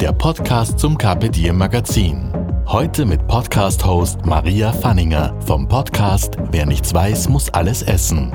der 0.00 0.12
Podcast 0.12 0.78
zum 0.78 0.98
Carpe 0.98 1.30
Diem 1.30 1.56
Magazin. 1.56 2.30
Heute 2.66 3.06
mit 3.06 3.26
Podcast-Host 3.28 4.26
Maria 4.26 4.72
Fanninger 4.72 5.34
vom 5.46 5.66
Podcast 5.66 6.36
Wer 6.50 6.66
nichts 6.66 6.92
weiß, 6.92 7.30
muss 7.30 7.48
alles 7.50 7.82
essen. 7.82 8.30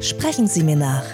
Sprechen 0.00 0.48
Sie 0.48 0.64
mir 0.64 0.76
nach. 0.76 1.04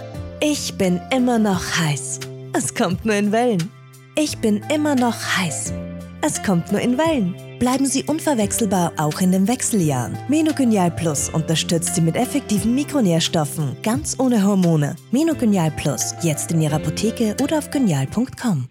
Ich 0.41 0.79
bin 0.79 1.01
immer 1.15 1.39
noch 1.39 1.61
heiß. 1.79 2.21
Es 2.57 2.75
kommt 2.75 3.05
nur 3.05 3.17
in 3.17 3.33
Wellen. 3.33 3.71
Ich 4.17 4.39
bin 4.39 4.63
immer 4.73 4.95
noch 4.95 5.17
heiß. 5.37 5.75
Es 6.23 6.43
kommt 6.43 6.73
nur 6.73 6.81
in 6.81 6.97
Wellen. 6.97 7.35
Bleiben 7.61 7.85
Sie 7.85 8.05
unverwechselbar 8.05 8.95
auch 8.97 9.21
in 9.21 9.33
den 9.33 9.47
Wechseljahren. 9.47 10.17
Menogenial 10.29 10.91
Plus 10.91 11.29
unterstützt 11.29 11.95
Sie 11.95 12.01
mit 12.01 12.17
effektiven 12.17 12.75
Mikronährstoffen, 12.75 13.77
ganz 13.83 14.19
ohne 14.19 14.43
Hormone. 14.43 14.97
Menogenial 15.11 15.71
Plus, 15.71 16.15
jetzt 16.23 16.53
in 16.53 16.63
Ihrer 16.63 16.77
Apotheke 16.77 17.37
oder 17.43 17.59
auf 17.59 17.71
genial.com. 17.71 18.67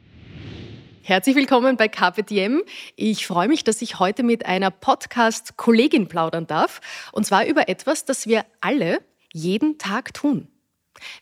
Herzlich 1.04 1.36
willkommen 1.36 1.78
bei 1.78 1.88
Diem. 1.88 2.64
Ich 2.96 3.28
freue 3.28 3.48
mich, 3.48 3.64
dass 3.64 3.84
ich 3.84 4.00
heute 4.00 4.24
mit 4.24 4.48
einer 4.48 4.72
Podcast-Kollegin 4.72 6.08
plaudern 6.08 6.48
darf. 6.48 6.82
Und 7.12 7.28
zwar 7.28 7.46
über 7.46 7.70
etwas, 7.70 8.06
das 8.06 8.26
wir 8.26 8.44
alle 8.60 9.02
jeden 9.32 9.78
Tag 9.78 10.16
tun. 10.16 10.48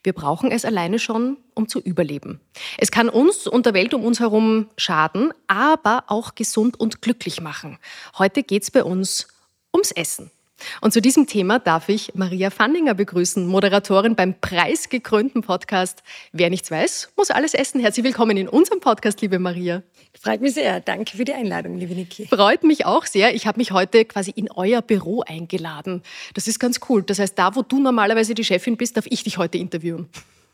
Wir 0.03 0.13
brauchen 0.13 0.51
es 0.51 0.65
alleine 0.65 0.99
schon, 0.99 1.37
um 1.53 1.67
zu 1.67 1.79
überleben. 1.79 2.39
Es 2.77 2.91
kann 2.91 3.09
uns 3.09 3.47
und 3.47 3.65
der 3.65 3.73
Welt 3.73 3.93
um 3.93 4.03
uns 4.03 4.19
herum 4.19 4.67
schaden, 4.77 5.31
aber 5.47 6.05
auch 6.07 6.35
gesund 6.35 6.79
und 6.79 7.01
glücklich 7.01 7.41
machen. 7.41 7.77
Heute 8.17 8.43
geht 8.43 8.63
es 8.63 8.71
bei 8.71 8.83
uns 8.83 9.27
ums 9.73 9.91
Essen. 9.91 10.31
Und 10.81 10.91
zu 10.91 11.01
diesem 11.01 11.27
Thema 11.27 11.59
darf 11.59 11.87
ich 11.89 12.15
Maria 12.15 12.49
Fanninger 12.49 12.93
begrüßen, 12.93 13.45
Moderatorin 13.45 14.15
beim 14.15 14.39
preisgekrönten 14.39 15.41
Podcast 15.41 16.03
Wer 16.31 16.49
nichts 16.49 16.71
weiß, 16.71 17.13
muss 17.15 17.29
alles 17.29 17.53
essen. 17.53 17.79
Herzlich 17.79 18.03
willkommen 18.03 18.37
in 18.37 18.49
unserem 18.49 18.79
Podcast, 18.79 19.21
liebe 19.21 19.39
Maria. 19.39 19.83
Freut 20.21 20.41
mich 20.41 20.53
sehr. 20.53 20.79
Danke 20.79 21.15
für 21.15 21.25
die 21.25 21.33
Einladung, 21.33 21.77
liebe 21.77 21.93
Niki. 21.93 22.27
Freut 22.27 22.63
mich 22.63 22.85
auch 22.85 23.05
sehr. 23.05 23.35
Ich 23.35 23.47
habe 23.47 23.59
mich 23.59 23.71
heute 23.71 24.05
quasi 24.05 24.31
in 24.31 24.49
euer 24.51 24.81
Büro 24.81 25.21
eingeladen. 25.21 26.01
Das 26.33 26.47
ist 26.47 26.59
ganz 26.59 26.79
cool. 26.89 27.03
Das 27.03 27.19
heißt, 27.19 27.37
da, 27.37 27.55
wo 27.55 27.61
du 27.61 27.79
normalerweise 27.79 28.33
die 28.33 28.43
Chefin 28.43 28.77
bist, 28.77 28.97
darf 28.97 29.05
ich 29.07 29.23
dich 29.23 29.37
heute 29.37 29.57
interviewen. 29.57 30.09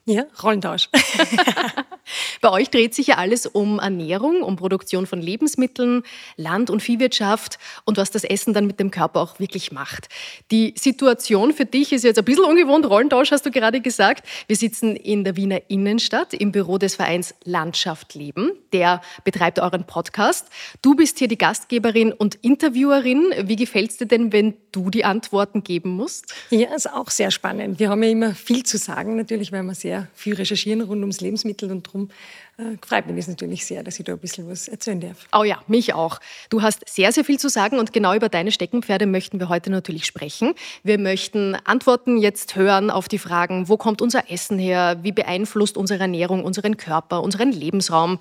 Ja, 0.06 0.26
Rollentausch. 0.44 0.90
Bei 2.42 2.52
euch 2.52 2.70
dreht 2.70 2.94
sich 2.94 3.08
ja 3.08 3.16
alles 3.16 3.46
um 3.46 3.80
Ernährung, 3.80 4.44
um 4.44 4.58
Produktion 4.58 5.08
von 5.08 5.22
Lebensmitteln, 5.22 6.04
Land- 6.36 6.70
und 6.70 6.82
Viehwirtschaft 6.82 7.58
und 7.86 7.96
was 7.96 8.12
das 8.12 8.26
Essen 8.26 8.54
dann 8.54 8.68
mit 8.68 8.82
dem 8.82 8.92
Körper 8.92 9.22
auch 9.22 9.40
wirklich 9.40 9.72
macht. 9.72 10.10
Die 10.52 10.74
Situation 10.78 11.54
für 11.54 11.64
dich 11.64 11.94
ist 11.94 12.04
jetzt 12.04 12.20
ein 12.20 12.26
bisschen 12.26 12.44
ungewohnt. 12.44 12.86
Rollentausch 12.86 13.32
hast 13.32 13.46
du 13.46 13.52
gerade 13.52 13.80
gesagt. 13.80 14.28
Wir 14.48 14.58
sitzen 14.58 14.98
in 14.98 15.24
der 15.24 15.38
Wiener 15.38 15.62
Innenstadt 15.70 16.34
im 16.34 16.52
Büro 16.52 16.78
des 16.78 16.96
Vereins 16.96 17.34
Landschaft 17.46 18.14
Leben. 18.14 18.52
Der 18.74 19.02
betreibt 19.24 19.60
euren 19.60 19.86
Podcast. 19.86 20.48
Du 20.82 20.96
bist 20.96 21.20
hier 21.20 21.30
die 21.30 21.38
Gastgeberin 21.38 22.12
und 22.12 22.36
Interviewerin. 22.36 23.34
Wie 23.44 23.56
gefällt 23.56 23.92
es 23.92 23.98
dir 23.98 24.08
denn, 24.08 24.34
wenn 24.34 24.56
du 24.74 24.90
die 24.90 25.06
Antworten 25.06 25.64
geben 25.64 25.92
musst? 25.92 26.34
Ja, 26.50 26.76
ist 26.76 26.92
auch 26.92 27.10
sehr 27.10 27.32
spannend. 27.32 27.80
Wir 27.80 27.90
haben 27.90 28.04
ja 28.04 28.10
immer 28.10 28.36
viel 28.36 28.64
zu 28.64 28.78
sagen, 28.78 29.16
natürlich, 29.16 29.54
weil 29.54 29.64
wir 29.64 29.76
sehr 29.76 29.93
viel 30.14 30.36
recherchieren 30.36 30.82
rund 30.82 31.02
ums 31.02 31.22
Lebensmittel 31.22 31.72
und 31.72 31.88
darum 31.88 32.10
äh, 32.58 32.78
freut 32.86 33.08
mich 33.08 33.16
das 33.18 33.28
natürlich 33.28 33.66
sehr, 33.66 33.84
dass 33.84 33.98
ich 34.00 34.06
da 34.06 34.14
ein 34.14 34.20
bisschen 34.20 34.48
was 34.48 34.68
erzählen 34.68 35.00
darf. 35.00 35.28
Oh 35.34 35.44
ja, 35.44 35.62
mich 35.68 35.94
auch. 35.94 36.20
Du 36.50 36.62
hast 36.62 36.88
sehr, 36.88 37.12
sehr 37.12 37.26
viel 37.26 37.40
zu 37.40 37.50
sagen 37.50 37.80
und 37.80 37.94
genau 37.94 38.14
über 38.14 38.30
deine 38.30 38.52
Steckenpferde 38.52 39.06
möchten 39.06 39.40
wir 39.40 39.50
heute 39.50 39.70
natürlich 39.70 40.06
sprechen. 40.06 40.54
Wir 40.84 41.00
möchten 41.00 41.56
Antworten 41.64 42.18
jetzt 42.18 42.56
hören 42.56 42.90
auf 42.90 43.08
die 43.08 43.20
Fragen, 43.20 43.70
wo 43.70 43.78
kommt 43.78 44.02
unser 44.02 44.30
Essen 44.32 44.60
her, 44.60 45.00
wie 45.02 45.12
beeinflusst 45.12 45.78
unsere 45.78 46.02
Ernährung 46.02 46.44
unseren 46.44 46.78
Körper, 46.78 47.22
unseren 47.24 47.52
Lebensraum. 47.52 48.20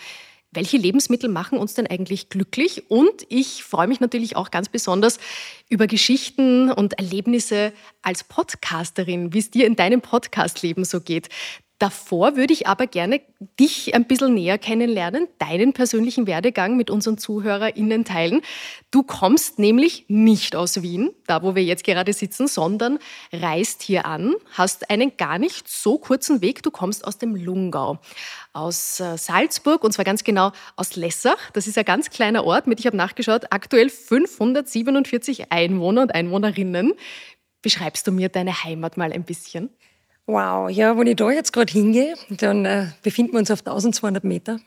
Welche 0.55 0.77
Lebensmittel 0.77 1.31
machen 1.31 1.57
uns 1.57 1.73
denn 1.73 1.87
eigentlich 1.87 2.29
glücklich? 2.29 2.91
Und 2.91 3.25
ich 3.31 3.65
freue 3.65 3.87
mich 3.87 4.01
natürlich 4.01 4.37
auch 4.37 4.51
ganz 4.51 4.69
besonders 4.69 5.19
über 5.71 5.87
Geschichten 5.87 6.71
und 6.71 6.99
Erlebnisse 6.99 7.73
als 8.03 8.23
Podcasterin, 8.23 9.33
wie 9.33 9.39
es 9.39 9.51
dir 9.51 9.67
in 9.67 9.77
deinem 9.77 10.03
Podcastleben 10.03 10.85
so 10.85 11.01
geht. 11.01 11.31
Davor 11.83 12.37
würde 12.37 12.53
ich 12.53 12.69
aber 12.69 12.87
gerne 12.87 13.23
dich 13.59 13.93
ein 13.93 14.05
bisschen 14.05 14.35
näher 14.35 14.57
kennenlernen, 14.57 15.27
deinen 15.39 15.73
persönlichen 15.73 16.29
Werdegang 16.29 16.77
mit 16.77 16.91
unseren 16.91 17.19
ZuhörerInnen 17.19 18.05
teilen. 18.05 18.41
Du 18.93 19.03
kommst 19.03 19.59
nämlich 19.59 20.05
nicht 20.07 20.55
aus 20.55 20.83
Wien, 20.83 21.11
da 21.27 21.43
wo 21.43 21.57
wir 21.57 21.65
jetzt 21.65 21.83
gerade 21.83 22.13
sitzen, 22.13 22.47
sondern 22.47 23.01
reist 23.33 23.83
hier 23.83 24.07
an, 24.07 24.37
hast 24.53 24.91
einen 24.91 25.17
gar 25.17 25.41
nicht 25.41 25.67
so 25.67 25.99
kurzen 25.99 26.41
Weg. 26.41 26.63
Du 26.63 26.71
kommst 26.71 27.05
aus 27.05 27.19
dem 27.19 27.35
Lungau, 27.35 27.99
aus 28.53 29.01
äh, 29.01 29.19
Salzburg 29.19 29.83
und 29.83 29.91
zwar 29.91 30.05
ganz 30.05 30.23
genau 30.23 30.53
aus 30.77 30.95
Lessach. 30.95 31.51
Das 31.51 31.67
ist 31.67 31.77
ein 31.77 31.85
ganz 31.85 32.11
kleiner 32.11 32.45
Ort 32.45 32.69
mit, 32.69 32.79
ich 32.79 32.87
habe 32.87 32.97
nachgeschaut, 32.97 33.47
aktuell 33.51 33.91
547 33.91 35.51
Einwohner 35.51 36.03
und 36.03 36.15
Einwohnerinnen. 36.15 36.93
Beschreibst 37.61 38.07
du 38.07 38.13
mir 38.13 38.29
deine 38.29 38.63
Heimat 38.63 38.97
mal 38.97 39.13
ein 39.13 39.25
bisschen? 39.25 39.71
Wow, 40.27 40.71
ja, 40.71 40.97
wenn 40.97 41.09
ich 41.09 41.17
da 41.17 41.31
jetzt 41.33 41.53
gerade 41.53 41.73
hingehe, 41.73 42.15
dann 42.31 42.65
äh, 42.65 42.87
befinden 43.03 43.33
wir 43.33 43.41
uns 43.41 43.51
auf 43.51 43.61
1200 43.61 44.23
Meter. 44.23 44.61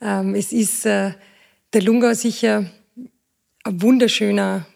Ähm, 0.00 0.34
es 0.34 0.52
ist 0.52 0.84
äh, 0.86 1.12
der 1.72 1.82
Lungau 1.82 2.12
sicher 2.14 2.66
ein 3.62 3.82
wunderschöner 3.82 4.66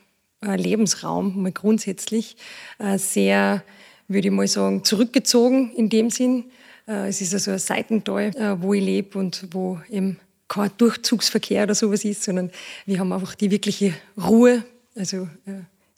äh, 0.42 0.54
Lebensraum, 0.54 1.42
mal 1.42 1.50
grundsätzlich. 1.50 2.36
Äh, 2.78 2.98
sehr, 2.98 3.64
würde 4.06 4.28
ich 4.28 4.32
mal 4.32 4.46
sagen, 4.46 4.84
zurückgezogen 4.84 5.72
in 5.72 5.88
dem 5.88 6.10
Sinn. 6.10 6.44
Äh, 6.86 7.08
es 7.08 7.20
ist 7.20 7.34
also 7.34 7.50
ein 7.50 7.58
Seitental, 7.58 8.26
äh, 8.36 8.62
wo 8.62 8.74
ich 8.74 8.84
lebe 8.84 9.18
und 9.18 9.48
wo 9.50 9.80
eben 9.90 10.20
kein 10.46 10.70
Durchzugsverkehr 10.78 11.64
oder 11.64 11.74
sowas 11.74 12.04
ist, 12.04 12.22
sondern 12.22 12.52
wir 12.86 13.00
haben 13.00 13.12
einfach 13.12 13.34
die 13.34 13.50
wirkliche 13.50 13.92
Ruhe. 14.16 14.64
Also 14.94 15.28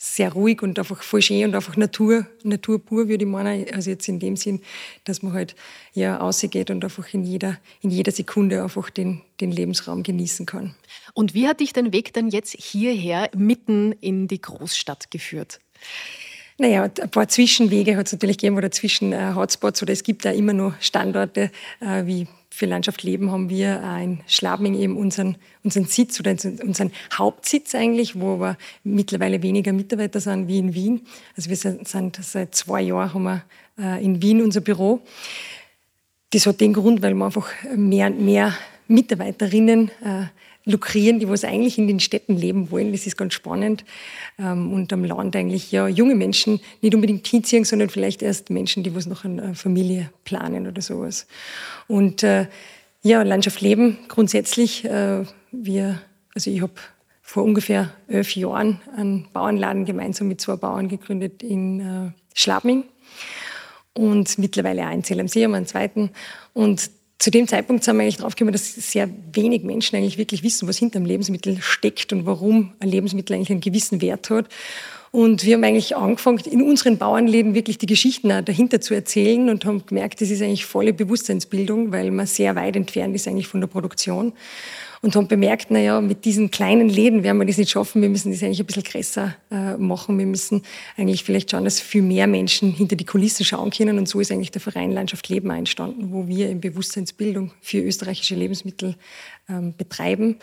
sehr 0.00 0.32
ruhig 0.32 0.62
und 0.62 0.78
einfach 0.78 1.02
voll 1.02 1.20
schön 1.20 1.44
und 1.44 1.56
einfach 1.56 1.76
Natur, 1.76 2.24
Natur 2.44 2.78
pur, 2.78 3.08
würde 3.08 3.24
ich 3.24 3.30
meinen. 3.30 3.66
Also 3.74 3.90
jetzt 3.90 4.08
in 4.08 4.20
dem 4.20 4.36
Sinn, 4.36 4.60
dass 5.04 5.22
man 5.22 5.32
halt 5.32 5.56
ja 5.92 6.16
rausgeht 6.16 6.70
und 6.70 6.84
einfach 6.84 7.12
in 7.12 7.24
jeder, 7.24 7.58
in 7.82 7.90
jeder 7.90 8.12
Sekunde 8.12 8.62
einfach 8.62 8.90
den, 8.90 9.22
den 9.40 9.50
Lebensraum 9.50 10.04
genießen 10.04 10.46
kann. 10.46 10.76
Und 11.14 11.34
wie 11.34 11.48
hat 11.48 11.58
dich 11.58 11.72
dein 11.72 11.92
Weg 11.92 12.12
dann 12.12 12.28
jetzt 12.28 12.54
hierher 12.56 13.28
mitten 13.36 13.90
in 14.00 14.28
die 14.28 14.40
Großstadt 14.40 15.10
geführt? 15.10 15.58
Naja, 16.58 16.84
ein 16.84 17.10
paar 17.10 17.28
Zwischenwege 17.28 17.96
hat 17.96 18.06
es 18.06 18.12
natürlich 18.12 18.38
gegeben 18.38 18.56
oder 18.56 18.70
Zwischen-Hotspots 18.70 19.82
oder 19.82 19.92
es 19.92 20.04
gibt 20.04 20.24
da 20.24 20.30
immer 20.30 20.52
noch 20.52 20.74
Standorte 20.80 21.50
äh, 21.80 22.06
wie 22.06 22.26
für 22.50 22.66
Landschaft 22.66 23.02
Leben 23.02 23.30
haben 23.30 23.50
wir 23.50 23.82
in 24.02 24.20
Schlabming 24.26 24.74
eben 24.74 24.96
unseren, 24.96 25.36
unseren 25.62 25.84
Sitz 25.84 26.18
oder 26.18 26.30
unseren 26.30 26.92
Hauptsitz 27.12 27.74
eigentlich, 27.74 28.18
wo 28.18 28.34
aber 28.34 28.56
mittlerweile 28.84 29.42
weniger 29.42 29.72
Mitarbeiter 29.72 30.20
sind 30.20 30.48
wie 30.48 30.58
in 30.58 30.74
Wien. 30.74 31.02
Also 31.36 31.50
wir 31.50 31.56
sind, 31.56 31.86
sind 31.86 32.18
seit 32.22 32.54
zwei 32.54 32.82
Jahren 32.82 33.14
haben 33.14 33.22
wir 33.24 33.42
äh, 33.78 34.04
in 34.04 34.22
Wien 34.22 34.42
unser 34.42 34.60
Büro. 34.60 35.00
Das 36.30 36.46
hat 36.46 36.60
den 36.60 36.72
Grund, 36.72 37.02
weil 37.02 37.14
wir 37.14 37.26
einfach 37.26 37.48
mehr 37.74 38.08
und 38.08 38.24
mehr 38.24 38.54
Mitarbeiterinnen 38.88 39.90
äh, 40.02 40.24
lukrieren, 40.68 41.18
die 41.18 41.28
was 41.28 41.44
eigentlich 41.44 41.78
in 41.78 41.88
den 41.88 41.98
Städten 41.98 42.36
leben 42.36 42.70
wollen. 42.70 42.92
Das 42.92 43.06
ist 43.06 43.16
ganz 43.16 43.34
spannend. 43.34 43.84
Ähm, 44.38 44.72
und 44.72 44.92
am 44.92 45.04
Land 45.04 45.34
eigentlich 45.34 45.72
ja 45.72 45.88
junge 45.88 46.14
Menschen 46.14 46.60
nicht 46.82 46.94
unbedingt 46.94 47.26
hinziehen, 47.26 47.64
sondern 47.64 47.88
vielleicht 47.88 48.22
erst 48.22 48.50
Menschen, 48.50 48.82
die 48.82 48.94
was 48.94 49.06
noch 49.06 49.24
eine 49.24 49.54
Familie 49.54 50.10
planen 50.24 50.66
oder 50.66 50.82
sowas. 50.82 51.26
Und 51.86 52.22
äh, 52.22 52.46
ja, 53.02 53.22
Landschaft 53.22 53.60
leben 53.60 53.98
grundsätzlich. 54.08 54.84
Äh, 54.84 55.24
wir, 55.50 56.00
also 56.34 56.50
ich 56.50 56.60
habe 56.60 56.74
vor 57.22 57.44
ungefähr 57.44 57.92
elf 58.06 58.36
Jahren 58.36 58.80
einen 58.96 59.26
Bauernladen 59.32 59.84
gemeinsam 59.84 60.28
mit 60.28 60.40
zwei 60.40 60.56
Bauern 60.56 60.88
gegründet 60.88 61.42
in 61.42 61.80
äh, 61.80 62.10
Schlabming 62.34 62.84
und 63.98 64.38
mittlerweile 64.38 64.86
auch 64.86 64.92
in 64.92 65.02
Zell 65.02 65.18
am 65.18 65.26
See 65.26 65.42
haben 65.42 65.50
wir 65.50 65.56
einen 65.56 65.66
zweiten. 65.66 66.10
Und 66.52 66.90
zu 67.18 67.30
dem 67.30 67.48
Zeitpunkt 67.48 67.82
sind 67.82 67.96
wir 67.96 68.02
eigentlich 68.02 68.18
draufgekommen, 68.18 68.52
dass 68.52 68.74
sehr 68.74 69.08
wenig 69.32 69.64
Menschen 69.64 69.96
eigentlich 69.96 70.18
wirklich 70.18 70.42
wissen, 70.44 70.68
was 70.68 70.78
hinter 70.78 70.98
einem 70.98 71.06
Lebensmittel 71.06 71.58
steckt 71.60 72.12
und 72.12 72.26
warum 72.26 72.72
ein 72.78 72.88
Lebensmittel 72.88 73.34
eigentlich 73.34 73.50
einen 73.50 73.60
gewissen 73.60 74.00
Wert 74.00 74.30
hat. 74.30 74.46
Und 75.10 75.44
wir 75.44 75.54
haben 75.54 75.64
eigentlich 75.64 75.96
angefangen, 75.96 76.38
in 76.50 76.62
unseren 76.62 76.98
Bauernläden 76.98 77.54
wirklich 77.54 77.78
die 77.78 77.86
Geschichten 77.86 78.28
dahinter 78.28 78.80
zu 78.80 78.94
erzählen 78.94 79.48
und 79.48 79.64
haben 79.64 79.84
gemerkt, 79.86 80.20
das 80.20 80.30
ist 80.30 80.42
eigentlich 80.42 80.66
volle 80.66 80.92
Bewusstseinsbildung, 80.92 81.92
weil 81.92 82.10
man 82.10 82.26
sehr 82.26 82.54
weit 82.54 82.76
entfernt 82.76 83.16
ist 83.16 83.26
eigentlich 83.26 83.48
von 83.48 83.60
der 83.60 83.68
Produktion 83.68 84.32
und 85.02 85.14
haben 85.14 85.28
bemerkt, 85.28 85.68
na 85.70 85.78
ja, 85.78 86.00
mit 86.00 86.24
diesen 86.24 86.50
kleinen 86.50 86.88
Läden 86.88 87.22
werden 87.22 87.38
wir 87.38 87.46
das 87.46 87.58
nicht 87.58 87.70
schaffen. 87.70 88.02
Wir 88.02 88.08
müssen 88.08 88.32
das 88.32 88.42
eigentlich 88.42 88.60
ein 88.60 88.66
bisschen 88.66 88.82
größer 88.82 89.34
äh, 89.50 89.76
machen. 89.76 90.18
Wir 90.18 90.26
müssen 90.26 90.62
eigentlich 90.96 91.24
vielleicht 91.24 91.50
schauen, 91.50 91.64
dass 91.64 91.80
viel 91.80 92.02
mehr 92.02 92.26
Menschen 92.26 92.72
hinter 92.72 92.96
die 92.96 93.04
Kulissen 93.04 93.44
schauen 93.44 93.70
können. 93.70 93.98
Und 93.98 94.08
so 94.08 94.20
ist 94.20 94.32
eigentlich 94.32 94.50
der 94.50 94.60
Verein 94.60 94.90
Landschaft 94.90 95.28
Leben 95.28 95.50
entstanden, 95.50 96.12
wo 96.12 96.26
wir 96.26 96.48
in 96.48 96.60
Bewusstseinsbildung 96.60 97.52
für 97.60 97.78
österreichische 97.78 98.34
Lebensmittel 98.34 98.96
ähm, 99.48 99.74
betreiben 99.76 100.36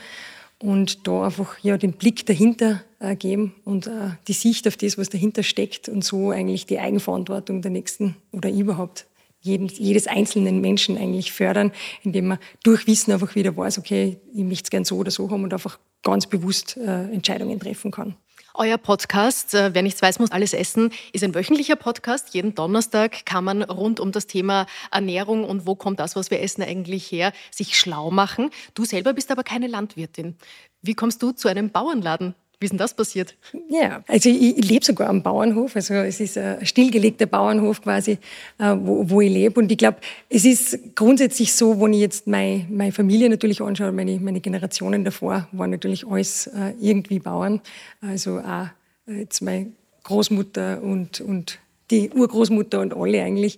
und 0.60 1.08
da 1.08 1.26
einfach 1.26 1.60
ja, 1.60 1.78
den 1.78 1.94
Blick 1.94 2.26
dahinter 2.26 2.82
äh, 3.00 3.16
geben 3.16 3.56
und 3.66 3.88
äh, 3.88 4.12
die 4.28 4.34
Sicht 4.34 4.68
auf 4.68 4.78
das, 4.78 4.98
was 4.98 5.10
dahinter 5.10 5.44
steckt 5.44 5.90
und 5.90 6.04
so 6.04 6.32
eigentlich 6.32 6.66
die 6.66 6.80
Eigenverantwortung 6.80 7.62
der 7.62 7.72
Nächsten 7.72 8.16
oder 8.32 8.50
überhaupt 8.50 9.06
jeden, 9.46 9.68
jedes 9.68 10.08
einzelnen 10.08 10.60
Menschen 10.60 10.98
eigentlich 10.98 11.32
fördern, 11.32 11.72
indem 12.04 12.28
man 12.28 12.40
durch 12.64 12.88
Wissen 12.88 13.12
einfach 13.12 13.36
wieder 13.36 13.56
weiß, 13.56 13.78
okay, 13.78 14.18
ich 14.34 14.44
möchte 14.44 14.64
es 14.64 14.70
gern 14.72 14.86
so 14.86 14.98
oder 14.98 15.12
so 15.12 15.30
haben 15.30 15.44
und 15.44 15.54
einfach 15.54 15.78
ganz 16.02 16.26
bewusst 16.26 16.78
äh, 16.78 17.04
Entscheidungen 17.12 17.60
treffen 17.60 17.92
kann. 17.92 18.16
Euer 18.56 18.78
Podcast, 18.78 19.54
äh, 19.54 19.74
wer 19.74 19.84
nichts 19.84 20.02
weiß, 20.02 20.20
muss 20.20 20.32
alles 20.32 20.54
essen, 20.54 20.92
ist 21.14 21.24
ein 21.24 21.36
wöchentlicher 21.36 21.76
Podcast. 21.76 22.34
Jeden 22.34 22.56
Donnerstag 22.56 23.26
kann 23.26 23.44
man 23.44 23.62
rund 23.64 24.00
um 24.00 24.12
das 24.12 24.28
Thema 24.28 24.66
Ernährung 24.92 25.44
und 25.44 25.68
wo 25.68 25.76
kommt 25.76 26.00
das, 26.00 26.16
was 26.16 26.32
wir 26.32 26.42
essen, 26.42 26.64
eigentlich 26.64 27.12
her, 27.12 27.32
sich 27.52 27.78
schlau 27.78 28.12
machen. 28.12 28.50
Du 28.74 28.86
selber 28.86 29.14
bist 29.14 29.30
aber 29.30 29.44
keine 29.44 29.68
Landwirtin. 29.68 30.38
Wie 30.82 30.96
kommst 30.96 31.22
du 31.22 31.34
zu 31.34 31.50
einem 31.50 31.70
Bauernladen? 31.70 32.34
Wie 32.60 32.66
ist 32.66 32.72
denn 32.72 32.78
das 32.78 32.94
passiert? 32.94 33.36
Ja, 33.70 34.04
also 34.08 34.30
ich, 34.30 34.58
ich 34.58 34.70
lebe 34.70 34.86
sogar 34.86 35.10
am 35.10 35.22
Bauernhof. 35.22 35.76
Also 35.76 35.94
es 35.96 36.20
ist 36.20 36.38
ein 36.38 36.66
stillgelegter 36.66 37.26
Bauernhof 37.26 37.82
quasi, 37.82 38.18
äh, 38.58 38.76
wo, 38.78 39.10
wo 39.10 39.22
ich 39.22 39.32
lebe. 39.32 39.60
Und 39.60 39.72
ich 39.72 39.78
glaube, 39.78 39.98
es 40.30 40.46
ist 40.46 40.96
grundsätzlich 40.96 41.54
so, 41.54 41.80
wenn 41.82 41.94
ich 41.94 42.00
jetzt 42.00 42.28
meine, 42.28 42.66
meine 42.70 42.92
Familie 42.92 43.30
natürlich 43.30 43.62
anschaue, 43.62 43.92
meine, 43.92 44.20
meine 44.20 44.40
Generationen 44.40 45.04
davor 45.04 45.48
waren 45.52 45.72
natürlich 45.72 46.08
alles 46.08 46.48
äh, 46.48 46.74
irgendwie 46.80 47.20
Bauern. 47.20 47.62
Also 48.02 48.40
auch 48.40 48.68
äh, 49.08 49.20
jetzt 49.20 49.42
meine 49.42 49.72
Großmutter 50.04 50.82
und, 50.82 51.22
und 51.22 51.60
die 51.92 52.10
Urgroßmutter 52.12 52.80
und 52.80 52.96
alle 52.96 53.22
eigentlich. 53.22 53.58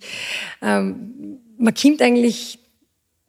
Ähm, 0.60 1.38
man 1.56 1.74
kommt 1.74 2.02
eigentlich 2.02 2.58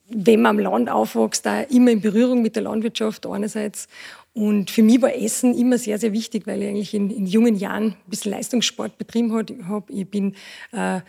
wenn 0.09 0.41
man 0.41 0.57
am 0.57 0.59
Land 0.59 0.89
aufwächst, 0.89 1.45
da 1.45 1.61
immer 1.61 1.91
in 1.91 2.01
Berührung 2.01 2.41
mit 2.41 2.55
der 2.55 2.63
Landwirtschaft 2.63 3.27
einerseits 3.27 3.87
und 4.33 4.69
für 4.69 4.83
mich 4.83 5.01
war 5.01 5.13
Essen 5.13 5.57
immer 5.57 5.77
sehr, 5.77 5.97
sehr 5.97 6.13
wichtig, 6.13 6.45
weil 6.47 6.61
ich 6.61 6.69
eigentlich 6.69 6.93
in, 6.93 7.09
in 7.09 7.25
jungen 7.25 7.55
Jahren 7.55 7.87
ein 7.87 7.95
bisschen 8.09 8.31
Leistungssport 8.31 8.97
betrieben 8.97 9.33
habe. 9.33 9.91
Ich 9.91 10.07
bin 10.07 10.35
äh, 10.71 11.01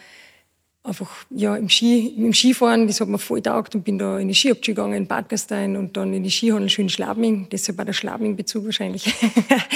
einfach 0.83 1.11
ja, 1.31 1.57
im, 1.57 1.69
Ski, 1.69 2.15
im 2.17 2.33
Skifahren, 2.33 2.87
das 2.87 3.01
hat 3.01 3.09
mir 3.09 3.19
voll 3.19 3.43
taugt 3.43 3.75
und 3.75 3.85
bin 3.85 3.99
da 3.99 4.19
in 4.19 4.29
die 4.29 4.35
Skiabschule 4.35 4.75
gegangen 4.75 4.95
in 4.95 5.07
Bad 5.07 5.29
Gastein 5.29 5.77
und 5.77 5.97
dann 5.97 6.15
in 6.15 6.23
die 6.23 6.31
Skihandelsschule 6.31 6.87
in 6.87 6.89
Schlabming, 6.89 7.49
deshalb 7.53 7.77
war 7.77 7.85
der 7.85 7.93
Schlabming-Bezug 7.93 8.65
wahrscheinlich. 8.65 9.13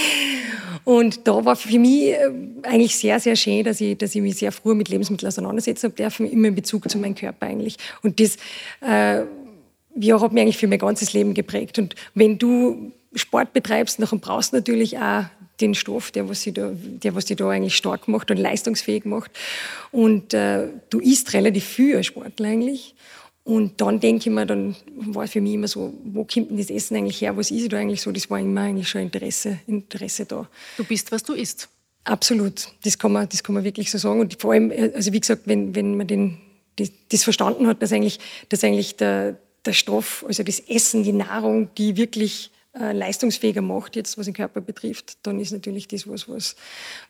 und 0.84 1.26
da 1.28 1.44
war 1.44 1.56
für 1.56 1.78
mich 1.78 2.08
äh, 2.08 2.30
eigentlich 2.62 2.96
sehr, 2.96 3.20
sehr 3.20 3.36
schön, 3.36 3.64
dass 3.64 3.80
ich, 3.82 3.98
dass 3.98 4.14
ich 4.14 4.22
mich 4.22 4.36
sehr 4.36 4.52
früh 4.52 4.74
mit 4.74 4.88
Lebensmitteln 4.88 5.28
auseinandersetzen 5.28 5.88
habe, 5.88 5.94
dürfen, 5.94 6.30
immer 6.30 6.48
in 6.48 6.54
Bezug 6.54 6.90
zu 6.90 6.98
meinem 6.98 7.14
Körper 7.14 7.46
eigentlich. 7.46 7.76
Und 8.02 8.18
das 8.18 8.36
äh, 8.80 9.24
ja, 9.96 10.20
hat 10.20 10.32
mich 10.32 10.42
eigentlich 10.42 10.56
für 10.56 10.66
mein 10.68 10.78
ganzes 10.78 11.12
Leben 11.12 11.34
geprägt. 11.34 11.78
Und 11.78 11.94
wenn 12.14 12.38
du 12.38 12.92
Sport 13.14 13.52
betreibst, 13.52 14.00
dann 14.00 14.20
brauchst 14.20 14.52
du 14.52 14.56
natürlich 14.56 14.98
auch 14.98 15.24
den 15.60 15.74
Stoff, 15.74 16.10
der 16.10 16.28
was, 16.28 16.44
da, 16.52 16.72
der, 16.74 17.14
was 17.14 17.26
dich 17.26 17.36
da 17.36 17.48
eigentlich 17.48 17.76
stark 17.76 18.08
macht 18.08 18.30
und 18.30 18.38
leistungsfähig 18.38 19.04
macht. 19.04 19.30
Und 19.92 20.34
äh, 20.34 20.68
du 20.90 20.98
isst 21.00 21.32
relativ 21.32 21.64
viel 21.64 21.96
als 21.96 22.06
Sportler 22.06 22.48
eigentlich. 22.48 22.94
Und 23.44 23.80
dann 23.80 24.00
denke 24.00 24.28
ich 24.30 24.34
mir, 24.34 24.46
dann 24.46 24.74
war 24.96 25.24
es 25.24 25.32
für 25.32 25.40
mich 25.40 25.52
immer 25.52 25.68
so, 25.68 25.92
wo 26.04 26.24
kommt 26.24 26.50
denn 26.50 26.56
das 26.56 26.70
Essen 26.70 26.96
eigentlich 26.96 27.20
her? 27.20 27.36
Was 27.36 27.50
ist 27.50 27.70
da 27.70 27.76
eigentlich 27.76 28.00
so? 28.00 28.10
Das 28.10 28.28
war 28.30 28.40
immer 28.40 28.62
eigentlich 28.62 28.88
schon 28.88 29.02
Interesse, 29.02 29.58
Interesse 29.66 30.24
da. 30.24 30.48
Du 30.78 30.84
bist, 30.84 31.12
was 31.12 31.22
du 31.22 31.34
isst. 31.34 31.68
Absolut. 32.04 32.68
Das 32.84 32.98
kann 32.98 33.12
man, 33.12 33.28
das 33.28 33.42
kann 33.42 33.54
man 33.54 33.64
wirklich 33.64 33.90
so 33.90 33.98
sagen. 33.98 34.20
Und 34.20 34.40
vor 34.40 34.52
allem, 34.52 34.72
also 34.94 35.12
wie 35.12 35.20
gesagt, 35.20 35.42
wenn, 35.44 35.74
wenn 35.74 35.96
man 35.96 36.06
den, 36.06 36.38
das, 36.76 36.90
das 37.10 37.22
verstanden 37.22 37.66
hat, 37.66 37.82
dass 37.82 37.92
eigentlich, 37.92 38.18
dass 38.48 38.64
eigentlich 38.64 38.96
der, 38.96 39.36
der 39.64 39.72
Stoff, 39.74 40.24
also 40.26 40.42
das 40.42 40.60
Essen, 40.60 41.02
die 41.02 41.12
Nahrung, 41.12 41.68
die 41.76 41.96
wirklich 41.96 42.50
äh, 42.78 42.92
leistungsfähiger 42.92 43.62
macht, 43.62 43.96
jetzt 43.96 44.18
was 44.18 44.26
den 44.26 44.34
Körper 44.34 44.60
betrifft, 44.60 45.18
dann 45.22 45.38
ist 45.40 45.52
natürlich 45.52 45.88
das 45.88 46.08
was, 46.08 46.28
was 46.28 46.56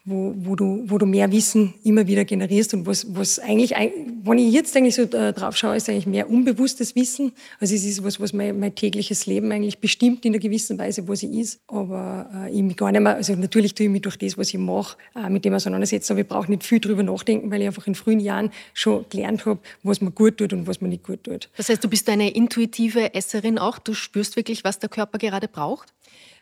wo, 0.05 0.35
wo, 0.37 0.57
du, 0.57 0.85
wo 0.87 0.99
du 0.99 1.07
mehr 1.07 1.33
Wissen 1.33 1.75
immer 1.83 2.07
wieder 2.07 2.25
generierst 2.25 2.75
und 2.75 2.87
was, 2.87 3.07
was 3.15 3.39
eigentlich, 3.39 3.71
wenn 3.71 4.39
ich 4.39 4.53
jetzt 4.53 4.77
eigentlich 4.77 4.95
so 4.95 5.03
äh, 5.03 5.33
drauf 5.33 5.57
schaue, 5.57 5.77
ist 5.77 5.89
eigentlich 5.89 6.07
mehr 6.07 6.29
unbewusstes 6.29 6.95
Wissen. 6.95 7.33
Also 7.61 7.75
es 7.75 7.85
ist 7.85 8.05
was, 8.05 8.21
was 8.21 8.33
mein, 8.33 8.59
mein 8.59 8.75
tägliches 8.75 9.27
Leben 9.27 9.51
eigentlich 9.51 9.79
bestimmt 9.79 10.25
in 10.25 10.33
einer 10.33 10.41
gewissen 10.41 10.79
Weise, 10.79 11.09
was 11.09 11.23
ich 11.23 11.33
ist. 11.33 11.61
Aber 11.69 12.29
äh, 12.35 12.51
ich 12.51 12.63
mich 12.63 12.77
gar 12.77 12.93
nicht 12.93 13.01
mehr, 13.01 13.15
also 13.15 13.35
natürlich 13.35 13.75
tue 13.75 13.87
ich 13.87 13.93
mich 13.93 14.03
durch 14.03 14.19
das, 14.19 14.37
was 14.37 14.49
ich 14.49 14.59
mache, 14.59 14.99
äh, 15.17 15.31
mit 15.31 15.45
dem 15.45 15.55
auseinandersetzen, 15.55 16.13
aber 16.13 16.21
ich 16.21 16.29
brauche 16.29 16.51
nicht 16.51 16.65
viel 16.65 16.81
drüber 16.81 17.03
nachdenken, 17.03 17.51
weil 17.51 17.63
ich 17.63 17.67
einfach 17.67 17.87
in 17.87 17.95
frühen 17.95 18.21
Jahren 18.21 18.51
schon 18.75 19.07
gelernt 19.09 19.47
habe, 19.47 19.61
was 19.83 20.01
mir 20.01 20.11
gut 20.11 20.37
tut 20.37 20.53
und 20.53 20.67
was 20.67 20.81
mir 20.81 20.89
nicht 20.89 21.05
gut 21.05 21.25
tut. 21.25 21.49
Das 21.57 21.71
heißt, 21.71 21.83
du 21.83 21.89
bist 21.89 22.09
eine 22.11 22.31
intuitive 22.35 23.15
Esserin 23.15 23.59
auch, 23.59 23.79
du 23.79 23.95
spürst 23.95 24.37
wirklich, 24.37 24.65
was 24.65 24.79
der 24.79 24.91
Körper 24.91 25.19
gerade 25.19 25.49
braucht? 25.55 25.95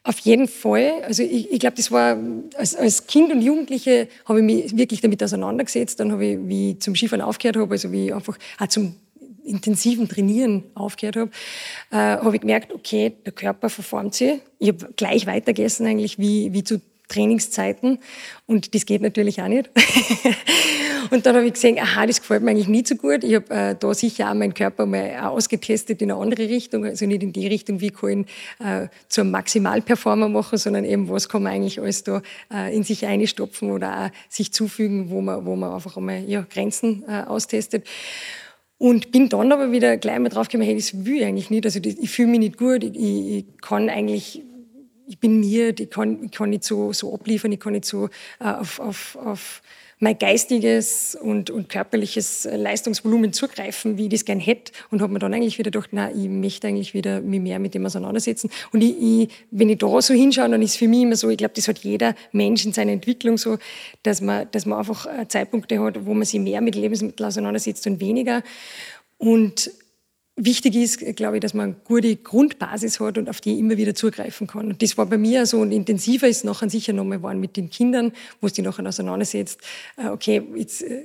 Auf 0.05 0.19
jeden 0.19 0.49
Fall. 0.49 1.03
Also 1.07 1.23
ich, 1.23 1.53
ich 1.53 1.61
glaube, 1.61 1.77
das 1.77 1.93
war 1.93 2.19
als, 2.57 2.75
als 2.75 3.07
Kind 3.07 3.33
und 3.33 3.41
Jugendliche 3.41 4.09
habe 4.25 4.41
ich 4.41 4.45
mich 4.45 4.77
wirklich 4.77 5.01
damit 5.01 5.23
auseinandergesetzt. 5.23 6.01
Dann 6.01 6.11
habe 6.11 6.27
ich, 6.27 6.39
wie 6.43 6.71
ich 6.73 6.81
zum 6.81 6.97
Skifahren 6.97 7.23
aufgehört 7.23 7.57
habe, 7.57 7.71
also 7.71 7.93
wie 7.93 8.07
ich 8.07 8.15
einfach 8.15 8.37
auch 8.59 8.67
zum 8.67 8.97
intensiven 9.45 10.09
Trainieren 10.09 10.65
aufgehört 10.75 11.17
habe, 11.17 11.31
äh, 11.91 11.97
habe 11.97 12.35
ich 12.35 12.41
gemerkt, 12.41 12.73
okay, 12.73 13.13
der 13.25 13.33
Körper 13.33 13.69
verformt 13.69 14.15
sich. 14.15 14.41
Ich 14.59 14.69
habe 14.69 14.93
gleich 14.97 15.27
weitergegessen 15.27 15.87
eigentlich 15.87 16.19
wie, 16.19 16.53
wie 16.53 16.65
zu 16.65 16.81
Trainingszeiten 17.09 17.99
und 18.47 18.75
das 18.75 18.87
geht 18.87 19.03
natürlich 19.03 19.43
auch 19.43 19.49
nicht. 19.49 19.71
und 21.11 21.27
dann 21.27 21.37
habe 21.37 21.47
ich 21.47 21.55
gesehen, 21.55 21.79
aha, 21.79 22.07
das 22.07 22.21
gefällt 22.21 22.43
mir 22.43 22.51
eigentlich 22.51 22.69
nicht 22.69 22.87
so 22.87 22.95
gut. 22.95 23.25
Ich 23.25 23.35
habe 23.35 23.51
äh, 23.51 23.77
da 23.79 23.95
sicher 23.95 24.31
auch 24.31 24.35
meinen 24.35 24.55
Körper 24.55 24.87
mal 24.87 25.19
ausgetestet 25.21 26.01
in 26.03 26.11
eine 26.11 26.21
andere 26.21 26.49
Richtung, 26.49 26.85
also 26.85 27.07
nicht 27.07 27.23
in 27.23 27.33
die 27.33 27.47
Richtung, 27.47 27.81
wie 27.81 27.91
kann 27.91 28.09
ich 28.11 28.17
ihn 28.17 28.27
äh, 28.67 28.89
zum 29.09 29.31
Maximalperformer 29.31 30.29
machen, 30.29 30.59
sondern 30.59 30.85
eben, 30.85 31.09
was 31.09 31.29
kann 31.29 31.43
man 31.43 31.53
eigentlich 31.53 31.81
alles 31.81 32.05
da 32.05 32.23
äh, 32.53 32.75
in 32.75 32.83
sich 32.83 33.07
einstopfen 33.07 33.71
oder 33.71 34.07
auch 34.07 34.11
sich 34.29 34.53
zufügen, 34.53 35.11
wo 35.11 35.21
man, 35.21 35.45
wo 35.45 35.57
man 35.57 35.73
einfach 35.73 35.97
einmal 35.97 36.25
ja, 36.25 36.47
Grenzen 36.49 37.05
äh, 37.09 37.23
austestet. 37.23 37.87
Und 38.79 39.13
bin 39.13 39.29
dann 39.29 39.53
aber 39.53 39.71
wieder 39.71 39.97
gleich 39.97 40.19
mal 40.19 40.29
draufgekommen, 40.29 40.67
hey, 40.67 40.75
das 40.75 41.05
will 41.05 41.19
ich 41.19 41.25
eigentlich 41.25 41.51
nicht. 41.51 41.65
Also 41.65 41.79
ich 41.85 42.11
fühle 42.11 42.29
mich 42.29 42.41
nicht 42.41 42.57
gut, 42.57 42.83
ich, 42.83 42.97
ich 42.97 43.45
kann 43.61 43.89
eigentlich 43.89 44.43
ich 45.13 45.19
bin 45.19 45.41
mir, 45.41 45.79
ich 45.79 45.91
kann, 45.91 46.25
ich 46.25 46.31
kann 46.31 46.49
nicht 46.49 46.65
so, 46.65 46.91
so 46.95 47.13
abliefern, 47.13 47.53
ich 47.53 47.61
kann 47.61 47.75
nicht 47.75 47.85
so 47.85 48.07
äh, 48.41 48.45
auf, 48.45 48.81
auf, 48.81 49.19
auf 49.23 49.63
mein 49.99 50.19
geistiges 50.19 51.15
und, 51.15 51.51
und 51.51 51.69
körperliches 51.69 52.49
Leistungsvolumen 52.51 53.35
zugreifen, 53.35 53.99
wie 53.99 54.05
ich 54.05 54.09
das 54.09 54.25
gern 54.25 54.41
hätte. 54.41 54.73
Und 54.91 55.03
habe 55.03 55.13
mir 55.13 55.19
dann 55.19 55.35
eigentlich 55.35 55.59
wieder 55.59 55.71
gedacht, 55.71 55.91
na, 55.93 56.11
ich 56.11 56.29
möchte 56.29 56.67
eigentlich 56.67 56.95
wieder 56.95 57.21
mich 57.21 57.43
mehr 57.43 57.59
mit 57.59 57.75
dem 57.75 57.85
auseinandersetzen. 57.85 58.51
Und 58.73 58.83
ich, 58.83 58.97
ich, 59.01 59.29
wenn 59.51 59.69
ich 59.69 59.79
da 59.79 60.01
so 60.01 60.15
hinschaue, 60.15 60.49
dann 60.49 60.63
ist 60.63 60.79
für 60.79 60.89
mich 60.89 61.03
immer 61.03 61.15
so, 61.15 61.29
ich 61.29 61.37
glaube, 61.37 61.53
das 61.55 61.69
hat 61.69 61.81
jeder 61.81 62.15
Mensch 62.33 62.65
in 62.65 62.73
seiner 62.73 62.93
Entwicklung 62.93 63.37
so, 63.37 63.59
dass 64.03 64.23
man, 64.23 64.49
dass 64.51 64.65
man 64.65 64.79
einfach 64.79 65.07
äh, 65.07 65.29
Zeitpunkte 65.29 65.79
hat, 65.79 66.07
wo 66.07 66.15
man 66.15 66.25
sich 66.25 66.41
mehr 66.41 66.63
mit 66.63 66.75
Lebensmitteln 66.75 67.29
auseinandersetzt 67.29 67.87
und 67.87 68.01
weniger. 68.01 68.43
Und 69.19 69.71
Wichtig 70.37 70.77
ist, 70.77 70.99
glaube 71.17 71.37
ich, 71.37 71.41
dass 71.43 71.53
man 71.53 71.65
eine 71.65 71.77
gute 71.85 72.17
Grundbasis 72.17 73.01
hat 73.01 73.19
und 73.19 73.29
auf 73.29 73.43
die 73.43 73.59
immer 73.59 73.77
wieder 73.77 73.95
zugreifen 73.95 74.47
kann. 74.47 74.69
Und 74.69 74.83
das 74.83 74.97
war 74.97 75.05
bei 75.05 75.19
mir 75.19 75.45
so 75.45 75.61
und 75.61 75.73
intensiver 75.73 76.27
ist 76.27 76.45
nachher 76.45 76.71
sicher 76.71 76.95
nochmal 76.95 77.23
waren 77.23 77.39
mit 77.39 77.59
den 77.59 77.69
Kindern, 77.69 78.13
wo 78.41 78.47
es 78.47 78.55
die 78.55 78.63
nachher 78.63 78.87
auseinandersetzt. 78.87 79.61
Äh, 79.99 80.09
okay, 80.09 80.43
jetzt, 80.57 80.83
äh, 80.83 81.03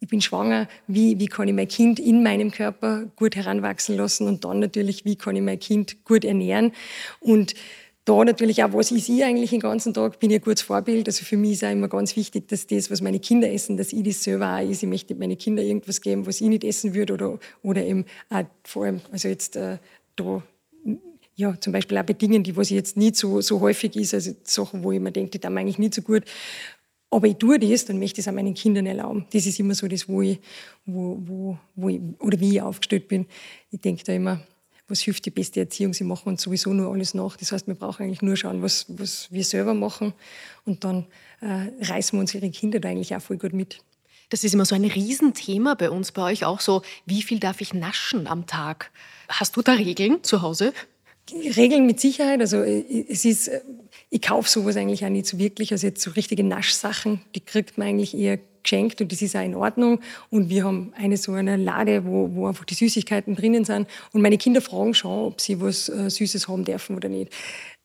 ich 0.00 0.08
bin 0.08 0.22
schwanger, 0.22 0.66
wie, 0.86 1.18
wie 1.18 1.26
kann 1.26 1.46
ich 1.48 1.54
mein 1.54 1.68
Kind 1.68 2.00
in 2.00 2.22
meinem 2.22 2.50
Körper 2.50 3.10
gut 3.16 3.36
heranwachsen 3.36 3.96
lassen 3.96 4.26
und 4.26 4.44
dann 4.44 4.60
natürlich, 4.60 5.04
wie 5.04 5.16
kann 5.16 5.36
ich 5.36 5.42
mein 5.42 5.60
Kind 5.60 6.04
gut 6.04 6.24
ernähren 6.24 6.72
und 7.20 7.54
da 8.08 8.24
natürlich 8.24 8.64
auch, 8.64 8.72
was 8.72 8.90
ist 8.90 9.08
ich 9.08 9.22
eigentlich 9.22 9.50
den 9.50 9.60
ganzen 9.60 9.92
Tag? 9.92 10.18
Bin 10.18 10.30
ich 10.30 10.36
ein 10.36 10.42
gutes 10.42 10.62
Vorbild? 10.62 11.06
Also 11.08 11.24
für 11.24 11.36
mich 11.36 11.52
ist 11.52 11.64
auch 11.64 11.70
immer 11.70 11.88
ganz 11.88 12.16
wichtig, 12.16 12.48
dass 12.48 12.66
das, 12.66 12.90
was 12.90 13.02
meine 13.02 13.20
Kinder 13.20 13.52
essen, 13.52 13.76
dass 13.76 13.92
ich 13.92 14.02
das 14.02 14.22
selber 14.22 14.56
auch 14.56 14.68
ist. 14.68 14.82
Ich 14.82 14.88
möchte 14.88 15.14
meine 15.14 15.36
Kinder 15.36 15.62
irgendwas 15.62 16.00
geben, 16.00 16.26
was 16.26 16.40
ich 16.40 16.48
nicht 16.48 16.64
essen 16.64 16.94
würde 16.94 17.12
oder, 17.12 17.38
oder 17.62 17.84
eben 17.84 18.06
auch 18.30 18.44
vor 18.64 18.86
allem, 18.86 19.00
also 19.12 19.28
jetzt 19.28 19.56
äh, 19.56 19.78
da, 20.16 20.42
ja, 21.34 21.60
zum 21.60 21.72
Beispiel 21.72 21.98
auch 21.98 22.04
bei 22.04 22.14
die 22.42 22.56
was 22.56 22.70
jetzt 22.70 22.96
nicht 22.96 23.16
so, 23.16 23.42
so 23.42 23.60
häufig 23.60 23.94
ist, 23.94 24.14
also 24.14 24.32
Sachen, 24.42 24.82
wo 24.82 24.92
ich 24.92 25.00
mir 25.00 25.12
denke, 25.12 25.32
die 25.32 25.38
tun 25.38 25.52
mir 25.52 25.60
eigentlich 25.60 25.78
nicht 25.78 25.94
so 25.94 26.02
gut. 26.02 26.24
Aber 27.10 27.26
ich 27.26 27.36
tue 27.36 27.58
das, 27.58 27.84
dann 27.84 27.98
möchte 27.98 28.20
ich 28.20 28.26
es 28.26 28.28
auch 28.30 28.34
meinen 28.34 28.54
Kindern 28.54 28.86
erlauben. 28.86 29.26
Das 29.32 29.46
ist 29.46 29.58
immer 29.60 29.74
so 29.74 29.86
das, 29.86 30.08
wo 30.08 30.22
ich, 30.22 30.40
wo, 30.84 31.18
wo, 31.26 31.58
wo 31.74 31.88
ich, 31.88 32.00
oder 32.18 32.40
wie 32.40 32.56
ich 32.56 32.62
aufgestellt 32.62 33.08
bin. 33.08 33.26
Ich 33.70 33.80
denke 33.80 34.02
da 34.04 34.12
immer, 34.12 34.40
was 34.88 35.00
hilft 35.00 35.26
die 35.26 35.30
beste 35.30 35.60
Erziehung. 35.60 35.92
Sie 35.92 36.04
machen 36.04 36.28
uns 36.28 36.42
sowieso 36.42 36.72
nur 36.72 36.92
alles 36.92 37.14
nach. 37.14 37.36
Das 37.36 37.52
heißt, 37.52 37.66
wir 37.66 37.74
brauchen 37.74 38.04
eigentlich 38.04 38.22
nur 38.22 38.36
schauen, 38.36 38.62
was, 38.62 38.86
was 38.88 39.28
wir 39.30 39.44
selber 39.44 39.74
machen. 39.74 40.14
Und 40.64 40.84
dann 40.84 41.06
äh, 41.40 41.68
reißen 41.84 42.16
wir 42.16 42.20
unsere 42.20 42.50
Kinder 42.50 42.80
da 42.80 42.88
eigentlich 42.88 43.14
auch 43.14 43.22
voll 43.22 43.36
gut 43.36 43.52
mit. 43.52 43.80
Das 44.30 44.44
ist 44.44 44.54
immer 44.54 44.64
so 44.64 44.74
ein 44.74 44.84
Riesenthema 44.84 45.74
bei 45.74 45.90
uns, 45.90 46.12
bei 46.12 46.22
euch 46.22 46.44
auch 46.44 46.60
so. 46.60 46.82
Wie 47.06 47.22
viel 47.22 47.38
darf 47.38 47.60
ich 47.60 47.72
naschen 47.72 48.26
am 48.26 48.46
Tag? 48.46 48.90
Hast 49.28 49.56
du 49.56 49.62
da 49.62 49.72
Regeln 49.72 50.22
zu 50.22 50.42
Hause? 50.42 50.72
Regeln 51.32 51.86
mit 51.86 52.00
Sicherheit. 52.00 52.40
Also 52.40 52.62
äh, 52.62 53.06
es 53.08 53.24
ist, 53.24 53.48
äh, 53.48 53.60
ich 54.10 54.22
kaufe 54.22 54.48
sowas 54.48 54.76
eigentlich 54.76 55.04
auch 55.04 55.10
nicht 55.10 55.26
so 55.26 55.38
wirklich. 55.38 55.72
Also 55.72 55.86
jetzt 55.86 56.02
so 56.02 56.10
richtige 56.12 56.44
Naschsachen, 56.44 57.20
die 57.34 57.40
kriegt 57.40 57.78
man 57.78 57.88
eigentlich 57.88 58.16
eher 58.16 58.38
geschenkt 58.62 59.00
und 59.00 59.12
das 59.12 59.22
ist 59.22 59.36
auch 59.36 59.44
in 59.44 59.54
Ordnung. 59.54 60.00
Und 60.30 60.48
wir 60.48 60.64
haben 60.64 60.92
eine 60.96 61.16
so 61.16 61.32
eine 61.32 61.56
Lade, 61.56 62.04
wo, 62.04 62.30
wo 62.34 62.46
einfach 62.46 62.64
die 62.64 62.74
Süßigkeiten 62.74 63.36
drinnen 63.36 63.64
sind. 63.64 63.86
Und 64.12 64.22
meine 64.22 64.38
Kinder 64.38 64.60
fragen 64.60 64.94
schon, 64.94 65.26
ob 65.26 65.40
sie 65.40 65.60
was 65.60 65.88
äh, 65.88 66.10
Süßes 66.10 66.48
haben 66.48 66.64
dürfen 66.64 66.96
oder 66.96 67.08
nicht. 67.08 67.32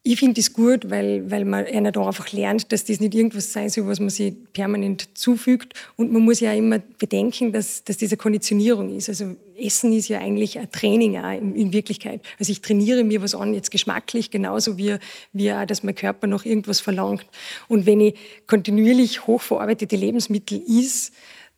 Ich 0.05 0.19
finde 0.19 0.33
das 0.33 0.51
gut, 0.51 0.89
weil, 0.89 1.31
weil 1.31 1.45
man 1.45 1.65
einer 1.65 1.93
da 1.93 2.05
einfach 2.05 2.29
lernt, 2.33 2.73
dass 2.73 2.83
das 2.83 2.99
nicht 2.99 3.15
irgendwas 3.15 3.53
sein 3.53 3.69
soll, 3.69 3.87
was 3.87 4.01
man 4.01 4.09
sich 4.09 4.33
permanent 4.51 5.07
zufügt. 5.17 5.73
Und 5.95 6.11
man 6.11 6.23
muss 6.23 6.41
ja 6.41 6.51
immer 6.51 6.79
bedenken, 6.99 7.53
dass, 7.53 7.85
dass 7.85 7.99
das 7.99 8.11
eine 8.11 8.17
Konditionierung 8.17 8.93
ist. 8.93 9.07
Also 9.07 9.37
Essen 9.55 9.93
ist 9.93 10.09
ja 10.09 10.19
eigentlich 10.19 10.59
ein 10.59 10.69
Training 10.69 11.17
auch 11.17 11.31
in, 11.31 11.55
in 11.55 11.71
Wirklichkeit. 11.71 12.19
Also 12.37 12.51
ich 12.51 12.59
trainiere 12.59 13.05
mir 13.05 13.21
was 13.21 13.33
an, 13.33 13.53
jetzt 13.53 13.71
geschmacklich, 13.71 14.29
genauso 14.29 14.77
wie, 14.77 14.97
wie 15.31 15.53
auch, 15.53 15.65
dass 15.65 15.83
mein 15.83 15.95
Körper 15.95 16.27
noch 16.27 16.43
irgendwas 16.43 16.81
verlangt. 16.81 17.25
Und 17.69 17.85
wenn 17.85 18.01
ich 18.01 18.15
kontinuierlich 18.45 19.25
hochverarbeitete 19.25 19.95
Lebensmittel 19.95 20.61
isst, 20.67 21.13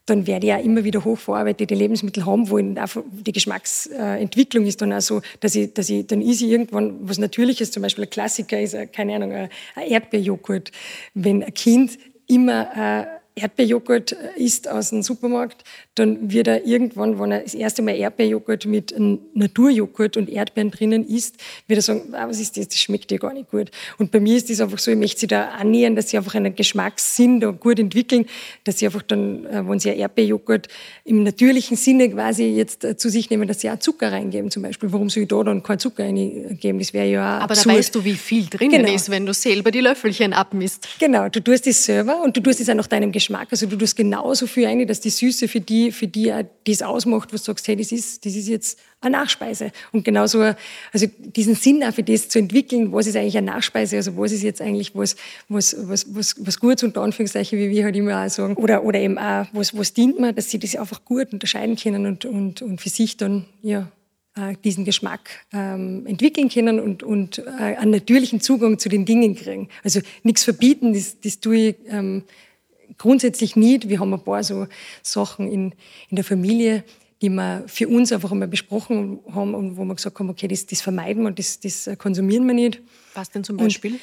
dann 0.05 0.27
werde 0.27 0.45
ich 0.45 0.49
ja 0.51 0.57
immer 0.57 0.83
wieder 0.83 1.03
hochverarbeitete 1.03 1.73
Lebensmittel 1.73 2.25
haben, 2.25 2.49
wo 2.49 2.59
die 2.59 3.31
Geschmacksentwicklung 3.31 4.65
ist 4.65 4.81
dann 4.81 4.93
auch 4.93 5.01
so, 5.01 5.21
dass 5.39 5.55
ich, 5.55 5.73
dass 5.73 5.89
ich 5.89 6.05
dann 6.05 6.21
ist 6.21 6.41
ich 6.41 6.49
irgendwann 6.49 6.97
was 7.01 7.17
Natürliches, 7.17 7.71
zum 7.71 7.81
Beispiel 7.81 8.03
ein 8.03 8.09
Klassiker 8.09 8.59
ist, 8.59 8.75
keine 8.93 9.15
Ahnung, 9.15 9.31
ein 9.33 9.49
Erdbeerjoghurt. 9.87 10.71
Wenn 11.15 11.43
ein 11.43 11.53
Kind 11.53 11.97
immer 12.27 13.07
Erdbeerjoghurt 13.37 14.13
isst 14.37 14.69
aus 14.69 14.91
dem 14.91 15.03
Supermarkt, 15.03 15.65
dann 15.95 16.31
wird 16.31 16.47
er 16.47 16.65
irgendwann, 16.65 17.19
wenn 17.19 17.33
er 17.33 17.41
das 17.41 17.53
erste 17.53 17.81
Mal 17.81 17.97
Erdbeerjoghurt 17.97 18.65
mit 18.65 18.95
Naturjoghurt 19.33 20.15
und 20.15 20.29
Erdbeeren 20.29 20.71
drinnen 20.71 21.05
isst, 21.05 21.35
wird 21.67 21.79
er 21.79 21.81
sagen, 21.81 22.13
ah, 22.13 22.29
was 22.29 22.39
ist 22.39 22.55
das, 22.55 22.69
das 22.69 22.79
schmeckt 22.79 23.11
dir 23.11 23.19
gar 23.19 23.33
nicht 23.33 23.51
gut. 23.51 23.71
Und 23.97 24.11
bei 24.11 24.21
mir 24.21 24.37
ist 24.37 24.49
das 24.49 24.61
einfach 24.61 24.79
so, 24.79 24.89
ich 24.89 24.97
möchte 24.97 25.19
sie 25.19 25.27
da 25.27 25.49
annähern, 25.49 25.97
dass 25.97 26.09
sie 26.09 26.17
einfach 26.17 26.35
einen 26.35 26.55
Geschmackssinn 26.55 27.41
da 27.41 27.51
gut 27.51 27.77
entwickeln, 27.77 28.25
dass 28.63 28.79
sie 28.79 28.85
einfach 28.85 29.01
dann, 29.01 29.45
äh, 29.47 29.67
wenn 29.67 29.79
sie 29.79 29.89
Erdbeerjoghurt 29.89 30.69
im 31.03 31.23
natürlichen 31.23 31.75
Sinne 31.75 32.09
quasi 32.09 32.45
jetzt 32.45 32.85
äh, 32.85 32.95
zu 32.95 33.09
sich 33.09 33.29
nehmen, 33.29 33.49
dass 33.49 33.59
sie 33.59 33.69
auch 33.69 33.79
Zucker 33.79 34.13
reingeben 34.13 34.49
zum 34.49 34.63
Beispiel. 34.63 34.93
Warum 34.93 35.09
soll 35.09 35.23
ich 35.23 35.29
da 35.29 35.43
dann 35.43 35.61
keinen 35.61 35.79
Zucker 35.79 36.05
reingeben? 36.05 36.79
Das 36.79 36.93
wäre 36.93 37.07
ja 37.07 37.37
auch 37.37 37.41
Aber 37.41 37.51
absurd. 37.51 37.75
da 37.75 37.79
weißt 37.79 37.95
du, 37.95 38.05
wie 38.05 38.13
viel 38.13 38.45
drinnen 38.45 38.83
genau. 38.83 38.95
ist, 38.95 39.09
wenn 39.09 39.25
du 39.25 39.33
selber 39.33 39.71
die 39.71 39.81
Löffelchen 39.81 40.31
abmisst. 40.31 40.87
Genau, 40.99 41.27
du 41.27 41.41
tust 41.41 41.67
das 41.67 41.83
selber 41.83 42.23
und 42.23 42.37
du 42.37 42.41
tust 42.41 42.61
es 42.61 42.69
auch 42.69 42.75
nach 42.75 42.87
deinem 42.87 43.11
Geschmack. 43.11 43.24
Also 43.33 43.65
du 43.65 43.75
tust 43.75 43.95
genauso 43.95 44.47
viel 44.47 44.65
rein, 44.65 44.85
dass 44.87 44.99
die 44.99 45.09
Süße 45.09 45.47
für 45.47 45.59
die 45.59 45.91
für 45.91 46.07
die 46.07 46.33
das 46.65 46.81
ausmacht, 46.81 47.33
was 47.33 47.43
du 47.43 47.51
sagst, 47.51 47.67
hey, 47.67 47.75
das 47.75 47.91
ist, 47.91 48.25
das 48.25 48.35
ist 48.35 48.47
jetzt 48.47 48.79
eine 49.01 49.17
Nachspeise. 49.17 49.71
Und 49.91 50.03
genauso, 50.03 50.53
also 50.91 51.07
diesen 51.19 51.55
Sinn 51.55 51.83
auch 51.83 51.93
für 51.93 52.03
das 52.03 52.29
zu 52.29 52.39
entwickeln, 52.39 52.91
was 52.91 53.07
ist 53.07 53.15
eigentlich 53.15 53.37
eine 53.37 53.47
Nachspeise, 53.47 53.97
also 53.97 54.17
was 54.17 54.31
ist 54.31 54.43
jetzt 54.43 54.61
eigentlich 54.61 54.95
was, 54.95 55.15
was, 55.47 55.75
was, 55.79 56.13
was, 56.13 56.35
was 56.39 56.59
Gutes 56.59 56.83
unter 56.83 57.01
Anführungszeichen, 57.01 57.57
wie 57.57 57.69
wir 57.69 57.83
halt 57.85 57.95
immer 57.95 58.25
auch 58.25 58.29
sagen, 58.29 58.55
oder, 58.55 58.83
oder 58.83 58.99
eben 58.99 59.17
auch, 59.17 59.45
was, 59.53 59.77
was 59.77 59.93
dient 59.93 60.19
mir, 60.19 60.33
dass 60.33 60.49
sie 60.49 60.59
das 60.59 60.75
einfach 60.75 61.05
gut 61.05 61.33
unterscheiden 61.33 61.75
können 61.75 62.05
und, 62.05 62.25
und, 62.25 62.61
und 62.61 62.81
für 62.81 62.89
sich 62.89 63.17
dann, 63.17 63.45
ja, 63.61 63.91
äh, 64.35 64.55
diesen 64.63 64.83
Geschmack 64.83 65.29
ähm, 65.53 66.05
entwickeln 66.05 66.49
können 66.49 66.79
und, 66.79 67.03
und 67.03 67.39
äh, 67.39 67.77
einen 67.77 67.91
natürlichen 67.91 68.41
Zugang 68.41 68.79
zu 68.79 68.89
den 68.89 69.05
Dingen 69.05 69.35
kriegen. 69.35 69.69
Also 69.83 70.01
nichts 70.23 70.43
verbieten, 70.43 70.93
das, 70.93 71.19
das 71.21 71.39
tue 71.39 71.55
ich 71.55 71.75
ähm, 71.87 72.23
grundsätzlich 72.97 73.55
nicht. 73.55 73.89
Wir 73.89 73.99
haben 73.99 74.13
ein 74.13 74.23
paar 74.23 74.43
so 74.43 74.67
Sachen 75.01 75.51
in, 75.51 75.73
in 76.09 76.15
der 76.15 76.23
Familie, 76.23 76.83
die 77.21 77.29
wir 77.29 77.63
für 77.67 77.87
uns 77.87 78.11
einfach 78.11 78.31
einmal 78.31 78.47
besprochen 78.47 79.19
haben 79.33 79.55
und 79.55 79.77
wo 79.77 79.85
wir 79.85 79.95
gesagt 79.95 80.19
haben, 80.19 80.29
okay, 80.29 80.47
das, 80.47 80.65
das 80.65 80.81
vermeiden 80.81 81.23
wir 81.23 81.27
und 81.27 81.39
das, 81.39 81.59
das 81.59 81.89
konsumieren 81.97 82.45
wir 82.47 82.53
nicht. 82.53 82.81
Was 83.13 83.31
denn 83.31 83.43
zum 83.43 83.57
Beispiel? 83.57 83.93
Und, 83.93 83.99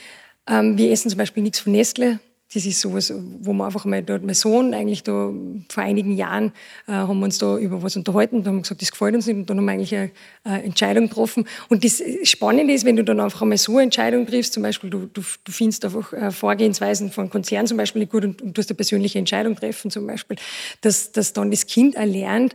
ähm, 0.48 0.78
wir 0.78 0.90
essen 0.90 1.10
zum 1.10 1.18
Beispiel 1.18 1.42
nichts 1.42 1.60
von 1.60 1.72
Nestle. 1.72 2.20
Das 2.54 2.66
ist 2.66 2.80
sowas, 2.80 3.12
wo 3.40 3.52
man 3.52 3.66
einfach 3.66 3.86
mal 3.86 4.02
dort, 4.02 4.22
mein 4.22 4.34
Sohn 4.34 4.74
eigentlich 4.74 5.02
da 5.02 5.32
vor 5.68 5.82
einigen 5.82 6.16
Jahren 6.16 6.52
äh, 6.86 6.92
haben 6.92 7.18
wir 7.18 7.24
uns 7.24 7.38
da 7.38 7.56
über 7.56 7.82
was 7.82 7.96
unterhalten, 7.96 8.42
da 8.42 8.50
haben 8.50 8.60
gesagt, 8.60 8.82
das 8.82 8.90
gefällt 8.90 9.14
uns 9.14 9.26
nicht 9.26 9.36
und 9.36 9.48
dann 9.48 9.58
haben 9.58 9.64
wir 9.64 9.72
eigentlich 9.72 9.94
eine, 9.94 10.10
eine 10.44 10.62
Entscheidung 10.64 11.08
getroffen. 11.08 11.46
Und 11.70 11.82
das 11.82 12.02
Spannende 12.24 12.74
ist, 12.74 12.84
wenn 12.84 12.96
du 12.96 13.04
dann 13.04 13.20
einfach 13.20 13.40
einmal 13.40 13.56
so 13.56 13.72
eine 13.72 13.84
Entscheidung 13.84 14.26
triffst, 14.26 14.52
zum 14.52 14.62
Beispiel 14.62 14.90
du, 14.90 15.06
du, 15.06 15.22
du 15.44 15.52
findest 15.52 15.84
einfach 15.84 16.12
äh, 16.12 16.30
Vorgehensweisen 16.30 17.10
von 17.10 17.30
Konzernen 17.30 17.66
zum 17.66 17.78
Beispiel 17.78 18.00
nicht 18.00 18.12
gut 18.12 18.24
und, 18.24 18.42
und 18.42 18.56
du 18.56 18.60
hast 18.60 18.68
eine 18.68 18.76
persönliche 18.76 19.18
Entscheidung 19.18 19.56
treffen 19.56 19.90
zum 19.90 20.06
Beispiel, 20.06 20.36
dass, 20.82 21.12
dass 21.12 21.32
dann 21.32 21.50
das 21.50 21.66
Kind 21.66 21.94
erlernt, 21.94 22.54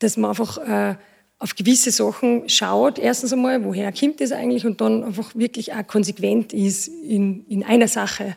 dass 0.00 0.16
man 0.16 0.30
einfach 0.30 0.58
äh, 0.58 0.96
auf 1.38 1.54
gewisse 1.54 1.90
Sachen 1.90 2.48
schaut, 2.48 2.98
erstens 2.98 3.32
einmal, 3.32 3.64
woher 3.64 3.92
kommt 3.92 4.20
das 4.20 4.32
eigentlich 4.32 4.66
und 4.66 4.80
dann 4.80 5.04
einfach 5.04 5.34
wirklich 5.34 5.72
auch 5.72 5.86
konsequent 5.86 6.52
ist 6.52 6.88
in, 6.88 7.46
in 7.46 7.64
einer 7.64 7.88
Sache 7.88 8.36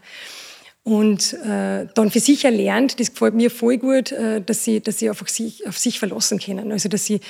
und 0.83 1.33
äh, 1.45 1.87
dann 1.93 2.11
für 2.11 2.19
sich 2.19 2.43
erlernt, 2.43 2.99
das 2.99 3.13
gefällt 3.13 3.35
mir 3.35 3.49
voll 3.49 3.77
gut, 3.77 4.11
äh, 4.11 4.41
dass 4.41 4.65
sie, 4.65 4.81
dass 4.81 4.99
sie 4.99 5.09
einfach 5.09 5.29
sich, 5.29 5.65
auf 5.65 5.77
sich 5.77 5.97
verlassen 5.97 6.39
können. 6.39 6.73
Also 6.73 6.89
dass 6.89 7.05
sie, 7.05 7.21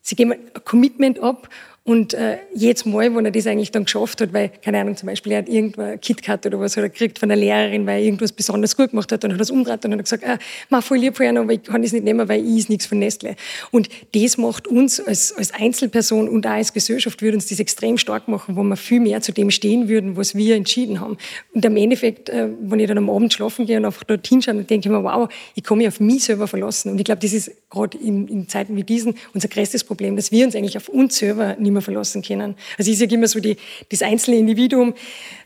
sie 0.00 0.16
geben 0.16 0.32
ein 0.32 0.64
Commitment 0.64 1.18
ab 1.18 1.50
und 1.90 2.14
äh, 2.14 2.38
jedes 2.54 2.84
Mal, 2.84 3.12
wenn 3.16 3.24
er 3.24 3.32
das 3.32 3.48
eigentlich 3.48 3.72
dann 3.72 3.82
geschafft 3.82 4.20
hat, 4.20 4.32
weil, 4.32 4.52
keine 4.62 4.78
Ahnung, 4.78 4.96
zum 4.96 5.08
Beispiel, 5.08 5.32
er 5.32 5.38
hat 5.38 5.48
irgendwo 5.48 5.82
ein 5.82 6.00
KitKat 6.00 6.46
oder 6.46 6.60
was 6.60 6.76
hat 6.76 6.84
er 6.84 6.88
gekriegt 6.88 7.18
von 7.18 7.28
einer 7.28 7.40
Lehrerin, 7.40 7.84
weil 7.84 7.98
er 7.98 8.04
irgendwas 8.04 8.30
besonders 8.30 8.76
gut 8.76 8.90
gemacht 8.90 9.10
hat, 9.10 9.24
dann 9.24 9.32
hat 9.32 9.40
er 9.40 9.42
es 9.42 9.50
umgedreht 9.50 9.84
und 9.84 9.94
hat 9.94 10.04
gesagt, 10.04 10.22
ah, 10.24 10.38
mach 10.68 10.84
voll 10.84 10.98
lieb 10.98 11.16
vorher, 11.16 11.36
aber 11.36 11.52
ich 11.52 11.64
kann 11.64 11.82
das 11.82 11.90
nicht 11.90 12.04
nehmen, 12.04 12.28
weil 12.28 12.46
ich 12.46 12.58
ist 12.58 12.68
nichts 12.68 12.86
von 12.86 13.00
Nestle. 13.00 13.34
Und 13.72 13.88
das 14.14 14.38
macht 14.38 14.68
uns 14.68 15.00
als, 15.00 15.36
als 15.36 15.52
Einzelperson 15.52 16.28
und 16.28 16.46
auch 16.46 16.50
als 16.50 16.72
Gesellschaft, 16.72 17.22
würde 17.22 17.38
uns 17.38 17.48
das 17.48 17.58
extrem 17.58 17.98
stark 17.98 18.28
machen, 18.28 18.54
wo 18.54 18.62
wir 18.62 18.76
viel 18.76 19.00
mehr 19.00 19.20
zu 19.20 19.32
dem 19.32 19.50
stehen 19.50 19.88
würden, 19.88 20.16
was 20.16 20.36
wir 20.36 20.54
entschieden 20.54 21.00
haben. 21.00 21.18
Und 21.54 21.64
im 21.64 21.76
Endeffekt, 21.76 22.28
äh, 22.28 22.50
wenn 22.60 22.78
ich 22.78 22.86
dann 22.86 22.98
am 22.98 23.10
Abend 23.10 23.32
schlafen 23.32 23.66
gehe 23.66 23.78
und 23.78 23.84
einfach 23.84 24.04
dort 24.04 24.24
hinschaue, 24.28 24.54
dann 24.54 24.66
denke 24.68 24.88
ich 24.88 24.92
mir, 24.92 25.02
wow, 25.02 25.28
ich 25.56 25.64
kann 25.64 25.78
mich 25.78 25.88
auf 25.88 25.98
mich 25.98 26.22
selber 26.22 26.46
verlassen. 26.46 26.92
Und 26.92 26.98
ich 26.98 27.04
glaube, 27.04 27.20
das 27.20 27.32
ist 27.32 27.50
gerade 27.68 27.98
in, 27.98 28.28
in 28.28 28.48
Zeiten 28.48 28.76
wie 28.76 28.84
diesen 28.84 29.14
unser 29.34 29.48
größtes 29.48 29.82
Problem, 29.82 30.14
dass 30.14 30.30
wir 30.30 30.46
uns 30.46 30.54
eigentlich 30.54 30.76
auf 30.76 30.88
uns 30.88 31.16
selber 31.16 31.56
nicht 31.58 31.72
mehr 31.72 31.79
verlassen 31.82 32.22
können. 32.22 32.56
Also 32.78 32.90
ich 32.90 32.98
sage 32.98 33.14
immer 33.14 33.28
so, 33.28 33.40
die, 33.40 33.56
das 33.90 34.02
einzelne 34.02 34.38
Individuum 34.38 34.94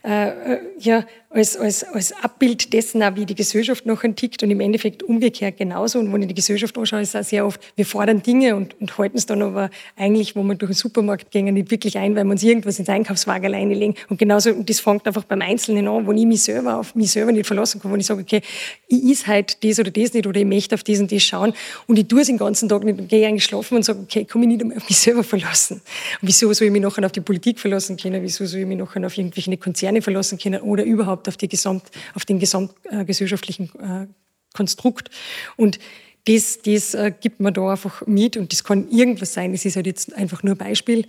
äh, 0.03 0.27
äh 0.27 0.59
ja, 0.79 1.05
als, 1.35 1.57
als, 1.57 1.83
als 1.83 2.13
Abbild 2.23 2.71
dessen, 2.71 3.03
auch 3.03 3.15
wie 3.15 3.25
die 3.25 3.35
Gesellschaft 3.35 3.85
noch 3.85 4.03
tickt 4.15 4.41
und 4.41 4.51
im 4.51 4.61
Endeffekt 4.61 5.03
umgekehrt 5.03 5.57
genauso. 5.57 5.99
Und 5.99 6.13
wenn 6.13 6.21
ich 6.21 6.29
die 6.29 6.33
Gesellschaft 6.33 6.77
anschaue, 6.77 7.01
ist 7.01 7.15
auch 7.15 7.23
sehr 7.23 7.45
oft, 7.45 7.59
wir 7.75 7.85
fordern 7.85 8.23
Dinge 8.23 8.55
und, 8.55 8.79
und 8.79 8.97
halten 8.97 9.17
es 9.17 9.25
dann 9.25 9.41
aber 9.41 9.69
eigentlich, 9.97 10.37
wo 10.37 10.43
wir 10.43 10.55
durch 10.55 10.71
den 10.71 10.75
Supermarkt 10.75 11.31
gehen, 11.31 11.53
nicht 11.53 11.71
wirklich 11.71 11.97
ein, 11.97 12.15
weil 12.15 12.23
wir 12.23 12.31
uns 12.31 12.43
irgendwas 12.43 12.79
ins 12.79 12.87
Einkaufswagen 12.87 13.47
alleine 13.47 13.73
legen. 13.73 13.95
Und 14.07 14.17
genauso, 14.17 14.51
und 14.51 14.69
das 14.69 14.79
fängt 14.79 15.05
einfach 15.05 15.25
beim 15.25 15.41
Einzelnen 15.41 15.87
an, 15.89 16.07
wo 16.07 16.13
ich 16.13 16.25
mich 16.25 16.43
selber 16.43 16.79
auf 16.79 16.95
mich 16.95 17.11
selber 17.11 17.33
nicht 17.33 17.45
verlassen 17.45 17.81
kann, 17.81 17.91
wo 17.91 17.97
ich 17.97 18.05
sage, 18.05 18.21
okay, 18.21 18.41
ich 18.87 19.03
is 19.03 19.27
halt 19.27 19.61
das 19.63 19.77
oder 19.79 19.91
das 19.91 20.13
nicht 20.13 20.27
oder 20.27 20.39
ich 20.39 20.45
möchte 20.45 20.75
auf 20.75 20.83
das 20.83 20.99
und 20.99 21.11
das 21.11 21.21
schauen 21.21 21.53
und 21.87 21.99
ich 21.99 22.07
tue 22.07 22.21
es 22.21 22.27
den 22.27 22.37
ganzen 22.37 22.69
Tag 22.69 22.83
nicht 22.85 22.97
und 22.97 23.09
gehe 23.09 23.27
eigentlich 23.27 23.43
schlafen 23.43 23.75
und 23.75 23.83
sage, 23.83 23.99
okay, 23.99 24.21
ich 24.21 24.27
kann 24.27 24.39
mich 24.39 24.47
nicht 24.47 24.61
einmal 24.61 24.77
auf 24.77 24.87
mich 24.87 24.97
selber 24.97 25.23
verlassen. 25.23 25.81
Und 26.21 26.27
wieso 26.27 26.51
soll 26.53 26.67
ich 26.67 26.71
mich 26.71 26.81
nachher 26.81 27.05
auf 27.05 27.11
die 27.11 27.21
Politik 27.21 27.59
verlassen 27.59 27.97
können? 27.97 28.23
Wieso 28.23 28.45
soll 28.45 28.61
ich 28.61 28.65
mich 28.65 28.77
nachher 28.77 29.05
auf 29.05 29.17
irgendwelche 29.17 29.57
Konzerne 29.57 30.01
verlassen 30.01 30.37
können 30.37 30.61
oder 30.61 30.83
überhaupt 30.83 31.24
überhaupt 31.25 31.43
auf, 31.43 31.49
Gesamt, 31.49 31.83
auf 32.13 32.25
den 32.25 32.39
gesamtgesellschaftlichen 32.39 33.69
äh, 33.79 34.07
Konstrukt. 34.53 35.09
Und 35.57 35.79
das, 36.27 36.59
das 36.61 36.93
äh, 36.93 37.13
gibt 37.19 37.39
man 37.39 37.53
da 37.53 37.71
einfach 37.71 38.05
mit 38.07 38.37
und 38.37 38.51
das 38.51 38.63
kann 38.63 38.89
irgendwas 38.89 39.33
sein. 39.33 39.51
Das 39.51 39.65
ist 39.65 39.75
halt 39.75 39.85
jetzt 39.85 40.13
einfach 40.13 40.43
nur 40.43 40.55
ein 40.55 40.57
Beispiel. 40.57 41.05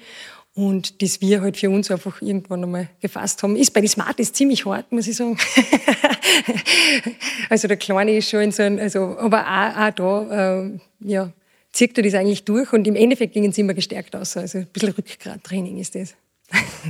Und 0.54 1.02
das 1.02 1.20
wir 1.20 1.42
halt 1.42 1.58
für 1.58 1.68
uns 1.68 1.90
einfach 1.90 2.22
irgendwann 2.22 2.64
einmal 2.64 2.88
gefasst 3.00 3.42
haben, 3.42 3.56
ist 3.56 3.74
bei 3.74 3.80
den 3.80 3.90
Smarties 3.90 4.32
ziemlich 4.32 4.64
hart, 4.64 4.90
muss 4.90 5.06
ich 5.06 5.16
sagen. 5.16 5.36
also 7.50 7.68
der 7.68 7.76
Kleine 7.76 8.16
ist 8.16 8.30
schon 8.30 8.40
in 8.40 8.52
so 8.52 8.62
einem, 8.62 8.78
also, 8.78 9.18
aber 9.18 9.42
auch, 9.42 9.76
auch 9.76 9.90
da, 9.90 10.64
äh, 10.64 10.78
ja, 11.00 11.32
zieht 11.72 11.98
er 11.98 12.04
das 12.04 12.14
eigentlich 12.14 12.44
durch 12.44 12.72
und 12.72 12.86
im 12.86 12.96
Endeffekt 12.96 13.34
gingen 13.34 13.52
sie 13.52 13.60
immer 13.60 13.74
gestärkt 13.74 14.16
aus. 14.16 14.34
Also 14.38 14.58
ein 14.58 14.66
bisschen 14.66 14.92
Rückgrattraining 14.92 15.78
ist 15.78 15.94
das. 15.94 16.14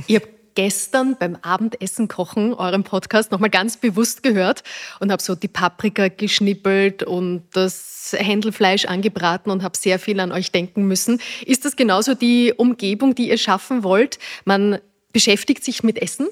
Ich 0.05 0.15
habe 0.15 0.27
gestern 0.57 1.15
beim 1.19 1.37
Abendessen 1.43 2.07
kochen 2.07 2.55
euren 2.55 2.83
Podcast 2.83 3.31
nochmal 3.31 3.51
ganz 3.51 3.77
bewusst 3.77 4.23
gehört 4.23 4.63
und 4.99 5.11
habe 5.11 5.21
so 5.21 5.35
die 5.35 5.47
Paprika 5.47 6.07
geschnippelt 6.07 7.03
und 7.03 7.43
das 7.53 8.15
Händelfleisch 8.17 8.85
angebraten 8.85 9.51
und 9.51 9.61
habe 9.61 9.77
sehr 9.77 9.99
viel 9.99 10.19
an 10.19 10.31
euch 10.31 10.51
denken 10.51 10.87
müssen. 10.87 11.21
Ist 11.45 11.63
das 11.63 11.75
genauso 11.75 12.15
die 12.15 12.55
Umgebung, 12.57 13.13
die 13.13 13.29
ihr 13.29 13.37
schaffen 13.37 13.83
wollt? 13.83 14.17
Man 14.45 14.79
beschäftigt 15.13 15.63
sich 15.63 15.83
mit 15.83 16.01
Essen 16.01 16.27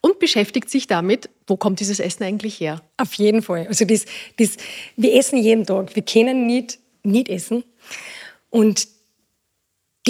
und 0.00 0.18
beschäftigt 0.18 0.70
sich 0.70 0.88
damit, 0.88 1.30
wo 1.46 1.56
kommt 1.56 1.78
dieses 1.78 2.00
Essen 2.00 2.24
eigentlich 2.24 2.58
her? 2.58 2.82
Auf 2.96 3.14
jeden 3.14 3.42
Fall. 3.42 3.68
Also 3.68 3.84
das, 3.84 4.06
das, 4.38 4.56
wir 4.96 5.14
essen 5.14 5.38
jeden 5.38 5.64
Tag. 5.64 5.94
Wir 5.94 6.02
können 6.02 6.48
nicht, 6.48 6.80
nicht 7.04 7.28
essen. 7.28 7.62
Und 8.50 8.88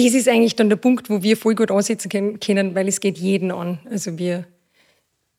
das 0.05 0.13
ist 0.13 0.27
eigentlich 0.27 0.55
dann 0.55 0.69
der 0.69 0.75
Punkt, 0.75 1.09
wo 1.09 1.23
wir 1.23 1.37
voll 1.37 1.55
gut 1.55 1.71
ansetzen 1.71 2.39
können, 2.39 2.75
weil 2.75 2.87
es 2.87 2.99
geht 2.99 3.17
jeden 3.17 3.51
an. 3.51 3.79
Also 3.89 4.17
wir 4.17 4.45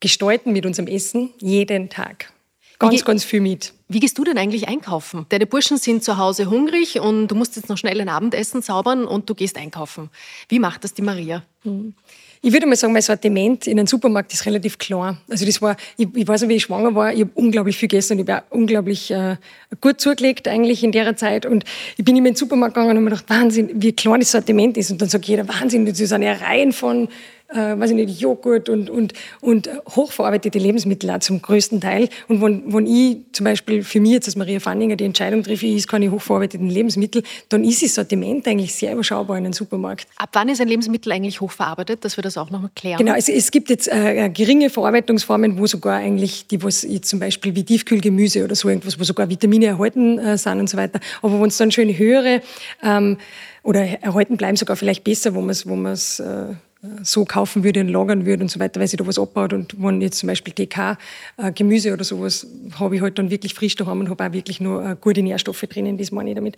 gestalten 0.01 0.53
mit 0.53 0.67
unserem 0.67 0.89
Essen 0.89 1.31
jeden 1.39 1.89
Tag. 1.89 2.33
Ganz, 2.79 3.05
ganz 3.05 3.25
viel 3.25 3.41
mit. 3.41 3.75
Wie 3.89 4.01
gehst 4.01 4.17
du 4.17 4.25
denn 4.25 4.39
eigentlich 4.39 4.67
einkaufen? 4.67 5.27
Deine 5.29 5.47
Burschen 5.47 5.77
sind 5.77 6.03
zu 6.03 6.17
Hause 6.17 6.49
hungrig 6.49 6.99
und 6.99 7.29
du 7.29 7.35
musst 7.35 7.57
jetzt 7.57 7.69
noch 7.69 7.77
schnell 7.77 8.01
ein 8.01 8.09
Abendessen 8.09 8.63
zaubern 8.63 9.05
und 9.05 9.29
du 9.29 9.35
gehst 9.35 9.59
einkaufen. 9.59 10.09
Wie 10.49 10.59
macht 10.59 10.85
das 10.85 10.95
die 10.95 11.03
Maria? 11.03 11.43
Hm. 11.65 11.95
Ich 12.43 12.55
würde 12.55 12.67
mal 12.67 12.75
sagen, 12.75 12.95
mein 12.95 13.03
Sortiment 13.03 13.67
in 13.67 13.79
einem 13.79 13.87
Supermarkt 13.87 14.33
ist 14.33 14.47
relativ 14.47 14.79
klar. 14.79 15.19
Also 15.29 15.45
das 15.45 15.61
war, 15.61 15.77
ich, 15.99 16.09
ich 16.15 16.27
weiß 16.27 16.41
noch, 16.41 16.49
wie 16.49 16.55
ich 16.55 16.63
schwanger 16.63 16.95
war, 16.95 17.13
ich 17.13 17.21
habe 17.21 17.31
unglaublich 17.35 17.77
viel 17.77 17.89
gegessen 17.89 18.19
und 18.19 18.27
ich 18.27 18.35
habe 18.35 18.47
unglaublich 18.49 19.11
äh, 19.11 19.37
gut 19.83 20.01
zugelegt 20.01 20.49
eigentlich 20.49 20.83
in 20.83 20.91
der 20.91 21.15
Zeit. 21.17 21.45
Und 21.45 21.65
ich 21.99 22.05
bin 22.05 22.17
immer 22.17 22.29
in 22.29 22.33
den 22.33 22.39
Supermarkt 22.39 22.75
gegangen 22.75 22.93
und 22.93 22.97
habe 22.97 23.05
mir 23.05 23.11
gedacht, 23.11 23.29
Wahnsinn, 23.29 23.71
wie 23.75 23.93
klein 23.93 24.21
das 24.21 24.31
Sortiment 24.31 24.79
ist. 24.79 24.91
Und 24.91 25.03
dann 25.03 25.11
sagt 25.11 25.27
jeder, 25.27 25.47
Wahnsinn, 25.49 25.85
das 25.85 26.01
ist 26.01 26.15
eine 26.15 26.41
Reihe 26.41 26.73
von 26.73 27.09
äh, 27.53 27.79
weiß 27.79 27.91
ich 27.91 27.97
nicht, 27.97 28.21
Joghurt 28.21 28.69
und, 28.69 28.91
und, 28.91 29.13
und 29.41 29.69
hochverarbeitete 29.89 30.59
Lebensmittel 30.59 31.11
auch 31.11 31.19
zum 31.19 31.43
größten 31.43 31.81
Teil. 31.81 32.09
Und 32.29 32.41
wenn, 32.43 32.73
wenn 32.73 32.87
ich 32.87 33.19
zum 33.33 33.45
Beispiel 33.45 33.83
für 33.83 34.01
mich 34.01 34.13
jetzt 34.13 34.29
als 34.29 34.37
Maria 34.37 34.61
Fanninger 34.61 34.97
die 34.97 35.05
Entscheidung 35.05 35.43
treffe, 35.43 35.67
ich 35.67 35.77
esse 35.77 35.87
keine 35.87 36.11
hochverarbeiteten 36.11 36.69
Lebensmittel, 36.69 37.23
dann 37.49 37.65
ist 37.65 37.83
das 37.83 37.95
Sortiment 37.95 38.47
eigentlich 38.47 38.75
sehr 38.75 38.93
überschaubar 38.93 39.39
in 39.39 39.45
einem 39.45 39.53
Supermarkt. 39.53 40.07
Ab 40.17 40.31
wann 40.33 40.49
ist 40.49 40.61
ein 40.61 40.69
Lebensmittel 40.69 41.13
eigentlich 41.13 41.41
hochverarbeitet, 41.41 42.05
dass 42.05 42.17
wir 42.17 42.23
das 42.23 42.37
auch 42.39 42.51
noch 42.51 42.61
mal 42.61 42.71
klären? 42.75 42.99
Genau, 42.99 43.13
also 43.13 43.33
es 43.33 43.51
gibt 43.51 43.71
jetzt 43.71 43.89
äh, 43.89 44.27
äh, 44.27 44.31
geringe 44.31 44.71
Verarbeitungsformen, 44.71 45.59
wo 45.59 45.67
sogar 45.67 45.97
eigentlich, 45.97 46.47
die 46.47 46.63
was 46.63 46.83
jetzt 46.83 47.09
zum 47.09 47.19
Beispiel 47.19 47.55
wie 47.55 47.65
Tiefkühlgemüse 47.65 48.45
oder 48.45 48.55
so 48.55 48.69
irgendwas, 48.69 48.99
wo 48.99 49.05
sogar 49.05 49.29
Vitamine 49.29 49.67
erhalten 49.67 50.19
äh, 50.19 50.39
sind 50.39 50.61
und 50.61 50.69
so 50.69 50.77
weiter. 50.77 51.01
Aber 51.23 51.41
wenn 51.41 51.49
es 51.49 51.57
dann 51.57 51.71
schön 51.71 51.97
höhere 51.97 52.43
ähm, 52.83 53.19
oder 53.63 53.81
erhalten 54.03 54.37
bleiben, 54.37 54.57
sogar 54.57 54.77
vielleicht 54.77 55.05
besser, 55.05 55.35
wo 55.35 55.41
man 55.41 55.51
es 55.51 55.67
wo 55.67 55.77
man's, 55.77 56.21
äh, 56.21 56.55
so 57.03 57.27
kaufen 57.27 57.63
würde 57.63 57.81
und 57.81 57.89
lagern 57.89 58.25
würde 58.25 58.43
und 58.43 58.51
so 58.51 58.59
weiter, 58.59 58.81
weil 58.81 58.89
sich 58.89 58.97
da 58.97 59.07
was 59.07 59.19
abbaut. 59.19 59.53
Und 59.53 59.75
wenn 59.79 60.01
jetzt 60.01 60.19
zum 60.19 60.29
Beispiel 60.29 60.55
TK, 60.55 60.97
äh, 61.37 61.53
Gemüse 61.53 61.93
oder 61.93 62.05
sowas, 62.05 62.47
habe 62.79 62.97
ich 62.97 63.03
halt 63.03 63.19
dann 63.19 63.31
wirklich 63.31 63.53
frisch 63.53 63.77
daheim 63.77 64.01
und 64.01 64.09
habe 64.09 64.27
auch 64.27 64.33
wirklich 64.33 64.61
nur 64.61 64.83
äh, 64.83 64.97
gute 64.99 65.23
Nährstoffe 65.23 65.61
drinnen, 65.61 65.99
das 65.99 66.11
meine 66.11 66.31
ich 66.31 66.37
damit. 66.37 66.57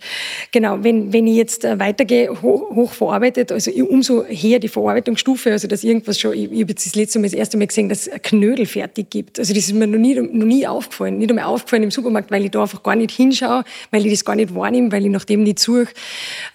Genau, 0.53 0.81
wenn, 0.81 1.11
wenn 1.11 1.27
ich 1.27 1.35
jetzt 1.35 1.65
äh, 1.65 1.77
weitergehe, 1.77 2.41
hoch 2.41 2.93
verarbeitet, 2.93 3.51
also 3.51 3.69
umso 3.71 4.23
höher 4.23 4.59
die 4.59 4.69
Verarbeitungsstufe, 4.69 5.51
also 5.51 5.67
dass 5.67 5.83
irgendwas 5.83 6.17
schon, 6.17 6.33
ich, 6.33 6.49
ich 6.51 6.61
habe 6.61 6.71
jetzt 6.71 6.85
das 6.85 6.95
letzte 6.95 7.19
Mal 7.19 7.25
das 7.25 7.33
erste 7.33 7.57
Mal 7.57 7.67
gesehen, 7.67 7.89
dass 7.89 8.07
es 8.07 8.21
Knödel 8.21 8.65
fertig 8.65 9.09
gibt. 9.09 9.39
Also 9.39 9.53
das 9.53 9.65
ist 9.65 9.73
mir 9.73 9.87
noch 9.87 9.99
nie, 9.99 10.15
noch 10.15 10.45
nie 10.45 10.65
aufgefallen. 10.65 11.17
Nicht 11.17 11.31
einmal 11.31 11.45
aufgefallen 11.45 11.83
im 11.83 11.91
Supermarkt, 11.91 12.31
weil 12.31 12.45
ich 12.45 12.51
da 12.51 12.61
einfach 12.61 12.81
gar 12.81 12.95
nicht 12.95 13.11
hinschaue, 13.11 13.65
weil 13.91 14.05
ich 14.05 14.13
das 14.13 14.23
gar 14.23 14.35
nicht 14.35 14.55
wahrnehme, 14.55 14.89
weil 14.93 15.03
ich 15.03 15.11
nach 15.11 15.25
dem 15.25 15.43
nicht 15.43 15.59
suche. 15.59 15.89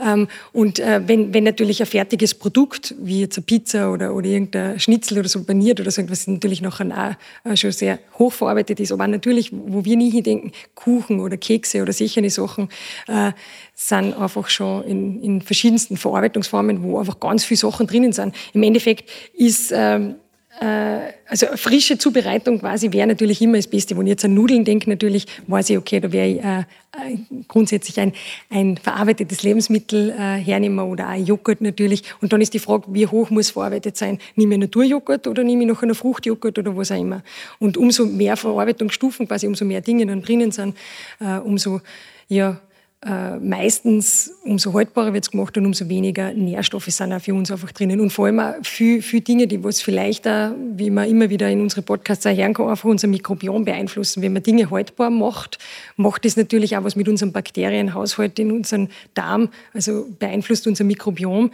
Ähm, 0.01 0.27
und 0.55 0.79
äh, 0.79 1.03
wenn, 1.07 1.35
wenn 1.35 1.45
natürlich 1.45 1.81
ein 1.81 1.87
fertiges 1.87 2.33
Produkt, 2.35 2.95
wie 2.99 3.21
jetzt 3.21 3.37
ein 3.37 3.45
Pizza, 3.45 3.58
Pizza 3.59 3.91
oder, 3.91 4.15
oder 4.15 4.29
irgendein 4.29 4.79
Schnitzel 4.79 5.19
oder 5.19 5.29
so 5.29 5.43
paniert 5.43 5.81
oder 5.81 5.91
so 5.91 6.01
etwas 6.01 6.29
natürlich 6.29 6.63
nachher 6.63 7.17
auch 7.45 7.57
schon 7.57 7.73
sehr 7.73 7.99
hoch 8.19 8.33
verarbeitet 8.33 8.79
ist. 8.79 8.93
Aber 8.93 9.07
natürlich, 9.09 9.51
wo 9.53 9.85
wir 9.85 9.97
nie 9.97 10.11
hindenken, 10.11 10.53
Kuchen 10.77 11.19
oder 11.19 11.37
Kekse 11.37 11.83
oder 11.83 11.93
solche 11.93 12.31
Sachen, 12.31 12.69
äh, 13.09 13.33
sind 13.75 14.15
einfach 14.15 14.49
schon 14.49 14.85
in, 14.85 15.23
in 15.23 15.43
verschiedensten 15.43 15.97
Verarbeitungsformen, 15.97 16.83
wo 16.85 16.99
einfach 16.99 17.19
ganz 17.19 17.45
viele 17.45 17.59
Sachen 17.59 17.89
drinnen 17.89 18.13
sind. 18.13 18.35
Im 18.53 18.63
Endeffekt 18.63 19.11
ist 19.35 19.73
ähm, 19.75 20.11
äh, 20.11 20.15
also 20.61 21.47
frische 21.57 21.99
Zubereitung 21.99 22.59
quasi 22.59 22.93
wäre 22.93 23.07
natürlich 23.07 23.41
immer 23.43 23.57
das 23.57 23.69
Beste. 23.69 23.97
Wenn 23.97 24.07
ich 24.07 24.11
jetzt 24.11 24.25
an 24.25 24.35
Nudeln 24.35 24.65
denke, 24.65 24.91
natürlich 24.91 25.27
weiß 25.47 25.71
ich, 25.71 25.79
okay, 25.79 26.01
da 26.01 26.11
wäre 26.11 26.27
ich 26.27 26.43
äh, 26.43 26.61
äh, 26.61 27.19
grundsätzlich 27.47 28.01
ein, 28.01 28.13
ein 28.51 28.77
verarbeitetes 28.77 29.43
Lebensmittel 29.43 30.11
äh, 30.11 30.39
hernehmen 30.39 30.81
oder 30.81 31.11
auch 31.11 31.15
Joghurt 31.15 31.61
natürlich. 31.61 32.03
Und 32.21 32.33
dann 32.33 32.41
ist 32.41 32.55
die 32.55 32.59
Frage, 32.59 32.85
wie 32.89 33.07
hoch 33.07 33.31
muss 33.31 33.51
verarbeitet 33.51 33.97
sein? 33.97 34.19
Nehme 34.37 34.55
ich 34.55 34.61
Naturjoghurt 34.61 35.27
oder 35.27 35.45
nehme 35.45 35.63
ich 35.63 35.69
noch 35.69 35.83
einen 35.83 35.95
Fruchtjoghurt 35.95 36.59
oder 36.59 36.77
was 36.77 36.91
auch 36.91 36.99
immer? 36.99 37.23
Und 37.59 37.77
umso 37.77 38.07
mehr 38.07 38.37
Verarbeitungsstufen, 38.37 39.29
quasi 39.29 39.47
umso 39.47 39.65
mehr 39.65 39.81
Dinge 39.81 40.07
dann 40.07 40.23
drinnen 40.23 40.51
sind, 40.51 40.77
äh, 41.21 41.39
umso 41.39 41.83
ja, 42.29 42.61
äh, 43.07 43.37
meistens 43.37 44.33
umso 44.43 44.75
haltbarer 44.75 45.13
wird 45.13 45.23
es 45.23 45.31
gemacht 45.31 45.57
und 45.57 45.67
umso 45.67 45.89
weniger 45.89 46.33
Nährstoffe 46.33 46.87
sind 46.87 47.13
auch 47.13 47.21
für 47.21 47.33
uns 47.33 47.49
einfach 47.49 47.71
drinnen. 47.71 48.01
Und 48.01 48.11
vor 48.11 48.27
allem 48.27 48.41
auch 48.41 48.55
viele, 48.63 49.03
viele 49.03 49.23
Dinge, 49.23 49.47
die 49.47 49.63
was 49.63 49.81
vielleicht 49.81 50.27
auch, 50.27 50.51
wie 50.75 50.91
man 50.91 51.09
immer 51.09 51.31
wieder 51.31 51.49
in 51.49 51.61
unsere 51.61 51.83
Podcasts 51.83 52.27
auch 52.27 52.37
hören 52.37 52.55
kann, 52.55 52.69
einfach 52.69 52.89
unser 52.89 53.07
Mikrobiom 53.07 53.65
beeinflussen. 53.65 54.21
Wenn 54.21 54.33
man 54.33 54.43
Dinge 54.43 54.69
haltbar 54.69 55.11
macht, 55.11 55.59
macht 55.97 56.25
das 56.25 56.37
natürlich 56.37 56.77
auch 56.77 56.83
was 56.83 56.97
mit 56.97 57.09
unserem 57.09 57.31
Bakterienhaushalt 57.31 58.37
in 58.41 58.51
unserem 58.51 58.89
Darm, 59.15 59.51
also 59.73 60.07
beeinflusst 60.19 60.67
unser 60.67 60.83
Mikrobiom. 60.83 61.53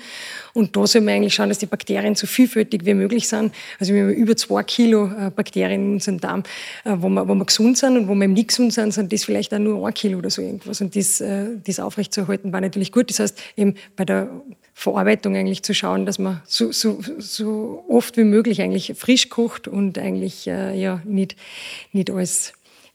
Und 0.55 0.75
da 0.75 0.87
soll 0.87 1.03
man 1.03 1.13
eigentlich 1.13 1.35
schauen, 1.35 1.51
dass 1.51 1.59
die 1.59 1.67
Bakterien 1.67 2.15
so 2.15 2.27
vielfältig 2.27 2.87
wie 2.87 2.95
möglich 2.95 3.29
sind. 3.29 3.53
Also 3.79 3.93
wir 3.93 4.05
haben 4.05 4.15
über 4.15 4.35
zwei 4.35 4.63
Kilo 4.63 5.09
äh, 5.09 5.31
Bakterien 5.31 5.85
in 5.85 5.93
unserem 5.93 6.21
Darm, 6.21 6.43
äh, 6.85 6.97
wo 6.97 7.11
wir, 7.11 7.29
wo 7.29 7.35
wir 7.35 7.45
gesund 7.45 7.77
sind 7.77 7.99
und 7.99 8.09
wo 8.09 8.15
wir 8.15 8.29
nicht 8.29 8.49
gesund 8.49 8.73
sind, 8.73 8.95
sind 8.95 9.13
das 9.13 9.25
vielleicht 9.25 9.53
auch 9.53 9.59
nur 9.59 9.87
ein 9.87 9.93
Kilo 9.93 10.17
oder 10.17 10.31
so 10.31 10.41
irgendwas. 10.41 10.81
Und 10.81 10.97
das 10.97 11.21
äh, 11.21 11.34
das 11.65 11.81
aufrechtzuerhalten, 11.81 12.53
war 12.53 12.61
natürlich 12.61 12.93
gut. 12.93 13.11
Das 13.11 13.19
heißt, 13.21 13.41
eben 13.57 13.75
bei 13.97 14.05
der 14.05 14.29
Verarbeitung 14.75 15.37
eigentlich 15.37 15.63
zu 15.63 15.73
schauen, 15.73 16.05
dass 16.05 16.19
man 16.19 16.43
so, 16.45 16.73
so, 16.73 16.99
so 17.19 17.85
oft 17.89 18.17
wie 18.17 18.25
möglich 18.25 18.61
eigentlich 18.61 18.95
frisch 18.97 19.29
kocht 19.29 19.69
und 19.69 19.99
eigentlich 19.99 20.47
äh, 20.49 20.79
ja, 20.79 21.01
nicht, 21.05 21.37
nicht 21.93 22.11
alles 22.11 22.53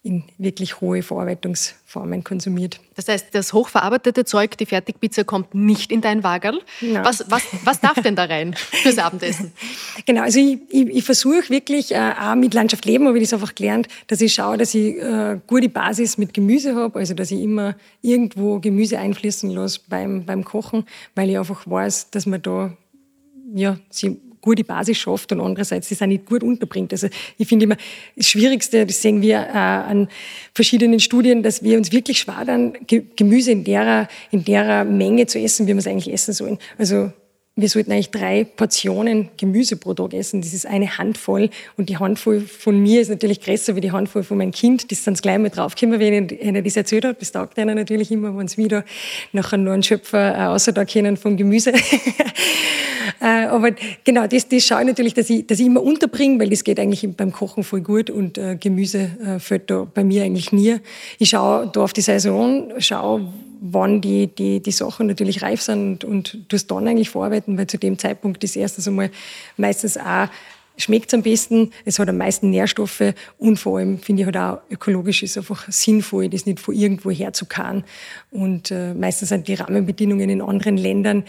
in 0.09 0.23
wirklich 0.39 0.81
hohe 0.81 1.03
Verarbeitungsformen 1.03 2.23
konsumiert. 2.23 2.79
Das 2.95 3.07
heißt, 3.07 3.27
das 3.33 3.53
hochverarbeitete 3.53 4.25
Zeug, 4.25 4.57
die 4.57 4.65
Fertigpizza, 4.65 5.23
kommt 5.23 5.53
nicht 5.53 5.91
in 5.91 6.01
dein 6.01 6.23
Wagerl. 6.23 6.59
Was, 7.03 7.25
was, 7.29 7.43
was 7.63 7.79
darf 7.79 8.01
denn 8.01 8.15
da 8.15 8.25
rein 8.25 8.55
fürs 8.55 8.97
Abendessen? 8.97 9.53
Genau, 10.05 10.21
also 10.21 10.39
ich, 10.39 10.57
ich, 10.69 10.87
ich 10.87 11.03
versuche 11.03 11.49
wirklich, 11.49 11.93
äh, 11.93 12.13
auch 12.19 12.33
mit 12.33 12.53
Landschaft 12.53 12.85
leben, 12.85 13.05
habe 13.07 13.17
ich 13.19 13.25
das 13.25 13.33
einfach 13.33 13.53
gelernt, 13.53 13.87
dass 14.07 14.21
ich 14.21 14.33
schaue, 14.33 14.57
dass 14.57 14.73
ich 14.73 14.95
äh, 14.97 15.39
gute 15.45 15.69
Basis 15.69 16.17
mit 16.17 16.33
Gemüse 16.33 16.75
habe, 16.75 16.97
also 16.97 17.13
dass 17.13 17.29
ich 17.29 17.41
immer 17.41 17.75
irgendwo 18.01 18.59
Gemüse 18.59 18.97
einfließen 18.97 19.51
lasse 19.51 19.81
beim, 19.87 20.25
beim 20.25 20.43
Kochen, 20.43 20.85
weil 21.15 21.29
ich 21.29 21.37
einfach 21.37 21.69
weiß, 21.69 22.09
dass 22.09 22.25
man 22.25 22.41
da 22.41 22.73
ja, 23.53 23.77
sie 23.89 24.19
gute 24.41 24.63
Basis 24.63 24.97
schafft 24.97 25.31
und 25.31 25.41
andererseits 25.41 25.89
das 25.89 26.01
auch 26.01 26.07
nicht 26.07 26.25
gut 26.25 26.43
unterbringt. 26.43 26.91
Also 26.91 27.07
ich 27.37 27.47
finde 27.47 27.65
immer, 27.65 27.77
das 28.15 28.27
Schwierigste, 28.27 28.85
das 28.85 29.01
sehen 29.01 29.21
wir 29.21 29.37
äh, 29.37 29.57
an 29.57 30.07
verschiedenen 30.53 30.99
Studien, 30.99 31.43
dass 31.43 31.63
wir 31.63 31.77
uns 31.77 31.91
wirklich 31.91 32.19
schwer 32.19 32.43
dann 32.45 32.73
Gemüse 33.15 33.51
in 33.51 33.63
der, 33.63 34.07
in 34.31 34.43
der 34.43 34.83
Menge 34.85 35.25
zu 35.27 35.39
essen, 35.39 35.67
wie 35.67 35.73
wir 35.73 35.79
es 35.79 35.87
eigentlich 35.87 36.13
essen 36.13 36.33
sollen. 36.33 36.57
Also 36.77 37.11
wir 37.61 37.69
sollten 37.69 37.91
eigentlich 37.91 38.11
drei 38.11 38.43
Portionen 38.43 39.29
Gemüse 39.37 39.77
pro 39.77 39.93
Tag 39.93 40.13
essen. 40.13 40.41
Das 40.41 40.53
ist 40.53 40.65
eine 40.65 40.97
Handvoll. 40.97 41.49
Und 41.77 41.89
die 41.89 41.97
Handvoll 41.97 42.41
von 42.41 42.79
mir 42.79 43.01
ist 43.01 43.09
natürlich 43.09 43.41
größer 43.41 43.75
wie 43.75 43.81
die 43.81 43.91
Handvoll 43.91 44.23
von 44.23 44.37
meinem 44.37 44.51
Kind. 44.51 44.91
Das 44.91 45.03
sind 45.03 45.21
gleich 45.21 45.37
mal 45.37 45.49
draufgekommen, 45.49 45.99
wenn 45.99 46.39
einer 46.41 46.61
das 46.61 46.77
erzählt 46.77 47.05
hat. 47.05 47.21
Das 47.21 47.31
taugt 47.31 47.57
einer 47.59 47.75
natürlich 47.75 48.11
immer, 48.11 48.37
wenn 48.37 48.45
es 48.45 48.57
wieder 48.57 48.85
nachher 49.33 49.57
nur 49.57 49.73
einen 49.73 49.83
Schöpfer 49.83 50.35
äh, 50.35 50.45
außer 50.47 50.71
da 50.71 50.85
kennen 50.85 51.17
vom 51.17 51.37
Gemüse. 51.37 51.73
äh, 53.21 53.25
aber 53.25 53.71
genau, 54.03 54.27
das, 54.27 54.47
das 54.47 54.63
schaue 54.63 54.81
ich 54.81 54.87
natürlich, 54.87 55.13
dass 55.13 55.29
ich, 55.29 55.45
dass 55.45 55.59
ich 55.59 55.65
immer 55.65 55.83
unterbringe, 55.83 56.39
weil 56.39 56.49
das 56.49 56.63
geht 56.63 56.79
eigentlich 56.79 57.07
beim 57.15 57.31
Kochen 57.31 57.63
voll 57.63 57.81
gut 57.81 58.09
und 58.09 58.37
äh, 58.37 58.57
Gemüse 58.59 59.11
äh, 59.23 59.39
fällt 59.39 59.69
da 59.69 59.87
bei 59.91 60.03
mir 60.03 60.23
eigentlich 60.23 60.51
nie. 60.51 60.77
Ich 61.17 61.29
schaue 61.29 61.69
da 61.71 61.81
auf 61.81 61.93
die 61.93 62.01
Saison, 62.01 62.71
schaue, 62.79 63.27
wann 63.61 64.01
die, 64.01 64.27
die, 64.27 64.61
die 64.61 64.71
Sachen 64.71 65.07
natürlich 65.07 65.41
reif 65.41 65.61
sind 65.61 66.03
und, 66.03 66.33
und 66.33 66.49
tust 66.49 66.71
dann 66.71 66.87
eigentlich 66.87 67.09
verarbeiten, 67.09 67.57
weil 67.57 67.67
zu 67.67 67.77
dem 67.77 67.97
Zeitpunkt 67.97 68.43
ist 68.43 68.55
erstens 68.55 68.87
einmal 68.87 69.11
meistens 69.57 69.97
auch 69.97 70.29
schmeckt 70.79 71.09
es 71.09 71.13
am 71.13 71.23
besten, 71.23 71.71
es 71.85 71.99
hat 71.99 72.09
am 72.09 72.17
meisten 72.17 72.49
Nährstoffe 72.49 73.13
und 73.37 73.57
vor 73.57 73.77
allem 73.77 73.99
finde 73.99 74.21
ich 74.21 74.25
halt 74.25 74.37
auch 74.37 74.61
ökologisch 74.71 75.23
ist 75.23 75.37
einfach 75.37 75.69
sinnvoll, 75.69 76.29
das 76.29 76.45
nicht 76.45 76.59
von 76.59 76.73
irgendwo 76.73 77.11
herzukarren. 77.11 77.83
Und 78.31 78.71
äh, 78.71 78.93
meistens 78.93 79.29
sind 79.29 79.47
die 79.47 79.55
Rahmenbedingungen 79.55 80.29
in 80.29 80.41
anderen 80.41 80.77
Ländern 80.77 81.25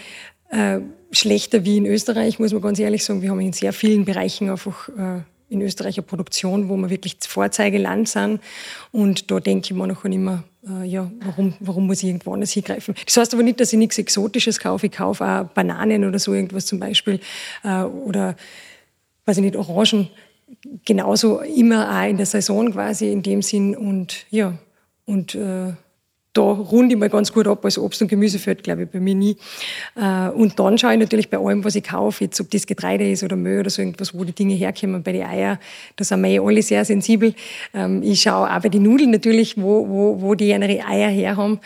äh, 0.51 0.79
schlechter 1.11 1.65
wie 1.65 1.79
in 1.79 1.87
Österreich, 1.87 2.39
muss 2.39 2.53
man 2.53 2.63
ganz 2.63 2.79
ehrlich 2.79 3.05
sagen. 3.05 3.23
Wir 3.23 3.31
haben 3.31 3.41
in 3.41 3.53
sehr 3.53 3.73
vielen 3.73 4.05
Bereichen 4.05 4.51
einfach 4.51 4.89
äh, 4.91 5.23
in 5.51 5.61
Österreich 5.61 5.99
eine 5.99 6.07
Produktion, 6.07 6.69
wo 6.69 6.77
wir 6.77 6.89
wirklich 6.89 7.17
Vorzeigeland 7.21 8.09
sind. 8.09 8.41
Und 8.93 9.31
da 9.31 9.41
denke 9.41 9.67
ich 9.67 9.75
mir 9.75 9.87
noch 9.87 10.05
immer, 10.05 10.45
äh, 10.67 10.87
ja, 10.87 11.11
warum, 11.25 11.55
warum 11.61 11.87
muss 11.87 12.03
ich 12.03 12.09
irgendwo 12.09 12.33
anders 12.33 12.53
hingreifen? 12.53 12.95
Das 13.05 13.17
heißt 13.17 13.35
aber 13.35 13.43
nicht, 13.43 13.61
dass 13.61 13.73
ich 13.73 13.79
nichts 13.79 13.99
Exotisches 13.99 14.61
kaufe. 14.61 14.87
Ich 14.87 14.93
kaufe 14.93 15.25
auch 15.25 15.45
Bananen 15.49 16.05
oder 16.05 16.19
so 16.19 16.33
irgendwas 16.33 16.67
zum 16.67 16.79
Beispiel 16.79 17.21
äh, 17.65 17.83
oder, 17.83 18.37
weiß 19.27 19.39
ich 19.39 19.43
nicht, 19.43 19.57
Orangen. 19.57 20.09
Genauso 20.85 21.41
immer 21.41 22.01
auch 22.01 22.09
in 22.09 22.17
der 22.17 22.27
Saison 22.27 22.73
quasi 22.73 23.11
in 23.11 23.23
dem 23.23 23.43
Sinn 23.43 23.77
und 23.77 24.27
ja, 24.31 24.59
und 25.05 25.35
äh, 25.35 25.73
da 26.33 26.43
runde 26.43 26.95
ich 26.95 26.99
mal 26.99 27.09
ganz 27.09 27.33
gut 27.33 27.47
ab. 27.47 27.65
Also 27.65 27.83
Obst 27.83 28.01
und 28.03 28.09
Gemüse 28.09 28.39
fällt, 28.39 28.63
glaube 28.63 28.85
ich, 28.85 28.89
bei 28.89 29.01
mir 29.01 29.15
nie. 29.15 29.37
Äh, 29.97 30.29
und 30.29 30.59
dann 30.59 30.79
schaue 30.79 30.93
ich 30.93 30.99
natürlich 30.99 31.29
bei 31.29 31.39
allem, 31.39 31.65
was 31.65 31.75
ich 31.75 31.85
kaufe, 31.85 32.25
jetzt 32.25 32.41
ob 32.41 32.51
das 32.51 32.67
Getreide 32.67 33.11
ist 33.11 33.23
oder 33.23 33.37
Müll 33.37 33.61
oder 33.61 33.71
so 33.71 33.83
irgendwas, 33.83 34.15
wo 34.15 34.25
die 34.25 34.33
Dinge 34.33 34.55
herkommen. 34.55 35.03
Bei 35.03 35.13
den 35.13 35.27
Eiern, 35.27 35.59
da 35.97 36.05
sind 36.05 36.23
wir 36.23 36.31
eh 36.31 36.39
alle 36.39 36.63
sehr 36.63 36.85
sensibel. 36.85 37.35
Ähm, 37.75 38.03
ich 38.03 38.23
schaue 38.23 38.51
auch 38.51 38.61
bei 38.61 38.69
den 38.69 38.85
Nudeln 38.85 39.11
natürlich, 39.11 39.61
wo, 39.61 39.89
wo, 39.89 40.21
wo 40.21 40.35
die 40.35 40.51
ihre 40.51 40.87
Eier 40.87 41.09
her 41.09 41.37
haben. 41.37 41.61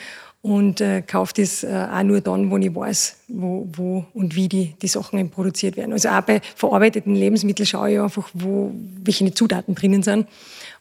und 0.44 0.82
äh, 0.82 1.00
kaufe 1.00 1.32
das 1.38 1.64
äh, 1.64 1.86
auch 1.90 2.02
nur 2.02 2.20
dann, 2.20 2.50
wo 2.50 2.58
ich 2.58 2.74
weiß, 2.74 3.16
wo, 3.28 3.66
wo 3.72 4.04
und 4.12 4.36
wie 4.36 4.46
die, 4.46 4.74
die 4.82 4.88
Sachen 4.88 5.30
produziert 5.30 5.78
werden. 5.78 5.94
Also 5.94 6.10
auch 6.10 6.20
bei 6.20 6.42
verarbeiteten 6.54 7.14
Lebensmitteln 7.14 7.66
schaue 7.66 7.92
ich 7.92 7.98
einfach, 7.98 8.28
wo, 8.34 8.70
welche 9.02 9.32
Zutaten 9.32 9.74
drinnen 9.74 10.02
sind 10.02 10.26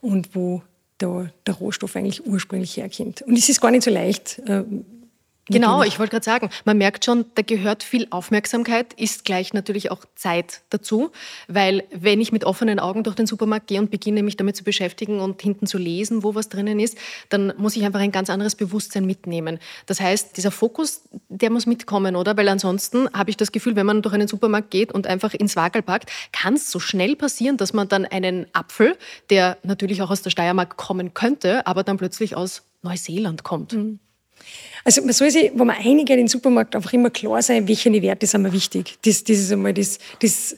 und 0.02 0.36
wo 0.36 0.62
der, 1.04 1.32
der 1.46 1.54
Rohstoff 1.56 1.96
eigentlich 1.96 2.26
ursprünglich 2.26 2.78
herkommt. 2.78 3.22
Und 3.24 3.38
es 3.38 3.50
ist 3.50 3.62
gar 3.62 3.72
nicht 3.72 3.84
so 3.84 3.92
leicht, 3.92 4.40
äh, 4.46 4.64
Genau, 5.50 5.84
ich 5.84 6.00
wollte 6.00 6.12
gerade 6.12 6.24
sagen, 6.24 6.50
man 6.64 6.78
merkt 6.78 7.04
schon, 7.04 7.26
da 7.36 7.42
gehört 7.42 7.84
viel 7.84 8.08
Aufmerksamkeit, 8.12 8.94
ist 8.94 9.26
gleich 9.26 9.54
natürlich 9.54 9.92
auch 9.92 10.06
Zeit 10.16 10.62
dazu, 10.70 11.12
weil 11.50 11.84
wenn 11.92 12.22
ich 12.22 12.32
mit 12.32 12.46
offenen 12.46 12.80
Augen 12.80 13.04
durch 13.04 13.18
den 13.18 13.28
Supermarkt 13.28 13.68
gehe 13.68 13.80
und 13.80 13.92
beginne, 13.92 14.24
mich 14.24 14.38
damit 14.38 14.56
zu 14.56 14.64
beschäftigen 14.64 15.20
und 15.20 15.42
hinten 15.42 15.68
zu 15.68 15.78
lesen, 15.78 16.24
wo 16.24 16.34
was 16.34 16.48
drinnen 16.48 16.80
ist, 16.80 16.98
dann 17.28 17.54
muss 17.58 17.76
ich 17.76 17.84
einfach 17.84 18.00
ein 18.00 18.14
ganz 18.14 18.30
anderes 18.30 18.56
Bewusstsein 18.56 19.06
mitnehmen. 19.06 19.60
Das 19.86 20.00
heißt, 20.00 20.38
dieser 20.38 20.52
Fokus, 20.52 21.02
der 21.28 21.50
muss 21.50 21.66
mitkommen, 21.66 22.16
oder? 22.16 22.38
Weil 22.38 22.48
ansonsten 22.48 23.10
habe 23.14 23.30
ich 23.30 23.36
das 23.36 23.52
Gefühl, 23.52 23.76
wenn 23.76 23.86
man 23.86 24.02
durch 24.02 24.16
einen 24.16 24.30
Supermarkt 24.30 24.72
geht 24.72 24.94
und 24.94 25.08
einfach 25.08 25.34
ins 25.34 25.58
Wagel 25.58 25.82
packt, 25.82 26.10
kann 26.32 26.54
es 26.54 26.72
so 26.72 26.80
schnell 26.80 27.18
passieren, 27.18 27.58
dass 27.58 27.74
man 27.74 27.90
dann 27.90 28.06
einen 28.06 28.48
Apfel, 28.54 28.98
der 29.30 29.58
natürlich 29.64 30.02
auch 30.02 30.10
aus 30.10 30.22
der 30.22 30.30
Steiermark 30.30 30.78
kommen 30.78 31.14
könnte, 31.14 31.68
aber 31.68 31.84
dann 31.84 31.98
plötzlich 31.98 32.38
aus 32.38 32.64
Neuseeland 32.82 33.44
kommt. 33.44 33.74
Mhm. 33.74 34.00
Also 34.84 35.02
man 35.02 35.14
soll 35.14 35.32
sich, 35.32 35.52
wenn 35.54 35.68
man 35.68 35.78
einige 35.78 36.14
in 36.14 36.20
den 36.20 36.28
Supermarkt, 36.28 36.76
einfach 36.76 36.94
immer 36.94 37.10
klar 37.10 37.42
sein, 37.42 37.68
welche 37.68 37.92
Werte 38.02 38.28
sind 38.28 38.42
mir 38.42 38.52
wichtig. 38.52 38.98
Das, 39.06 39.24
das 39.24 39.38
ist 39.40 39.52
einmal 39.52 39.74
das, 39.74 40.00
das 40.20 40.58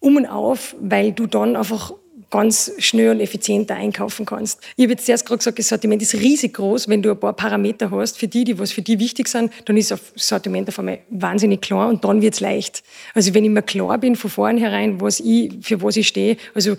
Um 0.00 0.16
und 0.16 0.26
Auf, 0.26 0.76
weil 0.80 1.12
du 1.12 1.26
dann 1.26 1.56
einfach 1.56 1.92
ganz 2.34 2.72
schnell 2.78 3.10
und 3.10 3.20
effizienter 3.20 3.76
einkaufen 3.76 4.26
kannst. 4.26 4.60
Ich 4.76 4.82
habe 4.84 4.92
jetzt 4.92 5.06
zuerst 5.06 5.24
gerade 5.24 5.38
gesagt, 5.38 5.58
das 5.58 5.68
Sortiment 5.68 6.02
ist 6.02 6.14
riesig 6.14 6.54
groß. 6.54 6.88
Wenn 6.88 7.00
du 7.00 7.12
ein 7.12 7.20
paar 7.20 7.32
Parameter 7.32 7.92
hast 7.92 8.18
für 8.18 8.26
die, 8.26 8.42
die 8.42 8.58
was 8.58 8.72
für 8.72 8.82
die 8.82 8.98
wichtig 8.98 9.28
sind, 9.28 9.52
dann 9.66 9.76
ist 9.76 9.92
das 9.92 10.00
Sortiment 10.16 10.68
auf 10.68 10.80
einmal 10.80 10.98
wahnsinnig 11.10 11.60
klar 11.60 11.88
und 11.88 12.04
dann 12.04 12.22
wird 12.22 12.34
es 12.34 12.40
leicht. 12.40 12.82
Also 13.14 13.34
wenn 13.34 13.44
ich 13.44 13.50
mir 13.50 13.62
klar 13.62 13.98
bin 13.98 14.16
von 14.16 14.30
vornherein, 14.30 15.00
was 15.00 15.20
ich, 15.20 15.52
für 15.60 15.80
was 15.80 15.96
ich 15.96 16.08
stehe, 16.08 16.36
also 16.54 16.76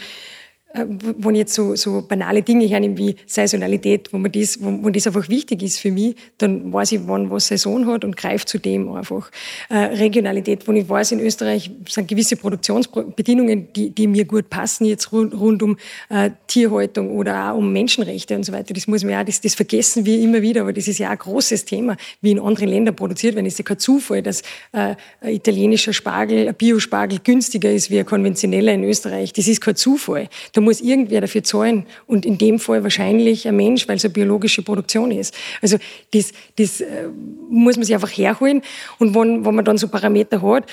äh, 0.76 0.86
wo 1.18 1.30
jetzt 1.32 1.54
so, 1.54 1.76
so 1.76 2.02
banale 2.02 2.42
Dinge 2.42 2.66
hernehmen 2.66 2.98
wie 2.98 3.16
Saisonalität, 3.26 4.12
wo, 4.12 4.18
man 4.18 4.32
das, 4.32 4.62
wo, 4.62 4.84
wo 4.84 4.90
das 4.90 5.08
einfach 5.08 5.30
wichtig 5.30 5.64
ist 5.64 5.80
für 5.80 5.92
mich, 5.92 6.16
dann 6.38 6.74
weiß 6.74 6.92
ich, 6.92 7.02
wann 7.06 7.30
was 7.32 7.48
Saison 7.48 7.86
hat 7.88 8.04
und 8.04 8.18
greife 8.18 8.46
zu 8.46 8.58
dem 8.60 8.92
einfach. 8.92 9.32
Äh, 9.70 9.78
Regionalität, 9.78 10.68
wo 10.68 10.74
ich 10.74 10.88
weiß, 10.88 11.14
in 11.14 11.22
Österreich 11.22 11.72
sind 11.88 12.08
gewisse 12.10 12.36
Produktionsbedingungen, 12.36 13.72
die, 13.74 13.92
die 13.92 14.08
mir 14.08 14.26
gut 14.26 14.50
passen, 14.50 14.86
jetzt 14.86 15.12
rund, 15.14 15.34
rund 15.34 15.64
um 15.64 15.78
äh, 16.10 16.32
Tierhaltung 16.48 17.16
oder 17.18 17.52
auch 17.52 17.58
um 17.58 17.72
Menschenrechte 17.72 18.36
und 18.36 18.44
so 18.44 18.52
weiter. 18.52 18.74
Das 18.74 18.88
muss 18.88 19.04
man 19.04 19.14
ja, 19.14 19.24
das, 19.24 19.40
das 19.40 19.56
vergessen 19.56 20.06
wir 20.06 20.20
immer 20.20 20.42
wieder, 20.42 20.62
aber 20.62 20.74
das 20.74 20.88
ist 20.90 20.98
ja 20.98 21.10
ein 21.10 21.18
großes 21.18 21.64
Thema, 21.64 21.96
wie 22.22 22.32
in 22.32 22.40
anderen 22.40 22.68
Ländern 22.68 22.96
produziert 22.96 23.36
werden. 23.36 23.46
Es 23.46 23.54
ist 23.54 23.60
ja 23.60 23.66
kein 23.66 23.80
Zufall, 23.80 24.22
dass 24.22 24.42
äh, 24.74 24.96
italienischer 25.26 25.94
Spargel, 25.94 26.50
ein 26.50 26.56
Biospargel 26.56 27.20
günstiger 27.24 27.72
ist 27.72 27.90
wie 27.90 28.00
ein 28.00 28.06
konventioneller 28.06 28.74
in 28.74 28.84
Österreich. 28.84 29.32
Das 29.32 29.48
ist 29.48 29.62
kein 29.62 29.78
Zufall. 29.78 30.28
Da 30.52 30.65
muss 30.66 30.82
irgendwer 30.82 31.22
dafür 31.22 31.44
zahlen 31.44 31.86
und 32.08 32.26
in 32.26 32.38
dem 32.38 32.60
Fall 32.60 32.84
wahrscheinlich 32.84 33.48
ein 33.48 33.56
Mensch, 33.56 33.88
weil 33.88 33.98
es 33.98 34.06
eine 34.06 34.14
biologische 34.14 34.62
Produktion 34.62 35.12
ist. 35.12 35.34
Also 35.62 35.78
das, 36.14 36.34
das 36.58 36.82
äh, 36.82 37.08
muss 37.50 37.78
man 37.78 37.86
sich 37.86 37.96
einfach 37.96 38.12
herholen 38.12 38.62
und 39.00 39.16
wenn, 39.16 39.46
wenn 39.46 39.56
man 39.56 39.64
dann 39.64 39.78
so 39.78 39.88
Parameter 39.88 40.42
hat, 40.42 40.66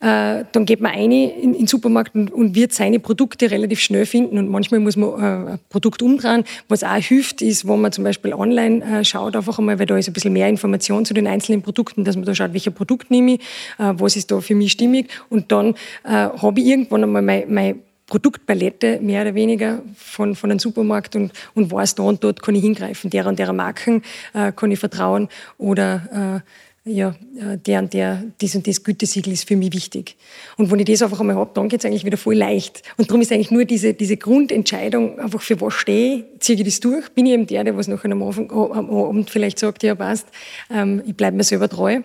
äh, 0.00 0.44
dann 0.52 0.64
geht 0.64 0.80
man 0.80 0.92
rein 0.92 1.10
in, 1.10 1.54
den 1.54 1.66
Supermarkt 1.66 2.14
und, 2.14 2.30
und, 2.30 2.54
wird 2.54 2.72
seine 2.72 3.00
Produkte 3.00 3.50
relativ 3.50 3.80
schnell 3.80 4.06
finden. 4.06 4.38
Und 4.38 4.48
manchmal 4.48 4.78
muss 4.80 4.96
man 4.96 5.10
äh, 5.10 5.50
ein 5.52 5.58
Produkt 5.70 6.02
umdrehen. 6.02 6.44
Was 6.68 6.84
auch 6.84 6.94
hilft, 6.94 7.42
ist, 7.42 7.66
wenn 7.66 7.80
man 7.80 7.90
zum 7.90 8.04
Beispiel 8.04 8.32
online 8.32 9.00
äh, 9.00 9.04
schaut, 9.04 9.34
einfach 9.34 9.58
einmal, 9.58 9.78
weil 9.78 9.86
da 9.86 9.96
ist 9.96 10.08
ein 10.08 10.12
bisschen 10.12 10.32
mehr 10.32 10.48
Information 10.48 11.04
zu 11.04 11.14
den 11.14 11.26
einzelnen 11.26 11.62
Produkten, 11.62 12.04
dass 12.04 12.14
man 12.14 12.24
da 12.24 12.34
schaut, 12.34 12.52
welches 12.52 12.74
Produkt 12.74 13.10
nehme 13.10 13.34
ich, 13.34 13.40
äh, 13.78 13.92
was 13.94 14.14
ist 14.14 14.30
da 14.30 14.40
für 14.40 14.54
mich 14.54 14.72
stimmig. 14.72 15.08
Und 15.30 15.50
dann 15.50 15.74
äh, 16.04 16.10
habe 16.10 16.60
ich 16.60 16.66
irgendwann 16.66 17.02
einmal 17.02 17.22
mein, 17.22 17.44
mein 17.48 17.80
Produktpalette 18.08 19.00
mehr 19.00 19.22
oder 19.22 19.34
weniger 19.34 19.82
von, 19.94 20.34
von 20.34 20.50
einem 20.50 20.58
Supermarkt 20.58 21.14
und, 21.14 21.32
und 21.54 21.70
weiß, 21.70 21.94
da 21.94 22.02
und 22.02 22.24
dort 22.24 22.42
kann 22.42 22.54
ich 22.54 22.62
hingreifen. 22.62 23.10
Der 23.10 23.26
und 23.26 23.38
der 23.38 23.52
Marken 23.52 24.02
äh, 24.34 24.50
kann 24.52 24.72
ich 24.72 24.78
vertrauen 24.78 25.28
oder 25.58 26.42
äh, 26.42 26.50
ja, 26.88 27.14
äh, 27.38 27.58
der 27.58 27.80
und 27.80 27.92
der, 27.92 28.24
dies 28.40 28.54
und 28.54 28.66
das 28.66 28.82
Gütesiegel 28.82 29.32
ist 29.32 29.46
für 29.46 29.56
mich 29.56 29.72
wichtig. 29.72 30.16
Und 30.56 30.70
wenn 30.70 30.78
ich 30.78 30.86
das 30.86 31.02
einfach 31.02 31.20
einmal 31.20 31.36
habe, 31.36 31.50
dann 31.54 31.68
geht 31.68 31.80
es 31.80 31.86
eigentlich 31.86 32.04
wieder 32.04 32.16
voll 32.16 32.34
leicht. 32.34 32.82
Und 32.96 33.10
darum 33.10 33.20
ist 33.20 33.30
eigentlich 33.30 33.50
nur 33.50 33.64
diese, 33.64 33.94
diese 33.94 34.16
Grundentscheidung, 34.16 35.18
einfach 35.18 35.42
für 35.42 35.60
was 35.60 35.74
stehe 35.74 36.16
ich, 36.16 36.24
ziehe 36.40 36.58
ich 36.58 36.64
das 36.64 36.80
durch, 36.80 37.08
bin 37.10 37.26
ich 37.26 37.32
eben 37.32 37.46
der, 37.46 37.64
der 37.64 37.76
was 37.76 37.88
nachher 37.88 38.10
am, 38.10 38.22
Anfang, 38.22 38.50
am 38.50 38.90
Abend 38.90 39.30
vielleicht 39.30 39.58
sagt, 39.58 39.82
ja 39.82 39.94
passt, 39.94 40.26
ähm, 40.70 41.02
ich 41.06 41.14
bleibe 41.14 41.36
mir 41.36 41.44
selber 41.44 41.68
treu 41.68 42.00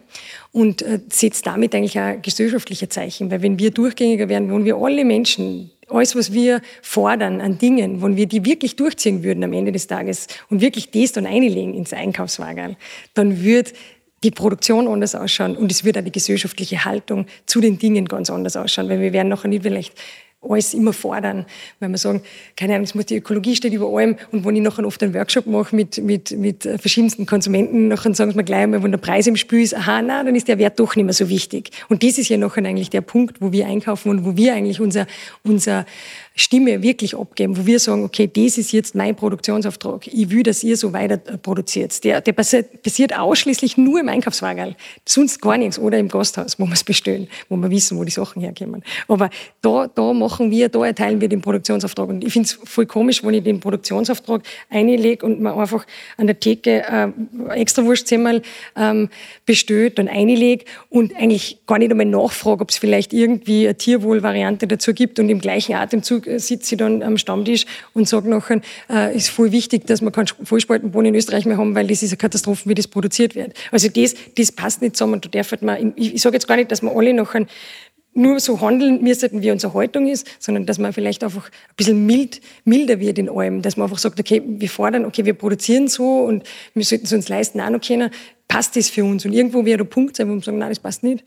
und 0.51 0.81
äh, 0.81 0.99
setzt 1.09 1.47
damit 1.47 1.73
eigentlich 1.73 1.99
auch 1.99 2.21
gesellschaftliche 2.21 2.89
Zeichen, 2.89 3.31
weil 3.31 3.41
wenn 3.41 3.57
wir 3.59 3.71
durchgängiger 3.71 4.27
werden, 4.27 4.51
wenn 4.51 4.65
wir 4.65 4.75
alle 4.75 5.05
Menschen 5.05 5.71
alles, 5.89 6.15
was 6.15 6.33
wir 6.33 6.61
fordern 6.81 7.41
an 7.41 7.57
Dingen, 7.57 8.01
wenn 8.01 8.15
wir 8.15 8.27
die 8.27 8.45
wirklich 8.45 8.75
durchziehen 8.75 9.23
würden 9.23 9.43
am 9.43 9.53
Ende 9.53 9.71
des 9.71 9.87
Tages 9.87 10.27
und 10.49 10.61
wirklich 10.61 10.91
das 10.91 11.11
dann 11.11 11.25
einlegen 11.25 11.73
ins 11.73 11.93
Einkaufswagen, 11.93 12.75
dann 13.13 13.43
wird 13.43 13.73
die 14.23 14.31
Produktion 14.31 14.87
anders 14.87 15.15
ausschauen 15.15 15.57
und 15.57 15.71
es 15.71 15.83
wird 15.83 15.97
auch 15.97 16.03
die 16.03 16.11
gesellschaftliche 16.11 16.85
Haltung 16.85 17.25
zu 17.45 17.59
den 17.59 17.77
Dingen 17.77 18.05
ganz 18.05 18.29
anders 18.29 18.55
ausschauen, 18.55 18.89
weil 18.89 19.01
wir 19.01 19.13
werden 19.13 19.27
nachher 19.27 19.49
nicht 19.49 19.63
vielleicht 19.63 19.93
alles 20.47 20.73
immer 20.73 20.93
fordern, 20.93 21.45
weil 21.79 21.89
wir 21.89 21.97
sagen, 21.97 22.21
keine 22.55 22.73
Ahnung, 22.73 22.85
es 22.85 22.95
muss 22.95 23.05
die 23.05 23.17
Ökologie 23.17 23.55
steht 23.55 23.73
über 23.73 23.87
allem 23.87 24.17
und 24.31 24.45
wenn 24.45 24.55
ich 24.55 24.61
nachher 24.61 24.85
oft 24.85 25.01
einen 25.03 25.13
Workshop 25.13 25.45
mache 25.45 25.75
mit, 25.75 25.97
mit, 26.03 26.31
mit 26.31 26.63
verschiedensten 26.63 27.25
Konsumenten, 27.25 27.87
nachher 27.87 28.13
sagen 28.13 28.33
mir 28.35 28.43
gleich 28.43 28.63
einmal, 28.63 28.83
wenn 28.83 28.91
der 28.91 28.97
Preis 28.97 29.27
im 29.27 29.35
Spiel 29.35 29.61
ist, 29.61 29.75
aha, 29.75 30.01
na, 30.01 30.23
dann 30.23 30.35
ist 30.35 30.47
der 30.47 30.57
Wert 30.57 30.79
doch 30.79 30.95
nicht 30.95 31.05
mehr 31.05 31.13
so 31.13 31.29
wichtig. 31.29 31.71
Und 31.89 32.03
das 32.03 32.17
ist 32.17 32.29
ja 32.29 32.37
nachher 32.37 32.65
eigentlich 32.65 32.89
der 32.89 33.01
Punkt, 33.01 33.41
wo 33.41 33.51
wir 33.51 33.67
einkaufen 33.67 34.09
und 34.09 34.25
wo 34.25 34.35
wir 34.35 34.53
eigentlich 34.53 34.81
unser, 34.81 35.07
unser 35.43 35.85
Stimme 36.35 36.81
wirklich 36.81 37.15
abgeben, 37.15 37.55
wo 37.57 37.65
wir 37.65 37.79
sagen, 37.79 38.03
okay, 38.03 38.27
das 38.31 38.57
ist 38.57 38.71
jetzt 38.71 38.95
mein 38.95 39.15
Produktionsauftrag. 39.15 40.07
Ich 40.07 40.31
will, 40.31 40.41
dass 40.41 40.63
ihr 40.63 40.75
so 40.77 40.91
weiter 40.91 41.17
produziert. 41.17 42.03
Der, 42.03 42.21
der 42.21 42.33
passiert 42.33 43.17
ausschließlich 43.17 43.77
nur 43.77 43.99
im 43.99 44.09
Einkaufswagen, 44.09 44.75
sonst 45.05 45.41
gar 45.41 45.57
nichts 45.57 45.77
oder 45.77 45.99
im 45.99 46.07
Gasthaus, 46.07 46.59
wo 46.59 46.65
wir 46.65 46.73
es 46.73 46.83
bestellen, 46.83 47.27
wo 47.49 47.55
wir 47.57 47.69
wissen, 47.69 47.99
wo 47.99 48.03
die 48.03 48.11
Sachen 48.11 48.41
herkommen. 48.41 48.83
Aber 49.07 49.29
da, 49.61 49.87
da 49.87 50.13
machen 50.13 50.49
wir, 50.49 50.69
da 50.69 50.83
erteilen 50.85 51.21
wir 51.21 51.29
den 51.29 51.41
Produktionsauftrag. 51.41 52.09
Und 52.09 52.23
ich 52.23 52.33
finde 52.33 52.47
es 52.47 52.59
voll 52.63 52.87
komisch, 52.87 53.23
wenn 53.23 53.35
ich 53.35 53.43
den 53.43 53.59
Produktionsauftrag 53.59 54.41
einlege 54.71 55.25
und 55.25 55.39
man 55.39 55.57
einfach 55.59 55.85
an 56.17 56.25
der 56.25 56.39
Theke 56.39 56.83
äh, 56.83 57.11
extra 57.53 57.83
Wurstzimmer 57.83 58.41
ähm, 58.75 59.09
bestellt, 59.45 59.99
dann 59.99 60.07
einlege 60.07 60.65
und 60.89 61.15
eigentlich 61.15 61.59
gar 61.67 61.77
nicht 61.77 61.91
einmal 61.91 62.07
nachfrage, 62.07 62.61
ob 62.61 62.71
es 62.71 62.77
vielleicht 62.77 63.13
irgendwie 63.13 63.65
eine 63.65 63.77
Tierwohlvariante 63.77 64.65
dazu 64.67 64.95
gibt 64.95 65.19
und 65.19 65.29
im 65.29 65.39
gleichen 65.39 65.75
Atemzug 65.75 66.22
sitze 66.37 66.75
ich 66.75 66.79
dann 66.79 67.03
am 67.03 67.17
Stammtisch 67.17 67.65
und 67.93 68.07
sage 68.07 68.29
nachher, 68.29 68.61
äh, 68.89 69.15
ist 69.15 69.29
voll 69.29 69.51
wichtig, 69.51 69.85
dass 69.87 70.01
wir 70.01 70.11
keinen 70.11 70.27
Vollspaltenboden 70.43 71.09
in 71.09 71.15
Österreich 71.15 71.45
mehr 71.45 71.57
haben, 71.57 71.75
weil 71.75 71.87
das 71.87 72.03
ist 72.03 72.11
eine 72.11 72.17
Katastrophe, 72.17 72.69
wie 72.69 72.75
das 72.75 72.87
produziert 72.87 73.35
wird. 73.35 73.53
Also 73.71 73.89
das, 73.89 74.15
das 74.37 74.51
passt 74.51 74.81
nicht 74.81 74.95
zusammen. 74.95 75.21
Da 75.21 75.29
darf 75.29 75.53
man, 75.61 75.93
ich, 75.95 76.15
ich 76.15 76.21
sage 76.21 76.35
jetzt 76.35 76.47
gar 76.47 76.55
nicht, 76.55 76.71
dass 76.71 76.81
wir 76.81 76.95
alle 76.95 77.13
nachher 77.13 77.45
nur 78.13 78.39
so 78.39 78.61
handeln 78.61 79.01
müssten, 79.01 79.41
wie 79.41 79.51
unsere 79.51 79.73
Haltung 79.73 80.07
ist, 80.07 80.27
sondern 80.39 80.65
dass 80.65 80.77
man 80.77 80.93
vielleicht 80.93 81.23
einfach 81.23 81.47
ein 81.47 81.75
bisschen 81.75 82.05
mild, 82.05 82.41
milder 82.63 82.99
wird 82.99 83.17
in 83.17 83.29
allem, 83.29 83.61
dass 83.61 83.77
man 83.77 83.85
einfach 83.85 83.97
sagt, 83.97 84.19
okay, 84.19 84.41
wir 84.45 84.69
fordern, 84.69 85.05
okay, 85.05 85.25
wir 85.25 85.33
produzieren 85.33 85.87
so 85.87 86.19
und 86.19 86.43
wir 86.73 86.83
sollten 86.83 87.05
es 87.05 87.13
uns 87.13 87.29
leisten, 87.29 87.59
auch 87.59 87.69
noch 87.69 87.81
können, 87.81 88.11
passt 88.47 88.75
das 88.75 88.89
für 88.89 89.03
uns? 89.03 89.25
Und 89.25 89.33
irgendwo 89.33 89.65
wird 89.65 89.79
der 89.79 89.85
Punkt 89.85 90.15
sein, 90.15 90.29
wo 90.29 90.35
wir 90.35 90.41
sagen, 90.41 90.59
nein, 90.59 90.69
das 90.69 90.79
passt 90.79 91.03
nicht. 91.03 91.23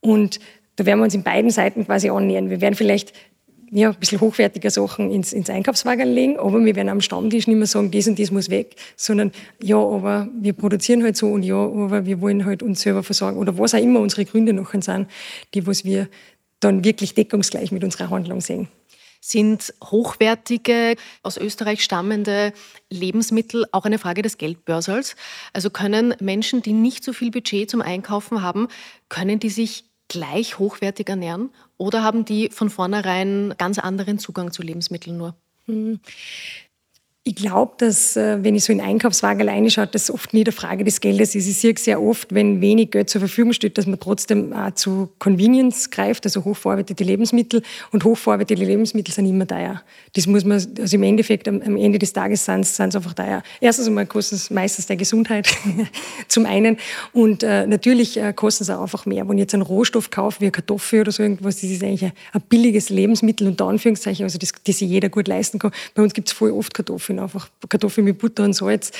Und 0.00 0.40
da 0.76 0.84
werden 0.84 0.98
wir 0.98 1.04
uns 1.04 1.14
in 1.14 1.22
beiden 1.22 1.50
Seiten 1.50 1.86
quasi 1.86 2.10
annähern. 2.10 2.50
Wir 2.50 2.60
werden 2.60 2.74
vielleicht 2.74 3.12
ja, 3.70 3.90
ein 3.90 3.96
bisschen 3.96 4.20
hochwertiger 4.20 4.70
Sachen 4.70 5.10
ins, 5.10 5.32
ins 5.32 5.50
Einkaufswagen 5.50 6.08
legen, 6.08 6.38
aber 6.38 6.64
wir 6.64 6.76
werden 6.76 6.88
am 6.88 7.00
Stammtisch 7.00 7.46
nicht 7.46 7.56
mehr 7.56 7.66
sagen, 7.66 7.90
das 7.90 8.06
und 8.06 8.18
das 8.18 8.30
muss 8.30 8.50
weg, 8.50 8.76
sondern 8.96 9.32
ja, 9.62 9.76
aber 9.76 10.28
wir 10.38 10.52
produzieren 10.52 11.02
halt 11.02 11.16
so 11.16 11.28
und 11.28 11.42
ja, 11.42 11.56
aber 11.56 12.06
wir 12.06 12.20
wollen 12.20 12.44
halt 12.44 12.62
uns 12.62 12.80
selber 12.80 13.02
versorgen 13.02 13.38
oder 13.38 13.58
was 13.58 13.74
auch 13.74 13.80
immer 13.80 14.00
unsere 14.00 14.24
Gründe 14.24 14.52
noch 14.52 14.72
sind, 14.72 15.08
die 15.54 15.66
was 15.66 15.84
wir 15.84 16.08
dann 16.60 16.84
wirklich 16.84 17.14
deckungsgleich 17.14 17.72
mit 17.72 17.84
unserer 17.84 18.10
Handlung 18.10 18.40
sehen. 18.40 18.68
Sind 19.20 19.74
hochwertige, 19.82 20.94
aus 21.22 21.36
Österreich 21.36 21.82
stammende 21.82 22.52
Lebensmittel 22.90 23.64
auch 23.72 23.84
eine 23.84 23.98
Frage 23.98 24.22
des 24.22 24.38
Geldbörsels? 24.38 25.16
Also 25.52 25.70
können 25.70 26.14
Menschen, 26.20 26.62
die 26.62 26.72
nicht 26.72 27.02
so 27.02 27.12
viel 27.12 27.30
Budget 27.30 27.68
zum 27.68 27.82
Einkaufen 27.82 28.42
haben, 28.42 28.68
können 29.08 29.40
die 29.40 29.50
sich 29.50 29.84
gleich 30.08 30.58
hochwertig 30.60 31.08
ernähren 31.08 31.50
oder 31.78 32.02
haben 32.02 32.24
die 32.24 32.50
von 32.50 32.70
vornherein 32.70 33.54
ganz 33.58 33.78
anderen 33.78 34.18
Zugang 34.18 34.52
zu 34.52 34.62
Lebensmitteln 34.62 35.16
nur? 35.16 35.34
Ich 37.28 37.34
glaube, 37.34 37.72
dass, 37.78 38.16
äh, 38.16 38.44
wenn 38.44 38.54
ich 38.54 38.62
so 38.62 38.72
in 38.72 38.80
Einkaufswagen 38.80 39.40
alleine 39.40 39.68
schaue, 39.68 39.88
das 39.88 40.12
oft 40.12 40.32
nicht 40.32 40.46
eine 40.46 40.52
Frage 40.52 40.84
des 40.84 41.00
Geldes 41.00 41.34
ist. 41.34 41.48
Ich 41.48 41.56
sehe 41.56 41.74
sehr 41.76 42.00
oft, 42.00 42.32
wenn 42.32 42.60
wenig 42.60 42.92
Geld 42.92 43.10
zur 43.10 43.18
Verfügung 43.18 43.52
steht, 43.52 43.78
dass 43.78 43.86
man 43.86 43.98
trotzdem 43.98 44.52
auch 44.52 44.70
zu 44.74 45.08
Convenience 45.18 45.90
greift, 45.90 46.24
also 46.24 46.44
hochverarbeitete 46.44 47.02
Lebensmittel. 47.02 47.62
Und 47.90 48.04
hochverarbeitete 48.04 48.62
Lebensmittel 48.62 49.12
sind 49.12 49.26
immer 49.26 49.44
teuer. 49.44 49.82
Das 50.14 50.28
muss 50.28 50.44
man, 50.44 50.64
also 50.78 50.96
im 50.96 51.02
Endeffekt, 51.02 51.48
am, 51.48 51.60
am 51.62 51.76
Ende 51.76 51.98
des 51.98 52.12
Tages 52.12 52.44
sind 52.44 52.60
es 52.60 52.78
einfach 52.78 53.12
teuer. 53.12 53.42
Erstens 53.60 53.88
einmal 53.88 54.06
kosten 54.06 54.36
es 54.36 54.48
meistens 54.50 54.86
der 54.86 54.94
Gesundheit, 54.94 55.48
zum 56.28 56.46
einen. 56.46 56.76
Und 57.12 57.42
äh, 57.42 57.66
natürlich 57.66 58.18
äh, 58.18 58.32
kosten 58.34 58.62
es 58.62 58.70
auch 58.70 58.82
einfach 58.82 59.04
mehr. 59.04 59.28
Wenn 59.28 59.36
ich 59.38 59.42
jetzt 59.42 59.54
einen 59.54 59.64
Rohstoff 59.64 60.12
kaufe, 60.12 60.42
wie 60.42 60.44
eine 60.44 60.52
Kartoffel 60.52 61.00
oder 61.00 61.10
so 61.10 61.24
irgendwas, 61.24 61.56
das 61.56 61.70
ist 61.70 61.82
eigentlich 61.82 62.04
ein, 62.04 62.12
ein 62.34 62.42
billiges 62.48 62.88
Lebensmittel, 62.88 63.48
unter 63.48 63.64
Anführungszeichen, 63.64 64.22
also 64.22 64.38
das, 64.38 64.52
das 64.64 64.78
sich 64.78 64.88
jeder 64.88 65.08
gut 65.08 65.26
leisten 65.26 65.58
kann. 65.58 65.72
Bei 65.96 66.04
uns 66.04 66.14
gibt 66.14 66.28
es 66.28 66.32
voll 66.32 66.52
oft 66.52 66.72
Kartoffeln 66.72 67.15
bin 67.16 67.22
einfach 67.22 67.48
Kartoffeln 67.68 68.04
mit 68.04 68.18
Butter 68.18 68.44
und 68.44 68.52
Salz. 68.52 68.92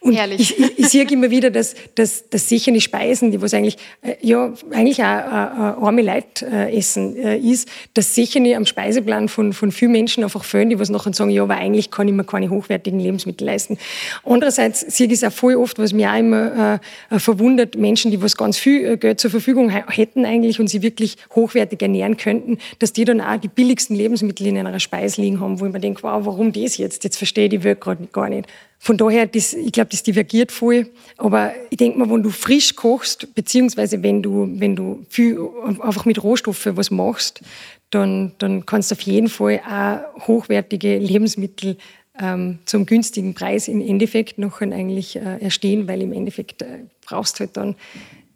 Und 0.00 0.14
Herrlich. 0.14 0.40
ich, 0.40 0.58
ich, 0.58 0.78
ich 0.78 0.88
sehe 0.88 1.04
immer 1.10 1.30
wieder, 1.30 1.50
dass, 1.50 1.74
dass, 1.94 2.28
dass 2.28 2.48
sichere 2.48 2.80
Speisen, 2.80 3.30
die 3.30 3.40
was 3.40 3.54
eigentlich, 3.54 3.76
äh, 4.02 4.14
ja, 4.20 4.52
eigentlich 4.72 4.98
auch 5.00 5.04
äh, 5.04 5.84
arme 5.84 6.02
Leute 6.02 6.46
äh, 6.46 6.76
essen 6.76 7.16
äh, 7.16 7.38
ist, 7.38 7.68
dass 7.94 8.14
sichere 8.14 8.56
am 8.56 8.66
Speiseplan 8.66 9.28
von, 9.28 9.52
von 9.52 9.70
vielen 9.70 9.92
Menschen 9.92 10.24
einfach 10.24 10.44
fehlen, 10.44 10.70
die 10.70 10.78
was 10.78 10.90
nachher 10.90 11.12
sagen, 11.12 11.30
ja, 11.30 11.42
aber 11.42 11.56
eigentlich 11.56 11.90
kann 11.90 12.08
ich 12.08 12.14
mir 12.14 12.24
keine 12.24 12.50
hochwertigen 12.50 13.00
Lebensmittel 13.00 13.46
leisten. 13.46 13.78
Andererseits 14.24 14.80
sehe 14.80 15.06
ich 15.06 15.14
es 15.14 15.24
auch 15.24 15.32
voll 15.32 15.56
oft, 15.56 15.78
was 15.78 15.92
mich 15.92 16.06
auch 16.06 16.18
immer 16.18 16.80
äh, 17.10 17.14
äh, 17.14 17.18
verwundert, 17.18 17.76
Menschen, 17.76 18.10
die 18.10 18.20
was 18.22 18.36
ganz 18.36 18.58
viel 18.58 18.84
äh, 18.84 18.96
Geld 18.96 19.20
zur 19.20 19.30
Verfügung 19.30 19.70
hätten 19.70 20.24
eigentlich 20.24 20.60
und 20.60 20.68
sie 20.68 20.82
wirklich 20.82 21.16
hochwertig 21.34 21.80
ernähren 21.82 22.16
könnten, 22.16 22.58
dass 22.78 22.92
die 22.92 23.04
dann 23.04 23.20
auch 23.20 23.36
die 23.36 23.48
billigsten 23.48 23.96
Lebensmittel 23.96 24.46
in 24.46 24.58
einer 24.58 24.80
Speise 24.80 25.20
liegen 25.20 25.40
haben, 25.40 25.60
wo 25.60 25.66
ich 25.66 25.72
mir 25.72 25.80
denke, 25.80 26.02
wow, 26.02 26.24
warum 26.24 26.52
das 26.52 26.76
jetzt? 26.80 27.04
Jetzt 27.04 27.16
verstehe 27.16 27.44
ich 27.44 27.50
die 27.50 27.59
Welt 27.64 27.80
gerade 27.80 28.06
gar 28.06 28.28
nicht. 28.28 28.48
Von 28.82 28.96
daher, 28.96 29.26
das, 29.26 29.52
ich 29.52 29.72
glaube, 29.72 29.90
das 29.90 30.02
divergiert 30.02 30.50
voll. 30.50 30.88
Aber 31.18 31.52
ich 31.68 31.76
denke 31.76 31.98
mal, 31.98 32.10
wenn 32.10 32.22
du 32.22 32.30
frisch 32.30 32.74
kochst, 32.74 33.34
beziehungsweise 33.34 34.02
wenn 34.02 34.22
du, 34.22 34.48
wenn 34.54 34.74
du 34.74 35.04
viel 35.10 35.38
einfach 35.80 36.06
mit 36.06 36.22
Rohstoffen 36.22 36.76
was 36.78 36.90
machst, 36.90 37.42
dann, 37.90 38.32
dann 38.38 38.64
kannst 38.64 38.90
du 38.90 38.94
auf 38.94 39.02
jeden 39.02 39.28
Fall 39.28 39.60
auch 39.68 40.26
hochwertige 40.28 40.98
Lebensmittel 40.98 41.76
ähm, 42.18 42.58
zum 42.64 42.86
günstigen 42.86 43.34
Preis 43.34 43.68
im 43.68 43.80
Endeffekt 43.80 44.38
noch 44.38 44.60
eigentlich 44.60 45.16
äh, 45.16 45.38
erstehen, 45.40 45.86
weil 45.88 46.02
im 46.02 46.12
Endeffekt 46.12 46.62
äh, 46.62 46.84
brauchst 47.04 47.36
du 47.36 47.40
halt 47.40 47.56
dann 47.56 47.74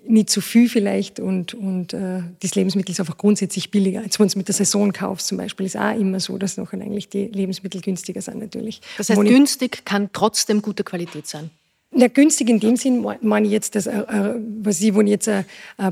nicht 0.07 0.31
zu 0.31 0.41
viel 0.41 0.69
vielleicht 0.69 1.21
und, 1.21 1.55
und 1.55 1.93
äh, 1.93 2.23
das 2.41 2.55
Lebensmittel 2.55 2.93
ist 2.93 3.01
einfach 3.01 3.17
grundsätzlich 3.17 3.71
billiger. 3.71 4.01
Als 4.01 4.19
wenn 4.19 4.27
du 4.27 4.29
es 4.29 4.37
mit 4.37 4.49
der 4.49 4.55
Saison 4.55 4.93
kaufst 4.93 5.27
zum 5.27 5.39
Beispiel, 5.39 5.67
ist 5.67 5.77
auch 5.77 5.99
immer 5.99 6.21
so, 6.21 6.39
dass 6.39 6.57
noch 6.57 6.73
eigentlich 6.73 7.09
die 7.09 7.27
Lebensmittel 7.27 7.81
günstiger 7.81 8.21
sind 8.21 8.39
natürlich. 8.39 8.81
Das 8.99 9.11
heißt, 9.11 9.21
günstig 9.21 9.85
kann 9.85 10.11
trotzdem 10.13 10.63
gute 10.63 10.85
Qualität 10.85 11.27
sein? 11.27 11.51
Na, 11.91 12.09
günstig 12.09 12.49
in 12.49 12.61
dem 12.61 12.77
Sinn 12.77 13.07
meine 13.21 13.47
ich 13.47 13.53
jetzt, 13.53 13.75
dass, 13.77 13.87
äh, 13.87 13.99
äh, 13.99 14.35
was 14.63 14.81
ich, 14.81 14.95
wenn 14.95 15.07
ich 15.07 15.13
jetzt 15.13 15.29
äh, 15.29 15.45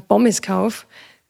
Pommes 0.09 0.42
kaufe, 0.42 0.85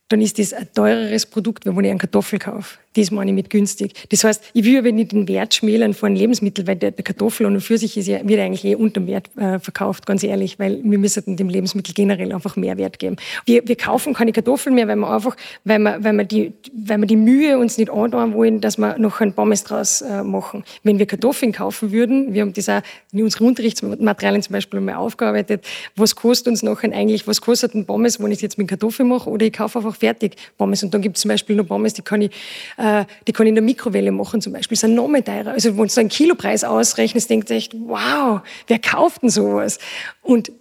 dann 0.09 0.21
ist 0.21 0.39
das 0.39 0.53
ein 0.53 0.67
teureres 0.73 1.25
Produkt, 1.25 1.65
wenn 1.65 1.83
ich 1.83 1.89
einen 1.89 1.99
Kartoffel 1.99 2.39
kaufe. 2.39 2.77
Das 2.95 3.11
meine 3.11 3.31
ich 3.31 3.35
mit 3.35 3.49
günstig. 3.49 3.93
Das 4.09 4.23
heißt, 4.23 4.43
ich 4.53 4.63
will 4.63 4.77
aber 4.77 4.91
nicht 4.91 5.11
den 5.11 5.27
Wert 5.27 5.53
schmälern 5.53 5.93
von 5.93 6.07
einem 6.07 6.17
Lebensmittel, 6.17 6.67
weil 6.67 6.75
der, 6.75 6.91
der 6.91 7.03
Kartoffel 7.03 7.45
und 7.45 7.59
für 7.61 7.77
sich 7.77 7.97
ist 7.97 8.07
ja, 8.07 8.27
wird 8.27 8.39
eigentlich 8.39 8.65
eh 8.65 8.75
unter 8.75 9.05
Wert 9.07 9.29
äh, 9.37 9.59
verkauft, 9.59 10.05
ganz 10.05 10.23
ehrlich, 10.23 10.59
weil 10.59 10.79
wir 10.83 10.97
müssen 10.97 11.35
dem 11.35 11.49
Lebensmittel 11.49 11.93
generell 11.93 12.31
einfach 12.31 12.55
mehr 12.55 12.77
Wert 12.77 12.99
geben. 12.99 13.15
Wir, 13.45 13.67
wir 13.67 13.75
kaufen 13.75 14.13
keine 14.13 14.31
Kartoffeln 14.31 14.75
mehr, 14.75 14.87
weil 14.87 14.95
wir 14.97 15.09
einfach, 15.09 15.35
weil 15.63 15.79
wir, 15.79 16.03
weil 16.03 16.13
wir, 16.13 16.23
die, 16.25 16.53
weil 16.73 16.99
wir 16.99 17.07
die 17.07 17.15
Mühe 17.15 17.57
uns 17.57 17.77
nicht 17.77 17.89
antun 17.89 18.33
wollen, 18.33 18.61
dass 18.61 18.77
wir 18.77 18.97
noch 18.99 19.21
ein 19.21 19.33
Pommes 19.33 19.63
draus 19.63 20.01
äh, 20.01 20.23
machen. 20.23 20.63
Wenn 20.83 20.99
wir 20.99 21.05
Kartoffeln 21.05 21.51
kaufen 21.51 21.91
würden, 21.91 22.33
wir 22.33 22.41
haben 22.41 22.53
das 22.53 22.69
auch 22.69 22.81
in 23.11 23.23
unseren 23.23 23.47
Unterrichtsmaterialien 23.47 24.41
zum 24.41 24.53
Beispiel 24.53 24.79
einmal 24.79 24.95
aufgearbeitet, 24.95 25.65
was 25.95 26.15
kostet 26.15 26.47
uns 26.47 26.63
nachher 26.63 26.93
eigentlich, 26.93 27.27
was 27.27 27.41
kostet 27.41 27.73
ein 27.75 27.85
Pommes, 27.85 28.19
wenn 28.19 28.31
ich 28.31 28.37
es 28.37 28.41
jetzt 28.41 28.57
mit 28.57 28.67
Kartoffeln 28.67 29.09
mache 29.09 29.29
oder 29.29 29.45
ich 29.45 29.53
kaufe 29.53 29.79
einfach 29.79 29.95
fertig 29.95 30.35
Pommes 30.57 30.83
und 30.83 30.93
dann 30.93 31.01
gibt 31.01 31.17
es 31.17 31.21
zum 31.21 31.29
Beispiel 31.29 31.55
noch 31.55 31.67
Pommes, 31.67 31.93
die 31.93 32.01
kann 32.01 32.21
ich 32.21 32.31
äh, 32.77 32.82
die 33.27 33.33
kann 33.33 33.45
ich 33.45 33.49
in 33.49 33.55
der 33.55 33.63
Mikrowelle 33.63 34.11
machen 34.11 34.41
zum 34.41 34.53
Beispiel, 34.53 34.77
sind 34.77 34.95
noch 34.95 35.07
mehr 35.07 35.23
teurer. 35.23 35.51
Also 35.51 35.77
wenn 35.77 35.87
du 35.87 35.99
einen 35.99 36.09
Kilopreis 36.09 36.63
ausrechnest, 36.63 37.29
denkst 37.29 37.47
du 37.47 37.53
echt, 37.53 37.73
wow, 37.73 38.41
wer 38.67 38.79
kauft 38.79 39.23
denn 39.23 39.29
sowas? 39.29 39.79
Und 40.21 40.51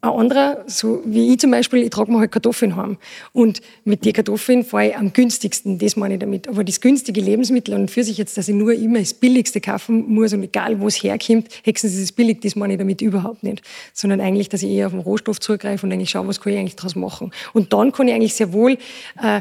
ein 0.00 0.10
anderer, 0.10 0.64
so 0.66 1.02
wie 1.04 1.32
ich 1.32 1.40
zum 1.40 1.50
Beispiel, 1.50 1.82
ich 1.82 1.90
trage 1.90 2.12
mir 2.12 2.18
halt 2.18 2.30
Kartoffeln 2.30 2.76
heim. 2.76 2.96
Und 3.32 3.60
mit 3.84 4.04
den 4.04 4.12
Kartoffeln 4.12 4.64
fahre 4.64 4.88
ich 4.88 4.96
am 4.96 5.12
günstigsten, 5.12 5.78
das 5.78 5.96
meine 5.96 6.14
ich 6.14 6.20
damit. 6.20 6.48
Aber 6.48 6.64
das 6.64 6.80
günstige 6.80 7.20
Lebensmittel 7.20 7.74
und 7.74 7.90
für 7.90 8.04
sich 8.04 8.18
jetzt, 8.18 8.36
dass 8.36 8.48
ich 8.48 8.54
nur 8.54 8.72
immer 8.72 8.98
das 8.98 9.14
Billigste 9.14 9.60
kaufen 9.60 10.12
muss 10.12 10.32
und 10.32 10.42
egal 10.42 10.80
wo 10.80 10.86
es 10.88 11.02
herkommt, 11.02 11.48
hexen 11.64 11.90
sie 11.90 12.02
es 12.02 12.12
billig, 12.12 12.40
das 12.40 12.56
meine 12.56 12.74
ich 12.74 12.78
damit 12.78 13.00
überhaupt 13.00 13.42
nicht. 13.42 13.62
Sondern 13.92 14.20
eigentlich, 14.20 14.48
dass 14.48 14.62
ich 14.62 14.70
eher 14.70 14.86
auf 14.86 14.92
den 14.92 15.00
Rohstoff 15.00 15.40
zugreife 15.40 15.86
und 15.86 15.92
eigentlich 15.92 16.10
schaue, 16.10 16.28
was 16.28 16.40
kann 16.40 16.52
ich 16.52 16.58
eigentlich 16.58 16.76
daraus 16.76 16.94
machen. 16.94 17.32
Und 17.52 17.72
dann 17.72 17.92
kann 17.92 18.08
ich 18.08 18.14
eigentlich 18.14 18.34
sehr 18.34 18.52
wohl 18.52 18.78
äh, 19.22 19.40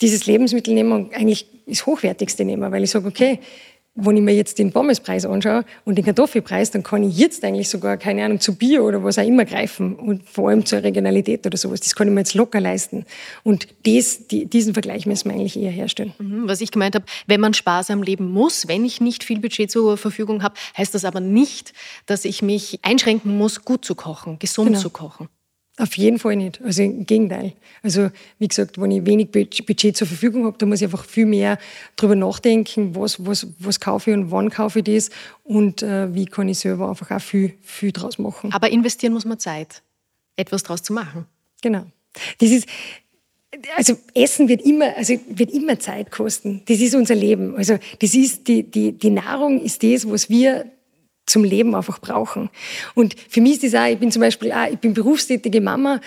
dieses 0.00 0.26
Lebensmittel 0.26 0.74
nehmen 0.74 0.92
und 0.92 1.14
eigentlich 1.14 1.46
das 1.66 1.86
Hochwertigste 1.86 2.44
nehmen, 2.44 2.70
weil 2.70 2.84
ich 2.84 2.90
sage, 2.90 3.06
okay, 3.06 3.40
wenn 3.96 4.16
ich 4.16 4.22
mir 4.22 4.34
jetzt 4.34 4.58
den 4.58 4.72
Pommespreis 4.72 5.24
anschaue 5.24 5.64
und 5.84 5.96
den 5.96 6.04
Kartoffelpreis, 6.04 6.70
dann 6.70 6.82
kann 6.82 7.02
ich 7.02 7.16
jetzt 7.16 7.42
eigentlich 7.44 7.68
sogar, 7.70 7.96
keine 7.96 8.24
Ahnung, 8.24 8.40
zu 8.40 8.54
Bier 8.54 8.84
oder 8.84 9.02
was 9.02 9.18
auch 9.18 9.26
immer 9.26 9.46
greifen 9.46 9.96
und 9.96 10.28
vor 10.28 10.50
allem 10.50 10.66
zur 10.66 10.82
Regionalität 10.82 11.46
oder 11.46 11.56
sowas. 11.56 11.80
Das 11.80 11.94
kann 11.94 12.06
ich 12.06 12.14
mir 12.14 12.20
jetzt 12.20 12.34
locker 12.34 12.60
leisten. 12.60 13.06
Und 13.42 13.68
das, 13.86 14.28
die, 14.28 14.44
diesen 14.44 14.74
Vergleich 14.74 15.06
müssen 15.06 15.30
wir 15.30 15.34
eigentlich 15.34 15.58
eher 15.58 15.70
herstellen. 15.70 16.12
Mhm, 16.18 16.46
was 16.46 16.60
ich 16.60 16.70
gemeint 16.70 16.94
habe, 16.94 17.06
wenn 17.26 17.40
man 17.40 17.54
sparsam 17.54 18.02
leben 18.02 18.30
muss, 18.30 18.68
wenn 18.68 18.84
ich 18.84 19.00
nicht 19.00 19.24
viel 19.24 19.40
Budget 19.40 19.70
zur 19.70 19.96
Verfügung 19.96 20.42
habe, 20.42 20.54
heißt 20.76 20.94
das 20.94 21.06
aber 21.06 21.20
nicht, 21.20 21.72
dass 22.04 22.26
ich 22.26 22.42
mich 22.42 22.80
einschränken 22.82 23.36
muss, 23.38 23.64
gut 23.64 23.84
zu 23.84 23.94
kochen, 23.94 24.38
gesund 24.38 24.68
genau. 24.68 24.80
zu 24.80 24.90
kochen. 24.90 25.28
Auf 25.78 25.96
jeden 25.98 26.18
Fall 26.18 26.36
nicht. 26.36 26.62
Also 26.62 26.82
im 26.82 27.04
Gegenteil. 27.04 27.52
Also 27.82 28.10
wie 28.38 28.48
gesagt, 28.48 28.80
wenn 28.80 28.90
ich 28.90 29.04
wenig 29.04 29.30
Budget 29.30 29.96
zur 29.96 30.06
Verfügung 30.06 30.46
habe, 30.46 30.56
da 30.56 30.64
muss 30.64 30.80
ich 30.80 30.86
einfach 30.86 31.04
viel 31.04 31.26
mehr 31.26 31.58
drüber 31.96 32.16
nachdenken, 32.16 32.94
was, 32.94 33.24
was, 33.26 33.46
was 33.58 33.78
kaufe 33.78 34.10
ich 34.10 34.16
und 34.16 34.30
wann 34.30 34.48
kaufe 34.48 34.78
ich 34.78 34.84
das 34.86 35.10
und 35.44 35.82
äh, 35.82 36.14
wie 36.14 36.24
kann 36.24 36.48
ich 36.48 36.58
selber 36.58 36.88
einfach 36.88 37.10
auch 37.10 37.20
viel, 37.20 37.52
viel 37.62 37.92
draus 37.92 38.18
machen. 38.18 38.52
Aber 38.52 38.70
investieren 38.70 39.12
muss 39.12 39.26
man 39.26 39.38
Zeit, 39.38 39.82
etwas 40.36 40.62
draus 40.62 40.82
zu 40.82 40.94
machen. 40.94 41.26
Genau. 41.60 41.84
Das 42.38 42.50
ist, 42.50 42.66
also 43.76 43.98
Essen 44.14 44.48
wird 44.48 44.62
immer, 44.62 44.96
also 44.96 45.14
wird 45.28 45.50
immer 45.50 45.78
Zeit 45.78 46.10
kosten. 46.10 46.62
Das 46.66 46.80
ist 46.80 46.94
unser 46.94 47.14
Leben. 47.14 47.54
Also 47.54 47.78
das 48.00 48.14
ist 48.14 48.48
die, 48.48 48.62
die, 48.62 48.92
die 48.92 49.10
Nahrung 49.10 49.60
ist 49.60 49.82
das, 49.82 50.08
was 50.08 50.30
wir 50.30 50.70
zum 51.26 51.44
Leben 51.44 51.74
einfach 51.74 52.00
brauchen. 52.00 52.48
Und 52.94 53.16
für 53.28 53.40
mich 53.40 53.62
ist 53.62 53.74
das 53.74 53.74
auch, 53.74 53.86
ich 53.86 53.98
bin 53.98 54.10
zum 54.10 54.20
Beispiel 54.20 54.52
auch, 54.52 54.70
ich 54.70 54.78
bin 54.78 54.94
berufstätige 54.94 55.60
Mama 55.60 56.00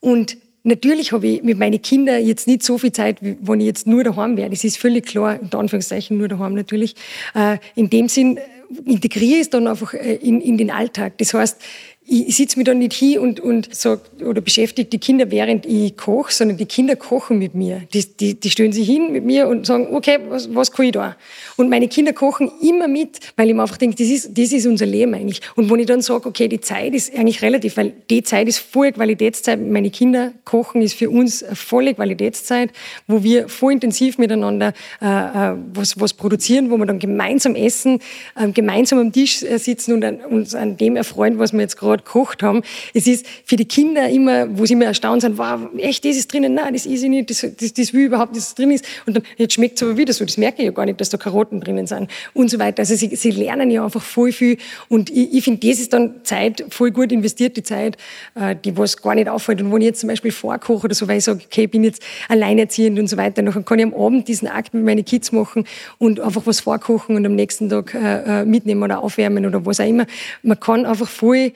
und 0.00 0.36
Natürlich 0.66 1.12
habe 1.12 1.26
ich 1.26 1.42
mit 1.42 1.58
meinen 1.58 1.82
Kindern 1.82 2.24
jetzt 2.24 2.48
nicht 2.48 2.62
so 2.62 2.78
viel 2.78 2.90
Zeit, 2.90 3.22
wie 3.22 3.36
wenn 3.42 3.60
ich 3.60 3.66
jetzt 3.66 3.86
nur 3.86 4.02
daheim 4.02 4.38
wäre. 4.38 4.48
Das 4.48 4.64
ist 4.64 4.78
völlig 4.78 5.04
klar, 5.04 5.38
in 5.38 5.52
Anführungszeichen 5.52 6.16
nur 6.16 6.26
daheim 6.26 6.54
natürlich. 6.54 6.94
Äh, 7.34 7.58
in 7.74 7.90
dem 7.90 8.08
Sinn 8.08 8.38
integriere 8.86 9.34
ich 9.34 9.40
es 9.42 9.50
dann 9.50 9.66
einfach 9.66 9.92
äh, 9.92 10.14
in, 10.14 10.40
in 10.40 10.56
den 10.56 10.70
Alltag. 10.70 11.18
Das 11.18 11.34
heißt, 11.34 11.60
ich 12.06 12.36
sitze 12.36 12.58
mich 12.58 12.66
da 12.66 12.74
nicht 12.74 12.92
hin 12.92 13.18
und, 13.18 13.40
und 13.40 13.74
sag, 13.74 14.00
oder 14.22 14.42
beschäftige 14.42 14.88
die 14.88 14.98
Kinder, 14.98 15.30
während 15.30 15.64
ich 15.64 15.96
koche, 15.96 16.32
sondern 16.32 16.58
die 16.58 16.66
Kinder 16.66 16.96
kochen 16.96 17.38
mit 17.38 17.54
mir. 17.54 17.82
Die, 17.94 18.04
die, 18.04 18.34
die 18.34 18.50
stellen 18.50 18.72
sich 18.72 18.86
hin 18.86 19.10
mit 19.10 19.24
mir 19.24 19.48
und 19.48 19.64
sagen, 19.64 19.88
okay, 19.92 20.18
was, 20.28 20.54
was 20.54 20.70
kann 20.70 20.84
ich 20.84 20.92
da? 20.92 21.16
Und 21.56 21.70
meine 21.70 21.88
Kinder 21.88 22.12
kochen 22.12 22.50
immer 22.60 22.88
mit, 22.88 23.20
weil 23.36 23.48
ich 23.48 23.54
mir 23.54 23.62
einfach 23.62 23.78
denke, 23.78 23.96
das 23.96 24.08
ist, 24.08 24.36
das 24.36 24.52
ist 24.52 24.66
unser 24.66 24.84
Leben 24.84 25.14
eigentlich. 25.14 25.40
Und 25.56 25.70
wenn 25.70 25.80
ich 25.80 25.86
dann 25.86 26.02
sage, 26.02 26.28
okay, 26.28 26.46
die 26.46 26.60
Zeit 26.60 26.94
ist 26.94 27.14
eigentlich 27.16 27.40
relativ, 27.40 27.78
weil 27.78 27.94
die 28.10 28.22
Zeit 28.22 28.48
ist 28.48 28.58
voll 28.58 28.92
Qualitätszeit. 28.92 29.58
Meine 29.60 29.90
Kinder 29.90 30.32
kochen 30.44 30.82
ist 30.82 30.94
für 30.94 31.08
uns 31.08 31.42
eine 31.42 31.56
volle 31.56 31.94
Qualitätszeit, 31.94 32.70
wo 33.06 33.22
wir 33.22 33.48
voll 33.48 33.72
intensiv 33.72 34.18
miteinander 34.18 34.74
äh, 35.00 35.06
äh 35.06 35.54
was, 35.72 35.98
was 35.98 36.12
produzieren, 36.12 36.70
wo 36.70 36.76
wir 36.76 36.86
dann 36.86 36.98
gemeinsam 36.98 37.54
essen, 37.54 38.00
äh, 38.36 38.48
gemeinsam 38.48 38.98
am 38.98 39.12
Tisch 39.12 39.42
äh, 39.42 39.58
sitzen 39.58 39.94
und 39.94 40.04
an, 40.04 40.20
uns 40.20 40.54
an 40.54 40.76
dem 40.76 40.96
erfreuen, 40.96 41.38
was 41.38 41.52
wir 41.52 41.60
jetzt 41.60 41.78
gerade 41.78 41.93
gerade 41.94 42.02
gekocht 42.02 42.42
haben. 42.42 42.62
Es 42.92 43.06
ist 43.06 43.26
für 43.44 43.56
die 43.56 43.64
Kinder 43.64 44.08
immer, 44.08 44.46
wo 44.58 44.66
sie 44.66 44.74
immer 44.74 44.86
erstaunt 44.86 45.22
sind, 45.22 45.38
wow, 45.38 45.60
echt, 45.78 46.04
das 46.04 46.16
ist 46.16 46.32
drinnen, 46.32 46.54
nein, 46.54 46.72
das 46.72 46.86
ist 46.86 47.02
ich 47.02 47.08
nicht, 47.08 47.30
das, 47.30 47.46
das, 47.58 47.72
das 47.72 47.92
will 47.92 48.06
überhaupt, 48.06 48.36
dass 48.36 48.48
es 48.48 48.54
drin 48.54 48.70
ist. 48.70 48.84
Und 49.06 49.16
dann, 49.16 49.22
jetzt 49.36 49.54
schmeckt 49.54 49.76
es 49.76 49.82
aber 49.82 49.96
wieder 49.96 50.12
so, 50.12 50.24
das 50.24 50.36
merke 50.36 50.62
ich 50.62 50.66
ja 50.66 50.72
gar 50.72 50.86
nicht, 50.86 51.00
dass 51.00 51.10
da 51.10 51.16
Karotten 51.16 51.60
drinnen 51.60 51.86
sind 51.86 52.10
und 52.32 52.50
so 52.50 52.58
weiter. 52.58 52.80
Also 52.80 52.94
sie, 52.94 53.14
sie 53.14 53.30
lernen 53.30 53.70
ja 53.70 53.84
einfach 53.84 54.02
voll 54.02 54.32
viel 54.32 54.58
und 54.88 55.10
ich, 55.10 55.34
ich 55.34 55.44
finde, 55.44 55.66
das 55.66 55.78
ist 55.78 55.92
dann 55.92 56.24
Zeit, 56.24 56.64
voll 56.70 56.90
gut 56.90 57.12
investierte 57.12 57.62
Zeit, 57.62 57.96
äh, 58.34 58.56
die 58.62 58.76
was 58.76 59.00
gar 59.00 59.14
nicht 59.14 59.28
auffällt. 59.28 59.60
Und 59.60 59.72
wenn 59.72 59.80
ich 59.80 59.86
jetzt 59.86 60.00
zum 60.00 60.08
Beispiel 60.08 60.32
vorkoche 60.32 60.84
oder 60.84 60.94
so, 60.94 61.08
weil 61.08 61.18
ich 61.18 61.24
sage, 61.24 61.40
okay, 61.44 61.64
ich 61.64 61.70
bin 61.70 61.84
jetzt 61.84 62.02
alleinerziehend 62.28 62.98
und 62.98 63.08
so 63.08 63.16
weiter, 63.16 63.42
dann 63.42 63.64
kann 63.64 63.78
ich 63.78 63.84
am 63.84 63.94
Abend 63.94 64.28
diesen 64.28 64.48
Akt 64.48 64.74
mit 64.74 64.84
meinen 64.84 65.04
Kids 65.04 65.32
machen 65.32 65.64
und 65.98 66.20
einfach 66.20 66.42
was 66.46 66.60
vorkochen 66.60 67.16
und 67.16 67.26
am 67.26 67.34
nächsten 67.34 67.68
Tag 67.68 67.94
äh, 67.94 68.42
äh 68.42 68.44
mitnehmen 68.44 68.82
oder 68.82 69.02
aufwärmen 69.02 69.46
oder 69.46 69.64
was 69.64 69.80
auch 69.80 69.88
immer. 69.88 70.06
Man 70.42 70.58
kann 70.58 70.86
einfach 70.86 71.08
voll 71.08 71.52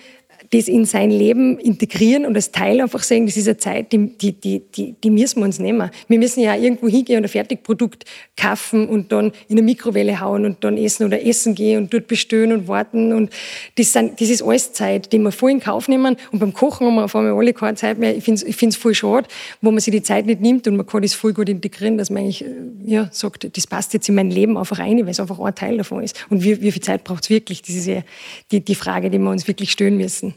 das 0.50 0.68
in 0.68 0.84
sein 0.84 1.11
Leben 1.11 1.58
integrieren 1.58 2.24
und 2.24 2.34
als 2.34 2.52
Teil 2.52 2.80
einfach 2.80 3.02
sagen, 3.02 3.26
das 3.26 3.37
ist 3.37 3.48
eine 3.48 3.58
Zeit, 3.58 3.92
die, 3.92 4.16
die, 4.16 4.32
die, 4.32 4.62
die, 4.74 4.94
die 5.02 5.11
müssen 5.11 5.40
wir 5.40 5.44
uns 5.44 5.58
nehmen. 5.58 5.90
Wir 6.08 6.18
müssen 6.18 6.40
ja 6.40 6.56
irgendwo 6.56 6.88
hingehen 6.88 7.18
und 7.18 7.24
ein 7.24 7.28
Fertigprodukt 7.28 8.04
kaufen 8.37 8.88
und 8.88 9.12
dann 9.12 9.26
in 9.48 9.58
eine 9.58 9.62
Mikrowelle 9.62 10.20
hauen 10.20 10.46
und 10.46 10.64
dann 10.64 10.78
essen 10.78 11.04
oder 11.04 11.24
essen 11.24 11.54
gehen 11.54 11.82
und 11.82 11.92
dort 11.92 12.06
bestellen 12.06 12.52
und 12.52 12.68
warten. 12.68 13.12
Und 13.12 13.30
das, 13.76 13.92
sind, 13.92 14.20
das 14.20 14.30
ist 14.30 14.42
alles 14.42 14.72
Zeit, 14.72 15.12
die 15.12 15.18
wir 15.18 15.32
voll 15.32 15.50
in 15.50 15.61
Kauf 15.61 15.88
nehmen. 15.88 16.16
Und 16.32 16.38
beim 16.38 16.54
Kochen 16.54 16.87
haben 16.87 16.94
wir 16.94 17.04
auf 17.04 17.14
einmal 17.14 17.34
alle 17.34 17.52
keine 17.52 17.76
Zeit 17.76 17.98
mehr. 17.98 18.16
Ich 18.16 18.24
finde 18.24 18.42
es 18.46 18.62
ich 18.62 18.78
voll 18.78 18.94
schade, 18.94 19.28
wo 19.61 19.70
man 19.70 19.80
sich 19.80 19.92
die 19.92 20.02
Zeit 20.02 20.26
nicht 20.26 20.40
nimmt 20.40 20.66
und 20.66 20.76
man 20.76 20.87
kann 20.87 21.02
das 21.02 21.14
voll 21.14 21.34
gut 21.34 21.48
integrieren, 21.48 21.98
dass 21.98 22.08
man 22.08 22.22
eigentlich 22.22 22.44
äh, 22.44 22.54
ja, 22.87 23.08
sagt, 23.12 23.56
das 23.56 23.66
passt 23.66 23.92
jetzt 23.92 24.08
in 24.08 24.14
mein 24.14 24.30
Leben 24.30 24.56
einfach 24.56 24.78
rein, 24.78 24.98
weil 24.98 25.11
es 25.11 25.20
einfach 25.20 25.38
ein 25.40 25.54
Teil 25.54 25.76
davon 25.76 26.02
ist. 26.02 26.26
Und 26.30 26.42
wie, 26.42 26.61
wie 26.62 26.72
viel 26.72 26.82
Zeit 26.82 27.04
braucht 27.04 27.24
es 27.24 27.30
wirklich? 27.30 27.61
Das 27.61 27.74
ist 27.74 27.87
ja 27.87 28.02
die, 28.50 28.61
die 28.61 28.74
Frage, 28.74 29.11
die 29.11 29.18
wir 29.18 29.30
uns 29.30 29.46
wirklich 29.46 29.70
stellen 29.70 29.96
müssen. 29.98 30.34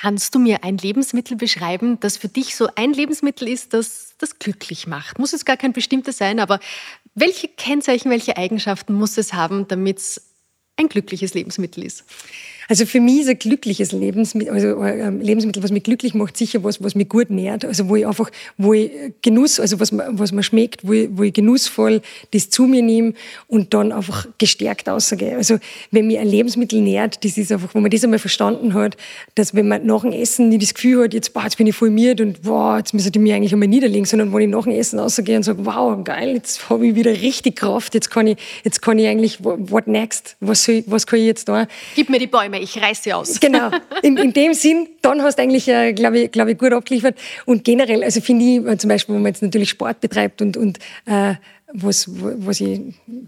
Kannst 0.00 0.34
du 0.34 0.38
mir 0.38 0.62
ein 0.62 0.78
Lebensmittel 0.78 1.36
beschreiben, 1.36 1.98
das 1.98 2.16
für 2.16 2.28
dich 2.28 2.54
so 2.54 2.68
ein 2.76 2.92
Lebensmittel 2.92 3.48
ist, 3.48 3.74
das 3.74 4.14
das 4.18 4.38
glücklich 4.38 4.86
macht? 4.86 5.18
Muss 5.18 5.32
es 5.32 5.44
gar 5.44 5.56
kein 5.56 5.72
bestimmtes 5.72 6.18
sein, 6.18 6.38
aber 6.38 6.60
welche 7.14 7.48
Kennzeichen, 7.48 8.10
welche 8.10 8.36
Eigenschaften 8.36 8.94
muss 8.94 9.16
es 9.18 9.32
haben, 9.32 9.66
damit 9.66 9.98
es 9.98 10.22
ein 10.76 10.88
glückliches 10.88 11.34
Lebensmittel 11.34 11.82
ist? 11.84 12.04
Also 12.70 12.84
für 12.84 13.00
mich 13.00 13.20
ist 13.20 13.28
ein 13.28 13.38
glückliches 13.38 13.92
Lebensmittel, 13.92 14.52
also 14.52 14.78
ein 14.80 15.00
ähm, 15.00 15.20
Lebensmittel, 15.20 15.62
was 15.62 15.70
mich 15.70 15.82
glücklich 15.82 16.12
macht, 16.12 16.36
sicher 16.36 16.62
was, 16.62 16.82
was 16.82 16.94
mich 16.94 17.08
gut 17.08 17.30
nährt. 17.30 17.64
Also 17.64 17.88
wo 17.88 17.96
ich 17.96 18.06
einfach, 18.06 18.30
wo 18.58 18.74
ich 18.74 18.90
Genuss, 19.22 19.58
also 19.58 19.80
was, 19.80 19.90
was 19.92 20.32
mir 20.32 20.42
schmeckt, 20.42 20.86
wo 20.86 20.92
ich, 20.92 21.08
wo 21.10 21.22
ich 21.22 21.32
genussvoll 21.32 22.02
das 22.32 22.50
zu 22.50 22.64
mir 22.64 22.82
nehme 22.82 23.14
und 23.46 23.72
dann 23.72 23.90
einfach 23.90 24.26
gestärkt 24.36 24.86
rausgehe. 24.86 25.34
Also 25.34 25.58
wenn 25.90 26.08
mir 26.08 26.20
ein 26.20 26.28
Lebensmittel 26.28 26.82
nährt, 26.82 27.24
das 27.24 27.38
ist 27.38 27.50
einfach, 27.50 27.74
wo 27.74 27.80
man 27.80 27.90
das 27.90 28.04
einmal 28.04 28.18
verstanden 28.18 28.74
hat, 28.74 28.98
dass 29.34 29.54
wenn 29.54 29.66
man 29.66 29.86
nach 29.86 30.02
dem 30.02 30.12
Essen 30.12 30.50
nicht 30.50 30.62
das 30.62 30.74
Gefühl 30.74 31.04
hat, 31.04 31.14
jetzt, 31.14 31.32
boah, 31.32 31.44
jetzt 31.44 31.56
bin 31.56 31.66
ich 31.66 31.74
voll 31.74 31.88
miert 31.88 32.20
und 32.20 32.42
boah, 32.42 32.76
jetzt 32.76 32.92
müsste 32.92 33.10
ich 33.10 33.18
mich 33.18 33.32
eigentlich 33.32 33.54
einmal 33.54 33.68
niederlegen, 33.68 34.04
sondern 34.04 34.30
wenn 34.34 34.42
ich 34.42 34.48
nach 34.48 34.64
dem 34.64 34.72
Essen 34.72 34.98
rausgehe 34.98 35.36
und 35.38 35.42
sage, 35.42 35.64
wow, 35.64 35.96
geil, 36.04 36.34
jetzt 36.34 36.68
habe 36.68 36.86
ich 36.86 36.94
wieder 36.94 37.12
richtig 37.12 37.56
Kraft, 37.56 37.94
jetzt 37.94 38.10
kann 38.10 38.26
ich, 38.26 38.36
jetzt 38.62 38.82
kann 38.82 38.98
ich 38.98 39.06
eigentlich, 39.06 39.42
what 39.42 39.86
next? 39.86 40.36
Was, 40.40 40.64
soll, 40.64 40.84
was 40.86 41.06
kann 41.06 41.18
ich 41.18 41.24
jetzt 41.24 41.48
da? 41.48 41.66
Gib 41.96 42.10
mir 42.10 42.18
die 42.18 42.26
Bäume 42.26 42.57
ich 42.60 42.80
reiß 42.80 43.02
sie 43.02 43.12
aus. 43.12 43.40
Genau, 43.40 43.70
in, 44.02 44.16
in 44.16 44.32
dem 44.32 44.54
Sinn, 44.54 44.88
dann 45.02 45.22
hast 45.22 45.38
du 45.38 45.42
eigentlich, 45.42 45.68
äh, 45.68 45.92
glaube 45.92 46.20
ich, 46.20 46.30
glaub 46.30 46.48
ich, 46.48 46.58
gut 46.58 46.72
abgeliefert. 46.72 47.16
Und 47.46 47.64
generell, 47.64 48.04
also 48.04 48.20
finde 48.20 48.44
ich, 48.44 48.66
äh, 48.66 48.78
zum 48.78 48.88
Beispiel, 48.88 49.14
wenn 49.14 49.22
man 49.22 49.32
jetzt 49.32 49.42
natürlich 49.42 49.70
Sport 49.70 50.00
betreibt 50.00 50.42
und, 50.42 50.56
und 50.56 50.78
äh, 51.06 51.34
was, 51.72 52.08
was 52.08 52.60
ich 52.60 52.80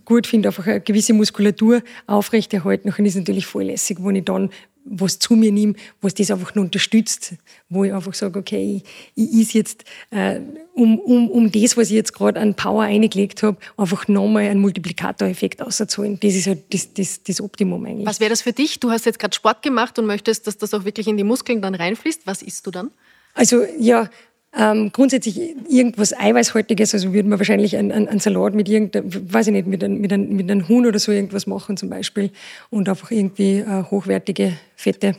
gut 0.04 0.26
finde, 0.26 0.48
einfach 0.48 0.66
eine 0.66 0.80
gewisse 0.80 1.12
Muskulatur 1.12 1.82
aufrechterhalten, 2.06 2.92
dann 2.96 3.06
ist 3.06 3.16
natürlich 3.16 3.46
voll 3.46 3.64
lässig, 3.64 3.98
wenn 4.00 4.16
ich 4.16 4.24
dann 4.24 4.50
was 4.84 5.18
zu 5.18 5.36
mir 5.36 5.52
nehme, 5.52 5.74
was 6.00 6.14
das 6.14 6.30
einfach 6.30 6.54
nur 6.54 6.64
unterstützt, 6.64 7.34
wo 7.68 7.84
ich 7.84 7.92
einfach 7.92 8.14
sage, 8.14 8.38
okay, 8.38 8.82
ich, 9.14 9.32
ich 9.32 9.40
is 9.40 9.52
jetzt 9.52 9.84
äh, 10.10 10.40
um, 10.74 10.98
um, 10.98 11.30
um 11.30 11.52
das, 11.52 11.76
was 11.76 11.88
ich 11.88 11.96
jetzt 11.96 12.12
gerade 12.12 12.40
an 12.40 12.54
Power 12.54 12.82
eingelegt 12.82 13.42
habe, 13.42 13.58
einfach 13.76 14.08
nochmal 14.08 14.44
einen 14.44 14.60
Multiplikatoreffekt 14.60 15.62
auszuholen. 15.62 16.18
Das 16.20 16.34
ist 16.34 16.46
halt 16.46 16.72
das, 16.72 16.92
das, 16.94 17.22
das 17.22 17.40
Optimum 17.40 17.84
eigentlich. 17.84 18.06
Was 18.06 18.20
wäre 18.20 18.30
das 18.30 18.42
für 18.42 18.52
dich? 18.52 18.80
Du 18.80 18.90
hast 18.90 19.06
jetzt 19.06 19.18
gerade 19.18 19.34
Sport 19.34 19.62
gemacht 19.62 19.98
und 19.98 20.06
möchtest, 20.06 20.46
dass 20.46 20.58
das 20.58 20.74
auch 20.74 20.84
wirklich 20.84 21.06
in 21.06 21.16
die 21.16 21.24
Muskeln 21.24 21.62
dann 21.62 21.74
reinfließt. 21.74 22.26
Was 22.26 22.42
isst 22.42 22.66
du 22.66 22.70
dann? 22.70 22.90
Also 23.34 23.62
ja, 23.78 24.10
ähm, 24.56 24.90
grundsätzlich 24.92 25.38
irgendwas 25.68 26.16
Eiweißhaltiges, 26.16 26.94
also 26.94 27.12
würde 27.12 27.28
man 27.28 27.38
wahrscheinlich 27.38 27.76
einen, 27.76 28.08
einen, 28.08 28.18
Salat 28.18 28.54
mit 28.54 28.68
irgendeinem, 28.68 29.32
weiß 29.32 29.46
ich 29.46 29.52
nicht, 29.52 29.66
mit 29.68 29.84
einem, 29.84 30.00
mit, 30.00 30.12
einem, 30.12 30.34
mit 30.34 30.50
einem 30.50 30.68
Huhn 30.68 30.86
oder 30.86 30.98
so 30.98 31.12
irgendwas 31.12 31.46
machen 31.46 31.76
zum 31.76 31.88
Beispiel 31.88 32.30
und 32.68 32.88
einfach 32.88 33.10
irgendwie 33.10 33.58
äh, 33.58 33.84
hochwertige 33.90 34.54
Fette 34.74 35.14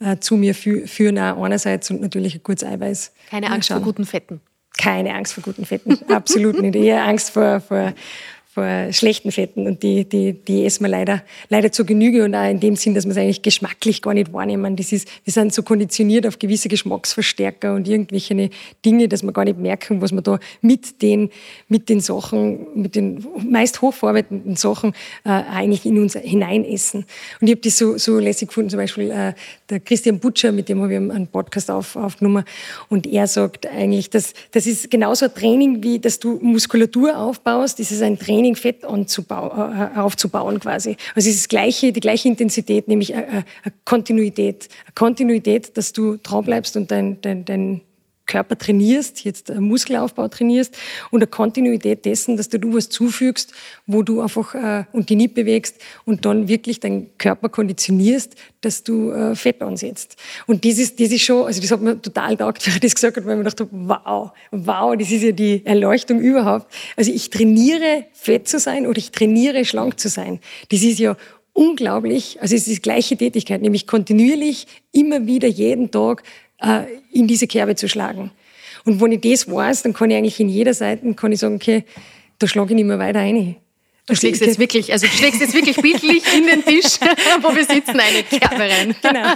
äh, 0.00 0.18
zu 0.18 0.36
mir 0.36 0.54
fü 0.54 0.86
führen 0.86 1.18
auch 1.18 1.42
einerseits 1.42 1.90
und 1.90 2.00
natürlich 2.00 2.34
ein 2.34 2.42
gutes 2.42 2.64
Eiweiß. 2.64 3.12
Keine 3.30 3.50
Angst 3.50 3.70
vor 3.70 3.80
guten 3.80 4.04
Fetten. 4.04 4.40
Keine 4.76 5.14
Angst 5.14 5.32
vor 5.34 5.42
guten 5.42 5.64
Fetten, 5.64 5.98
absolut 6.12 6.60
nicht. 6.60 6.74
Eher 6.74 7.06
Angst 7.06 7.30
vor, 7.30 7.60
vor, 7.60 7.94
vor 8.54 8.92
schlechten 8.92 9.32
Fetten 9.32 9.66
und 9.66 9.82
die, 9.82 10.04
die, 10.04 10.32
die 10.32 10.64
essen 10.64 10.84
wir 10.84 10.88
leider, 10.88 11.24
leider 11.48 11.72
zur 11.72 11.86
Genüge 11.86 12.24
und 12.24 12.36
auch 12.36 12.48
in 12.48 12.60
dem 12.60 12.76
Sinn, 12.76 12.94
dass 12.94 13.04
wir 13.04 13.10
es 13.10 13.16
eigentlich 13.16 13.42
geschmacklich 13.42 14.00
gar 14.00 14.14
nicht 14.14 14.32
wahrnehmen. 14.32 14.76
Das 14.76 14.92
ist, 14.92 15.08
wir 15.24 15.32
sind 15.32 15.52
so 15.52 15.64
konditioniert 15.64 16.24
auf 16.24 16.38
gewisse 16.38 16.68
Geschmacksverstärker 16.68 17.74
und 17.74 17.88
irgendwelche 17.88 18.50
Dinge, 18.84 19.08
dass 19.08 19.24
wir 19.24 19.32
gar 19.32 19.44
nicht 19.44 19.58
merken, 19.58 20.00
was 20.00 20.12
wir 20.12 20.22
da 20.22 20.38
mit 20.60 21.02
den, 21.02 21.30
mit 21.68 21.88
den 21.88 21.98
Sachen, 21.98 22.68
mit 22.76 22.94
den 22.94 23.26
meist 23.44 23.82
hochverarbeitenden 23.82 24.54
Sachen 24.54 24.92
äh, 25.24 25.30
eigentlich 25.30 25.84
in 25.84 25.98
uns 25.98 26.14
hineinessen. 26.14 27.06
Und 27.40 27.48
ich 27.48 27.54
habe 27.54 27.60
das 27.60 27.76
so, 27.76 27.98
so 27.98 28.20
lässig 28.20 28.48
gefunden, 28.48 28.70
zum 28.70 28.78
Beispiel 28.78 29.10
äh, 29.10 29.32
der 29.68 29.80
Christian 29.80 30.20
Butcher, 30.20 30.52
mit 30.52 30.68
dem 30.68 30.80
habe 30.80 30.92
ich 30.92 30.98
einen 30.98 31.26
Podcast 31.26 31.72
auf, 31.72 31.96
aufgenommen 31.96 32.44
und 32.88 33.04
er 33.08 33.26
sagt 33.26 33.66
eigentlich, 33.66 34.10
dass 34.10 34.32
das 34.52 34.68
ist 34.68 34.92
genauso 34.92 35.24
ein 35.24 35.34
Training, 35.34 35.82
wie 35.82 35.98
dass 35.98 36.20
du 36.20 36.38
Muskulatur 36.40 37.18
aufbaust, 37.18 37.80
das 37.80 37.90
ist 37.90 38.02
ein 38.02 38.16
Training, 38.16 38.43
Training 38.44 38.56
Fett 38.56 38.82
äh, 38.84 39.98
aufzubauen 39.98 40.60
quasi. 40.60 40.96
Also 41.14 41.28
es 41.28 41.36
ist 41.36 41.44
das 41.44 41.48
gleiche, 41.48 41.92
die 41.92 42.00
gleiche 42.00 42.28
Intensität, 42.28 42.88
nämlich 42.88 43.14
eine, 43.14 43.26
eine 43.28 43.44
Kontinuität. 43.84 44.68
Eine 44.84 44.92
Kontinuität, 44.94 45.76
dass 45.76 45.92
du 45.92 46.18
dran 46.22 46.44
bleibst 46.44 46.76
und 46.76 46.90
dein, 46.90 47.20
dein, 47.22 47.44
dein 47.44 47.80
Körper 48.26 48.56
trainierst, 48.56 49.24
jetzt 49.24 49.54
Muskelaufbau 49.54 50.28
trainierst 50.28 50.76
und 51.10 51.20
eine 51.20 51.26
Kontinuität 51.26 52.04
dessen, 52.04 52.36
dass 52.36 52.48
du, 52.48 52.58
du 52.58 52.74
was 52.74 52.88
zufügst, 52.88 53.52
wo 53.86 54.02
du 54.02 54.20
einfach 54.20 54.54
äh, 54.54 54.84
und 54.92 55.10
die 55.10 55.16
nicht 55.16 55.34
bewegst 55.34 55.76
und 56.04 56.24
dann 56.24 56.48
wirklich 56.48 56.80
deinen 56.80 57.16
Körper 57.18 57.48
konditionierst, 57.48 58.34
dass 58.62 58.82
du 58.82 59.10
äh, 59.10 59.36
Fett 59.36 59.62
ansetzt. 59.62 60.16
Und 60.46 60.64
das 60.64 60.78
ist, 60.78 61.00
das 61.00 61.10
ist 61.10 61.22
schon, 61.22 61.44
also 61.46 61.60
das 61.60 61.70
hat 61.70 61.80
mir 61.80 62.00
total 62.00 62.36
taugt, 62.36 62.66
wie 62.66 62.70
er 62.70 62.80
das 62.80 62.94
gesagt 62.94 63.16
hat, 63.16 63.26
weil 63.26 63.36
man 63.36 63.44
dachte, 63.44 63.68
wow, 63.70 64.32
wow, 64.50 64.96
das 64.96 65.10
ist 65.10 65.22
ja 65.22 65.32
die 65.32 65.64
Erleuchtung 65.64 66.20
überhaupt. 66.20 66.72
Also 66.96 67.12
ich 67.12 67.30
trainiere 67.30 68.06
fett 68.12 68.48
zu 68.48 68.58
sein 68.58 68.86
oder 68.86 68.98
ich 68.98 69.10
trainiere 69.10 69.64
schlank 69.64 70.00
zu 70.00 70.08
sein. 70.08 70.40
Das 70.70 70.82
ist 70.82 70.98
ja 70.98 71.16
unglaublich. 71.54 72.38
Also 72.42 72.54
es 72.56 72.66
ist 72.66 72.78
die 72.78 72.82
gleiche 72.82 73.16
Tätigkeit, 73.16 73.62
nämlich 73.62 73.86
kontinuierlich, 73.86 74.66
immer 74.92 75.26
wieder, 75.26 75.48
jeden 75.48 75.90
Tag 75.90 76.22
äh, 76.22 76.43
in 77.12 77.26
diese 77.26 77.46
Kerbe 77.46 77.76
zu 77.76 77.88
schlagen. 77.88 78.30
Und 78.84 79.00
wenn 79.00 79.12
ich 79.12 79.20
das 79.20 79.50
weiß, 79.50 79.82
dann 79.82 79.94
kann 79.94 80.10
ich 80.10 80.16
eigentlich 80.16 80.40
in 80.40 80.48
jeder 80.48 80.74
Seite 80.74 81.12
kann 81.14 81.32
ich 81.32 81.40
sagen, 81.40 81.56
okay, 81.56 81.84
da 82.38 82.46
schlage 82.46 82.70
ich 82.70 82.76
nicht 82.76 82.86
mehr 82.86 82.98
weiter 82.98 83.20
ein. 83.20 83.56
Du 84.06 84.14
schlägst 84.14 84.42
jetzt 84.42 84.58
wirklich, 84.58 84.92
also 84.92 85.06
du 85.06 85.12
schlägst 85.14 85.40
jetzt 85.40 85.54
wirklich 85.54 85.76
bildlich 85.76 86.22
in 86.36 86.46
den 86.46 86.62
Tisch, 86.62 86.98
wo 87.40 87.56
wir 87.56 87.64
sitzen, 87.64 87.98
eine 87.98 88.22
Kerbe 88.22 88.60
rein. 88.60 88.94
Genau. 89.02 89.32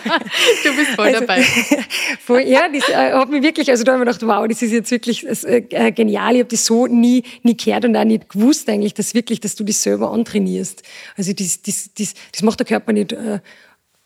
Du 0.63 0.77
bist 0.77 0.91
voll 0.91 1.07
also, 1.07 1.21
dabei. 1.21 1.43
Voll, 2.27 2.43
ja, 2.43 2.69
das 2.69 2.87
äh, 2.91 3.13
hat 3.13 3.31
mich 3.31 3.43
wirklich, 3.43 3.71
also 3.71 3.83
da 3.83 3.95
habe 3.95 4.03
ich 4.03 4.19
gedacht, 4.19 4.27
wow, 4.27 4.47
das 4.47 4.61
ist 4.61 4.73
jetzt 4.73 4.91
wirklich 4.91 5.27
äh, 5.27 5.65
äh, 5.71 5.93
genial. 5.93 6.35
Ich 6.35 6.41
habe 6.41 6.51
das 6.51 6.67
so 6.67 6.87
nie, 6.87 7.23
nie 7.43 7.57
gehört 7.57 7.87
und 7.87 7.97
auch 7.97 8.05
nicht 8.05 8.29
gewusst 8.29 8.69
eigentlich, 8.69 8.93
dass 8.93 9.15
wirklich, 9.15 9.41
dass 9.41 9.55
du 9.55 9.65
das 9.65 9.83
selber 9.83 10.11
antrainierst. 10.11 10.83
Also 11.17 11.33
das, 11.33 11.63
das, 11.63 11.91
das, 11.97 12.13
das 12.33 12.43
macht 12.43 12.59
der 12.59 12.67
Körper 12.67 12.93
nicht 12.93 13.13
äh, 13.13 13.41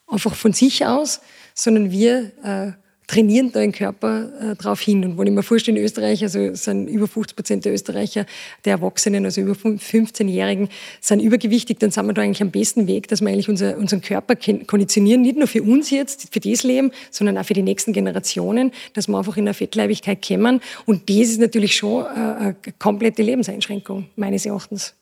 einfach 0.07 0.37
von 0.37 0.53
sich 0.53 0.87
aus, 0.87 1.23
sondern 1.55 1.91
wir 1.91 2.31
äh, 2.45 2.73
trainieren 3.07 3.53
da 3.53 3.61
den 3.61 3.73
Körper 3.73 4.53
äh, 4.53 4.57
darauf 4.57 4.81
hin. 4.81 5.05
Und 5.05 5.19
wenn 5.19 5.27
ich 5.27 5.33
mir 5.33 5.43
vorstelle, 5.43 5.79
in 5.79 5.85
Österreich, 5.85 6.23
also 6.23 6.55
sind 6.55 6.89
über 6.89 7.09
50 7.09 7.37
Prozent 7.37 7.65
der 7.65 7.73
Österreicher, 7.73 8.27
der 8.65 8.73
Erwachsenen, 8.75 9.25
also 9.25 9.41
über 9.41 9.53
15-Jährigen, 9.53 10.69
sind 11.01 11.21
übergewichtig, 11.21 11.79
dann 11.79 11.91
sind 11.91 12.07
wir 12.07 12.15
da 12.15 12.23
eigentlich 12.23 12.43
am 12.43 12.51
besten 12.51 12.87
Weg, 12.87 13.09
dass 13.09 13.21
wir 13.21 13.29
eigentlich 13.29 13.49
unser, 13.49 13.77
unseren 13.77 14.01
Körper 14.01 14.37
konditionieren, 14.67 15.23
nicht 15.23 15.37
nur 15.37 15.49
für 15.49 15.63
uns 15.63 15.91
jetzt, 15.91 16.33
für 16.33 16.41
das 16.41 16.63
Leben, 16.63 16.93
sondern 17.11 17.39
auch 17.39 17.45
für 17.45 17.55
die 17.55 17.63
nächsten 17.63 17.93
Generationen, 17.93 18.73
dass 18.95 19.09
wir 19.09 19.19
einfach 19.19 19.37
in 19.37 19.45
eine 19.45 19.55
Fettleibigkeit 19.55 20.27
kommen. 20.27 20.61
Und 20.87 21.09
das 21.11 21.29
ist 21.29 21.41
natürlich 21.41 21.77
schon 21.77 22.05
äh, 22.05 22.09
eine 22.09 22.57
komplette 22.79 23.23
Lebenseinschränkung, 23.23 24.07
meines 24.17 24.47
Erachtens. 24.47 24.95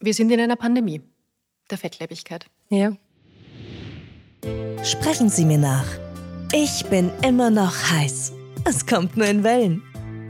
Wir 0.00 0.14
sind 0.14 0.30
in 0.30 0.40
einer 0.40 0.56
Pandemie 0.56 1.02
der 1.70 1.78
Fettleibigkeit. 1.78 2.46
Ja. 2.70 2.96
Sprechen 4.82 5.28
Sie 5.28 5.44
mir 5.44 5.58
nach. 5.58 6.09
Ich 6.52 6.84
bin 6.86 7.12
immer 7.24 7.48
noch 7.48 7.72
heiß. 7.92 8.32
Es 8.64 8.84
kommt 8.84 9.16
nur 9.16 9.28
in 9.28 9.44
Wellen. 9.44 9.84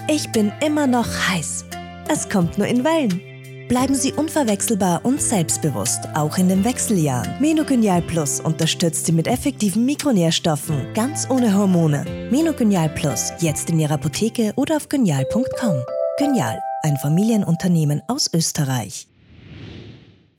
Ich 0.06 0.30
bin 0.32 0.52
immer 0.64 0.86
noch 0.86 1.06
heiß. 1.06 1.64
Es 2.12 2.28
kommt 2.28 2.58
nur 2.58 2.66
in 2.66 2.84
Wellen. 2.84 3.22
Bleiben 3.68 3.94
Sie 3.94 4.12
unverwechselbar 4.12 5.00
und 5.02 5.22
selbstbewusst, 5.22 6.00
auch 6.14 6.36
in 6.36 6.50
den 6.50 6.62
Wechseljahren. 6.62 7.40
Menogenial 7.40 8.02
Plus 8.02 8.38
unterstützt 8.38 9.06
Sie 9.06 9.12
mit 9.12 9.28
effektiven 9.28 9.86
Mikronährstoffen, 9.86 10.92
ganz 10.92 11.26
ohne 11.30 11.56
Hormone. 11.56 12.04
Menogenial 12.30 12.90
Plus, 12.90 13.32
jetzt 13.38 13.70
in 13.70 13.80
Ihrer 13.80 13.94
Apotheke 13.94 14.52
oder 14.56 14.76
auf 14.76 14.90
genial.com. 14.90 15.82
Genial, 16.18 16.60
ein 16.82 16.98
Familienunternehmen 16.98 18.02
aus 18.08 18.28
Österreich. 18.34 19.09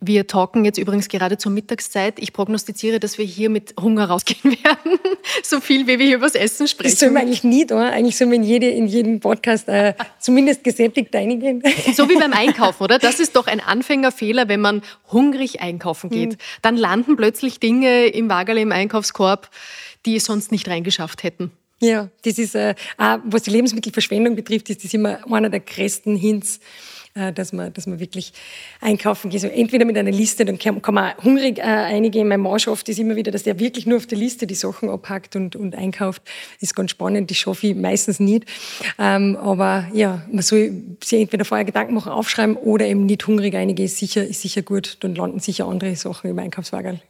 Wir 0.04 0.26
talken 0.26 0.66
jetzt 0.66 0.80
übrigens 0.80 1.10
gerade 1.10 1.38
zur 1.38 1.52
Mittagszeit. 1.52 2.16
Ich 2.18 2.34
prognostiziere, 2.34 3.00
dass 3.00 3.20
wir 3.20 3.26
hier 3.26 3.52
mit 3.52 3.76
Hunger 3.80 4.06
rausgehen 4.06 4.58
werden, 4.64 5.00
so 5.44 5.60
viel 5.60 5.86
wie 5.86 6.00
wir 6.00 6.06
hier 6.08 6.18
übers 6.18 6.34
Essen 6.34 6.68
sprechen. 6.68 6.90
Das 6.90 7.00
soll 7.00 7.12
man 7.12 7.22
eigentlich 7.22 7.44
nie 7.44 7.68
da. 7.68 7.90
Eigentlich 7.90 8.18
soll 8.18 8.26
man 8.26 8.38
in, 8.38 8.44
jede, 8.44 8.68
in 8.68 8.88
jedem 8.88 9.20
Podcast 9.20 9.68
äh, 9.70 9.94
zumindest 10.20 10.64
gesättigt 10.64 11.14
reingehen. 11.14 11.62
So 11.94 12.10
wie 12.10 12.16
beim 12.16 12.34
Einkaufen, 12.34 12.84
oder? 12.84 12.98
Das 12.98 13.20
ist 13.20 13.36
doch 13.36 13.46
ein 13.46 13.60
Anfängerfehler, 13.60 14.48
wenn 14.48 14.62
man 14.62 14.82
hungrig 15.12 15.62
einkaufen 15.62 16.10
geht. 16.10 16.32
Mhm. 16.32 16.38
Dann 16.64 16.78
landen 16.78 17.16
plötzlich 17.16 17.60
Dinge 17.60 18.08
im 18.08 18.28
Wagerle, 18.30 18.62
im 18.62 18.72
Einkaufskorb, 18.72 19.50
die 20.06 20.16
es 20.16 20.26
sonst 20.26 20.52
nicht 20.52 20.68
reingeschafft 20.68 21.24
hätten. 21.24 21.52
Ja, 21.80 22.10
das 22.24 22.38
ist, 22.38 22.56
äh, 22.56 22.76
was 22.98 23.44
die 23.44 23.52
Lebensmittelverschwendung 23.52 24.36
betrifft, 24.36 24.70
ist 24.70 24.84
das 24.84 24.94
immer 24.94 25.20
einer 25.32 25.50
der 25.50 25.60
größten 25.60 26.16
Hints 26.16 26.60
dass 27.14 27.54
man, 27.54 27.74
dass 27.74 27.88
man 27.88 28.00
wirklich 28.00 28.34
einkaufen 28.80 29.30
geht. 29.30 29.44
Entweder 29.44 29.86
mit 29.86 29.98
einer 29.98 30.12
Liste, 30.12 30.46
dann 30.46 30.58
kann, 30.58 30.82
man 30.94 31.14
hungrig 31.24 31.60
äh, 31.60 31.62
eingehen. 31.62 32.28
Mein 32.28 32.40
Mann 32.40 32.60
schafft 32.60 32.88
das 32.88 32.98
immer 32.98 33.16
wieder, 33.16 33.32
dass 33.32 33.44
der 33.44 33.60
wirklich 33.60 33.86
nur 33.86 33.98
auf 33.98 34.08
der 34.08 34.18
Liste 34.18 34.48
die 34.48 34.56
Sachen 34.56 34.90
abhackt 34.90 35.36
und, 35.36 35.56
und 35.56 35.76
einkauft. 35.76 36.22
Ist 36.60 36.76
ganz 36.76 36.92
spannend, 36.92 37.30
das 37.30 37.38
schaffe 37.38 37.68
ich 37.68 37.76
meistens 37.76 38.20
nicht. 38.20 38.46
Ähm, 38.98 39.38
aber 39.38 39.88
ja, 39.94 40.22
man 40.32 40.42
soll 40.42 40.74
sich 41.04 41.22
entweder 41.22 41.46
vorher 41.46 41.66
Gedanken 41.66 41.94
machen, 41.94 42.12
aufschreiben 42.12 42.56
oder 42.56 42.86
eben 42.86 43.06
nicht 43.06 43.26
hungrig 43.28 43.56
eingehen, 43.56 43.86
ist 43.86 43.98
sicher, 43.98 44.26
ist 44.26 44.42
sicher 44.42 44.62
gut. 44.62 44.98
Dann 45.02 45.16
landen 45.16 45.40
sicher 45.40 45.68
andere 45.68 45.96
Sachen 45.96 46.30
im 46.30 46.40
Einkaufswagen. 46.40 47.02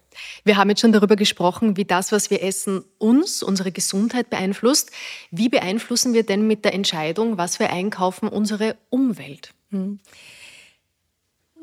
Wir 0.44 0.58
haben 0.58 0.70
jetzt 0.70 0.82
schon 0.82 0.92
darüber 0.92 1.16
gesprochen, 1.16 1.78
wie 1.78 1.86
das, 1.86 2.12
was 2.12 2.30
wir 2.30 2.44
essen, 2.44 2.84
uns, 2.98 3.44
unsere 3.44 3.72
Gesundheit 3.72 4.30
beeinflusst. 4.30 4.92
Wie 5.30 5.50
beeinflussen 5.50 6.14
wir 6.14 6.24
denn 6.24 6.48
mit 6.48 6.66
der 6.66 6.74
Entscheidung, 6.74 7.38
was 7.38 7.60
wir 7.60 7.72
einkaufen, 7.72 8.28
unsere 8.28 8.76
Umwelt? 8.90 9.54
Mhm. 9.72 10.00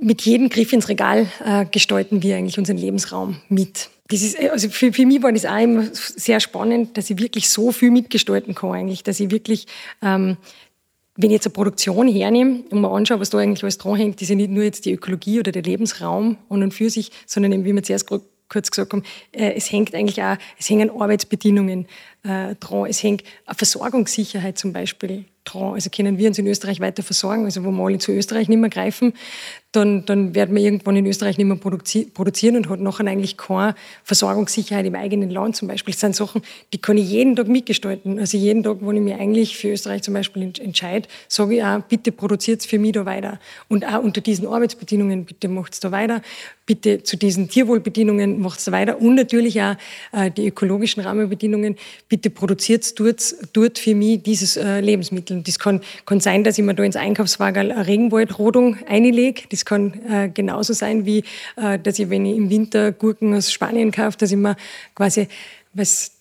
Mit 0.01 0.23
jedem 0.23 0.49
Griff 0.49 0.73
ins 0.73 0.89
Regal 0.89 1.27
äh, 1.45 1.65
gestalten 1.67 2.23
wir 2.23 2.37
eigentlich 2.37 2.59
unseren 2.59 2.77
Lebensraum 2.77 3.41
mit. 3.49 3.91
Das 4.09 4.23
ist, 4.23 4.39
also 4.39 4.71
für, 4.71 4.93
für 4.93 5.05
mich 5.05 5.23
war 5.23 5.33
das 5.33 5.45
auch 5.45 5.59
immer 5.59 5.89
sehr 5.93 6.41
spannend, 6.41 6.97
dass 6.97 7.11
ich 7.11 7.19
wirklich 7.19 7.49
so 7.49 7.73
viel 7.73 7.91
mitgestalten 7.91 8.55
kann 8.55 8.73
eigentlich, 8.73 9.03
dass 9.03 9.21
ich 9.21 9.31
wirklich 9.31 9.67
ähm, 10.03 10.37
wenn 11.21 11.31
ich 11.31 11.35
jetzt 11.35 11.47
eine 11.47 11.53
Produktion 11.53 12.07
hernehme 12.07 12.63
und 12.71 12.81
mir 12.81 12.91
anschaue, 12.91 13.19
was 13.19 13.31
da 13.31 13.39
eigentlich 13.39 13.65
alles 13.65 13.77
dranhängt, 13.77 14.23
ist 14.23 14.29
ja 14.29 14.37
nicht 14.37 14.51
nur 14.51 14.63
jetzt 14.63 14.85
die 14.85 14.93
Ökologie 14.93 15.41
oder 15.41 15.51
der 15.51 15.63
Lebensraum 15.63 16.39
an 16.49 16.63
und 16.63 16.73
für 16.73 16.89
sich, 16.91 17.11
sondern 17.27 17.51
eben, 17.51 17.65
wie 17.65 17.73
wir 17.73 17.83
zuerst 17.83 18.07
kurz 18.49 18.71
gesagt 18.71 18.93
haben, 18.93 19.03
äh, 19.33 19.53
es 19.55 19.71
hängt 19.73 19.97
eigentlich 19.97 20.23
auch, 20.23 20.37
es 20.59 20.71
hängen 20.71 20.91
Arbeitsbedingungen 20.91 21.87
äh, 22.23 22.55
dran, 22.55 22.87
es 22.89 23.03
hängt 23.03 23.25
eine 23.47 23.57
Versorgungssicherheit 23.57 24.59
zum 24.59 24.73
Beispiel 24.73 25.25
dran. 25.53 25.75
Also 25.75 25.91
können 25.91 26.19
wir 26.19 26.29
uns 26.29 26.39
in 26.39 26.47
Österreich 26.47 26.81
weiter 26.81 27.03
versorgen, 27.03 27.45
also 27.45 27.65
wo 27.65 27.71
wir 27.71 27.85
alle 27.85 27.99
zu 27.99 28.13
Österreich 28.13 28.49
nicht 28.49 28.59
mehr 28.59 28.71
greifen, 28.71 29.13
dann, 29.73 30.07
dann 30.07 30.35
werden 30.35 30.55
wir 30.57 30.63
irgendwann 30.63 30.97
in 30.97 31.07
Österreich 31.07 31.37
nicht 31.37 31.47
mehr 31.47 31.57
produzieren 31.57 32.57
und 32.57 32.71
hat 32.71 32.81
nachher 32.81 33.07
eigentlich 33.07 33.37
keine 33.37 33.75
Versorgungssicherheit 34.03 34.87
im 34.87 34.95
eigenen 34.95 35.29
Land 35.29 35.57
zum 35.57 35.69
Beispiel. 35.69 35.93
Das 35.93 36.01
sind 36.01 36.17
Sachen, 36.17 36.41
die 36.73 36.79
kann 36.79 36.97
ich 36.97 37.11
jeden 37.11 37.37
Tag 37.37 37.49
mitgestalten. 37.49 38.19
Also 38.19 38.39
jeden 38.39 38.63
Tag, 38.63 38.79
wo 38.81 38.91
ich 38.93 39.01
mich 39.01 39.15
eigentlich 39.15 39.59
für 39.59 39.69
Österreich 39.69 40.03
zum 40.03 40.15
Beispiel 40.15 40.53
entscheide, 40.59 41.07
sage 41.29 41.57
ich 41.57 41.63
auch, 41.63 41.81
bitte 41.83 42.13
produziert 42.13 42.63
für 42.65 42.79
mich 42.79 42.93
da 42.93 43.05
weiter. 43.05 43.39
Und 43.69 43.87
auch 43.87 44.03
unter 44.03 44.23
diesen 44.23 44.47
Arbeitsbedingungen, 44.47 45.27
bitte 45.27 45.49
macht 45.49 45.75
es 45.75 45.81
da 45.81 45.93
weiter. 45.93 46.23
Bitte 46.65 47.03
zu 47.03 47.17
diesen 47.17 47.49
Tierwohlbedingungen 47.49 48.41
macht 48.41 48.61
es 48.61 48.71
weiter. 48.73 49.01
Und 49.01 49.17
natürlich 49.17 49.61
auch 49.61 49.77
äh, 50.13 50.31
die 50.31 50.49
ökologischen 50.49 51.03
Rahmenbedingungen. 51.03 51.77
Bitte 52.09 52.31
produziert 52.31 52.99
dort, 52.99 53.35
dort 53.53 53.79
für 53.79 53.95
mich 53.95 54.23
dieses 54.23 54.57
äh, 54.57 54.81
Lebensmittel. 54.81 55.38
Und 55.39 55.49
das 55.49 55.59
kann, 55.59 55.80
kann 56.05 56.20
sein, 56.20 56.45
dass 56.45 56.59
ich 56.59 56.64
mir 56.64 56.74
da 56.74 56.82
ins 56.82 56.97
Einkaufswagen 56.97 57.70
eine 57.70 57.86
Regenwaldrodung 57.86 58.76
einlege. 58.86 59.43
Das 59.51 59.64
kann 59.64 59.95
äh, 60.09 60.28
genauso 60.28 60.72
sein, 60.72 61.07
wie 61.07 61.22
äh, 61.57 61.78
dass 61.78 61.99
ich, 61.99 62.11
wenn 62.11 62.26
ich 62.26 62.36
im 62.36 62.51
Winter 62.51 62.93
Gurken 62.93 63.34
aus 63.34 63.53
Spanien 63.53 63.93
kaufe, 63.93 64.18
dass 64.18 64.32
ich 64.32 64.36
mir 64.36 64.57
quasi, 64.95 65.28
was 65.74 66.12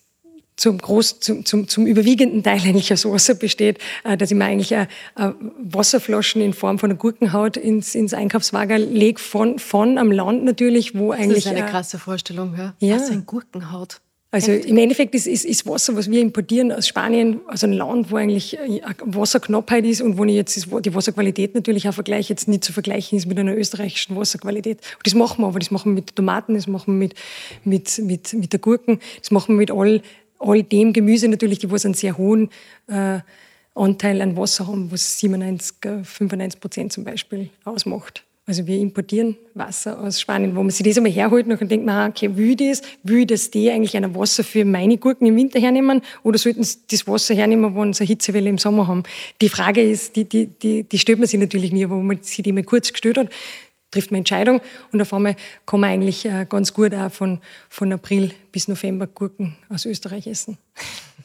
zum, 0.56 0.80
groß, 0.80 1.20
zum, 1.20 1.46
zum, 1.46 1.68
zum 1.68 1.88
überwiegenden 1.88 2.44
Teil 2.44 2.60
eigentlich 2.62 2.92
aus 2.92 3.06
Wasser 3.06 3.36
besteht, 3.36 3.80
äh, 4.04 4.18
dass 4.18 4.32
ich 4.32 4.38
mir 4.38 4.46
eigentlich 4.46 4.72
äh, 4.72 4.88
äh, 5.16 5.32
Wasserflaschen 5.60 6.42
in 6.42 6.54
Form 6.54 6.80
von 6.80 6.92
einer 6.92 7.00
Gurkenhaut 7.00 7.58
ins, 7.58 7.96
ins 7.96 8.14
Einkaufswagen 8.14 8.94
lege, 8.94 9.20
von, 9.20 9.60
von 9.60 9.98
am 9.98 10.12
Land 10.12 10.44
natürlich, 10.44 10.96
wo 10.96 11.12
eigentlich... 11.12 11.46
Das 11.46 11.54
ist 11.54 11.58
eine 11.58 11.66
krasse 11.66 12.00
Vorstellung, 12.00 12.56
ja. 12.58 12.74
ja. 12.80 12.96
Was 12.96 13.10
in 13.10 13.26
Gurkenhaut. 13.26 14.00
Also 14.30 14.52
Heftig. 14.52 14.72
im 14.72 14.78
Endeffekt 14.78 15.16
ist, 15.16 15.26
ist, 15.26 15.46
ist, 15.46 15.66
Wasser, 15.66 15.96
was 15.96 16.12
wir 16.12 16.20
importieren 16.20 16.74
aus 16.74 16.86
Spanien, 16.86 17.40
also 17.48 17.66
ein 17.66 17.72
Land, 17.72 18.12
wo 18.12 18.18
eigentlich 18.18 18.60
äh, 18.60 18.82
Wasserknappheit 19.06 19.86
ist 19.86 20.02
und 20.02 20.18
wo 20.18 20.26
ich 20.26 20.34
jetzt 20.34 20.56
die 20.58 20.94
Wasserqualität 20.94 21.56
natürlich 21.56 21.88
auch 21.88 21.94
vergleiche, 21.94 22.34
jetzt 22.34 22.50
nicht 22.50 22.66
zu 22.66 22.74
vergleichen 22.74 23.18
ist 23.18 23.26
mit 23.26 23.40
einer 23.40 23.56
österreichischen 23.56 24.18
Wasserqualität. 24.18 24.80
Und 24.98 25.06
das 25.06 25.14
machen 25.14 25.44
wir 25.44 25.48
aber, 25.48 25.60
das 25.60 25.72
machen 25.72 25.92
wir 25.92 25.96
mit 25.96 26.14
Tomaten, 26.14 26.56
das 26.56 26.68
machen 26.68 27.00
wir 27.00 27.08
mit, 27.08 27.16
mit, 27.64 28.00
mit, 28.00 28.34
mit 28.34 28.52
der 28.52 28.60
Gurken, 28.60 29.00
das 29.22 29.32
machen 29.32 29.56
wir 29.56 29.60
mit 29.60 29.72
all, 29.72 30.02
all 30.40 30.62
dem 30.62 30.92
Gemüse 30.92 31.30
natürlich, 31.30 31.60
die 31.60 31.72
was 31.72 31.86
einen 31.86 31.94
sehr 31.94 32.18
hohen 32.18 32.50
äh, 32.88 33.20
Anteil 33.76 34.22
an 34.22 34.36
Wasser 34.36 34.68
haben, 34.68 34.92
was 34.92 35.20
97, 35.20 35.78
95 36.04 36.60
Prozent 36.60 36.92
zum 36.92 37.06
Beispiel 37.06 37.50
ausmacht. 37.64 38.27
Also 38.50 38.66
wir 38.66 38.80
importieren 38.80 39.36
Wasser 39.56 40.00
aus 40.00 40.22
Spanien, 40.22 40.56
wo 40.56 40.64
man 40.64 40.70
sich 40.70 40.86
das 40.86 40.96
einmal 40.96 41.12
herholt 41.12 41.48
und 41.48 41.70
denkt, 41.70 41.86
man, 41.86 42.10
okay, 42.10 42.34
will 42.38 42.56
das, 42.56 42.82
will 43.04 43.26
das 43.26 43.52
die 43.52 43.70
eigentlich 43.70 43.98
ein 43.98 44.16
Wasser 44.16 44.42
für 44.42 44.64
meine 44.64 44.98
Gurken 44.98 45.28
im 45.28 45.36
Winter 45.36 45.60
hernehmen 45.60 46.02
oder 46.24 46.38
sollten 46.38 46.64
sie 46.64 46.78
das 46.90 47.06
Wasser 47.06 47.36
hernehmen, 47.36 47.76
wo 47.76 47.84
sie 47.92 48.00
eine 48.00 48.08
Hitzewelle 48.08 48.50
im 48.50 48.58
Sommer 48.58 48.88
haben? 48.88 49.04
Die 49.42 49.50
Frage 49.50 49.82
ist, 49.82 50.16
die, 50.16 50.24
die, 50.24 50.48
die, 50.48 50.84
die 50.84 50.98
stellt 50.98 51.20
man 51.20 51.28
sich 51.28 51.38
natürlich 51.38 51.74
nie, 51.74 51.90
wo 51.90 51.96
man 51.96 52.24
sich 52.24 52.42
die 52.42 52.54
mal 52.54 52.64
kurz 52.64 52.94
gestellt 52.94 53.18
hat, 53.18 53.30
trifft 53.92 54.12
man 54.12 54.20
Entscheidung 54.20 54.62
und 54.94 55.02
auf 55.02 55.14
einmal 55.14 55.36
kann 55.66 55.82
man 55.82 55.90
eigentlich 55.90 56.26
äh, 56.26 56.46
ganz 56.48 56.74
gut 56.74 56.96
auch 56.96 57.12
von, 57.12 57.40
von 57.68 57.92
April 57.92 58.32
bis 58.54 58.70
November 58.70 59.08
Gurken 59.08 59.58
aus 59.68 59.86
Österreich 59.86 60.26
essen 60.26 60.58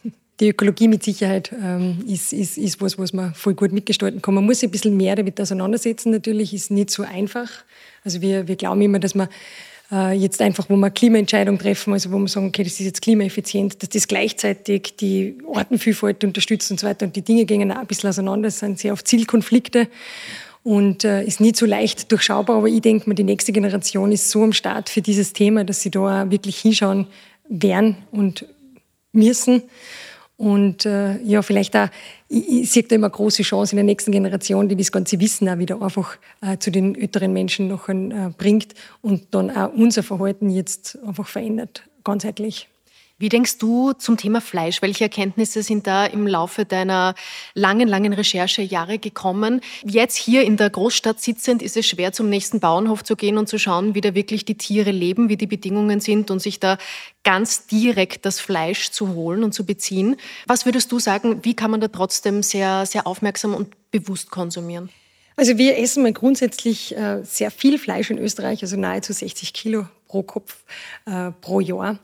die 0.40 0.48
Ökologie 0.48 0.88
mit 0.88 1.02
Sicherheit 1.02 1.52
ähm, 1.52 2.04
ist, 2.06 2.32
ist, 2.32 2.58
ist 2.58 2.80
was, 2.80 2.98
was 2.98 3.12
man 3.12 3.34
voll 3.34 3.54
gut 3.54 3.72
mitgestalten 3.72 4.22
kann. 4.22 4.34
Man 4.34 4.44
muss 4.44 4.60
sich 4.60 4.68
ein 4.68 4.72
bisschen 4.72 4.96
mehr 4.96 5.14
damit 5.14 5.40
auseinandersetzen. 5.40 6.10
Natürlich 6.10 6.54
ist 6.54 6.70
nicht 6.70 6.90
so 6.90 7.02
einfach. 7.02 7.48
Also 8.04 8.20
wir, 8.20 8.48
wir 8.48 8.56
glauben 8.56 8.80
immer, 8.80 8.98
dass 8.98 9.14
man 9.14 9.28
äh, 9.92 10.12
jetzt 10.14 10.40
einfach, 10.40 10.68
wo 10.68 10.76
wir 10.76 10.90
Klimaentscheidungen 10.90 11.60
treffen, 11.60 11.92
also 11.92 12.10
wo 12.10 12.18
wir 12.18 12.28
sagen, 12.28 12.46
okay, 12.46 12.64
das 12.64 12.72
ist 12.72 12.86
jetzt 12.86 13.02
klimaeffizient, 13.02 13.82
dass 13.82 13.90
das 13.90 14.08
gleichzeitig 14.08 14.96
die 14.96 15.38
Artenvielfalt 15.52 16.24
unterstützt 16.24 16.70
und 16.70 16.80
so 16.80 16.86
weiter. 16.86 17.06
Und 17.06 17.14
die 17.14 17.22
Dinge 17.22 17.44
gehen 17.44 17.70
auch 17.70 17.76
ein 17.76 17.86
bisschen 17.86 18.08
auseinander. 18.08 18.48
Es 18.48 18.58
sind 18.58 18.78
sehr 18.78 18.94
oft 18.94 19.06
Zielkonflikte 19.06 19.88
und 20.62 21.04
äh, 21.04 21.24
ist 21.24 21.40
nicht 21.40 21.56
so 21.56 21.66
leicht 21.66 22.10
durchschaubar. 22.10 22.56
Aber 22.56 22.68
ich 22.68 22.80
denke 22.80 23.08
mir, 23.08 23.14
die 23.14 23.24
nächste 23.24 23.52
Generation 23.52 24.10
ist 24.12 24.30
so 24.30 24.42
am 24.42 24.52
Start 24.52 24.88
für 24.88 25.02
dieses 25.02 25.34
Thema, 25.34 25.64
dass 25.64 25.82
sie 25.82 25.90
da 25.90 26.30
wirklich 26.30 26.58
hinschauen 26.58 27.06
werden 27.48 27.96
und 28.10 28.46
müssen. 29.12 29.62
Und 30.42 30.86
äh, 30.86 31.22
ja, 31.22 31.40
vielleicht 31.40 31.76
auch, 31.76 31.86
ich, 32.28 32.48
ich 32.48 32.70
sehe 32.72 32.82
da 32.82 32.96
immer 32.96 33.08
große 33.08 33.44
Chance 33.44 33.74
in 33.74 33.76
der 33.76 33.84
nächsten 33.84 34.10
Generation, 34.10 34.68
die 34.68 34.74
das 34.74 34.90
ganze 34.90 35.20
Wissen 35.20 35.48
auch 35.48 35.58
wieder 35.58 35.80
einfach 35.80 36.18
äh, 36.40 36.58
zu 36.58 36.72
den 36.72 36.96
älteren 36.96 37.32
Menschen 37.32 37.68
noch 37.68 37.88
äh, 37.88 37.94
bringt 38.36 38.74
und 39.02 39.22
dann 39.30 39.52
auch 39.52 39.72
unser 39.72 40.02
Verhalten 40.02 40.50
jetzt 40.50 40.98
einfach 41.06 41.28
verändert, 41.28 41.84
ganzheitlich. 42.02 42.68
Wie 43.22 43.28
denkst 43.28 43.58
du 43.58 43.92
zum 43.92 44.16
Thema 44.16 44.40
Fleisch? 44.40 44.82
Welche 44.82 45.04
Erkenntnisse 45.04 45.62
sind 45.62 45.86
da 45.86 46.06
im 46.06 46.26
Laufe 46.26 46.64
deiner 46.64 47.14
langen, 47.54 47.86
langen 47.86 48.12
Recherchejahre 48.12 48.98
gekommen? 48.98 49.60
Jetzt 49.84 50.16
hier 50.16 50.42
in 50.42 50.56
der 50.56 50.70
Großstadt 50.70 51.20
sitzend 51.20 51.62
ist 51.62 51.76
es 51.76 51.86
schwer, 51.86 52.12
zum 52.12 52.28
nächsten 52.28 52.58
Bauernhof 52.58 53.04
zu 53.04 53.14
gehen 53.14 53.38
und 53.38 53.48
zu 53.48 53.60
schauen, 53.60 53.94
wie 53.94 54.00
da 54.00 54.16
wirklich 54.16 54.44
die 54.44 54.56
Tiere 54.56 54.90
leben, 54.90 55.28
wie 55.28 55.36
die 55.36 55.46
Bedingungen 55.46 56.00
sind 56.00 56.32
und 56.32 56.40
sich 56.40 56.58
da 56.58 56.78
ganz 57.22 57.68
direkt 57.68 58.26
das 58.26 58.40
Fleisch 58.40 58.90
zu 58.90 59.14
holen 59.14 59.44
und 59.44 59.54
zu 59.54 59.64
beziehen. 59.64 60.16
Was 60.48 60.66
würdest 60.66 60.90
du 60.90 60.98
sagen, 60.98 61.44
wie 61.44 61.54
kann 61.54 61.70
man 61.70 61.80
da 61.80 61.86
trotzdem 61.86 62.42
sehr, 62.42 62.86
sehr 62.86 63.06
aufmerksam 63.06 63.54
und 63.54 63.76
bewusst 63.92 64.32
konsumieren? 64.32 64.88
Also 65.36 65.58
wir 65.58 65.78
essen 65.78 66.02
mal 66.02 66.12
grundsätzlich 66.12 66.96
äh, 66.96 67.22
sehr 67.22 67.52
viel 67.52 67.78
Fleisch 67.78 68.10
in 68.10 68.18
Österreich, 68.18 68.62
also 68.62 68.76
nahezu 68.76 69.12
60 69.12 69.52
Kilo 69.52 69.86
pro 70.08 70.24
Kopf 70.24 70.64
äh, 71.06 71.30
pro 71.40 71.60
Jahr 71.60 72.00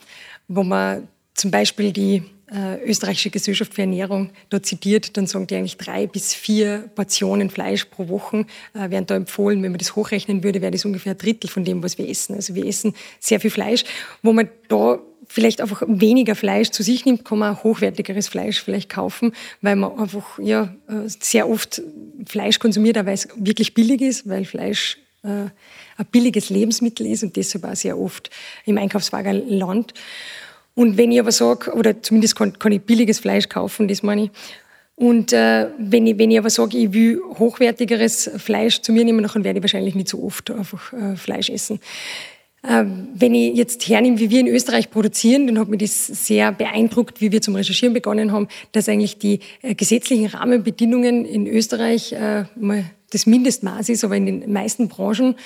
wo 0.49 0.63
man 0.63 1.09
zum 1.35 1.51
Beispiel 1.51 1.93
die 1.93 2.23
äh, 2.51 2.83
österreichische 2.85 3.31
Gesellschaft 3.31 3.75
für 3.75 3.83
Ernährung 3.83 4.31
da 4.51 4.63
zitiert, 4.63 5.17
dann 5.17 5.27
sagen 5.27 5.47
die 5.47 5.57
eigentlich 5.57 5.77
drei 5.77 6.07
bis 6.07 6.35
vier 6.35 6.91
Portionen 6.95 7.51
Fleisch 7.51 7.85
pro 7.85 8.09
Woche 8.09 8.47
äh, 8.75 8.91
werden 8.91 9.07
da 9.07 9.17
empfohlen. 9.17 9.63
Wenn 9.63 9.73
man 9.73 9.79
das 9.79 9.95
hochrechnen 9.95 10.43
würde, 10.43 10.63
wäre 10.63 10.73
das 10.73 10.85
ungefähr 10.85 11.13
ein 11.13 11.19
Drittel 11.19 11.49
von 11.49 11.65
dem, 11.65 11.83
was 11.83 11.99
wir 11.99 12.09
essen. 12.09 12.35
Also 12.35 12.55
wir 12.55 12.67
essen 12.67 12.95
sehr 13.21 13.41
viel 13.41 13.51
Fleisch, 13.51 13.85
wo 14.23 14.33
man 14.33 14.49
da 14.69 14.99
vielleicht 15.29 15.61
einfach 15.61 15.83
weniger 15.87 16.35
Fleisch 16.35 16.71
zu 16.71 16.83
sich 16.83 17.05
nimmt, 17.05 17.25
kann 17.25 17.39
man 17.39 17.55
auch 17.55 17.65
hochwertigeres 17.65 18.29
Fleisch 18.29 18.63
vielleicht 18.63 18.89
kaufen, 18.89 19.33
weil 19.61 19.77
man 19.77 19.99
einfach 19.99 20.39
ja 20.39 20.75
äh, 20.89 21.07
sehr 21.07 21.49
oft 21.49 21.83
Fleisch 22.25 22.59
konsumiert, 22.59 22.97
weil 22.97 23.15
es 23.15 23.29
wirklich 23.37 23.75
billig 23.75 24.01
ist, 24.01 24.29
weil 24.29 24.47
Fleisch 24.47 24.99
äh, 25.23 25.51
ein 25.99 26.07
billiges 26.11 26.49
Lebensmittel 26.49 27.07
ist 27.07 27.23
und 27.23 27.37
deshalb 27.37 27.65
auch 27.65 27.77
sehr 27.77 27.99
oft 27.99 28.31
im 28.65 28.79
Einkaufswagen 28.79 29.49
landet. 29.49 29.93
Und 30.75 30.97
wenn 30.97 31.13
ich 31.13 31.21
aber 31.21 31.33
sage, 31.33 31.73
oder 31.73 32.03
zumindest 32.03 32.37
kann, 32.37 32.59
kann 32.59 32.73
ich 32.73 32.81
billiges 32.83 33.19
Fleisch 33.19 33.49
kaufen, 33.49 33.89
das 33.89 34.03
meine 34.03 34.25
ich, 34.25 34.31
Und 34.95 35.33
äh, 35.33 35.69
wenn, 35.79 36.07
ich, 36.09 36.19
wenn 36.19 36.31
ich 36.33 36.39
aber 36.39 36.51
sage, 36.51 36.77
ich 36.77 36.93
will 36.93 37.21
hochwertigeres 37.39 38.31
Fleisch 38.37 38.81
zu 38.81 38.93
mir 38.93 39.05
nehmen, 39.05 39.29
dann 39.33 39.45
werde 39.45 39.59
ich 39.59 39.63
wahrscheinlich 39.63 39.95
nicht 39.95 40.09
so 40.09 40.23
oft 40.25 40.51
einfach 40.51 40.93
äh, 40.93 41.15
Fleisch 41.15 41.51
essen. 41.51 41.79
Ähm, 42.69 43.09
wenn 43.15 43.33
ich 43.33 43.57
jetzt 43.57 43.89
hernehme, 43.89 44.19
wie 44.19 44.31
wir 44.31 44.41
in 44.41 44.49
Österreich 44.49 44.91
produzieren, 44.91 45.47
dann 45.47 45.61
hat 45.61 45.69
mich 45.69 45.81
das 45.81 46.07
sehr 46.07 46.51
beeindruckt, 46.51 47.21
wie 47.21 47.31
wir 47.31 47.41
zum 47.41 47.55
Recherchieren 47.55 47.95
begonnen 47.95 48.33
haben, 48.33 48.49
dass 48.73 48.89
eigentlich 48.89 49.19
die 49.19 49.39
äh, 49.63 49.77
gesetzlichen 49.77 50.27
Rahmenbedingungen 50.27 51.25
in 51.25 51.47
Österreich 51.47 52.13
äh, 52.13 52.45
mal 52.57 52.85
das 53.11 53.27
Mindestmaß 53.27 53.91
ist, 53.91 54.03
aber 54.03 54.17
in 54.17 54.27
den 54.27 54.53
meisten 54.53 54.89
Branchen 54.89 55.37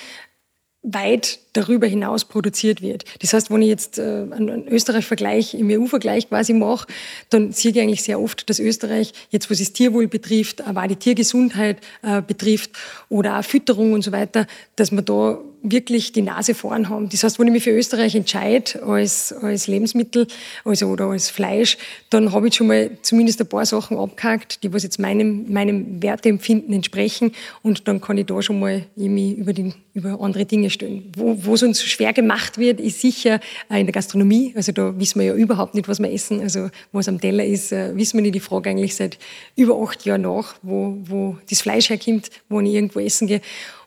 weit 0.83 1.39
darüber 1.53 1.87
hinaus 1.87 2.25
produziert 2.25 2.81
wird. 2.81 3.05
Das 3.21 3.33
heißt, 3.33 3.49
wenn 3.49 3.61
ich 3.61 3.69
jetzt 3.69 3.97
äh, 3.97 4.01
einen 4.01 4.67
Österreich-Vergleich 4.67 5.53
im 5.53 5.69
EU-Vergleich 5.69 6.27
quasi 6.27 6.53
mache, 6.53 6.87
dann 7.29 7.53
sehe 7.53 7.71
ich 7.71 7.79
eigentlich 7.79 8.03
sehr 8.03 8.19
oft, 8.19 8.49
dass 8.49 8.59
Österreich, 8.59 9.13
jetzt 9.29 9.49
was 9.49 9.59
das 9.59 9.71
Tierwohl 9.71 10.07
betrifft, 10.07 10.61
aber 10.61 10.83
auch 10.83 10.87
die 10.87 10.97
Tiergesundheit 10.97 11.77
äh, 12.01 12.21
betrifft 12.21 12.71
oder 13.07 13.39
auch 13.39 13.43
Fütterung 13.43 13.93
und 13.93 14.03
so 14.03 14.11
weiter, 14.11 14.45
dass 14.75 14.91
wir 14.91 15.01
da 15.01 15.39
wirklich 15.63 16.11
die 16.11 16.21
Nase 16.21 16.53
vorn 16.53 16.89
haben. 16.89 17.09
Das 17.09 17.23
heißt, 17.23 17.39
wenn 17.39 17.47
ich 17.47 17.53
mich 17.53 17.63
für 17.63 17.71
Österreich 17.71 18.13
entscheide 18.15 18.83
als, 18.83 19.31
als 19.31 19.67
Lebensmittel 19.67 20.27
also, 20.65 20.87
oder 20.87 21.05
als 21.05 21.29
Fleisch, 21.29 21.77
dann 22.09 22.33
habe 22.33 22.49
ich 22.49 22.55
schon 22.55 22.67
mal 22.67 22.91
zumindest 23.01 23.39
ein 23.39 23.47
paar 23.47 23.65
Sachen 23.65 23.97
abgehakt, 23.97 24.61
die 24.63 24.73
was 24.73 24.83
jetzt 24.83 24.99
meinem, 24.99 25.51
meinem 25.51 26.03
Werteempfinden 26.03 26.73
entsprechen 26.73 27.31
und 27.61 27.87
dann 27.87 28.01
kann 28.01 28.17
ich 28.17 28.25
da 28.25 28.41
schon 28.41 28.59
mal 28.59 28.83
mich 28.95 29.37
über, 29.37 29.53
den, 29.53 29.73
über 29.93 30.19
andere 30.19 30.45
Dinge 30.45 30.69
stellen. 30.69 31.11
Wo, 31.15 31.37
wo 31.45 31.53
es 31.53 31.63
uns 31.63 31.81
schwer 31.81 32.11
gemacht 32.11 32.57
wird, 32.57 32.81
ist 32.81 32.99
sicher 32.99 33.39
äh, 33.69 33.79
in 33.79 33.85
der 33.85 33.93
Gastronomie. 33.93 34.53
Also 34.55 34.73
da 34.73 34.99
wissen 34.99 35.19
wir 35.19 35.27
ja 35.27 35.33
überhaupt 35.33 35.75
nicht, 35.75 35.87
was 35.87 35.99
wir 35.99 36.11
essen. 36.11 36.41
Also 36.41 36.69
was 36.91 37.07
am 37.07 37.21
Teller 37.21 37.45
ist, 37.45 37.71
äh, 37.71 37.95
wissen 37.95 38.17
wir 38.17 38.21
nicht. 38.21 38.35
Die 38.35 38.39
Frage 38.41 38.69
eigentlich 38.69 38.95
seit 38.95 39.17
über 39.55 39.81
acht 39.81 40.05
Jahren 40.05 40.23
nach, 40.23 40.55
wo, 40.61 40.97
wo 41.05 41.37
das 41.49 41.61
Fleisch 41.61 41.89
herkommt, 41.89 42.29
wo 42.49 42.59
ich 42.59 42.73
irgendwo 42.73 42.99
essen 42.99 43.27
gehe. 43.27 43.41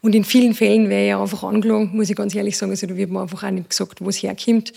Und 0.07 0.15
in 0.15 0.23
vielen 0.23 0.55
Fällen 0.55 0.89
wäre 0.89 1.09
ja 1.09 1.21
einfach 1.21 1.43
angelogen, 1.43 1.91
muss 1.93 2.09
ich 2.09 2.15
ganz 2.15 2.33
ehrlich 2.33 2.57
sagen. 2.57 2.71
Also 2.71 2.87
da 2.87 2.97
wird 2.97 3.11
mir 3.11 3.23
einfach 3.23 3.43
auch 3.43 3.51
nicht 3.51 3.71
gesagt, 3.71 4.01
wo 4.01 4.09
es 4.09 4.23
herkommt. 4.23 4.73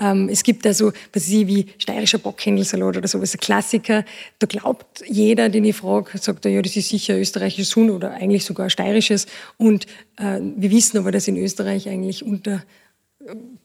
Ähm, 0.00 0.30
es 0.32 0.42
gibt 0.42 0.66
also, 0.66 0.94
was 1.12 1.28
ich 1.28 1.46
wie 1.46 1.66
steirischer 1.76 2.16
Bockhändelsalat 2.16 2.96
oder 2.96 3.06
sowas, 3.06 3.34
ein 3.34 3.40
Klassiker. 3.40 4.02
Da 4.38 4.46
glaubt 4.46 5.04
jeder, 5.06 5.50
den 5.50 5.66
ich 5.66 5.76
frage, 5.76 6.16
sagt 6.16 6.46
er, 6.46 6.52
ja, 6.52 6.62
das 6.62 6.74
ist 6.74 6.88
sicher 6.88 7.20
österreichisches 7.20 7.76
Huhn 7.76 7.90
oder 7.90 8.12
eigentlich 8.12 8.46
sogar 8.46 8.70
steirisches. 8.70 9.26
Und 9.58 9.84
äh, 10.16 10.40
wir 10.40 10.70
wissen 10.70 10.96
aber, 10.96 11.12
dass 11.12 11.28
in 11.28 11.36
Österreich 11.36 11.90
eigentlich 11.90 12.24
unter 12.24 12.62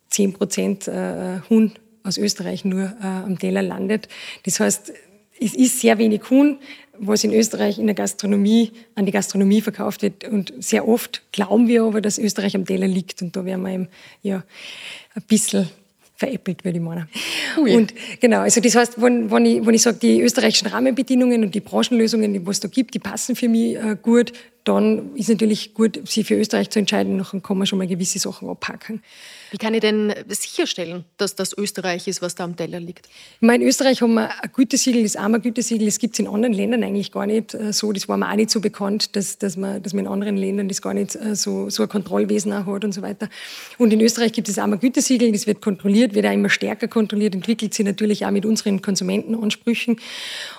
10 0.09 0.29
äh, 0.29 0.33
Prozent 0.33 0.89
äh, 0.89 1.39
Huhn 1.49 1.71
aus 2.03 2.17
Österreich 2.17 2.65
nur 2.65 2.83
äh, 3.01 3.05
am 3.05 3.39
Teller 3.39 3.61
landet. 3.61 4.09
Das 4.43 4.59
heißt, 4.59 4.91
es 5.39 5.53
ist 5.53 5.79
sehr 5.79 5.97
wenig 5.99 6.29
Huhn 6.29 6.57
was 6.99 7.23
in 7.23 7.33
Österreich 7.33 7.79
in 7.79 7.85
der 7.85 7.95
Gastronomie, 7.95 8.71
an 8.95 9.05
die 9.05 9.11
Gastronomie 9.11 9.61
verkauft 9.61 10.01
wird. 10.01 10.23
Und 10.25 10.53
sehr 10.59 10.87
oft 10.87 11.21
glauben 11.31 11.67
wir 11.67 11.83
aber, 11.83 12.01
dass 12.01 12.17
Österreich 12.17 12.55
am 12.55 12.65
Teller 12.65 12.87
liegt. 12.87 13.21
Und 13.21 13.35
da 13.35 13.45
werden 13.45 13.63
wir 13.63 13.73
eben, 13.73 13.87
ja, 14.21 14.43
ein 15.15 15.23
bisschen 15.27 15.69
veräppelt, 16.15 16.65
würde 16.65 16.79
ich 16.79 16.83
meinen. 16.83 17.07
Ui. 17.57 17.75
Und 17.75 17.93
genau, 18.19 18.39
also 18.39 18.59
das 18.59 18.75
heißt, 18.75 19.01
wenn, 19.01 19.29
wenn 19.29 19.45
ich, 19.45 19.65
wenn 19.65 19.73
ich 19.75 19.83
sage, 19.83 19.97
die 20.01 20.21
österreichischen 20.21 20.67
Rahmenbedingungen 20.67 21.43
und 21.43 21.53
die 21.53 21.59
Branchenlösungen, 21.59 22.33
die 22.33 22.49
es 22.49 22.59
da 22.59 22.67
gibt, 22.67 22.95
die 22.95 22.99
passen 22.99 23.35
für 23.35 23.47
mich 23.47 23.75
äh, 23.75 23.95
gut, 24.01 24.33
dann 24.63 25.15
ist 25.15 25.29
natürlich 25.29 25.73
gut, 25.73 26.07
sich 26.07 26.27
für 26.27 26.35
Österreich 26.35 26.71
zu 26.71 26.79
entscheiden. 26.79 27.23
Dann 27.31 27.41
kann 27.43 27.57
man 27.57 27.67
schon 27.67 27.77
mal 27.77 27.87
gewisse 27.87 28.19
Sachen 28.19 28.49
abpacken. 28.49 29.01
Wie 29.51 29.57
kann 29.57 29.73
ich 29.73 29.81
denn 29.81 30.13
sicherstellen, 30.27 31.05
dass 31.17 31.35
das 31.35 31.57
Österreich 31.57 32.07
ist, 32.07 32.21
was 32.21 32.35
da 32.35 32.43
am 32.43 32.55
Teller 32.55 32.79
liegt? 32.79 33.07
Ich 33.39 33.47
in 33.47 33.61
Österreich 33.61 34.01
haben 34.01 34.15
wir 34.15 34.29
ein 34.29 34.49
Gütesiegel, 34.53 35.03
das 35.03 35.15
AMA-Gütesiegel. 35.15 35.85
Das 35.85 35.99
gibt 35.99 36.15
es 36.15 36.19
in 36.19 36.27
anderen 36.27 36.53
Ländern 36.53 36.83
eigentlich 36.83 37.11
gar 37.11 37.25
nicht 37.25 37.53
äh, 37.53 37.71
so. 37.71 37.91
Das 37.93 38.07
war 38.09 38.17
mir 38.17 38.29
auch 38.29 38.35
nicht 38.35 38.49
so 38.49 38.59
bekannt, 38.59 39.15
dass, 39.15 39.37
dass, 39.37 39.55
man, 39.55 39.81
dass 39.81 39.93
man 39.93 40.05
in 40.05 40.11
anderen 40.11 40.37
Ländern 40.37 40.67
das 40.67 40.81
gar 40.81 40.93
nicht 40.93 41.15
äh, 41.15 41.35
so, 41.35 41.69
so 41.69 41.83
ein 41.83 41.89
Kontrollwesen 41.89 42.51
auch 42.51 42.65
hat 42.65 42.83
und 42.83 42.91
so 42.91 43.01
weiter. 43.01 43.29
Und 43.77 43.93
in 43.93 44.01
Österreich 44.01 44.33
gibt 44.33 44.49
es 44.49 44.55
das 44.55 44.63
AMA-Gütesiegel, 44.63 45.31
das 45.31 45.47
wird 45.47 45.61
kontrolliert, 45.61 46.13
wird 46.13 46.25
auch 46.25 46.33
immer 46.33 46.49
stärker 46.49 46.87
kontrolliert, 46.87 47.33
entwickelt 47.33 47.73
sich 47.73 47.85
natürlich 47.85 48.25
auch 48.25 48.31
mit 48.31 48.45
unseren 48.45 48.81
Konsumentenansprüchen. 48.81 49.97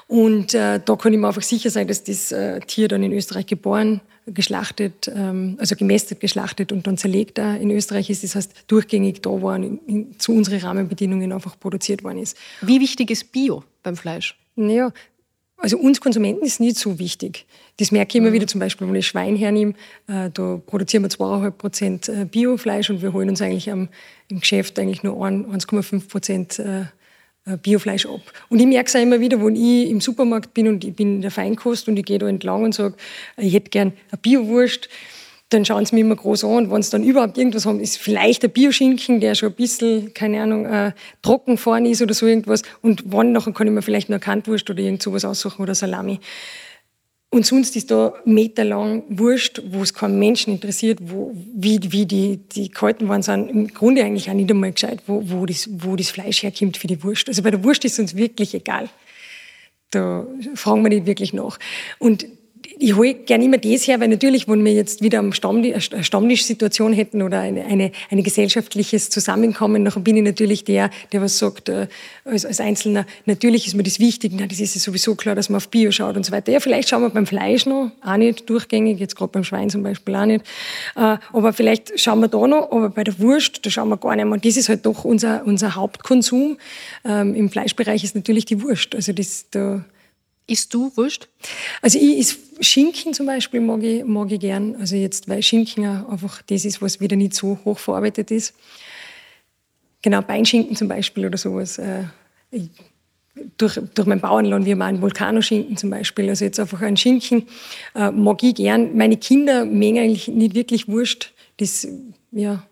Und 0.07 0.55
äh, 0.55 0.81
da 0.85 0.97
kann 0.97 1.13
ich 1.13 1.19
mir 1.19 1.29
einfach 1.29 1.43
sicher 1.43 1.71
sein, 1.71 1.87
dass 1.87 2.05
das 2.05 2.33
äh, 2.33 2.61
Tier 2.61 2.89
dann 2.89 3.03
in 3.03 3.13
Österreich 3.13 3.47
geboren 3.47 4.01
geschlachtet, 4.33 5.11
ähm, 5.15 5.57
also 5.59 5.77
gemästet, 5.77 6.21
geschlachtet 6.21 6.73
und 6.73 6.87
dann 6.87 6.97
zerlegt 6.97 7.39
da 7.39 7.55
in 7.55 7.71
Österreich 7.71 8.11
ist. 8.11 8.25
Das 8.25 8.35
heißt, 8.35 8.65
durchgängig 8.67 9.23
da 9.23 9.31
war, 9.31 9.57
in, 9.57 9.79
in, 9.87 10.19
zu 10.19 10.33
unseren 10.33 10.59
Rahmenbedingungen 10.59 11.33
einfach 11.33 11.59
produziert 11.59 12.05
worden 12.05 12.19
ist. 12.19 12.37
Wie 12.61 12.81
wichtig 12.81 13.11
ist 13.11 13.33
Bio 13.33 13.65
beim 13.83 13.97
Fleisch? 13.97 14.37
Naja, 14.57 14.93
also 15.57 15.77
uns 15.77 16.01
Konsumenten 16.01 16.45
ist 16.45 16.61
nicht 16.61 16.77
so 16.77 16.99
wichtig. 16.99 17.45
Das 17.79 17.91
merke 17.91 18.11
ich 18.11 18.17
immer 18.17 18.31
mhm. 18.31 18.35
wieder, 18.35 18.47
zum 18.47 18.61
Beispiel, 18.61 18.87
wenn 18.87 18.95
ich 18.95 19.09
Schwein 19.09 19.35
hernehme, 19.35 19.75
äh, 20.07 20.31
da 20.33 20.61
produzieren 20.65 21.03
wir 21.03 21.11
2,5 21.11 21.51
Prozent 21.51 22.09
äh, 22.09 22.25
Biofleisch 22.25 22.91
und 22.91 23.03
wir 23.03 23.13
holen 23.13 23.29
uns 23.29 23.43
eigentlich 23.43 23.71
am, 23.71 23.89
im 24.29 24.41
Geschäft 24.41 24.79
eigentlich 24.79 25.03
nur 25.03 25.17
1,5 25.17 26.09
Prozent 26.09 26.59
äh, 26.61 26.85
Biofleisch 27.57 28.07
ab. 28.07 28.21
Und 28.49 28.61
ich 28.61 28.67
merke 28.67 28.89
es 28.89 28.97
auch 28.97 29.01
immer 29.01 29.21
wieder, 29.21 29.43
wenn 29.43 29.57
ich 29.57 29.91
im 29.91 30.01
Supermarkt 30.01 30.55
bin 30.55 30.69
und 30.69 30.85
ich 30.85 30.95
bin 30.95 31.17
in 31.17 31.23
der 31.23 31.31
Feinkost 31.31 31.89
und 31.89 31.97
ich 31.99 32.05
gehe 32.05 32.19
da 32.19 32.29
entlang 32.29 32.65
und 32.65 32.75
sage, 32.75 32.95
ich 33.37 33.55
hätte 33.55 33.71
gern 33.71 33.93
eine 34.11 34.19
Biowurst, 34.21 34.89
dann 35.51 35.65
schauen 35.65 35.87
sie 35.87 35.95
mich 35.95 36.05
immer 36.05 36.17
groß 36.17 36.45
an. 36.45 36.51
Und 36.51 36.71
wenn 36.71 36.83
sie 36.83 36.91
dann 36.91 37.05
überhaupt 37.05 37.39
irgendwas 37.39 37.65
haben, 37.65 37.81
ist 37.81 37.99
vielleicht 37.99 38.45
ein 38.45 38.51
Bioschinken, 38.51 39.21
der 39.21 39.35
schon 39.35 39.51
ein 39.51 39.55
bisschen, 39.55 40.13
keine 40.13 40.43
Ahnung, 40.43 40.67
äh, 40.67 40.93
trocken 41.23 41.57
vorne 41.57 41.89
ist 41.89 42.03
oder 42.03 42.13
so 42.13 42.27
irgendwas. 42.27 42.63
Und 42.83 43.05
wann 43.07 43.33
nachher 43.33 43.53
kann 43.53 43.67
ich 43.67 43.73
mir 43.73 43.83
vielleicht 43.83 44.11
noch 44.11 44.17
eine 44.17 44.21
Kantwurst 44.21 44.69
oder 44.69 44.81
irgend 44.81 45.03
sowas 45.03 45.25
aussuchen 45.25 45.63
oder 45.63 45.75
Salami. 45.75 46.21
Und 47.39 47.47
sonst 47.47 47.77
ist 47.77 47.93
da 47.93 48.15
meterlang 48.25 49.05
Wurst, 49.11 49.63
wo 49.71 49.81
es 49.81 49.95
keinen 49.95 50.19
Menschen 50.19 50.55
interessiert, 50.55 50.99
wo, 51.01 51.33
wie, 51.55 51.79
wie 51.93 52.05
die, 52.05 52.39
die 52.39 52.69
gehalten 52.69 53.07
worden 53.07 53.23
sind. 53.23 53.49
Im 53.49 53.69
Grunde 53.69 54.03
eigentlich 54.03 54.29
auch 54.29 54.35
nicht 54.35 54.51
einmal 54.51 54.73
gescheit, 54.73 55.05
wo, 55.07 55.23
wo, 55.25 55.47
das, 55.47 55.69
wo 55.71 55.95
das 55.95 56.11
Fleisch 56.11 56.43
herkommt 56.43 56.79
für 56.79 56.89
die 56.89 57.01
Wurst. 57.05 57.29
Also 57.29 57.45
bei 57.45 57.53
der 57.53 57.63
Wurst 57.63 57.85
ist 57.85 57.93
es 57.93 58.01
uns 58.01 58.17
wirklich 58.17 58.55
egal. 58.55 58.89
Da 59.93 60.27
fragen 60.57 60.83
wir 60.83 60.89
nicht 60.89 61.07
wirklich 61.07 61.33
nach. 61.33 61.61
Und 62.01 62.27
ich 62.81 62.97
hole 62.97 63.15
gerne 63.15 63.45
immer 63.45 63.59
das 63.59 63.87
her, 63.87 64.01
weil 64.01 64.09
natürlich, 64.09 64.49
wenn 64.49 64.65
wir 64.65 64.73
jetzt 64.73 65.03
wieder 65.03 65.19
am 65.19 65.33
Stammtisch, 65.33 65.93
eine 65.93 66.05
Stammtischsituation 66.05 66.93
hätten 66.93 67.23
oder 67.23 67.41
eine, 67.41 67.65
eine, 67.65 67.93
eine 68.11 68.23
gesellschaftliches 68.23 69.11
Zusammenkommen, 69.11 69.85
dann 69.85 70.05
bin 70.05 70.17
ich 70.17 70.23
natürlich 70.23 70.65
der, 70.65 70.91
der 71.13 71.21
was 71.21 71.39
sagt, 71.39 71.69
äh, 71.69 71.89
als, 72.25 72.45
als 72.45 72.61
Einzelner, 72.61 73.07
natürlich 73.27 73.67
ist 73.67 73.75
mir 73.75 73.83
das 73.83 73.99
wichtig, 73.99 74.33
na, 74.35 74.47
das 74.47 74.61
ist 74.61 74.75
ja 74.75 74.81
sowieso 74.81 75.15
klar, 75.15 75.35
dass 75.35 75.49
man 75.49 75.57
auf 75.57 75.69
Bio 75.69 75.91
schaut 75.91 76.17
und 76.17 76.25
so 76.25 76.33
weiter. 76.33 76.53
Ja, 76.53 76.61
vielleicht 76.61 76.89
schauen 76.89 77.03
wir 77.03 77.11
beim 77.11 77.27
Fleisch 77.27 77.67
noch, 77.67 77.91
auch 78.03 78.17
nicht 78.17 78.49
durchgängig, 78.49 79.01
jetzt 79.01 79.17
gerade 79.17 79.33
beim 79.33 79.45
Schwein 79.45 79.71
zum 79.71 79.83
Beispiel 79.83 80.15
auch 80.15 80.27
nicht, 80.27 80.45
äh, 80.97 81.17
aber 81.33 81.53
vielleicht 81.53 81.99
schauen 81.99 82.21
wir 82.21 82.29
da 82.29 82.47
noch, 82.47 82.71
aber 82.71 82.91
bei 82.91 83.05
der 83.05 83.19
Wurst, 83.19 83.65
da 83.67 83.71
schauen 83.71 83.89
wir 83.89 83.97
gar 83.97 84.15
nicht 84.15 84.27
mehr. 84.27 84.39
Das 84.39 84.57
ist 84.57 84.69
halt 84.69 84.87
doch 84.87 85.05
unser, 85.05 85.43
unser 85.45 85.75
Hauptkonsum. 85.75 86.59
Ähm, 87.05 87.35
Im 87.35 87.51
Fleischbereich 87.51 88.05
ist 88.05 88.15
natürlich 88.15 88.45
die 88.45 88.63
Wurst, 88.63 88.95
also 88.95 89.13
das, 89.13 89.47
da, 89.51 89.85
Isst 90.49 90.75
du 90.75 90.91
Wurst? 90.97 91.29
Also 91.83 91.99
ich 91.99 92.19
is 92.19 92.39
Schinken 92.61 93.15
zum 93.15 93.27
Beispiel 93.27 93.61
mag 93.61 93.83
ich, 93.83 94.05
mag 94.05 94.33
ich 94.33 94.41
gern. 94.41 94.75
Also 94.77 94.97
jetzt, 94.97 95.29
weil 95.29 95.43
Schinken 95.43 95.85
einfach 95.85 96.43
das 96.43 96.65
ist, 96.65 96.83
was 96.83 97.01
wieder 97.01 97.17
nicht 97.17 97.35
so 97.35 97.59
hoch 97.65 97.79
verarbeitet 97.79 98.31
ist. 98.31 98.55
Genau, 100.03 100.23
Beinschinken 100.23 100.75
zum 100.75 100.89
Beispiel 100.89 101.27
oder 101.27 101.39
sowas. 101.39 101.79
Äh, 101.79 102.05
durch, 103.57 103.79
durch 103.95 104.09
meinen 104.09 104.21
Bauernland, 104.21 104.65
wir 104.65 104.81
einen 104.81 105.03
Vulkanoschinken 105.03 105.77
zum 105.77 105.91
Beispiel, 105.91 106.29
also 106.29 106.45
jetzt 106.45 106.59
einfach 106.59 106.81
einen 106.81 106.97
Schinken, 106.97 107.47
äh, 107.95 108.11
mag 108.11 108.43
ich 108.43 108.55
gern. 108.55 108.97
Meine 108.97 109.17
Kinder 109.17 109.65
mögen 109.65 109.99
eigentlich 109.99 110.29
nicht 110.29 110.55
wirklich 110.55 110.89
Wurst. 110.89 111.33
Das, 111.59 111.87
ja, 112.33 112.63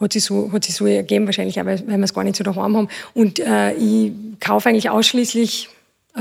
hat 0.00 0.12
sich 0.12 0.24
so, 0.24 0.52
hat 0.52 0.64
sich 0.64 0.74
so 0.74 0.86
ergeben 0.86 1.26
wahrscheinlich, 1.26 1.60
auch 1.60 1.66
weil, 1.66 1.80
weil 1.88 1.98
wir 1.98 2.04
es 2.04 2.14
gar 2.14 2.24
nicht 2.24 2.36
so 2.36 2.44
daheim 2.44 2.76
haben. 2.76 2.88
Und 3.14 3.40
äh, 3.40 3.72
ich 3.74 4.12
kaufe 4.38 4.68
eigentlich 4.68 4.90
ausschließlich 4.90 5.70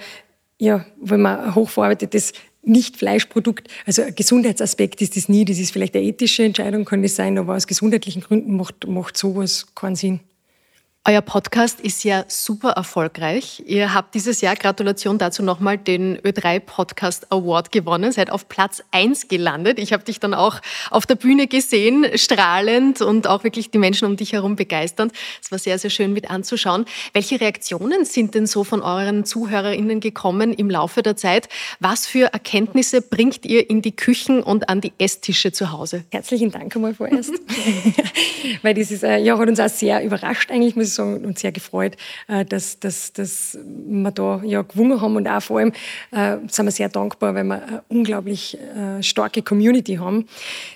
ja, 0.58 0.84
wenn 1.00 1.22
man 1.22 1.54
hochverarbeitetes 1.54 2.32
nicht-Fleischprodukt, 2.62 3.68
also 3.86 4.02
ein 4.02 4.14
Gesundheitsaspekt 4.14 5.00
ist 5.00 5.16
das 5.16 5.28
nie, 5.28 5.44
das 5.44 5.58
ist 5.58 5.72
vielleicht 5.72 5.94
eine 5.94 6.04
ethische 6.04 6.44
Entscheidung, 6.44 6.84
kann 6.84 7.02
das 7.02 7.16
sein, 7.16 7.38
aber 7.38 7.56
aus 7.56 7.66
gesundheitlichen 7.66 8.22
Gründen 8.22 8.56
macht, 8.56 8.86
macht 8.86 9.16
sowas 9.16 9.74
keinen 9.74 9.96
Sinn. 9.96 10.20
Euer 11.04 11.22
Podcast 11.22 11.80
ist 11.80 12.04
ja 12.04 12.26
super 12.28 12.72
erfolgreich. 12.72 13.62
Ihr 13.64 13.94
habt 13.94 14.14
dieses 14.14 14.42
Jahr, 14.42 14.56
Gratulation 14.56 15.16
dazu 15.16 15.42
nochmal, 15.42 15.78
den 15.78 16.18
Ö3 16.18 16.60
Podcast 16.60 17.32
Award 17.32 17.72
gewonnen, 17.72 18.12
seid 18.12 18.30
auf 18.30 18.46
Platz 18.46 18.82
1 18.90 19.28
gelandet. 19.28 19.78
Ich 19.78 19.94
habe 19.94 20.04
dich 20.04 20.20
dann 20.20 20.34
auch 20.34 20.60
auf 20.90 21.06
der 21.06 21.14
Bühne 21.14 21.46
gesehen, 21.46 22.04
strahlend 22.14 23.00
und 23.00 23.26
auch 23.26 23.42
wirklich 23.42 23.70
die 23.70 23.78
Menschen 23.78 24.04
um 24.04 24.16
dich 24.16 24.34
herum 24.34 24.56
begeisternd. 24.56 25.12
Es 25.42 25.50
war 25.50 25.58
sehr, 25.58 25.78
sehr 25.78 25.88
schön 25.88 26.12
mit 26.12 26.30
anzuschauen. 26.30 26.84
Welche 27.14 27.40
Reaktionen 27.40 28.04
sind 28.04 28.34
denn 28.34 28.46
so 28.46 28.62
von 28.62 28.82
euren 28.82 29.24
ZuhörerInnen 29.24 30.00
gekommen 30.00 30.52
im 30.52 30.68
Laufe 30.68 31.02
der 31.02 31.16
Zeit? 31.16 31.48
Was 31.80 32.06
für 32.06 32.34
Erkenntnisse 32.34 33.00
bringt 33.00 33.46
ihr 33.46 33.70
in 33.70 33.80
die 33.80 33.96
Küchen 33.96 34.42
und 34.42 34.68
an 34.68 34.82
die 34.82 34.92
Esstische 34.98 35.52
zu 35.52 35.72
Hause? 35.72 36.04
Herzlichen 36.10 36.50
Dank 36.50 36.76
einmal 36.76 36.92
vorerst. 36.92 37.32
Weil 38.62 38.74
das 38.74 38.90
ist, 38.90 39.04
äh, 39.04 39.16
ja, 39.20 39.38
hat 39.38 39.48
uns 39.48 39.58
auch 39.58 39.70
sehr 39.70 40.04
überrascht 40.04 40.50
eigentlich, 40.50 40.76
muss 40.76 40.87
sagen, 40.88 41.24
und 41.24 41.38
sehr 41.38 41.52
gefreut, 41.52 41.96
äh, 42.26 42.44
dass, 42.44 42.78
dass, 42.80 43.12
dass 43.12 43.58
wir 43.62 44.10
da 44.10 44.42
ja 44.44 44.62
gewonnen 44.62 45.00
haben. 45.00 45.16
Und 45.16 45.28
auch 45.28 45.42
vor 45.42 45.58
allem 45.58 45.72
äh, 46.10 46.36
sind 46.48 46.66
wir 46.66 46.72
sehr 46.72 46.88
dankbar, 46.88 47.34
weil 47.34 47.44
wir 47.44 47.54
eine 47.54 47.82
unglaublich 47.88 48.58
äh, 48.58 49.02
starke 49.02 49.42
Community 49.42 49.96
haben. 49.96 50.26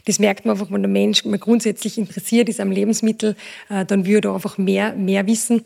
Das 0.05 0.19
merkt 0.19 0.45
man 0.45 0.57
einfach, 0.57 0.73
wenn 0.73 0.83
der 0.83 0.91
Mensch 0.91 1.25
mal 1.25 1.39
grundsätzlich 1.39 1.99
interessiert 1.99 2.49
ist 2.49 2.61
am 2.61 2.71
Lebensmittel, 2.71 3.37
dann 3.69 4.07
würde 4.07 4.29
er 4.29 4.35
einfach 4.35 4.59
mehr, 4.59 4.95
mehr 4.95 5.27
wissen. 5.27 5.63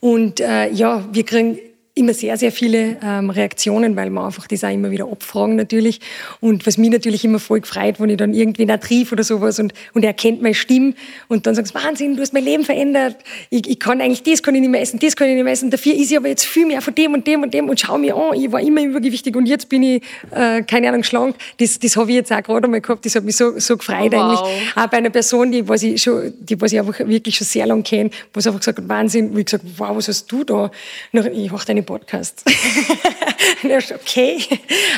Und 0.00 0.38
ja, 0.38 1.04
wir 1.12 1.24
kriegen 1.24 1.58
immer 1.96 2.12
sehr, 2.12 2.36
sehr 2.36 2.50
viele 2.50 2.96
ähm, 3.02 3.30
Reaktionen, 3.30 3.94
weil 3.94 4.10
man 4.10 4.26
einfach 4.26 4.48
das 4.48 4.64
auch 4.64 4.72
immer 4.72 4.90
wieder 4.90 5.04
abfragen 5.04 5.54
natürlich. 5.54 6.00
Und 6.40 6.66
was 6.66 6.76
mich 6.76 6.90
natürlich 6.90 7.24
immer 7.24 7.38
voll 7.38 7.60
gefreut, 7.60 8.00
wenn 8.00 8.10
ich 8.10 8.16
dann 8.16 8.34
irgendwie 8.34 8.66
triff 8.66 9.12
oder 9.12 9.22
sowas 9.22 9.60
und, 9.60 9.72
und 9.92 10.04
er 10.04 10.12
kennt 10.12 10.42
meine 10.42 10.54
Stimme 10.54 10.94
und 11.28 11.46
dann 11.46 11.54
sagst 11.54 11.72
Wahnsinn, 11.72 12.16
du 12.16 12.22
hast 12.22 12.32
mein 12.32 12.44
Leben 12.44 12.64
verändert. 12.64 13.16
Ich, 13.48 13.68
ich 13.68 13.78
kann 13.78 14.00
eigentlich 14.00 14.24
das 14.24 14.42
kann 14.42 14.56
ich 14.56 14.60
nicht 14.60 14.70
mehr 14.70 14.80
essen, 14.80 14.98
das 14.98 15.14
kann 15.14 15.28
ich 15.28 15.34
nicht 15.34 15.44
mehr 15.44 15.52
essen. 15.52 15.70
Dafür 15.70 15.94
ist 15.94 16.10
ich 16.10 16.16
aber 16.16 16.26
jetzt 16.26 16.44
viel 16.44 16.66
mehr 16.66 16.82
von 16.82 16.96
dem 16.96 17.14
und 17.14 17.28
dem 17.28 17.42
und 17.44 17.54
dem 17.54 17.68
und 17.68 17.78
schau 17.78 17.96
mir 17.96 18.16
an, 18.16 18.40
ich 18.40 18.50
war 18.50 18.60
immer 18.60 18.82
übergewichtig 18.82 19.36
und 19.36 19.46
jetzt 19.46 19.68
bin 19.68 19.84
ich, 19.84 20.02
äh, 20.32 20.62
keine 20.62 20.88
Ahnung, 20.88 21.04
schlank. 21.04 21.36
Das, 21.58 21.78
das 21.78 21.96
habe 21.96 22.10
ich 22.10 22.16
jetzt 22.16 22.32
auch 22.32 22.42
gerade 22.42 22.64
einmal 22.64 22.80
gehabt. 22.80 23.06
Das 23.06 23.14
hat 23.14 23.22
mich 23.22 23.36
so, 23.36 23.56
so 23.60 23.76
gefreut 23.76 24.12
oh, 24.12 24.16
wow. 24.16 24.42
eigentlich. 24.42 24.76
Auch 24.76 24.86
bei 24.88 24.96
einer 24.96 25.10
Person, 25.10 25.52
die, 25.52 25.68
was 25.68 25.84
ich 25.84 26.02
schon, 26.02 26.32
die, 26.40 26.60
was 26.60 26.72
ich 26.72 26.80
einfach 26.80 26.98
wirklich 26.98 27.36
schon 27.36 27.46
sehr 27.46 27.66
lange 27.66 27.84
kenne, 27.84 28.10
wo 28.32 28.40
es 28.40 28.46
einfach 28.48 28.58
gesagt 28.58 28.78
hat, 28.78 28.88
Wahnsinn, 28.88 29.36
wie 29.36 29.40
ich 29.40 29.46
gesagt, 29.46 29.64
wow, 29.76 29.94
was 29.94 30.08
hast 30.08 30.30
du 30.32 30.42
da? 30.42 30.72
ich 31.12 31.52
mache 31.52 31.66
deine 31.66 31.83
Podcast. 31.84 32.44
okay, 33.64 34.38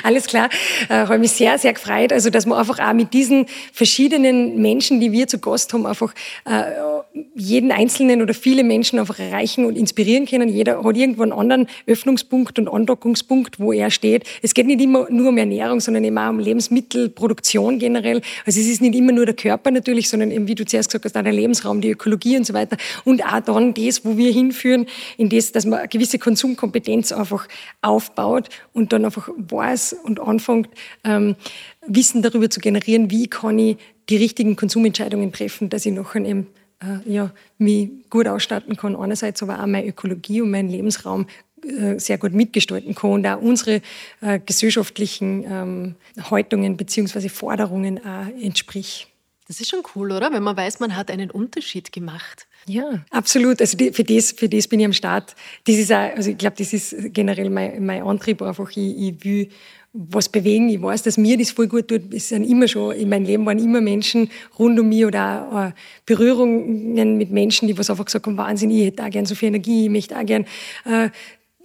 alles 0.03 0.27
klar. 0.27 0.49
Äh, 0.89 0.95
habe 0.95 1.19
mich 1.19 1.33
sehr, 1.33 1.59
sehr 1.59 1.73
gefreut. 1.73 2.13
Also, 2.13 2.31
dass 2.31 2.47
wir 2.47 2.57
einfach 2.57 2.79
auch 2.79 2.93
mit 2.93 3.13
diesen 3.13 3.47
verschiedenen 3.73 4.61
Menschen, 4.61 5.01
die 5.01 5.13
wir 5.13 5.27
zu 5.27 5.39
Gast 5.39 5.73
haben, 5.73 5.87
einfach 5.87 6.15
äh, 6.45 6.63
jeden 7.35 7.73
Einzelnen 7.73 8.23
oder 8.23 8.35
viele 8.35 8.65
Menschen 8.65 8.99
einfach 8.99 9.19
erreichen 9.19 9.65
und 9.65 9.77
inspirieren 9.77 10.27
können. 10.27 10.49
Jeder 10.49 10.83
hat 10.83 10.97
irgendwo 10.97 11.23
einen 11.23 11.33
anderen 11.33 11.67
Öffnungspunkt 11.87 12.59
und 12.59 12.69
Andockungspunkt, 12.69 13.59
wo 13.59 13.73
er 13.73 13.91
steht. 13.91 14.25
Es 14.43 14.55
geht 14.55 14.67
nicht 14.67 14.81
immer 14.81 15.07
nur 15.11 15.29
um 15.29 15.39
Ernährung, 15.39 15.81
sondern 15.81 16.05
eben 16.05 16.19
auch 16.19 16.31
um 16.31 16.39
Lebensmittelproduktion 16.39 17.79
generell. 17.79 18.21
Also 18.45 18.61
es 18.61 18.67
ist 18.67 18.81
nicht 18.81 18.95
immer 18.95 19.13
nur 19.13 19.27
der 19.27 19.35
Körper 19.35 19.71
natürlich, 19.71 20.09
sondern 20.09 20.31
eben, 20.31 20.49
wie 20.49 20.55
du 20.55 20.65
zuerst 20.65 20.89
gesagt 20.89 21.05
hast, 21.05 21.17
auch 21.17 21.23
der 21.23 21.33
Lebensraum, 21.33 21.81
die 21.81 21.91
Ökologie 21.91 22.37
und 22.37 22.47
so 22.47 22.55
weiter. 22.55 22.77
Und 23.05 23.25
auch 23.25 23.41
dann 23.41 23.75
das, 23.75 24.05
wo 24.05 24.17
wir 24.17 24.33
hinführen, 24.33 24.87
in 25.17 25.29
das, 25.29 25.53
dass 25.53 25.65
man 25.67 25.81
eine 25.81 25.89
gewisse 25.89 26.19
Konsumkompetenz 26.19 26.76
einfach 27.13 27.49
aufbaut 27.83 28.49
und 28.73 28.93
dann 28.93 29.05
einfach 29.05 29.29
weiß 29.37 29.97
und 30.05 30.21
anfängt, 30.21 30.69
ähm, 31.05 31.37
Wissen 31.87 32.23
darüber 32.23 32.51
zu 32.51 32.61
generieren, 32.61 33.11
wie 33.11 33.29
kann 33.29 33.59
ich 33.59 33.77
die 34.09 34.17
richtigen 34.17 34.57
Konsumentscheidungen 34.57 35.33
treffen, 35.33 35.69
dass 35.69 35.87
ich 35.87 35.93
nachher 35.93 36.25
eben 36.25 36.47
äh, 36.83 37.11
ja, 37.11 37.31
mich 37.59 37.91
gut 38.11 38.29
ausstatten 38.29 38.77
kann, 38.77 38.97
einerseits 38.97 39.43
aber 39.43 39.61
auch 39.61 39.67
meine 39.67 39.87
Ökologie 39.87 40.43
und 40.43 40.51
meinen 40.51 40.69
Lebensraum 40.69 41.27
äh, 41.63 41.99
sehr 41.99 42.19
gut 42.19 42.33
mitgestalten 42.33 42.95
kann 42.95 43.11
und 43.11 43.27
auch 43.27 43.41
unsere 43.41 43.81
äh, 44.21 44.39
gesellschaftlichen 44.39 45.45
ähm, 45.49 45.95
Haltungen 46.31 46.77
bzw. 46.77 47.29
Forderungen 47.29 47.99
auch 48.05 48.27
entspricht. 48.41 49.09
Das 49.49 49.61
ist 49.61 49.71
schon 49.71 49.83
cool, 49.95 50.13
oder? 50.13 50.33
Wenn 50.33 50.43
man 50.43 50.57
weiß, 50.57 50.81
man 50.81 50.97
hat 50.97 51.11
einen 51.11 51.31
Unterschied 51.31 51.93
gemacht. 51.93 52.46
Ja, 52.69 53.05
absolut. 53.11 53.61
Also 53.61 53.77
die, 53.77 53.93
für, 53.93 54.03
das, 54.03 54.33
für 54.33 54.49
das 54.49 54.67
bin 54.67 54.81
ich 54.81 54.87
am 54.87 54.93
Start. 54.93 55.35
Das 55.65 55.77
ist 55.77 55.93
auch, 55.93 56.17
also 56.17 56.31
ich 56.31 56.39
glaube, 56.39 56.57
das 56.59 56.73
ist 56.73 56.95
generell 57.13 57.49
mein, 57.49 57.85
mein 57.85 58.03
Antrieb 58.03 58.43
einfach. 58.43 58.71
Ich, 58.71 58.77
ich 58.99 59.25
will 59.25 59.49
was 59.97 60.29
bewegen. 60.29 60.69
Ich 60.69 60.83
weiß, 60.83 61.03
dass 61.05 61.17
mir 61.17 61.39
das 61.39 61.51
voll 61.51 61.69
gut 61.69 61.89
tut. 61.89 62.13
Es 62.13 62.29
sind 62.29 62.45
immer 62.45 62.69
schon, 62.69 62.95
in 62.95 63.09
meinem 63.09 63.25
Leben 63.25 63.47
waren 63.47 63.59
immer 63.59 63.81
Menschen 63.81 64.29
rund 64.59 64.79
um 64.79 64.89
mich 64.89 65.05
oder 65.05 65.49
auch 65.51 65.69
äh, 65.69 65.73
Berührungen 66.05 67.17
mit 67.17 67.31
Menschen, 67.31 67.67
die 67.69 67.79
was 67.79 67.89
einfach 67.89 68.05
gesagt 68.05 68.27
haben, 68.27 68.37
Wahnsinn, 68.37 68.71
ich 68.71 68.87
hätte 68.87 69.05
auch 69.05 69.11
gern 69.11 69.27
so 69.27 69.35
viel 69.35 69.49
Energie, 69.49 69.85
ich 69.85 69.91
möchte 69.91 70.17
auch 70.17 70.27
gern, 70.27 70.45
äh, 70.85 71.09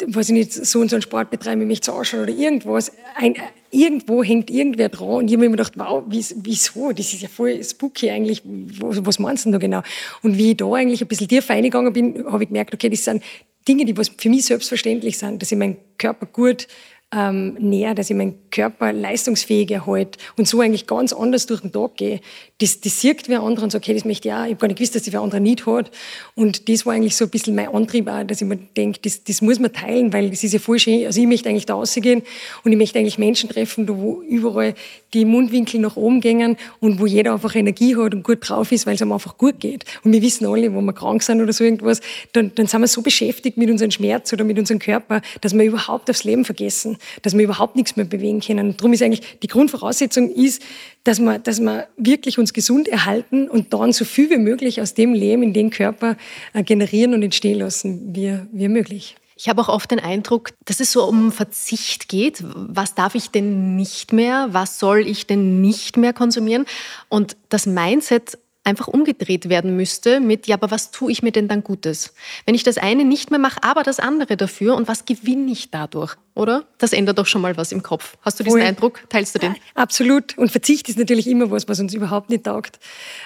weiß 0.07 0.29
ich 0.29 0.33
nicht, 0.33 0.53
so 0.53 0.79
und 0.79 0.89
so 0.89 0.95
einen 0.95 1.03
Sport 1.03 1.29
betreiben, 1.29 1.61
ich 1.61 1.67
möchte 1.67 1.87
so 1.87 1.93
ausschauen 1.93 2.23
oder 2.23 2.33
irgendwas. 2.33 2.91
Ein, 3.15 3.35
irgendwo 3.69 4.23
hängt 4.23 4.49
irgendwer 4.49 4.89
dran 4.89 5.07
und 5.07 5.27
ich 5.27 5.33
habe 5.33 5.45
mir 5.45 5.51
gedacht, 5.51 5.73
wow, 5.75 6.03
wieso? 6.07 6.91
Das 6.91 7.13
ist 7.13 7.21
ja 7.21 7.27
voll 7.27 7.63
spooky 7.63 8.09
eigentlich. 8.09 8.41
Was 8.45 9.19
meinst 9.19 9.45
du 9.45 9.51
da 9.51 9.57
genau? 9.57 9.81
Und 10.21 10.37
wie 10.37 10.51
ich 10.51 10.57
da 10.57 10.71
eigentlich 10.71 11.01
ein 11.01 11.07
bisschen 11.07 11.27
tiefer 11.27 11.53
eingegangen 11.53 11.93
bin, 11.93 12.25
habe 12.25 12.43
ich 12.43 12.49
gemerkt, 12.49 12.73
okay, 12.73 12.89
das 12.89 13.05
sind 13.05 13.23
Dinge, 13.67 13.85
die 13.85 13.95
was 13.97 14.09
für 14.09 14.29
mich 14.29 14.45
selbstverständlich 14.45 15.17
sind, 15.17 15.41
dass 15.41 15.51
ich 15.51 15.57
meinen 15.57 15.77
Körper 15.97 16.25
gut 16.25 16.67
ähm, 17.13 17.55
näher, 17.59 17.93
dass 17.93 18.09
ich 18.09 18.15
meinen 18.15 18.35
Körper 18.51 18.93
leistungsfähig 18.93 19.69
erhalte 19.71 20.17
und 20.37 20.47
so 20.47 20.61
eigentlich 20.61 20.87
ganz 20.87 21.11
anders 21.11 21.45
durch 21.45 21.61
den 21.61 21.71
Tag 21.71 21.97
gehe. 21.97 22.21
Das, 22.59 22.79
das 22.79 23.01
sieht 23.01 23.27
wer 23.27 23.41
andere 23.41 23.65
und 23.65 23.71
sagt, 23.71 23.83
okay, 23.83 23.93
das 23.93 24.05
möchte 24.05 24.29
ich 24.29 24.33
auch. 24.33 24.45
Ich 24.45 24.51
habe 24.51 24.55
gar 24.55 24.67
nicht 24.67 24.77
gewusst, 24.77 24.95
dass 24.95 25.03
das 25.03 25.13
wer 25.13 25.21
andere 25.21 25.41
nicht 25.41 25.65
hat. 25.65 25.91
Und 26.35 26.69
das 26.69 26.85
war 26.85 26.93
eigentlich 26.93 27.17
so 27.17 27.25
ein 27.25 27.31
bisschen 27.31 27.55
mein 27.55 27.67
Antrieb 27.69 28.07
auch, 28.07 28.23
dass 28.23 28.41
ich 28.41 28.47
mir 28.47 28.57
denke, 28.57 28.99
das, 29.01 29.23
das 29.23 29.41
muss 29.41 29.59
man 29.59 29.73
teilen, 29.73 30.13
weil 30.13 30.29
das 30.29 30.43
ist 30.43 30.53
ja 30.53 30.59
voll 30.59 30.79
schön. 30.79 31.05
Also 31.05 31.19
ich 31.19 31.27
möchte 31.27 31.49
eigentlich 31.49 31.65
da 31.65 31.73
rausgehen 31.73 32.21
und 32.63 32.71
ich 32.71 32.77
möchte 32.77 32.99
eigentlich 32.99 33.17
Menschen 33.17 33.49
treffen, 33.49 33.89
wo 33.89 34.21
überall 34.21 34.73
die 35.13 35.25
Mundwinkel 35.25 35.81
nach 35.81 35.97
oben 35.97 36.21
gehen 36.21 36.55
und 36.79 36.99
wo 36.99 37.05
jeder 37.05 37.33
einfach 37.33 37.55
Energie 37.55 37.97
hat 37.97 38.13
und 38.13 38.23
gut 38.23 38.37
drauf 38.47 38.71
ist, 38.71 38.85
weil 38.85 38.95
es 38.95 39.01
einem 39.01 39.11
einfach 39.11 39.37
gut 39.37 39.59
geht. 39.59 39.83
Und 40.03 40.13
wir 40.13 40.21
wissen 40.21 40.45
alle, 40.45 40.73
wo 40.73 40.79
wir 40.81 40.93
krank 40.93 41.23
sind 41.23 41.41
oder 41.41 41.51
so 41.51 41.63
irgendwas, 41.65 41.99
dann, 42.31 42.53
dann 42.55 42.67
sind 42.67 42.79
wir 42.79 42.87
so 42.87 43.01
beschäftigt 43.01 43.57
mit 43.57 43.69
unserem 43.69 43.91
Schmerz 43.91 44.31
oder 44.31 44.45
mit 44.45 44.57
unserem 44.57 44.79
Körper, 44.79 45.21
dass 45.41 45.53
wir 45.53 45.65
überhaupt 45.65 46.09
aufs 46.09 46.23
Leben 46.23 46.45
vergessen 46.45 46.97
dass 47.21 47.37
wir 47.37 47.43
überhaupt 47.43 47.75
nichts 47.75 47.95
mehr 47.95 48.05
bewegen 48.05 48.39
können. 48.39 48.69
Und 48.69 48.79
darum 48.79 48.93
ist 48.93 49.01
eigentlich 49.01 49.39
die 49.41 49.47
Grundvoraussetzung 49.47 50.29
ist, 50.29 50.61
dass 51.03 51.19
wir, 51.19 51.39
dass 51.39 51.59
wir 51.59 51.87
wirklich 51.97 52.37
uns 52.37 52.53
gesund 52.53 52.87
erhalten 52.87 53.49
und 53.49 53.73
dann 53.73 53.91
so 53.91 54.05
viel 54.05 54.29
wie 54.29 54.37
möglich 54.37 54.81
aus 54.81 54.93
dem 54.93 55.13
Leben 55.13 55.43
in 55.43 55.53
den 55.53 55.69
Körper 55.69 56.17
äh, 56.53 56.63
generieren 56.63 57.13
und 57.13 57.23
entstehen 57.23 57.59
lassen, 57.59 58.15
wie, 58.15 58.37
wie 58.51 58.67
möglich. 58.67 59.15
Ich 59.35 59.49
habe 59.49 59.59
auch 59.59 59.69
oft 59.69 59.89
den 59.89 59.99
Eindruck, 59.99 60.51
dass 60.65 60.79
es 60.79 60.91
so 60.91 61.03
um 61.03 61.31
Verzicht 61.31 62.07
geht. 62.07 62.43
Was 62.43 62.93
darf 62.93 63.15
ich 63.15 63.31
denn 63.31 63.75
nicht 63.75 64.13
mehr? 64.13 64.49
Was 64.51 64.77
soll 64.77 65.07
ich 65.07 65.25
denn 65.25 65.61
nicht 65.61 65.97
mehr 65.97 66.13
konsumieren? 66.13 66.65
Und 67.09 67.35
das 67.49 67.65
Mindset 67.65 68.37
einfach 68.63 68.87
umgedreht 68.87 69.49
werden 69.49 69.75
müsste 69.75 70.19
mit, 70.19 70.45
ja, 70.47 70.55
aber 70.55 70.69
was 70.69 70.91
tue 70.91 71.11
ich 71.11 71.23
mir 71.23 71.31
denn 71.31 71.47
dann 71.47 71.63
Gutes? 71.63 72.13
Wenn 72.45 72.53
ich 72.53 72.63
das 72.63 72.77
eine 72.77 73.03
nicht 73.03 73.31
mehr 73.31 73.39
mache, 73.39 73.63
aber 73.63 73.81
das 73.81 73.99
andere 73.99 74.37
dafür 74.37 74.75
und 74.75 74.87
was 74.87 75.05
gewinne 75.05 75.51
ich 75.51 75.71
dadurch, 75.71 76.15
oder? 76.35 76.65
Das 76.77 76.93
ändert 76.93 77.17
doch 77.17 77.25
schon 77.25 77.41
mal 77.41 77.57
was 77.57 77.71
im 77.71 77.81
Kopf. 77.81 78.17
Hast 78.21 78.39
du 78.39 78.43
diesen 78.43 78.59
Voll. 78.59 78.67
Eindruck? 78.67 79.01
Teilst 79.09 79.33
du 79.33 79.39
den? 79.39 79.55
Absolut. 79.73 80.37
Und 80.37 80.51
Verzicht 80.51 80.89
ist 80.89 80.97
natürlich 80.97 81.27
immer 81.27 81.49
was, 81.49 81.67
was 81.67 81.79
uns 81.79 81.93
überhaupt 81.93 82.29
nicht 82.29 82.43
taugt. 82.43 82.79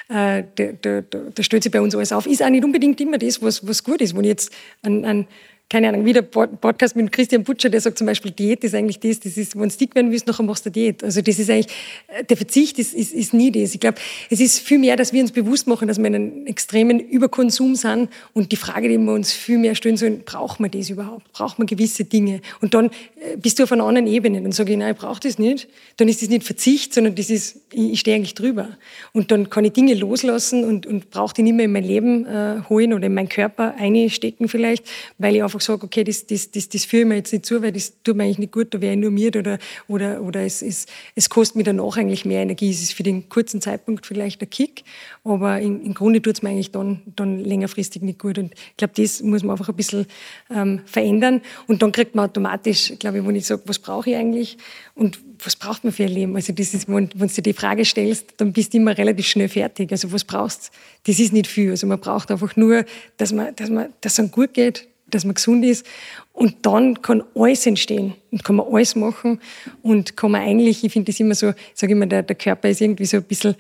Da, 0.08 0.42
da, 0.42 0.72
da, 0.82 1.02
da 1.02 1.44
stellt 1.44 1.64
sich 1.64 1.72
bei 1.72 1.82
uns 1.82 1.96
alles 1.96 2.14
auf. 2.14 2.28
Ist 2.28 2.42
auch 2.42 2.50
nicht 2.50 2.64
unbedingt 2.64 3.02
immer 3.02 3.18
das, 3.18 3.42
was, 3.42 3.68
was 3.68 3.84
gut 3.84 4.02
ist. 4.02 4.16
Wenn 4.16 4.24
ich 4.24 4.30
jetzt 4.30 4.54
an, 4.84 5.04
an 5.04 5.28
keine 5.68 5.90
Ahnung, 5.90 6.06
wie 6.06 6.14
der 6.14 6.22
Podcast 6.22 6.96
mit 6.96 7.12
Christian 7.12 7.44
Butcher, 7.44 7.70
der 7.70 7.82
sagt 7.82 7.98
zum 7.98 8.06
Beispiel, 8.06 8.30
Diät 8.30 8.64
ist 8.64 8.76
eigentlich 8.76 9.00
das, 9.00 9.20
das 9.20 9.36
ist, 9.36 9.60
wenn 9.60 9.68
du 9.68 9.76
dick 9.76 9.96
werden 9.96 10.12
willst, 10.12 10.28
nachher 10.28 10.44
machst 10.44 10.64
du 10.68 10.70
Diät. 10.70 11.04
Also 11.04 11.22
das 11.22 11.40
ist 11.40 11.50
eigentlich, 11.50 11.74
äh, 12.08 12.24
der 12.24 12.38
Verzicht 12.38 12.78
ist, 12.78 12.94
ist, 12.94 13.14
ist 13.14 13.34
nie 13.34 13.52
das. 13.52 13.74
Ich 13.74 13.80
glaube, 13.80 13.98
es 14.30 14.40
ist 14.40 14.60
viel 14.60 14.78
mehr, 14.78 14.96
dass 14.96 15.12
wir 15.12 15.22
uns 15.22 15.32
bewusst 15.32 15.66
machen, 15.66 15.88
dass 15.88 15.98
wir 15.98 16.06
in 16.06 16.16
einem 16.16 16.46
extremen 16.46 17.00
Überkonsum 17.00 17.76
sind 17.76 18.10
und 18.34 18.52
die 18.52 18.58
Frage, 18.58 18.90
die 18.90 18.98
wir 19.00 19.14
uns 19.14 19.34
viel 19.34 19.58
mehr 19.58 19.74
stellen 19.74 19.98
sollen, 19.98 20.22
braucht 20.24 20.60
man 20.60 20.70
das 20.70 20.92
überhaupt? 20.92 21.32
Braucht 21.34 21.58
man 21.58 21.66
gewisse 21.66 22.06
Dinge? 22.06 22.42
Und 22.62 22.76
dann 22.76 22.86
äh, 22.86 23.38
bist 23.38 23.58
du 23.58 23.64
auf 23.64 23.72
einer 23.72 23.86
anderen 23.86 24.06
Ebene. 24.06 24.44
Dann 24.44 24.52
sage 24.52 24.72
ich, 24.72 24.78
nein, 24.78 24.94
ich 24.94 25.00
brauche 25.00 25.20
das 25.20 25.40
nicht. 25.40 25.68
Dann 25.98 26.08
ist 26.08 26.22
das 26.22 26.30
nicht 26.30 26.44
Verzicht, 26.44 26.94
sondern 26.94 27.16
das 27.16 27.32
ist, 27.32 27.62
ich, 27.74 27.94
ich 27.94 28.00
stehe 28.02 28.16
eigentlich 28.16 28.36
drüber. 28.36 28.78
Und 29.14 29.32
dann 29.32 29.50
kann 29.50 29.66
ich 29.66 29.74
Dinge 29.74 29.96
loslassen 29.96 30.64
und, 30.64 30.86
und 30.86 31.10
brauche 31.10 31.34
die 31.34 31.42
nicht 31.42 31.56
mehr 31.56 31.66
in 31.66 31.72
mein 31.72 31.84
Leben 31.84 32.26
äh, 32.28 32.62
holen 32.70 32.94
oder 32.94 33.08
in 33.08 33.16
meinen 33.16 33.30
Körper 33.30 33.74
einstecken 33.80 34.48
vielleicht, 34.48 34.86
weil 35.18 35.36
ich 35.36 35.44
einfach 35.56 35.66
sage, 35.66 35.84
okay, 35.86 36.04
das, 36.04 36.28
das, 36.28 36.52
das, 36.52 36.70
das 36.70 36.86
führe 36.86 37.04
ich 37.04 37.08
mir 37.08 37.16
jetzt 37.16 37.32
nicht 37.32 37.46
zu, 37.46 37.62
weil 37.62 37.72
das 37.72 37.94
tut 38.04 38.16
mir 38.16 38.24
eigentlich 38.24 38.40
nicht 38.40 38.52
gut, 38.52 38.74
da 38.74 38.82
wäre 38.82 38.94
ich 38.94 39.00
nur 39.00 39.12
mir 39.12 39.36
oder, 39.36 39.58
oder, 39.88 40.22
oder 40.22 40.42
es, 40.42 40.62
es, 40.62 40.86
es 41.16 41.30
kostet 41.30 41.56
mir 41.56 41.64
danach 41.64 41.98
eigentlich 41.98 42.26
mehr 42.26 42.42
Energie. 42.42 42.70
Es 42.70 42.82
ist 42.82 42.94
für 42.94 43.04
den 43.04 43.30
kurzen 43.30 43.62
Zeitpunkt 43.62 44.06
vielleicht 44.06 44.42
ein 44.42 44.50
Kick, 44.50 44.84
aber 45.24 45.60
im, 45.60 45.82
im 45.84 45.94
Grunde 45.94 46.22
tut 46.22 46.36
es 46.36 46.44
mir 46.44 46.50
eigentlich 46.50 46.72
dann, 46.72 47.02
dann 47.16 47.40
längerfristig 47.40 48.02
nicht 48.02 48.20
gut. 48.20 48.38
Und 48.38 48.54
ich 48.54 48.78
glaube, 48.78 48.94
das 48.96 49.22
muss 49.22 49.44
man 49.44 49.52
einfach 49.52 49.70
ein 49.70 49.76
bisschen 49.76 50.06
ähm, 50.50 50.82
verändern. 50.86 51.42
Und 51.68 51.82
dann 51.82 51.92
kriegt 51.92 52.16
man 52.16 52.26
automatisch, 52.26 52.94
glaube 53.00 53.20
ich, 53.20 53.26
wenn 53.26 53.36
ich 53.36 53.46
sage, 53.46 53.62
was 53.66 53.80
brauche 53.80 54.10
ich 54.10 54.16
eigentlich 54.16 54.58
und 54.94 55.20
was 55.44 55.56
braucht 55.56 55.84
man 55.84 55.94
für 55.94 56.04
ein 56.04 56.12
Leben? 56.12 56.36
Also 56.36 56.54
das 56.54 56.74
ist, 56.74 56.88
wenn, 56.88 57.10
wenn 57.16 57.28
du 57.28 57.34
dir 57.34 57.42
die 57.42 57.54
Frage 57.54 57.86
stellst, 57.86 58.34
dann 58.38 58.54
bist 58.54 58.74
du 58.74 58.78
immer 58.78 58.98
relativ 58.98 59.28
schnell 59.28 59.50
fertig. 59.50 59.92
Also 59.92 60.12
was 60.12 60.24
brauchst 60.24 60.68
du? 60.68 61.12
Das 61.12 61.20
ist 61.20 61.34
nicht 61.34 61.48
viel. 61.48 61.72
Also 61.72 61.88
man 61.88 62.00
braucht 62.00 62.32
einfach 62.32 62.56
nur, 62.56 62.86
dass 63.18 63.32
man, 63.34 63.56
dass 63.56 63.70
man, 63.70 63.94
dass 64.02 64.14
es 64.14 64.20
einem 64.20 64.32
gut 64.32 64.54
geht, 64.54 64.88
dass 65.08 65.26
man 65.26 65.36
gesund 65.36 65.66
ist. 65.66 65.86
Und 66.34 66.66
dann 66.66 67.02
kann 67.02 67.24
alles 67.36 67.66
entstehen 67.66 68.16
und 68.32 68.44
kann 68.44 68.58
man 68.58 68.68
alles 68.72 68.96
machen 68.96 69.40
und 69.82 70.18
kann 70.18 70.32
man 70.32 70.42
eigentlich, 70.42 70.84
ich 70.84 70.92
finde 70.92 71.12
das 71.12 71.20
immer 71.20 71.36
so, 71.36 71.50
ich 71.50 71.56
sage 71.74 71.94
immer, 71.94 72.06
der, 72.06 72.24
der 72.24 72.36
Körper 72.36 72.70
ist 72.70 72.82
irgendwie 72.82 73.06
so 73.06 73.18
ein 73.18 73.24
bisschen 73.24 73.56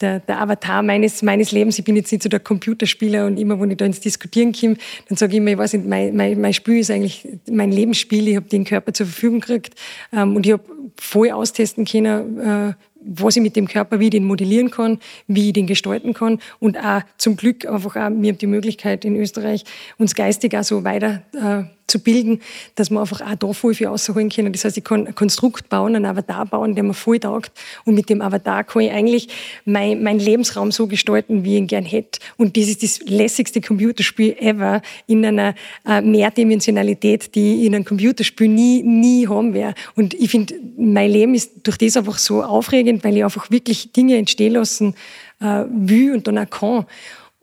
der, 0.00 0.20
der 0.20 0.40
Avatar 0.40 0.82
meines, 0.82 1.22
meines 1.22 1.52
Lebens. 1.52 1.78
Ich 1.78 1.84
bin 1.84 1.96
jetzt 1.96 2.10
nicht 2.10 2.22
so 2.22 2.28
der 2.28 2.40
Computerspieler 2.40 3.26
und 3.26 3.36
immer, 3.38 3.60
wenn 3.60 3.70
ich 3.70 3.76
da 3.76 3.84
ins 3.84 4.00
Diskutieren 4.00 4.52
komme, 4.52 4.76
dann 5.08 5.16
sage 5.18 5.32
ich 5.32 5.38
immer, 5.38 5.50
ich 5.50 5.58
weiß 5.58 5.74
nicht, 5.74 5.86
mein, 5.86 6.16
mein, 6.16 6.40
mein 6.40 6.54
Spiel 6.54 6.78
ist 6.78 6.90
eigentlich 6.90 7.28
mein 7.50 7.70
Lebensspiel. 7.70 8.26
Ich 8.28 8.36
habe 8.36 8.48
den 8.48 8.64
Körper 8.64 8.92
zur 8.92 9.06
Verfügung 9.06 9.40
gekriegt 9.40 9.74
ähm, 10.12 10.36
und 10.36 10.46
ich 10.46 10.52
habe 10.52 10.64
voll 10.98 11.30
austesten 11.30 11.84
können, 11.84 12.38
äh, 12.38 12.72
was 13.02 13.36
ich 13.36 13.42
mit 13.42 13.56
dem 13.56 13.66
Körper, 13.66 14.00
wie 14.00 14.04
ich 14.04 14.10
den 14.10 14.24
modellieren 14.24 14.70
kann, 14.70 14.98
wie 15.26 15.48
ich 15.48 15.52
den 15.52 15.66
gestalten 15.66 16.14
kann 16.14 16.38
und 16.58 16.78
auch 16.78 17.02
zum 17.18 17.36
Glück 17.36 17.66
einfach 17.66 17.96
auch, 17.96 18.10
wir 18.10 18.30
haben 18.30 18.38
die 18.38 18.46
Möglichkeit 18.46 19.04
in 19.04 19.16
Österreich, 19.16 19.64
uns 19.98 20.14
geistig 20.14 20.56
auch 20.56 20.64
so 20.64 20.84
weiter 20.84 21.22
äh, 21.34 21.64
zu 21.90 21.98
bilden, 21.98 22.40
dass 22.74 22.90
wir 22.90 23.00
einfach 23.00 23.20
auch 23.20 23.34
da 23.34 23.52
voll 23.52 23.74
viel 23.74 23.88
rausholen 23.88 24.30
können. 24.30 24.52
Das 24.52 24.64
heißt, 24.64 24.78
ich 24.78 24.84
kann 24.84 25.06
ein 25.06 25.14
Konstrukt 25.14 25.68
bauen, 25.68 25.96
einen 25.96 26.06
Avatar 26.06 26.46
bauen, 26.46 26.74
der 26.74 26.84
mir 26.84 26.94
voll 26.94 27.18
taugt. 27.18 27.52
Und 27.84 27.94
mit 27.94 28.08
dem 28.08 28.22
Avatar 28.22 28.64
kann 28.64 28.82
ich 28.82 28.90
eigentlich 28.90 29.28
mein, 29.64 30.02
mein 30.02 30.18
Lebensraum 30.18 30.72
so 30.72 30.86
gestalten, 30.86 31.44
wie 31.44 31.54
ich 31.54 31.58
ihn 31.58 31.66
gern 31.66 31.84
hätte. 31.84 32.20
Und 32.36 32.56
das 32.56 32.68
ist 32.68 32.82
das 32.82 33.00
lässigste 33.06 33.60
Computerspiel 33.60 34.36
ever 34.38 34.82
in 35.06 35.24
einer 35.24 35.54
äh, 35.86 36.00
Mehrdimensionalität, 36.00 37.34
die 37.34 37.60
ich 37.60 37.66
in 37.66 37.74
einem 37.74 37.84
Computerspiel 37.84 38.48
nie, 38.48 38.82
nie 38.82 39.28
haben 39.28 39.54
werde. 39.54 39.74
Und 39.96 40.14
ich 40.14 40.30
finde, 40.30 40.54
mein 40.76 41.10
Leben 41.10 41.34
ist 41.34 41.52
durch 41.64 41.78
das 41.78 41.96
einfach 41.96 42.18
so 42.18 42.42
aufregend, 42.42 43.04
weil 43.04 43.16
ich 43.16 43.24
einfach 43.24 43.50
wirklich 43.50 43.92
Dinge 43.92 44.16
entstehen 44.16 44.52
lassen 44.52 44.94
äh, 45.40 45.64
will 45.68 46.12
und 46.12 46.26
dann 46.26 46.38
auch 46.38 46.50
kann. 46.50 46.86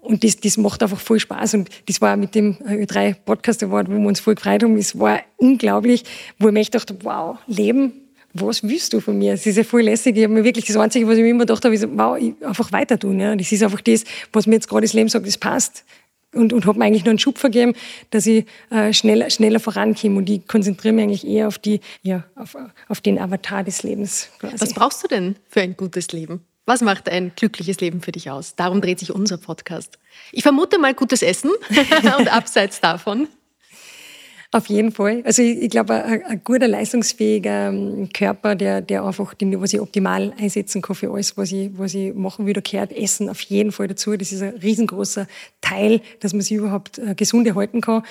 Und 0.08 0.24
das, 0.24 0.38
das 0.38 0.55
macht 0.55 0.82
einfach 0.82 1.01
voll 1.01 1.20
Spaß. 1.20 1.55
Und 1.55 1.70
das 1.86 1.99
war 1.99 2.16
mit 2.16 2.34
dem 2.34 2.55
Ö3 2.60 3.16
Podcast 3.26 3.62
Award, 3.62 3.89
wo 3.89 3.97
wir 3.97 4.08
uns 4.08 4.22
voll 4.22 4.36
gefreut 4.36 4.64
haben. 4.64 4.78
Es 4.78 4.97
war 4.97 5.20
unglaublich, 5.36 6.05
wo 6.39 6.47
ich 6.47 6.53
mir 6.53 6.62
echt 6.62 6.74
dachte, 6.76 6.97
wow, 7.03 7.38
Leben, 7.45 7.91
was 8.34 8.64
willst 8.64 8.93
du 8.93 9.01
von 9.01 9.18
mir? 9.18 9.34
Es 9.34 9.45
ist 9.45 9.58
ja 9.58 9.66
voll 9.66 9.82
lässig. 9.82 10.16
Ich 10.16 10.24
habe 10.24 10.34
mir 10.34 10.45
wirklich 10.45 10.64
das 10.64 10.78
Einzige, 10.78 11.05
was 11.08 11.18
ich 11.18 11.24
mir 11.24 11.32
immer 11.32 11.41
gedacht 11.41 11.66
habe, 11.66 11.76
ist, 11.76 11.86
wow, 11.91 12.18
einfach 12.41 12.72
weiter 12.72 12.97
tun. 12.97 13.20
Ja. 13.20 13.36
Das 13.36 13.51
ist 13.51 13.62
einfach 13.62 13.82
das, 13.82 14.05
was 14.32 14.47
mir 14.47 14.55
jetzt 14.55 14.70
gerade 14.70 14.84
das 14.84 14.93
Leben 14.93 15.10
sagt, 15.10 15.28
das 15.28 15.38
passt. 15.38 15.84
Und, 16.34 16.53
und 16.53 16.66
habe 16.66 16.80
mir 16.80 16.86
eigentlich 16.86 17.03
nur 17.03 17.12
einen 17.12 17.20
Schub 17.20 17.38
vergeben, 17.38 17.74
dass 18.10 18.26
ich 18.28 18.45
äh, 18.70 18.93
schneller, 18.93 19.30
schneller 19.30 19.60
vorankomme. 19.60 20.20
Und 20.20 20.30
ich 20.30 20.47
konzentriere 20.47 20.93
mich 20.93 21.03
eigentlich 21.03 21.28
eher 21.28 21.49
auf, 21.49 21.58
die, 21.58 21.82
ja, 22.01 22.24
auf, 22.36 22.55
auf 22.88 23.01
den 23.01 23.20
Avatar 23.20 23.66
des 23.66 23.84
Lebens. 23.84 24.30
Quasi. 24.39 24.55
Was 24.58 24.74
brauchst 24.74 25.03
du 25.03 25.10
denn 25.10 25.36
für 25.49 25.60
ein 25.60 25.76
gutes 25.76 26.14
Leben? 26.14 26.45
Was 26.68 26.82
macht 26.82 27.07
ein 27.07 27.32
glückliches 27.34 27.80
Leben 27.80 28.01
für 28.01 28.11
dich 28.11 28.30
aus? 28.30 28.55
Darum 28.55 28.82
dreht 28.82 28.99
sich 28.99 29.13
unser 29.13 29.38
Podcast. 29.38 29.97
Ich 30.34 30.43
vermute 30.43 30.78
mal 30.78 30.93
gutes 30.93 31.22
Essen 31.22 31.49
und 32.20 32.28
abseits 32.28 32.82
davon. 32.82 33.30
Auf 34.51 34.68
jeden 34.68 34.91
Fall. 34.91 35.22
Also 35.24 35.41
ich, 35.41 35.61
ich 35.61 35.70
glaube, 35.70 36.03
ein, 36.03 36.26
ein, 36.26 36.41
guter, 36.43 36.68
leistungsfähiger 36.68 37.70
ähm, 37.70 38.09
Körper, 38.11 38.55
der, 38.55 38.82
der 38.82 39.05
einfach, 39.05 39.34
den, 39.34 39.61
was 39.61 39.72
ich 39.72 39.80
optimal 39.80 40.34
einsetzen 40.38 40.82
kann 40.82 40.97
für 40.97 41.09
alles, 41.09 41.38
was 41.38 41.53
ich, 41.53 41.70
was 41.78 41.93
ich 41.93 42.13
machen 42.13 42.45
will, 42.45 42.61
gehört 42.61 42.91
Essen 42.91 43.30
auf 43.30 43.39
jeden 43.41 43.72
Fall 43.72 43.88
dazu. 43.88 44.18
Das 44.18 44.34
ist 44.34 44.41
ein 44.41 44.57
riesengroßer 44.57 45.26
Teil, 45.61 46.01
dass 46.20 46.34
man 46.34 46.41
sich 46.41 46.57
überhaupt 46.57 46.97
äh, 46.97 47.15
gesund 47.15 47.47
erhalten 47.47 47.80
kann. 47.80 48.03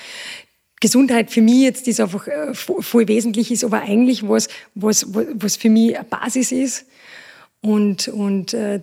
Gesundheit 0.79 1.29
für 1.29 1.41
mich 1.41 1.61
jetzt 1.61 1.87
ist 1.87 1.99
einfach 1.99 2.27
äh, 2.27 2.55
voll 2.55 3.07
wesentlich 3.07 3.51
ist, 3.51 3.63
aber 3.63 3.81
eigentlich 3.81 4.27
was, 4.27 4.47
was, 4.73 5.05
was 5.13 5.57
für 5.57 5.69
mich 5.69 5.95
eine 5.95 6.05
Basis 6.05 6.51
ist 6.51 6.85
und, 7.61 8.07
und 8.07 8.53
äh, 8.53 8.81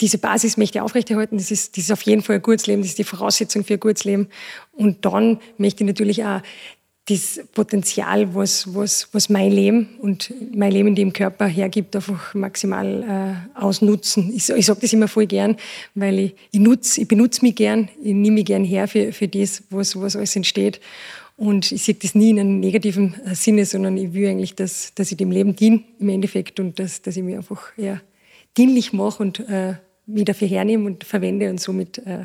diese 0.00 0.18
Basis 0.18 0.56
möchte 0.56 0.78
ich 0.78 0.82
aufrechterhalten. 0.82 1.38
Das 1.38 1.50
ist, 1.50 1.76
das 1.76 1.84
ist 1.84 1.92
auf 1.92 2.02
jeden 2.02 2.22
Fall 2.22 2.36
ein 2.36 2.42
gutes 2.42 2.66
Leben, 2.66 2.82
das 2.82 2.90
ist 2.90 2.98
die 2.98 3.04
Voraussetzung 3.04 3.64
für 3.64 3.74
ein 3.74 3.80
gutes 3.80 4.04
Leben. 4.04 4.28
Und 4.72 5.04
dann 5.04 5.40
möchte 5.56 5.84
ich 5.84 5.86
natürlich 5.86 6.24
auch 6.24 6.40
das 7.08 7.40
Potenzial, 7.54 8.34
was, 8.34 8.74
was, 8.74 9.08
was 9.12 9.28
mein 9.28 9.52
Leben 9.52 9.96
und 10.00 10.34
mein 10.52 10.72
Leben 10.72 10.88
in 10.88 10.94
dem 10.96 11.12
Körper 11.12 11.46
hergibt, 11.46 11.94
einfach 11.94 12.34
maximal 12.34 13.46
äh, 13.54 13.58
ausnutzen. 13.60 14.32
Ich, 14.34 14.48
ich 14.50 14.66
sage 14.66 14.80
das 14.80 14.92
immer 14.92 15.06
voll 15.06 15.26
gern, 15.26 15.56
weil 15.94 16.18
ich, 16.18 16.34
ich, 16.50 16.60
nutz, 16.60 16.98
ich 16.98 17.06
benutze 17.06 17.42
mich 17.42 17.54
gern, 17.54 17.88
ich 18.02 18.12
nehme 18.12 18.34
mich 18.34 18.46
gern 18.46 18.64
her 18.64 18.88
für, 18.88 19.12
für 19.12 19.28
das, 19.28 19.62
was, 19.70 19.98
was 20.00 20.16
alles 20.16 20.34
entsteht. 20.34 20.80
Und 21.36 21.70
ich 21.70 21.82
sehe 21.84 21.94
das 21.94 22.14
nie 22.14 22.30
in 22.30 22.40
einem 22.40 22.60
negativen 22.60 23.14
äh, 23.24 23.34
Sinne, 23.34 23.66
sondern 23.66 23.96
ich 23.98 24.14
will 24.14 24.28
eigentlich, 24.28 24.54
dass, 24.54 24.94
dass 24.94 25.10
ich 25.10 25.18
dem 25.18 25.30
Leben 25.30 25.54
diene 25.54 25.82
im 25.98 26.08
Endeffekt 26.08 26.58
und 26.60 26.78
dass, 26.78 27.02
dass 27.02 27.16
ich 27.16 27.22
mich 27.22 27.36
einfach 27.36 27.72
ja, 27.76 28.00
dienlich 28.56 28.92
mache 28.92 29.22
und 29.22 29.40
äh, 29.40 29.74
mich 30.06 30.24
dafür 30.24 30.48
hernehme 30.48 30.86
und 30.86 31.04
verwende 31.04 31.50
und 31.50 31.60
somit 31.60 31.98
äh, 31.98 32.24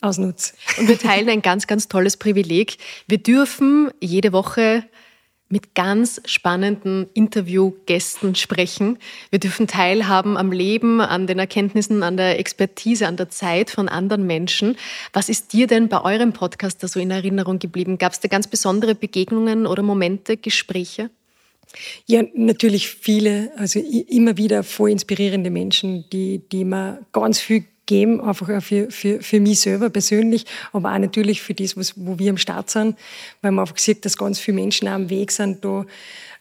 ausnutze. 0.00 0.54
Und 0.78 0.88
wir 0.88 0.98
teilen 0.98 1.28
ein 1.28 1.42
ganz, 1.42 1.66
ganz 1.66 1.88
tolles 1.88 2.16
Privileg. 2.16 2.76
Wir 3.08 3.18
dürfen 3.18 3.90
jede 4.00 4.32
Woche 4.32 4.84
mit 5.52 5.74
ganz 5.74 6.18
spannenden 6.24 7.08
Interviewgästen 7.12 8.34
sprechen. 8.34 8.98
Wir 9.28 9.38
dürfen 9.38 9.66
teilhaben 9.66 10.38
am 10.38 10.50
Leben, 10.50 11.02
an 11.02 11.26
den 11.26 11.38
Erkenntnissen, 11.38 12.02
an 12.02 12.16
der 12.16 12.38
Expertise, 12.38 13.06
an 13.06 13.18
der 13.18 13.28
Zeit 13.28 13.70
von 13.70 13.86
anderen 13.86 14.26
Menschen. 14.26 14.76
Was 15.12 15.28
ist 15.28 15.52
dir 15.52 15.66
denn 15.66 15.90
bei 15.90 16.02
eurem 16.02 16.32
Podcast 16.32 16.82
da 16.82 16.88
so 16.88 16.98
in 16.98 17.10
Erinnerung 17.10 17.58
geblieben? 17.58 17.98
Gab 17.98 18.12
es 18.12 18.20
da 18.20 18.28
ganz 18.28 18.46
besondere 18.46 18.94
Begegnungen 18.94 19.66
oder 19.66 19.82
Momente, 19.82 20.38
Gespräche? 20.38 21.10
Ja, 22.06 22.22
natürlich 22.34 22.88
viele, 22.88 23.52
also 23.56 23.78
immer 23.78 24.38
wieder 24.38 24.62
voll 24.62 24.90
inspirierende 24.90 25.50
Menschen, 25.50 26.08
die, 26.10 26.40
die 26.50 26.64
mir 26.64 27.04
ganz 27.12 27.40
viel 27.40 27.64
geben, 27.86 28.20
einfach 28.20 28.48
auch 28.48 28.62
für, 28.62 28.90
für, 28.90 29.20
für 29.20 29.40
mich 29.40 29.60
selber 29.60 29.90
persönlich, 29.90 30.44
aber 30.72 30.92
auch 30.92 30.98
natürlich 30.98 31.42
für 31.42 31.54
das, 31.54 31.76
was, 31.76 31.94
wo 31.96 32.18
wir 32.18 32.30
am 32.30 32.38
Start 32.38 32.70
sind, 32.70 32.96
weil 33.40 33.50
man 33.52 33.64
einfach 33.64 33.78
sieht, 33.78 34.04
dass 34.04 34.16
ganz 34.16 34.38
viele 34.38 34.56
Menschen 34.56 34.88
auch 34.88 34.92
am 34.92 35.10
Weg 35.10 35.32
sind, 35.32 35.64
da 35.64 35.84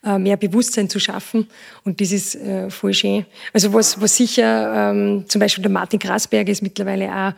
äh, 0.04 0.18
mehr 0.18 0.38
Bewusstsein 0.38 0.90
zu 0.90 1.00
schaffen. 1.00 1.48
Und 1.84 2.02
das 2.02 2.12
ist 2.12 2.36
äh, 2.36 2.70
voll 2.70 2.94
schön. 2.94 3.26
Also 3.54 3.72
was, 3.72 4.02
was 4.02 4.18
sicher, 4.18 4.92
ähm, 4.92 5.26
zum 5.28 5.40
Beispiel 5.40 5.62
der 5.62 5.72
Martin 5.72 6.00
Grasberger 6.00 6.52
ist 6.52 6.64
mittlerweile 6.64 7.12
auch 7.12 7.34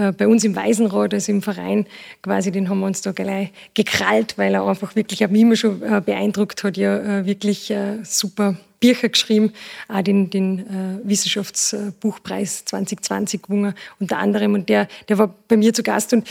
äh, 0.00 0.12
bei 0.12 0.26
uns 0.26 0.42
im 0.44 0.56
Waisenrad, 0.56 1.12
also 1.12 1.30
im 1.30 1.42
Verein, 1.42 1.86
quasi, 2.22 2.50
den 2.50 2.68
haben 2.68 2.80
wir 2.80 2.86
uns 2.86 3.02
da 3.02 3.12
gleich 3.12 3.52
gekrallt, 3.74 4.38
weil 4.38 4.54
er 4.54 4.66
einfach 4.66 4.96
wirklich, 4.96 5.24
auch 5.24 5.30
mich 5.30 5.42
immer 5.42 5.56
schon 5.56 5.82
äh, 5.82 6.00
beeindruckt 6.04 6.64
hat, 6.64 6.76
ja 6.76 7.20
äh, 7.20 7.26
wirklich 7.26 7.72
super 8.02 8.56
Bücher 8.86 9.08
geschrieben, 9.08 9.52
auch 9.88 10.02
den, 10.02 10.30
den 10.30 10.60
äh, 10.60 11.08
Wissenschaftsbuchpreis 11.08 12.64
2020 12.66 13.42
gewonnen, 13.42 13.74
unter 13.98 14.18
anderem. 14.18 14.54
Und 14.54 14.68
der, 14.68 14.88
der 15.08 15.18
war 15.18 15.34
bei 15.48 15.56
mir 15.56 15.74
zu 15.74 15.82
Gast 15.82 16.12
und 16.12 16.26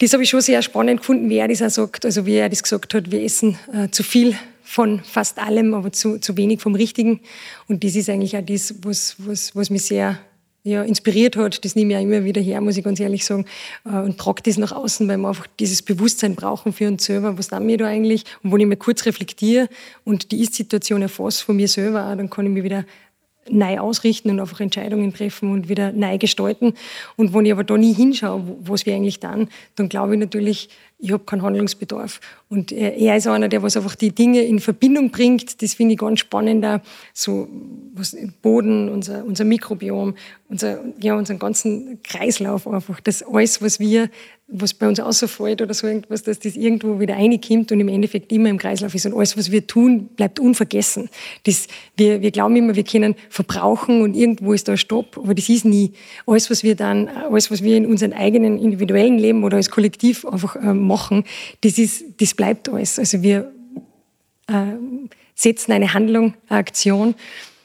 das 0.00 0.12
habe 0.12 0.22
ich 0.22 0.30
schon 0.30 0.40
sehr 0.40 0.62
spannend 0.62 1.00
gefunden, 1.00 1.28
wie 1.28 1.36
er 1.36 1.48
das 1.48 1.62
auch 1.62 1.70
sagt. 1.70 2.04
Also 2.04 2.26
wie 2.26 2.34
er 2.34 2.48
das 2.48 2.62
gesagt 2.62 2.92
hat, 2.94 3.10
wir 3.10 3.22
essen 3.22 3.56
äh, 3.72 3.88
zu 3.90 4.02
viel 4.02 4.36
von 4.62 5.00
fast 5.00 5.38
allem, 5.38 5.74
aber 5.74 5.92
zu, 5.92 6.18
zu 6.18 6.36
wenig 6.36 6.60
vom 6.60 6.74
Richtigen. 6.74 7.20
Und 7.68 7.84
das 7.84 7.94
ist 7.94 8.08
eigentlich 8.08 8.36
auch 8.36 8.44
das, 8.44 8.74
was, 8.82 9.16
was, 9.18 9.54
was 9.54 9.70
mich 9.70 9.82
sehr 9.82 10.18
ja, 10.64 10.82
inspiriert 10.82 11.36
hat, 11.36 11.64
das 11.64 11.74
nehme 11.74 11.92
ich 11.92 11.98
auch 11.98 12.02
immer 12.02 12.24
wieder 12.24 12.40
her, 12.40 12.60
muss 12.60 12.76
ich 12.76 12.84
ganz 12.84 13.00
ehrlich 13.00 13.24
sagen, 13.24 13.46
äh, 13.84 13.96
und 13.96 14.18
trage 14.18 14.42
das 14.44 14.58
nach 14.58 14.72
außen, 14.72 15.08
weil 15.08 15.18
wir 15.18 15.28
einfach 15.28 15.46
dieses 15.58 15.82
Bewusstsein 15.82 16.36
brauchen 16.36 16.72
für 16.72 16.86
uns 16.86 17.04
selber. 17.04 17.36
Was 17.36 17.48
tun 17.48 17.66
wir 17.66 17.78
da 17.78 17.86
eigentlich? 17.86 18.24
Und 18.42 18.52
wenn 18.52 18.60
ich 18.60 18.66
mir 18.66 18.76
kurz 18.76 19.04
reflektiere 19.04 19.68
und 20.04 20.30
die 20.30 20.40
Ist-Situation 20.40 21.02
erfasse 21.02 21.44
von 21.44 21.56
mir 21.56 21.68
selber, 21.68 22.06
auch, 22.06 22.16
dann 22.16 22.30
kann 22.30 22.46
ich 22.46 22.52
mich 22.52 22.62
wieder 22.62 22.84
neu 23.50 23.78
ausrichten 23.80 24.30
und 24.30 24.38
einfach 24.38 24.60
Entscheidungen 24.60 25.12
treffen 25.12 25.50
und 25.50 25.68
wieder 25.68 25.90
neu 25.92 26.16
gestalten. 26.18 26.74
Und 27.16 27.34
wenn 27.34 27.44
ich 27.44 27.52
aber 27.52 27.64
da 27.64 27.76
nie 27.76 27.92
hinschaue, 27.92 28.56
was 28.60 28.86
wir 28.86 28.94
eigentlich 28.94 29.18
dann, 29.18 29.48
dann 29.74 29.88
glaube 29.88 30.14
ich 30.14 30.20
natürlich, 30.20 30.68
ich 31.02 31.10
habe 31.10 31.24
keinen 31.24 31.42
Handlungsbedarf. 31.42 32.20
Und 32.48 32.70
er 32.70 33.16
ist 33.16 33.26
einer, 33.26 33.48
der 33.48 33.62
was 33.62 33.76
einfach 33.76 33.96
die 33.96 34.14
Dinge 34.14 34.42
in 34.42 34.60
Verbindung 34.60 35.10
bringt. 35.10 35.60
Das 35.60 35.74
finde 35.74 35.94
ich 35.94 35.98
ganz 35.98 36.20
spannend. 36.20 36.64
So 37.12 37.48
was 37.92 38.16
Boden, 38.40 38.88
unser, 38.88 39.24
unser 39.24 39.44
Mikrobiom, 39.44 40.14
unser, 40.48 40.78
ja, 41.00 41.16
unseren 41.16 41.40
ganzen 41.40 42.00
Kreislauf 42.04 42.68
einfach. 42.68 43.00
Das 43.00 43.24
alles, 43.24 43.60
was 43.60 43.80
wir 43.80 44.10
was 44.52 44.74
bei 44.74 44.86
uns 44.86 45.00
außerfällt 45.00 45.62
oder 45.62 45.72
so 45.72 45.86
irgendwas, 45.86 46.22
dass 46.22 46.38
das 46.38 46.56
irgendwo 46.56 47.00
wieder 47.00 47.14
reinkommt 47.14 47.72
und 47.72 47.80
im 47.80 47.88
Endeffekt 47.88 48.30
immer 48.32 48.50
im 48.50 48.58
Kreislauf 48.58 48.94
ist. 48.94 49.06
Und 49.06 49.14
alles, 49.14 49.36
was 49.36 49.50
wir 49.50 49.66
tun, 49.66 50.08
bleibt 50.14 50.38
unvergessen. 50.38 51.08
Das, 51.44 51.68
wir, 51.96 52.20
wir 52.20 52.30
glauben 52.30 52.54
immer, 52.56 52.76
wir 52.76 52.84
können 52.84 53.14
verbrauchen 53.30 54.02
und 54.02 54.14
irgendwo 54.14 54.52
ist 54.52 54.68
da 54.68 54.72
ein 54.72 54.78
Stopp, 54.78 55.16
aber 55.16 55.34
das 55.34 55.48
ist 55.48 55.64
nie. 55.64 55.92
Alles, 56.26 56.50
was 56.50 56.62
wir 56.62 56.76
dann, 56.76 57.08
alles, 57.08 57.50
was 57.50 57.62
wir 57.62 57.76
in 57.76 57.86
unserem 57.86 58.12
eigenen 58.12 58.58
individuellen 58.58 59.18
Leben 59.18 59.42
oder 59.42 59.56
als 59.56 59.70
Kollektiv 59.70 60.26
einfach 60.26 60.56
äh, 60.56 60.74
machen, 60.92 61.24
das 61.62 61.78
ist, 61.78 62.04
das 62.20 62.34
bleibt 62.34 62.68
alles. 62.68 62.98
Also 62.98 63.22
wir 63.22 63.52
äh, 64.48 64.76
setzen 65.34 65.72
eine 65.72 65.94
Handlung, 65.94 66.34
eine 66.48 66.58
Aktion 66.58 67.14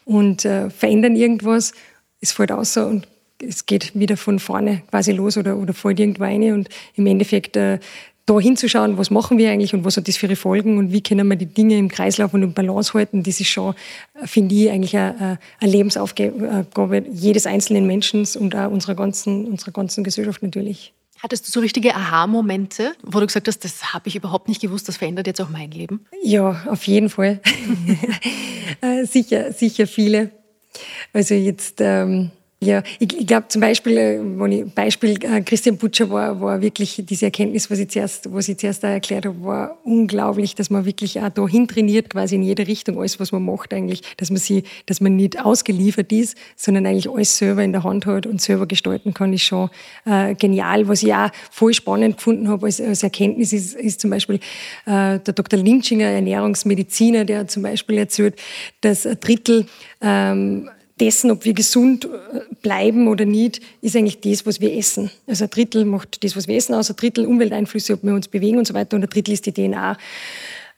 und 0.06 0.46
äh, 0.46 0.70
verändern 0.70 1.16
irgendwas, 1.16 1.74
es 2.22 2.32
fällt 2.32 2.52
außer 2.52 2.88
und 2.88 3.08
es 3.42 3.66
geht 3.66 3.94
wieder 3.94 4.18
von 4.18 4.40
vorne 4.40 4.82
quasi 4.90 5.12
los 5.12 5.38
oder, 5.38 5.58
oder 5.58 5.74
fällt 5.74 6.00
irgendwo 6.00 6.24
rein 6.24 6.54
und 6.54 6.70
im 6.96 7.06
Endeffekt 7.06 7.56
äh, 7.56 7.80
da 8.26 8.40
hinzuschauen, 8.40 8.98
was 8.98 9.10
machen 9.10 9.38
wir 9.38 9.52
eigentlich 9.52 9.74
und 9.74 9.86
was 9.86 9.96
hat 9.96 10.08
das 10.08 10.18
für 10.18 10.36
Folgen 10.36 10.78
und 10.78 10.92
wie 10.92 11.02
können 11.02 11.28
wir 11.30 11.38
die 11.38 11.46
Dinge 11.46 11.78
im 11.78 11.88
Kreislauf 11.88 12.34
und 12.34 12.44
im 12.44 12.54
Balance 12.54 12.94
halten, 12.94 13.24
das 13.24 13.40
ist 13.40 13.48
schon, 13.48 13.74
äh, 14.22 14.28
finde 14.28 14.54
ich, 14.56 14.70
eigentlich 14.70 14.98
eine, 14.98 15.40
eine 15.60 15.72
Lebensaufgabe 15.72 17.06
jedes 17.12 17.46
einzelnen 17.46 17.88
Menschen 17.88 18.28
und 18.40 18.56
auch 18.56 18.70
unserer 18.70 18.96
ganzen, 18.96 19.46
unserer 19.46 19.72
ganzen 19.72 20.04
Gesellschaft 20.04 20.44
natürlich. 20.44 20.94
Hattest 21.22 21.48
du 21.48 21.52
so 21.52 21.60
richtige 21.60 21.96
Aha-Momente, 21.96 22.96
wo 23.04 23.20
du 23.20 23.26
gesagt 23.26 23.48
hast, 23.48 23.64
das 23.64 23.94
habe 23.94 24.08
ich 24.08 24.16
überhaupt 24.16 24.48
nicht 24.48 24.62
gewusst, 24.62 24.88
das 24.88 24.98
verändert 24.98 25.28
jetzt 25.28 25.42
auch 25.42 25.50
mein 25.50 25.72
Leben? 25.72 26.06
Ja, 26.24 26.64
auf 26.68 26.86
jeden 26.88 27.10
Fall. 27.10 27.42
Äh, 28.82 29.06
sicher, 29.06 29.54
sicher 29.54 29.88
viele. 29.88 30.30
Also 31.14 31.34
jetzt 31.34 31.78
ähm, 31.80 32.32
ja, 32.60 32.82
ich, 32.98 33.16
ich 33.16 33.28
glaube 33.28 33.50
zum 33.50 33.62
Beispiel, 33.62 33.98
äh, 33.98 34.20
wenn 34.20 34.52
ich, 34.52 34.74
Beispiel 34.74 35.12
äh, 35.24 35.42
Christian 35.42 35.78
Butcher 35.78 36.10
war, 36.10 36.42
war 36.42 36.60
wirklich 36.60 37.04
diese 37.08 37.26
Erkenntnis, 37.26 37.70
was 37.70 37.78
ich 37.78 37.90
zuerst, 37.90 38.34
was 38.34 38.50
ich 38.50 38.58
zuerst 38.58 38.84
da 38.84 38.90
erklärt 38.90 39.28
habe, 39.28 39.44
war 39.44 39.78
unglaublich, 39.84 40.56
dass 40.56 40.72
man 40.72 40.84
wirklich 40.84 41.22
auch 41.22 41.30
dahin 41.30 41.68
trainiert, 41.68 42.10
quasi 42.10 42.34
in 42.34 42.42
jede 42.42 42.68
Richtung, 42.68 42.98
alles, 43.00 43.20
was 43.20 43.32
man 43.32 43.46
macht 43.46 43.76
eigentlich, 43.76 44.02
dass 44.18 44.32
man 44.32 44.40
sie, 44.40 44.64
dass 44.88 45.02
man 45.02 45.16
nicht 45.16 45.40
ausgeliefert 45.40 46.12
ist, 46.12 46.36
sondern 46.56 46.88
eigentlich 46.88 47.08
alles 47.08 47.38
selber 47.38 47.64
in 47.64 47.74
der 47.74 47.84
Hand 47.84 48.08
hat 48.08 48.26
und 48.26 48.42
selber 48.42 48.66
gestalten 48.66 49.14
kann, 49.14 49.34
ist 49.34 49.44
schon 49.44 49.70
äh, 50.06 50.34
genial. 50.34 50.88
Was 50.88 51.04
ich 51.04 51.14
auch 51.14 51.30
voll 51.52 51.76
spannend 51.76 52.18
gefunden 52.18 52.48
habe 52.48 52.66
als, 52.66 52.82
als 52.82 53.04
Erkenntnis 53.04 53.54
ist, 53.54 53.76
ist 53.76 54.02
zum 54.02 54.10
Beispiel 54.10 54.40
äh, 54.88 55.20
der 55.20 55.34
Dr. 55.36 55.60
Linchinger, 55.60 56.08
Ernährungsmediziner, 56.08 57.24
der 57.24 57.48
zum 57.48 57.62
Beispiel 57.62 58.00
erzählt, 58.00 58.34
dass 58.82 59.06
ein 59.06 59.20
Drittel 59.20 59.68
ähm, 60.02 60.72
dessen, 61.00 61.32
ob 61.32 61.46
wir 61.46 61.54
gesund 61.54 62.06
äh, 62.06 62.40
bleiben 62.62 63.08
oder 63.08 63.26
nicht, 63.26 63.62
ist 63.82 63.96
eigentlich 63.96 64.20
das, 64.22 64.46
was 64.46 64.62
wir 64.62 64.76
essen. 64.76 65.12
Also 65.28 65.46
ein 65.46 65.50
Drittel 65.50 65.86
macht 65.86 66.24
das, 66.24 66.36
was 66.36 66.48
wir 66.48 66.56
essen 66.56 66.74
aus, 66.74 66.90
ein 66.90 66.96
Drittel 66.96 67.26
Umwelteinflüsse, 67.26 67.94
ob 67.94 68.04
wir 68.04 68.14
uns 68.14 68.28
bewegen 68.28 68.58
und 68.58 68.68
so 68.68 68.74
weiter 68.74 68.96
und 68.96 69.04
ein 69.04 69.10
Drittel 69.10 69.34
ist 69.34 69.46
die 69.46 69.54
DNA. 69.54 69.98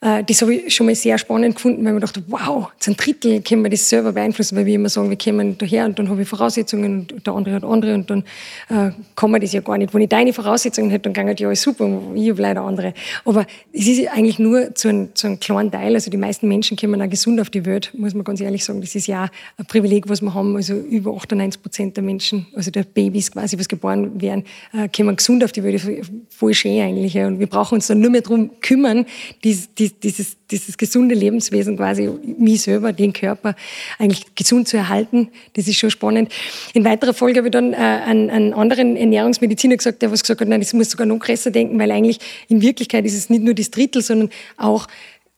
Äh, 0.01 0.23
das 0.23 0.41
habe 0.41 0.55
ich 0.55 0.73
schon 0.73 0.85
mal 0.85 0.95
sehr 0.95 1.17
spannend 1.17 1.55
gefunden, 1.55 1.83
weil 1.83 1.91
man 1.91 2.01
dachte, 2.01 2.23
wow, 2.27 2.71
zu 2.79 2.91
einem 2.91 2.97
Drittel 2.97 3.41
können 3.41 3.63
wir 3.63 3.69
das 3.69 3.89
selber 3.89 4.13
beeinflussen, 4.13 4.55
weil 4.55 4.65
wir 4.65 4.75
immer 4.75 4.87
sagen, 4.87 5.09
wir 5.09 5.17
kommen 5.17 5.57
daher 5.57 5.85
und 5.85 5.99
dann 5.99 6.09
habe 6.09 6.21
ich 6.21 6.27
Voraussetzungen 6.27 7.07
und 7.11 7.27
der 7.27 7.33
andere 7.33 7.55
hat 7.55 7.63
andere 7.65 7.95
und 7.95 8.09
dann 8.09 8.23
äh, 8.69 8.91
kann 9.15 9.31
man 9.31 9.41
das 9.41 9.51
ja 9.51 9.59
gar 9.59 9.77
nicht. 9.77 9.93
Wenn 9.93 10.01
ich 10.01 10.09
deine 10.09 10.31
Voraussetzungen 10.31 10.89
hätte, 10.89 11.09
dann 11.09 11.27
geht 11.27 11.41
ja 11.41 11.47
alles 11.47 11.61
super, 11.61 12.01
ich 12.15 12.29
habe 12.29 12.41
leider 12.41 12.61
andere. 12.61 12.93
Aber 13.25 13.45
es 13.73 13.87
ist 13.87 14.07
eigentlich 14.07 14.39
nur 14.39 14.73
zu 14.73 14.87
einem, 14.87 15.15
zu 15.15 15.27
einem 15.27 15.39
kleinen 15.41 15.69
Teil, 15.69 15.93
also 15.95 16.09
die 16.09 16.17
meisten 16.17 16.47
Menschen 16.47 16.77
kommen 16.77 17.01
auch 17.01 17.09
gesund 17.09 17.41
auf 17.41 17.49
die 17.49 17.65
Welt, 17.65 17.91
muss 17.93 18.13
man 18.13 18.23
ganz 18.23 18.39
ehrlich 18.39 18.63
sagen. 18.63 18.79
Das 18.79 18.95
ist 18.95 19.07
ja 19.07 19.27
ein 19.57 19.65
Privileg, 19.65 20.07
was 20.07 20.21
wir 20.21 20.33
haben. 20.33 20.55
Also 20.55 20.75
über 20.75 21.13
98 21.13 21.61
Prozent 21.61 21.97
der 21.97 22.03
Menschen, 22.03 22.47
also 22.55 22.71
der 22.71 22.83
Babys 22.83 23.31
quasi, 23.31 23.59
was 23.59 23.67
geboren 23.67 24.21
werden, 24.21 24.45
äh, 24.71 24.87
kommen 24.87 25.17
gesund 25.17 25.43
auf 25.43 25.51
die 25.51 25.63
Welt. 25.63 25.81
Voll 26.29 26.53
schön 26.53 26.79
eigentlich. 26.81 27.17
Und 27.17 27.39
wir 27.39 27.47
brauchen 27.47 27.75
uns 27.75 27.87
dann 27.87 27.99
nur 27.99 28.11
mehr 28.11 28.21
darum 28.21 28.51
kümmern, 28.61 29.05
die, 29.43 29.57
die 29.77 29.88
dieses, 29.93 30.37
dieses 30.49 30.77
gesunde 30.77 31.15
Lebenswesen 31.15 31.77
quasi, 31.77 32.09
mich 32.37 32.61
selber, 32.61 32.93
den 32.93 33.13
Körper 33.13 33.55
eigentlich 33.97 34.35
gesund 34.35 34.67
zu 34.67 34.77
erhalten. 34.77 35.29
Das 35.53 35.67
ist 35.67 35.77
schon 35.77 35.91
spannend. 35.91 36.31
In 36.73 36.85
weiterer 36.85 37.13
Folge 37.13 37.39
habe 37.39 37.47
ich 37.47 37.51
dann 37.51 37.73
äh, 37.73 37.77
einen, 37.77 38.29
einen 38.29 38.53
anderen 38.53 38.95
Ernährungsmediziner 38.95 39.77
gesagt, 39.77 40.01
der 40.01 40.11
was 40.11 40.21
gesagt 40.21 40.41
hat, 40.41 40.47
nein, 40.47 40.61
das 40.61 40.73
muss 40.73 40.91
sogar 40.91 41.07
noch 41.07 41.19
größer 41.19 41.51
denken, 41.51 41.79
weil 41.79 41.91
eigentlich 41.91 42.19
in 42.47 42.61
Wirklichkeit 42.61 43.05
ist 43.05 43.15
es 43.15 43.29
nicht 43.29 43.43
nur 43.43 43.53
das 43.53 43.71
Drittel, 43.71 44.01
sondern 44.01 44.29
auch 44.57 44.87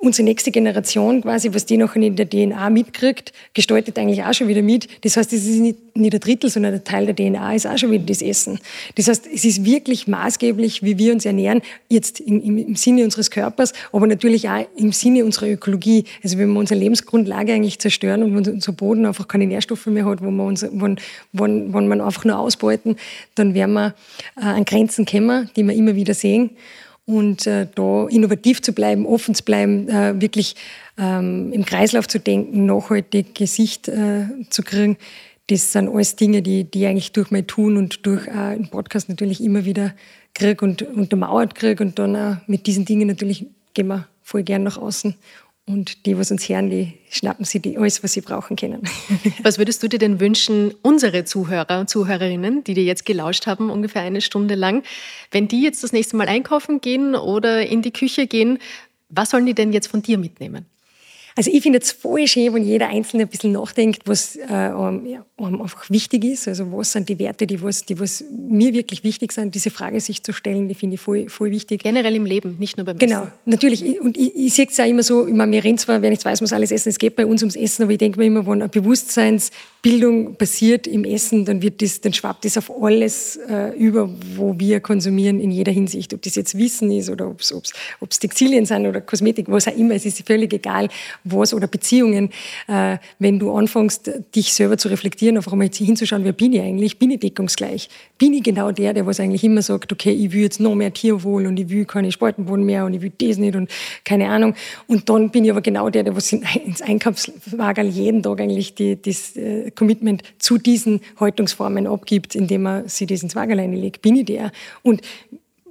unsere 0.01 0.25
nächste 0.25 0.49
Generation 0.51 1.21
quasi, 1.21 1.53
was 1.53 1.65
die 1.65 1.77
noch 1.77 1.95
in 1.95 2.15
der 2.15 2.27
DNA 2.27 2.71
mitkriegt, 2.71 3.31
gestaltet 3.53 3.99
eigentlich 3.99 4.23
auch 4.23 4.33
schon 4.33 4.47
wieder 4.47 4.63
mit. 4.63 4.87
Das 5.05 5.15
heißt, 5.15 5.31
es 5.31 5.45
ist 5.45 5.59
nicht, 5.59 5.95
nicht 5.95 6.13
ein 6.13 6.19
Drittel, 6.19 6.49
sondern 6.49 6.73
ein 6.73 6.83
Teil 6.83 7.05
der 7.05 7.15
DNA 7.15 7.53
ist 7.53 7.67
auch 7.67 7.77
schon 7.77 7.91
wieder 7.91 8.05
das 8.05 8.23
Essen. 8.23 8.59
Das 8.95 9.07
heißt, 9.07 9.27
es 9.31 9.45
ist 9.45 9.63
wirklich 9.63 10.07
maßgeblich, 10.07 10.81
wie 10.81 10.97
wir 10.97 11.13
uns 11.13 11.25
ernähren, 11.25 11.61
jetzt 11.87 12.19
im, 12.19 12.41
im, 12.41 12.57
im 12.57 12.75
Sinne 12.75 13.03
unseres 13.03 13.29
Körpers, 13.29 13.73
aber 13.91 14.07
natürlich 14.07 14.49
auch 14.49 14.65
im 14.75 14.91
Sinne 14.91 15.23
unserer 15.23 15.49
Ökologie. 15.49 16.05
Also 16.23 16.39
wenn 16.39 16.51
wir 16.51 16.59
unsere 16.59 16.79
Lebensgrundlage 16.79 17.53
eigentlich 17.53 17.77
zerstören 17.77 18.23
und 18.23 18.47
unser 18.47 18.71
Boden 18.71 19.05
einfach 19.05 19.27
keine 19.27 19.45
Nährstoffe 19.45 19.85
mehr 19.85 20.05
hat, 20.05 20.23
wo, 20.23 20.31
wir 20.31 20.43
uns, 20.43 20.65
wo, 20.71 20.87
wo, 21.31 21.43
wo 21.43 21.81
man 21.81 22.01
einfach 22.01 22.25
nur 22.25 22.39
ausbeuten, 22.39 22.95
dann 23.35 23.53
werden 23.53 23.73
wir 23.73 23.93
äh, 24.35 24.45
an 24.45 24.65
Grenzen 24.65 25.05
kommen, 25.05 25.51
die 25.55 25.63
wir 25.63 25.75
immer 25.75 25.95
wieder 25.95 26.15
sehen 26.15 26.49
und 27.11 27.45
äh, 27.45 27.67
da 27.75 28.07
innovativ 28.07 28.61
zu 28.61 28.73
bleiben, 28.73 29.05
offen 29.05 29.35
zu 29.35 29.43
bleiben, 29.43 29.89
äh, 29.89 30.19
wirklich 30.19 30.55
ähm, 30.97 31.51
im 31.51 31.65
Kreislauf 31.65 32.07
zu 32.07 32.19
denken, 32.19 32.65
nachhaltig 32.65 33.35
Gesicht 33.35 33.87
äh, 33.87 34.25
zu 34.49 34.63
kriegen. 34.63 34.97
Das 35.47 35.71
sind 35.71 35.89
alles 35.89 36.15
Dinge, 36.15 36.41
die, 36.41 36.63
die 36.63 36.83
ich 36.83 36.87
eigentlich 36.87 37.11
durch 37.11 37.31
mein 37.31 37.47
Tun 37.47 37.77
und 37.77 38.05
durch 38.05 38.27
äh, 38.27 38.55
den 38.55 38.69
Podcast 38.69 39.09
natürlich 39.09 39.43
immer 39.43 39.65
wieder 39.65 39.93
kriege 40.33 40.63
und 40.63 40.81
untermauert 40.81 41.55
kriege. 41.55 41.83
Und 41.83 41.99
dann 41.99 42.15
auch 42.15 42.37
mit 42.47 42.67
diesen 42.67 42.85
Dingen 42.85 43.07
natürlich 43.07 43.45
gehen 43.73 43.87
wir 43.87 44.07
voll 44.21 44.43
gern 44.43 44.63
nach 44.63 44.77
außen 44.77 45.15
und 45.67 46.05
die, 46.05 46.17
was 46.17 46.31
uns 46.31 46.49
hören, 46.49 46.69
die 46.69 46.93
schnappen 47.09 47.45
sich 47.45 47.61
die 47.61 47.77
alles, 47.77 48.03
was 48.03 48.13
sie 48.13 48.21
brauchen 48.21 48.55
können. 48.55 48.81
Was 49.43 49.57
würdest 49.57 49.83
du 49.83 49.87
dir 49.87 49.99
denn 49.99 50.19
wünschen, 50.19 50.73
unsere 50.81 51.23
Zuhörer 51.23 51.79
und 51.79 51.89
Zuhörerinnen, 51.89 52.63
die 52.63 52.73
dir 52.73 52.83
jetzt 52.83 53.05
gelauscht 53.05 53.47
haben, 53.47 53.69
ungefähr 53.69 54.01
eine 54.01 54.21
Stunde 54.21 54.55
lang, 54.55 54.83
wenn 55.29 55.47
die 55.47 55.61
jetzt 55.61 55.83
das 55.83 55.93
nächste 55.93 56.15
Mal 56.15 56.27
einkaufen 56.27 56.81
gehen 56.81 57.15
oder 57.15 57.65
in 57.65 57.81
die 57.81 57.91
Küche 57.91 58.27
gehen, 58.27 58.59
was 59.09 59.29
sollen 59.29 59.45
die 59.45 59.53
denn 59.53 59.73
jetzt 59.73 59.87
von 59.87 60.01
dir 60.01 60.17
mitnehmen? 60.17 60.65
Also 61.35 61.51
ich 61.51 61.61
finde 61.63 61.79
es 61.79 61.91
voll 61.91 62.27
schön, 62.27 62.53
wenn 62.53 62.63
jeder 62.63 62.89
Einzelne 62.89 63.23
ein 63.23 63.29
bisschen 63.29 63.53
nachdenkt, 63.53 64.03
was 64.05 64.35
äh, 64.35 64.49
ja, 64.49 65.25
einfach 65.37 65.89
wichtig 65.89 66.25
ist. 66.25 66.47
Also 66.47 66.71
was 66.71 66.91
sind 66.91 67.09
die 67.09 67.19
Werte, 67.19 67.47
die 67.47 67.61
was, 67.61 67.85
die 67.85 67.99
was 67.99 68.23
mir 68.29 68.73
wirklich 68.73 69.03
wichtig 69.03 69.31
sind, 69.31 69.55
diese 69.55 69.69
Frage 69.69 69.99
sich 69.99 70.23
zu 70.23 70.33
stellen, 70.33 70.67
die 70.67 70.75
finde 70.75 70.95
ich 70.95 71.01
voll, 71.01 71.29
voll 71.29 71.51
wichtig. 71.51 71.83
Generell 71.83 72.15
im 72.15 72.25
Leben, 72.25 72.57
nicht 72.59 72.77
nur 72.77 72.85
beim 72.85 72.97
genau, 72.97 73.21
Essen. 73.21 73.31
Genau, 73.45 73.55
natürlich. 73.55 74.01
Und 74.01 74.17
ich, 74.17 74.35
ich 74.35 74.53
sehe 74.53 74.67
es 74.69 74.77
ja 74.77 74.85
immer 74.85 75.03
so, 75.03 75.27
ich 75.27 75.33
meine, 75.33 75.51
wir 75.51 75.63
reden 75.63 75.77
zwar, 75.77 76.01
wer 76.01 76.09
nichts 76.09 76.25
weiß, 76.25 76.41
muss 76.41 76.53
alles 76.53 76.71
essen, 76.71 76.89
es 76.89 76.97
geht 76.97 77.15
bei 77.15 77.25
uns 77.25 77.41
ums 77.41 77.55
Essen, 77.55 77.83
aber 77.83 77.93
ich 77.93 77.97
denke 77.97 78.19
mir 78.19 78.25
immer, 78.25 78.45
wenn 78.45 78.61
ein 78.61 78.69
Bewusstseinsbildung 78.69 80.35
passiert 80.35 80.87
im 80.87 81.05
Essen, 81.05 81.45
dann 81.45 81.61
wird 81.61 81.81
das, 81.81 82.01
dann 82.01 82.13
schwappt 82.13 82.45
das 82.45 82.57
auf 82.57 82.71
alles 82.81 83.37
äh, 83.49 83.75
über, 83.77 84.09
wo 84.35 84.59
wir 84.59 84.79
konsumieren 84.79 85.39
in 85.39 85.51
jeder 85.51 85.71
Hinsicht. 85.71 86.13
Ob 86.13 86.21
das 86.21 86.35
jetzt 86.35 86.57
Wissen 86.57 86.91
ist 86.91 87.09
oder 87.09 87.27
ob 87.27 87.39
es 87.41 88.19
Textilien 88.19 88.65
sind 88.65 88.85
oder 88.85 89.01
Kosmetik, 89.01 89.45
was 89.49 89.67
auch 89.67 89.75
immer, 89.75 89.95
es 89.95 90.05
ist 90.05 90.25
völlig 90.25 90.53
egal, 90.53 90.89
was 91.23 91.53
oder 91.53 91.67
Beziehungen. 91.67 92.29
Äh, 92.67 92.97
wenn 93.19 93.39
du 93.39 93.53
anfängst, 93.53 94.11
dich 94.35 94.53
selber 94.53 94.77
zu 94.77 94.87
reflektieren, 94.87 95.37
einfach 95.37 95.53
mal 95.53 95.69
hinzuschauen, 95.71 96.23
wer 96.23 96.33
bin 96.33 96.53
ich 96.53 96.61
eigentlich? 96.61 96.99
Bin 96.99 97.11
ich 97.11 97.19
deckungsgleich? 97.19 97.89
Bin 98.17 98.33
ich 98.33 98.43
genau 98.43 98.71
der, 98.71 98.93
der 98.93 99.05
was 99.05 99.19
eigentlich 99.19 99.43
immer 99.43 99.61
sagt, 99.61 99.91
okay, 99.91 100.11
ich 100.11 100.31
will 100.31 100.41
jetzt 100.41 100.59
noch 100.59 100.75
mehr 100.75 100.93
Tierwohl 100.93 101.47
und 101.47 101.59
ich 101.59 101.69
will 101.69 101.85
keine 101.85 102.11
Spaltenboden 102.11 102.65
mehr 102.65 102.85
und 102.85 102.93
ich 102.93 103.01
will 103.01 103.11
das 103.17 103.37
nicht 103.37 103.55
und 103.55 103.69
keine 104.03 104.29
Ahnung. 104.29 104.55
Und 104.87 105.09
dann 105.09 105.29
bin 105.29 105.45
ich 105.45 105.51
aber 105.51 105.61
genau 105.61 105.89
der, 105.89 106.03
der 106.03 106.15
was 106.15 106.31
ins 106.31 106.81
Einkaufswagen 106.81 107.89
jeden 107.89 108.23
Tag 108.23 108.39
eigentlich 108.41 108.75
die, 108.75 109.01
das 109.01 109.35
äh, 109.35 109.71
Commitment 109.71 110.23
zu 110.39 110.57
diesen 110.57 111.01
Haltungsformen 111.19 111.87
abgibt, 111.87 112.35
indem 112.35 112.65
er 112.65 112.89
sich 112.89 113.07
das 113.07 113.23
ins 113.23 113.35
Wagerlein 113.35 113.73
legt. 113.73 114.01
Bin 114.01 114.15
ich 114.15 114.25
der? 114.25 114.51
Und 114.83 115.01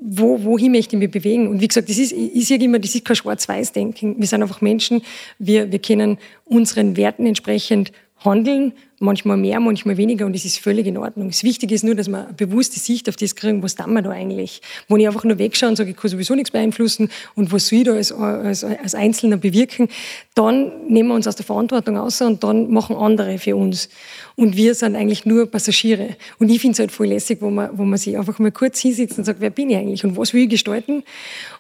wo, 0.01 0.43
wohin 0.43 0.73
möchte 0.73 0.97
ich 0.97 1.01
mich 1.01 1.11
bewegen? 1.11 1.49
Und 1.49 1.61
wie 1.61 1.69
gesagt, 1.69 1.89
das 1.91 1.99
ist, 1.99 2.13
ich 2.13 2.49
sage 2.49 2.65
immer, 2.65 2.79
das 2.79 2.95
ist 2.95 3.05
kein 3.05 3.17
Schwarz-Weiß-Denken. 3.17 4.19
Wir 4.19 4.27
sind 4.27 4.43
einfach 4.43 4.63
Menschen. 4.63 5.03
Wir, 5.39 5.71
wir 5.71 5.79
können 5.79 6.19
unseren 6.47 6.97
Werten 6.97 7.27
entsprechend 7.27 7.93
handeln 8.25 8.73
manchmal 9.01 9.39
mehr, 9.39 9.59
manchmal 9.61 9.97
weniger 9.97 10.27
und 10.27 10.37
es 10.37 10.45
ist 10.45 10.59
völlig 10.59 10.87
in 10.87 10.99
Ordnung. 10.99 11.29
Das 11.29 11.43
Wichtige 11.43 11.75
ist 11.75 11.83
nur, 11.83 11.95
dass 11.95 12.07
man 12.07 12.27
eine 12.27 12.35
bewusste 12.35 12.79
Sicht 12.79 13.09
auf 13.09 13.17
das 13.17 13.35
kriegen, 13.35 13.63
was 13.63 13.75
tun 13.75 13.95
wir 13.95 14.03
da 14.03 14.11
eigentlich. 14.11 14.61
Wenn 14.89 15.01
ich 15.01 15.07
einfach 15.07 15.25
nur 15.25 15.39
wegschaue 15.39 15.71
und 15.71 15.77
sage, 15.77 15.91
ich 15.91 15.97
kann 15.97 16.11
sowieso 16.11 16.35
nichts 16.35 16.51
beeinflussen 16.51 17.11
und 17.35 17.51
was 17.51 17.69
soll 17.69 17.79
ich 17.79 17.85
da 17.87 17.95
als, 17.95 18.13
als, 18.13 18.63
als 18.63 18.95
Einzelner 18.95 19.39
bewirken, 19.39 19.89
dann 20.35 20.71
nehmen 20.87 21.09
wir 21.09 21.15
uns 21.15 21.27
aus 21.27 21.35
der 21.35 21.47
Verantwortung 21.47 21.97
aus 21.97 22.21
und 22.21 22.45
dann 22.45 22.71
machen 22.71 22.95
andere 22.95 23.39
für 23.39 23.57
uns. 23.57 23.89
Und 24.37 24.57
wir 24.57 24.75
sind 24.75 24.97
eigentlich 24.97 25.25
nur 25.25 25.47
Passagiere. 25.47 26.17
Und 26.39 26.51
ich 26.51 26.61
finde 26.61 26.75
es 26.75 26.79
halt 26.79 26.93
voll 26.93 27.09
lässig, 27.09 27.39
wo 27.41 27.51
man, 27.51 27.71
wo 27.73 27.85
man 27.85 27.99
sich 27.99 28.19
einfach 28.19 28.39
mal 28.39 28.53
kurz 28.53 28.81
hinsetzt 28.81 29.19
und 29.19 29.25
sagt, 29.25 29.41
wer 29.41 29.51
bin 29.51 29.71
ich 29.71 29.77
eigentlich 29.77 30.05
und 30.05 30.17
was 30.17 30.35
will 30.35 30.45
ich 30.45 30.51
gestalten? 30.51 31.05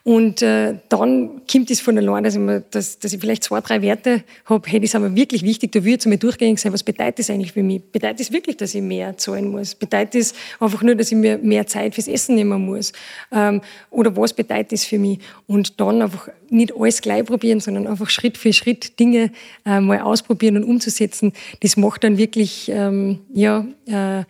Und 0.04 0.42
äh, 0.42 0.74
dann 0.88 1.42
kommt 1.50 1.70
es 1.70 1.80
von 1.80 1.96
allein, 1.96 2.24
dass 2.24 2.34
ich, 2.34 2.40
mir, 2.40 2.62
dass, 2.70 2.98
dass 2.98 3.12
ich 3.12 3.20
vielleicht 3.20 3.44
zwei, 3.44 3.60
drei 3.60 3.82
Werte 3.82 4.24
habe, 4.44 4.68
hey, 4.70 4.80
die 4.80 4.86
sind 4.86 5.02
mir 5.02 5.14
wirklich 5.14 5.42
wichtig, 5.42 5.72
da 5.72 5.80
würde 5.80 5.94
ich 5.94 6.00
zu 6.00 6.08
mir 6.08 6.18
durchgängig 6.18 6.60
sein, 6.60 6.72
was 6.72 6.82
bedeutet 6.82 7.18
das 7.18 7.29
eigentlich 7.30 7.52
für 7.52 7.62
mich? 7.62 7.82
Bedeutet 7.92 8.20
es 8.20 8.32
wirklich, 8.32 8.56
dass 8.56 8.74
ich 8.74 8.82
mehr 8.82 9.16
zahlen 9.16 9.50
muss? 9.50 9.74
Bedeutet 9.74 10.16
es 10.16 10.34
einfach 10.58 10.82
nur, 10.82 10.94
dass 10.94 11.10
ich 11.10 11.16
mir 11.16 11.38
mehr 11.38 11.66
Zeit 11.66 11.94
fürs 11.94 12.08
Essen 12.08 12.34
nehmen 12.34 12.64
muss? 12.64 12.92
Ähm, 13.32 13.62
oder 13.90 14.16
was 14.16 14.32
bedeutet 14.32 14.72
das 14.72 14.84
für 14.84 14.98
mich? 14.98 15.20
Und 15.46 15.80
dann 15.80 16.02
einfach 16.02 16.28
nicht 16.48 16.74
alles 16.76 17.00
gleich 17.00 17.24
probieren, 17.24 17.60
sondern 17.60 17.86
einfach 17.86 18.10
Schritt 18.10 18.36
für 18.36 18.52
Schritt 18.52 18.98
Dinge 18.98 19.30
äh, 19.64 19.80
mal 19.80 20.00
ausprobieren 20.00 20.56
und 20.56 20.64
umzusetzen. 20.64 21.32
Das 21.60 21.76
macht 21.76 22.04
dann 22.04 22.18
wirklich, 22.18 22.68
ähm, 22.68 23.20
ja, 23.32 23.66
äh, 23.86 24.24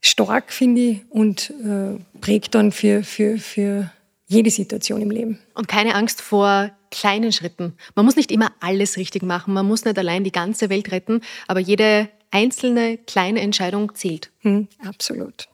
stark, 0.00 0.52
finde 0.52 0.80
ich, 0.80 1.00
und 1.10 1.52
äh, 1.62 1.98
prägt 2.20 2.54
dann 2.54 2.72
für, 2.72 3.02
für, 3.02 3.38
für 3.38 3.90
jede 4.26 4.50
Situation 4.50 5.02
im 5.02 5.10
Leben. 5.10 5.38
Und 5.54 5.68
keine 5.68 5.94
Angst 5.94 6.22
vor 6.22 6.70
kleinen 6.90 7.32
Schritten. 7.32 7.74
Man 7.94 8.04
muss 8.04 8.16
nicht 8.16 8.32
immer 8.32 8.52
alles 8.60 8.96
richtig 8.96 9.22
machen, 9.22 9.54
man 9.54 9.66
muss 9.66 9.84
nicht 9.84 9.98
allein 9.98 10.24
die 10.24 10.32
ganze 10.32 10.70
Welt 10.70 10.90
retten, 10.92 11.20
aber 11.46 11.60
jede 11.60 12.08
einzelne 12.30 12.98
kleine 12.98 13.40
Entscheidung 13.40 13.94
zählt. 13.94 14.30
Hm, 14.40 14.68
absolut. 14.84 15.48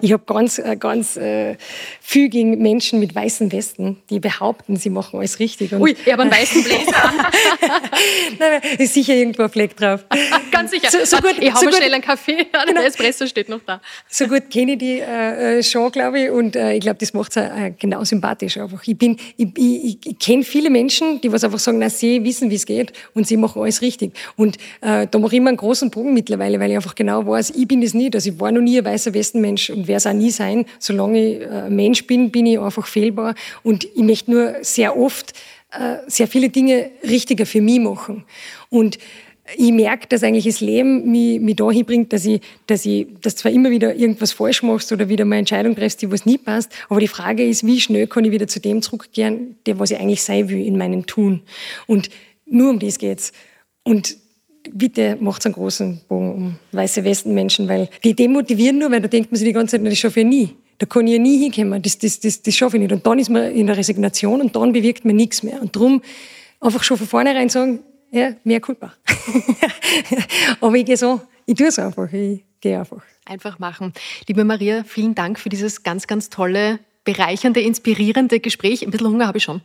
Ich 0.00 0.12
habe 0.12 0.22
ganz, 0.26 0.58
äh, 0.58 0.76
ganz 0.76 1.16
äh, 1.16 1.56
viel 2.00 2.28
gegen 2.28 2.60
Menschen 2.60 3.00
mit 3.00 3.14
weißen 3.14 3.52
Westen, 3.52 4.02
die 4.10 4.20
behaupten, 4.20 4.76
sie 4.76 4.90
machen 4.90 5.18
alles 5.18 5.38
richtig. 5.38 5.72
Ui, 5.72 5.96
ich 6.04 6.12
habe 6.12 6.22
einen 6.22 6.30
weißen 6.30 6.62
Bläser. 6.62 7.12
Nein, 8.38 8.60
ist 8.78 8.94
sicher 8.94 9.14
irgendwo 9.14 9.44
ein 9.44 9.50
Fleck 9.50 9.76
drauf. 9.76 10.04
ganz 10.50 10.70
sicher. 10.70 10.90
So, 10.90 11.04
so 11.04 11.16
gut, 11.18 11.36
ich 11.40 11.52
habe 11.52 11.64
so 11.64 11.72
schnell 11.72 11.92
einen 11.92 12.02
Kaffee, 12.02 12.36
genau. 12.52 12.80
der 12.80 12.86
Espresso 12.86 13.26
steht 13.26 13.48
noch 13.48 13.60
da. 13.66 13.80
So 14.08 14.26
gut 14.26 14.50
kenne 14.50 14.72
ich 14.72 14.78
die 14.78 15.00
äh, 15.00 15.58
äh 15.58 15.62
schon, 15.62 15.90
glaube 15.90 16.20
ich, 16.20 16.30
und 16.30 16.56
äh, 16.56 16.74
ich 16.74 16.80
glaube, 16.80 16.98
das 16.98 17.14
macht 17.14 17.36
es 17.36 17.42
äh, 17.42 17.72
genau 17.78 18.04
sympathisch 18.04 18.58
einfach. 18.58 18.82
Ich, 18.86 18.96
bin, 18.96 19.16
ich, 19.36 19.48
ich, 19.56 19.98
ich 20.04 20.18
kenne 20.18 20.42
viele 20.42 20.70
Menschen, 20.70 21.20
die 21.20 21.32
was 21.32 21.44
einfach 21.44 21.58
sagen, 21.58 21.78
na, 21.78 21.88
sie 21.88 22.22
wissen, 22.24 22.50
wie 22.50 22.56
es 22.56 22.66
geht 22.66 22.92
und 23.14 23.26
sie 23.26 23.36
machen 23.36 23.62
alles 23.62 23.80
richtig. 23.80 24.12
Und 24.36 24.56
äh, 24.80 25.06
da 25.10 25.18
mache 25.18 25.34
ich 25.34 25.38
immer 25.38 25.48
einen 25.48 25.56
großen 25.56 25.90
Bogen 25.90 26.12
mittlerweile, 26.12 26.60
weil 26.60 26.70
ich 26.70 26.76
einfach 26.76 26.94
genau 26.94 27.26
weiß, 27.26 27.50
ich 27.50 27.66
bin 27.66 27.80
das 27.80 27.94
nicht. 27.94 28.14
Also 28.14 28.30
ich 28.30 28.40
war 28.40 28.52
noch 28.52 28.60
nie 28.60 28.78
ein 28.78 28.84
weißer 28.84 29.14
Westenmensch 29.14 29.61
Mensch 29.62 29.70
und 29.70 29.88
werde 29.88 29.98
es 29.98 30.06
auch 30.06 30.12
nie 30.12 30.30
sein. 30.30 30.64
Solange 30.78 31.36
ich 31.36 31.42
äh, 31.42 31.70
Mensch 31.70 32.06
bin, 32.06 32.30
bin 32.30 32.46
ich 32.46 32.58
einfach 32.58 32.86
fehlbar. 32.86 33.34
Und 33.62 33.84
ich 33.84 34.02
möchte 34.02 34.30
nur 34.30 34.54
sehr 34.62 34.96
oft 34.96 35.32
äh, 35.72 35.98
sehr 36.06 36.28
viele 36.28 36.50
Dinge 36.50 36.90
richtiger 37.02 37.46
für 37.46 37.60
mich 37.60 37.80
machen. 37.80 38.24
Und 38.68 38.98
ich 39.56 39.72
merke, 39.72 40.06
dass 40.06 40.22
eigentlich 40.22 40.44
das 40.44 40.60
Leben 40.60 41.10
mich, 41.10 41.40
mich 41.40 41.56
dahin 41.56 41.84
bringt, 41.84 42.12
dass 42.12 42.24
ich, 42.24 42.40
dass 42.66 42.86
ich, 42.86 43.06
dass 43.20 43.36
zwar 43.36 43.52
immer 43.52 43.70
wieder 43.70 43.94
irgendwas 43.94 44.32
falsch 44.32 44.62
machst 44.62 44.92
oder 44.92 45.08
wieder 45.08 45.24
mal 45.24 45.36
Entscheidung 45.36 45.74
triffst, 45.74 46.00
die 46.00 46.10
was 46.10 46.24
nie 46.24 46.38
passt, 46.38 46.70
aber 46.88 47.00
die 47.00 47.08
Frage 47.08 47.44
ist, 47.44 47.66
wie 47.66 47.80
schnell 47.80 48.06
kann 48.06 48.24
ich 48.24 48.30
wieder 48.30 48.46
zu 48.46 48.60
dem 48.60 48.82
zurückkehren, 48.82 49.56
der 49.66 49.78
was 49.78 49.90
ich 49.90 49.98
eigentlich 49.98 50.22
sein 50.22 50.48
will 50.48 50.64
in 50.64 50.78
meinem 50.78 51.06
Tun. 51.06 51.42
Und 51.86 52.08
nur 52.46 52.70
um 52.70 52.78
das 52.78 52.98
geht's. 52.98 53.32
Und 53.82 54.16
bitte 54.70 55.16
macht 55.20 55.44
einen 55.44 55.54
großen 55.54 56.00
Bogen 56.08 56.34
um 56.34 56.56
weiße 56.72 57.04
Westenmenschen, 57.04 57.68
weil 57.68 57.88
die 58.04 58.14
demotivieren 58.14 58.78
nur, 58.78 58.90
weil 58.90 59.00
da 59.00 59.08
denkt 59.08 59.30
man 59.30 59.38
sich 59.38 59.46
die 59.46 59.52
ganze 59.52 59.76
Zeit, 59.76 59.86
das 59.86 59.98
schaffe 59.98 60.20
ich 60.20 60.26
nie. 60.26 60.50
Da 60.78 60.86
kann 60.86 61.06
ich 61.06 61.14
ja 61.14 61.18
nie 61.18 61.38
hinkommen, 61.38 61.80
das, 61.80 61.98
das, 61.98 62.18
das, 62.20 62.42
das 62.42 62.54
schaffe 62.54 62.76
ich 62.76 62.82
nicht. 62.82 62.92
Und 62.92 63.06
dann 63.06 63.18
ist 63.18 63.30
man 63.30 63.52
in 63.52 63.66
der 63.66 63.76
Resignation 63.76 64.40
und 64.40 64.56
dann 64.56 64.72
bewirkt 64.72 65.04
man 65.04 65.16
nichts 65.16 65.42
mehr. 65.42 65.60
Und 65.62 65.76
darum 65.76 66.02
einfach 66.60 66.82
schon 66.82 66.96
von 66.96 67.06
vornherein 67.06 67.48
sagen, 67.48 67.80
ja, 68.10 68.32
mehr 68.44 68.60
Kulpa. 68.60 68.92
Aber 70.60 70.74
ich 70.74 70.84
gehe 70.84 70.96
so, 70.96 71.20
ich 71.46 71.54
tue 71.54 71.68
es 71.68 71.78
einfach, 71.78 72.12
ich 72.12 72.44
gehe 72.60 72.78
einfach. 72.78 73.02
Einfach 73.24 73.58
machen. 73.58 73.92
Liebe 74.26 74.44
Maria, 74.44 74.84
vielen 74.84 75.14
Dank 75.14 75.38
für 75.38 75.48
dieses 75.48 75.82
ganz, 75.82 76.06
ganz 76.06 76.28
tolle, 76.28 76.80
bereichernde, 77.04 77.60
inspirierende 77.60 78.40
Gespräch. 78.40 78.84
Ein 78.84 78.90
bisschen 78.90 79.08
Hunger 79.08 79.26
habe 79.26 79.38
ich 79.38 79.44
schon. 79.44 79.60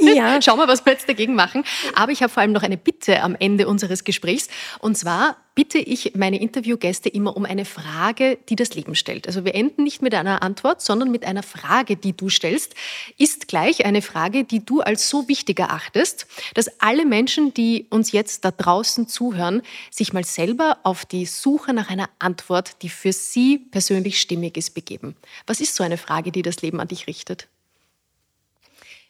Ja. 0.00 0.40
Schauen 0.42 0.58
wir, 0.58 0.68
was 0.68 0.84
wir 0.84 0.92
jetzt 0.92 1.08
dagegen 1.08 1.34
machen. 1.34 1.64
Aber 1.94 2.12
ich 2.12 2.22
habe 2.22 2.32
vor 2.32 2.42
allem 2.42 2.52
noch 2.52 2.62
eine 2.62 2.76
Bitte 2.76 3.22
am 3.22 3.36
Ende 3.38 3.68
unseres 3.68 4.04
Gesprächs. 4.04 4.48
Und 4.78 4.96
zwar 4.96 5.36
bitte 5.54 5.78
ich 5.78 6.14
meine 6.14 6.38
Interviewgäste 6.40 7.08
immer 7.08 7.36
um 7.36 7.46
eine 7.46 7.64
Frage, 7.64 8.38
die 8.48 8.56
das 8.56 8.74
Leben 8.74 8.94
stellt. 8.94 9.26
Also 9.26 9.44
wir 9.44 9.54
enden 9.54 9.84
nicht 9.84 10.02
mit 10.02 10.14
einer 10.14 10.42
Antwort, 10.42 10.82
sondern 10.82 11.10
mit 11.10 11.24
einer 11.24 11.42
Frage, 11.42 11.96
die 11.96 12.14
du 12.14 12.28
stellst. 12.28 12.74
Ist 13.16 13.48
gleich 13.48 13.84
eine 13.84 14.02
Frage, 14.02 14.44
die 14.44 14.64
du 14.64 14.82
als 14.82 15.08
so 15.08 15.28
wichtig 15.28 15.58
erachtest, 15.58 16.26
dass 16.54 16.80
alle 16.80 17.06
Menschen, 17.06 17.54
die 17.54 17.86
uns 17.88 18.12
jetzt 18.12 18.44
da 18.44 18.50
draußen 18.50 19.08
zuhören, 19.08 19.62
sich 19.90 20.12
mal 20.12 20.24
selber 20.24 20.78
auf 20.82 21.06
die 21.06 21.24
Suche 21.24 21.72
nach 21.72 21.88
einer 21.88 22.10
Antwort, 22.18 22.82
die 22.82 22.90
für 22.90 23.12
sie 23.12 23.58
persönlich 23.58 24.20
stimmig 24.20 24.58
ist, 24.58 24.74
begeben. 24.74 25.16
Was 25.46 25.60
ist 25.60 25.74
so 25.74 25.82
eine 25.82 25.96
Frage, 25.96 26.32
die 26.32 26.42
das 26.42 26.60
Leben 26.60 26.80
an 26.80 26.88
dich 26.88 27.06
richtet? 27.06 27.48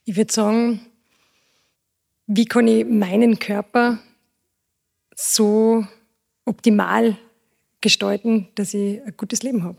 Ich 0.09 0.17
würde 0.17 0.33
sagen, 0.33 0.81
wie 2.29 2.45
kann 2.45 2.69
ich 2.69 2.87
meinen 2.87 3.41
Körper 3.41 3.99
so 5.17 5.85
optimal 6.45 7.19
gestalten, 7.81 8.47
dass 8.55 8.73
ich 8.73 9.03
ein 9.03 9.17
gutes 9.17 9.43
Leben 9.43 9.65
habe? 9.65 9.79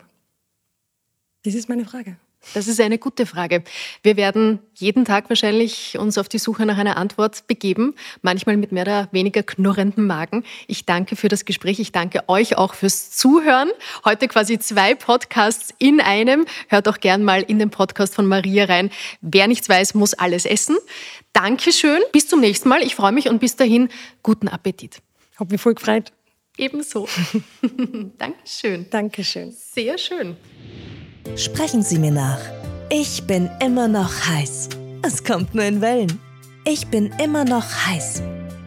Das 1.43 1.55
ist 1.55 1.69
meine 1.69 1.85
Frage. 1.85 2.17
Das 2.53 2.67
ist 2.67 2.79
eine 2.79 2.97
gute 2.97 3.25
Frage. 3.25 3.63
Wir 4.03 4.17
werden 4.17 4.59
jeden 4.73 5.05
Tag 5.05 5.29
wahrscheinlich 5.29 5.97
uns 5.97 6.17
auf 6.17 6.29
die 6.29 6.37
Suche 6.37 6.65
nach 6.65 6.77
einer 6.77 6.97
Antwort 6.97 7.45
begeben, 7.47 7.93
manchmal 8.21 8.57
mit 8.57 8.71
mehr 8.71 8.83
oder 8.83 9.09
weniger 9.11 9.43
knurrendem 9.43 10.07
Magen. 10.07 10.43
Ich 10.67 10.85
danke 10.85 11.15
für 11.15 11.27
das 11.27 11.45
Gespräch. 11.45 11.79
Ich 11.79 11.91
danke 11.91 12.23
euch 12.27 12.57
auch 12.57 12.73
fürs 12.73 13.11
Zuhören. 13.11 13.69
Heute 14.05 14.27
quasi 14.27 14.59
zwei 14.59 14.95
Podcasts 14.95 15.73
in 15.77 15.99
einem. 15.99 16.45
Hört 16.69 16.87
auch 16.87 16.99
gern 16.99 17.23
mal 17.23 17.41
in 17.41 17.59
den 17.59 17.69
Podcast 17.69 18.15
von 18.15 18.25
Maria 18.25 18.65
rein. 18.65 18.89
Wer 19.21 19.47
nichts 19.47 19.67
weiß, 19.69 19.93
muss 19.93 20.13
alles 20.13 20.45
essen. 20.45 20.77
Dankeschön. 21.33 21.99
Bis 22.11 22.27
zum 22.27 22.39
nächsten 22.39 22.69
Mal. 22.69 22.81
Ich 22.81 22.95
freue 22.95 23.11
mich 23.11 23.29
und 23.29 23.39
bis 23.39 23.55
dahin 23.55 23.89
guten 24.23 24.47
Appetit. 24.47 24.99
Hab 25.37 25.51
mich 25.51 25.61
voll 25.61 25.75
gefreut. 25.75 26.11
Ebenso. 26.57 27.07
Dankeschön. 28.17 28.89
Dankeschön. 28.89 29.51
Sehr 29.51 29.97
schön. 29.97 30.35
Sprechen 31.35 31.83
Sie 31.83 31.99
mir 31.99 32.11
nach. 32.11 32.39
Ich 32.89 33.23
bin 33.23 33.49
immer 33.63 33.87
noch 33.87 34.11
heiß. 34.27 34.69
Es 35.05 35.23
kommt 35.23 35.53
nur 35.53 35.65
in 35.65 35.81
Wellen. 35.81 36.19
Ich 36.65 36.87
bin 36.87 37.11
immer 37.23 37.45
noch 37.45 37.65
heiß. 37.87 38.21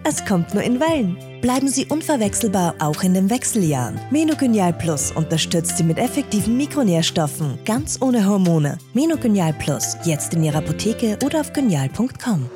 Es 0.04 0.24
kommt 0.24 0.54
nur 0.54 0.62
in 0.62 0.80
Wellen. 0.80 1.16
Bleiben 1.40 1.68
Sie 1.68 1.86
unverwechselbar 1.86 2.74
auch 2.78 3.02
in 3.02 3.14
den 3.14 3.30
Wechseljahren. 3.30 4.00
Menogenial 4.10 4.72
Plus 4.72 5.10
unterstützt 5.12 5.78
Sie 5.78 5.84
mit 5.84 5.98
effektiven 5.98 6.56
Mikronährstoffen, 6.56 7.58
ganz 7.64 7.98
ohne 8.00 8.26
Hormone. 8.26 8.78
Menogenial 8.94 9.54
Plus, 9.54 9.96
jetzt 10.04 10.34
in 10.34 10.44
Ihrer 10.44 10.58
Apotheke 10.58 11.18
oder 11.24 11.40
auf 11.40 11.52
genial.com. 11.52 12.50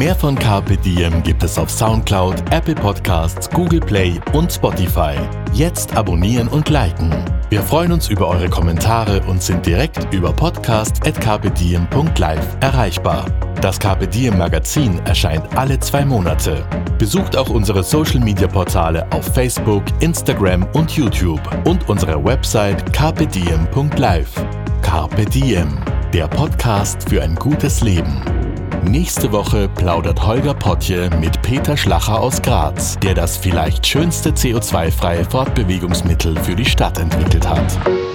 Mehr 0.00 0.16
von 0.16 0.34
Carpe 0.34 0.76
Diem 0.78 1.22
gibt 1.22 1.42
es 1.42 1.58
auf 1.58 1.70
Soundcloud, 1.70 2.36
Apple 2.52 2.74
Podcasts, 2.74 3.50
Google 3.50 3.80
Play 3.80 4.18
und 4.32 4.50
Spotify. 4.50 5.12
Jetzt 5.52 5.94
abonnieren 5.94 6.48
und 6.48 6.70
liken. 6.70 7.14
Wir 7.50 7.60
freuen 7.60 7.92
uns 7.92 8.08
über 8.08 8.28
eure 8.28 8.48
Kommentare 8.48 9.20
und 9.26 9.42
sind 9.42 9.66
direkt 9.66 10.10
über 10.10 10.32
podcast.carpediem.live 10.32 12.56
erreichbar. 12.60 13.26
Das 13.60 13.78
Carpe 13.78 14.08
Diem 14.08 14.38
Magazin 14.38 14.98
erscheint 15.04 15.54
alle 15.54 15.78
zwei 15.80 16.06
Monate. 16.06 16.64
Besucht 16.96 17.36
auch 17.36 17.50
unsere 17.50 17.82
Social 17.82 18.20
Media 18.20 18.48
Portale 18.48 19.06
auf 19.12 19.26
Facebook, 19.34 19.82
Instagram 20.00 20.66
und 20.72 20.92
YouTube 20.92 21.42
und 21.66 21.86
unsere 21.90 22.24
Website 22.24 22.90
carpediem.live. 22.94 24.32
Carpe 24.80 25.26
Diem, 25.26 25.76
der 26.14 26.26
Podcast 26.26 27.06
für 27.06 27.22
ein 27.22 27.34
gutes 27.34 27.82
Leben. 27.82 28.49
Nächste 28.84 29.30
Woche 29.30 29.68
plaudert 29.68 30.26
Holger 30.26 30.54
Potje 30.54 31.10
mit 31.20 31.40
Peter 31.42 31.76
Schlacher 31.76 32.18
aus 32.18 32.40
Graz, 32.40 32.98
der 33.00 33.14
das 33.14 33.36
vielleicht 33.36 33.86
schönste 33.86 34.30
CO2-freie 34.30 35.24
Fortbewegungsmittel 35.24 36.36
für 36.38 36.56
die 36.56 36.64
Stadt 36.64 36.98
entwickelt 36.98 37.48
hat. 37.48 38.09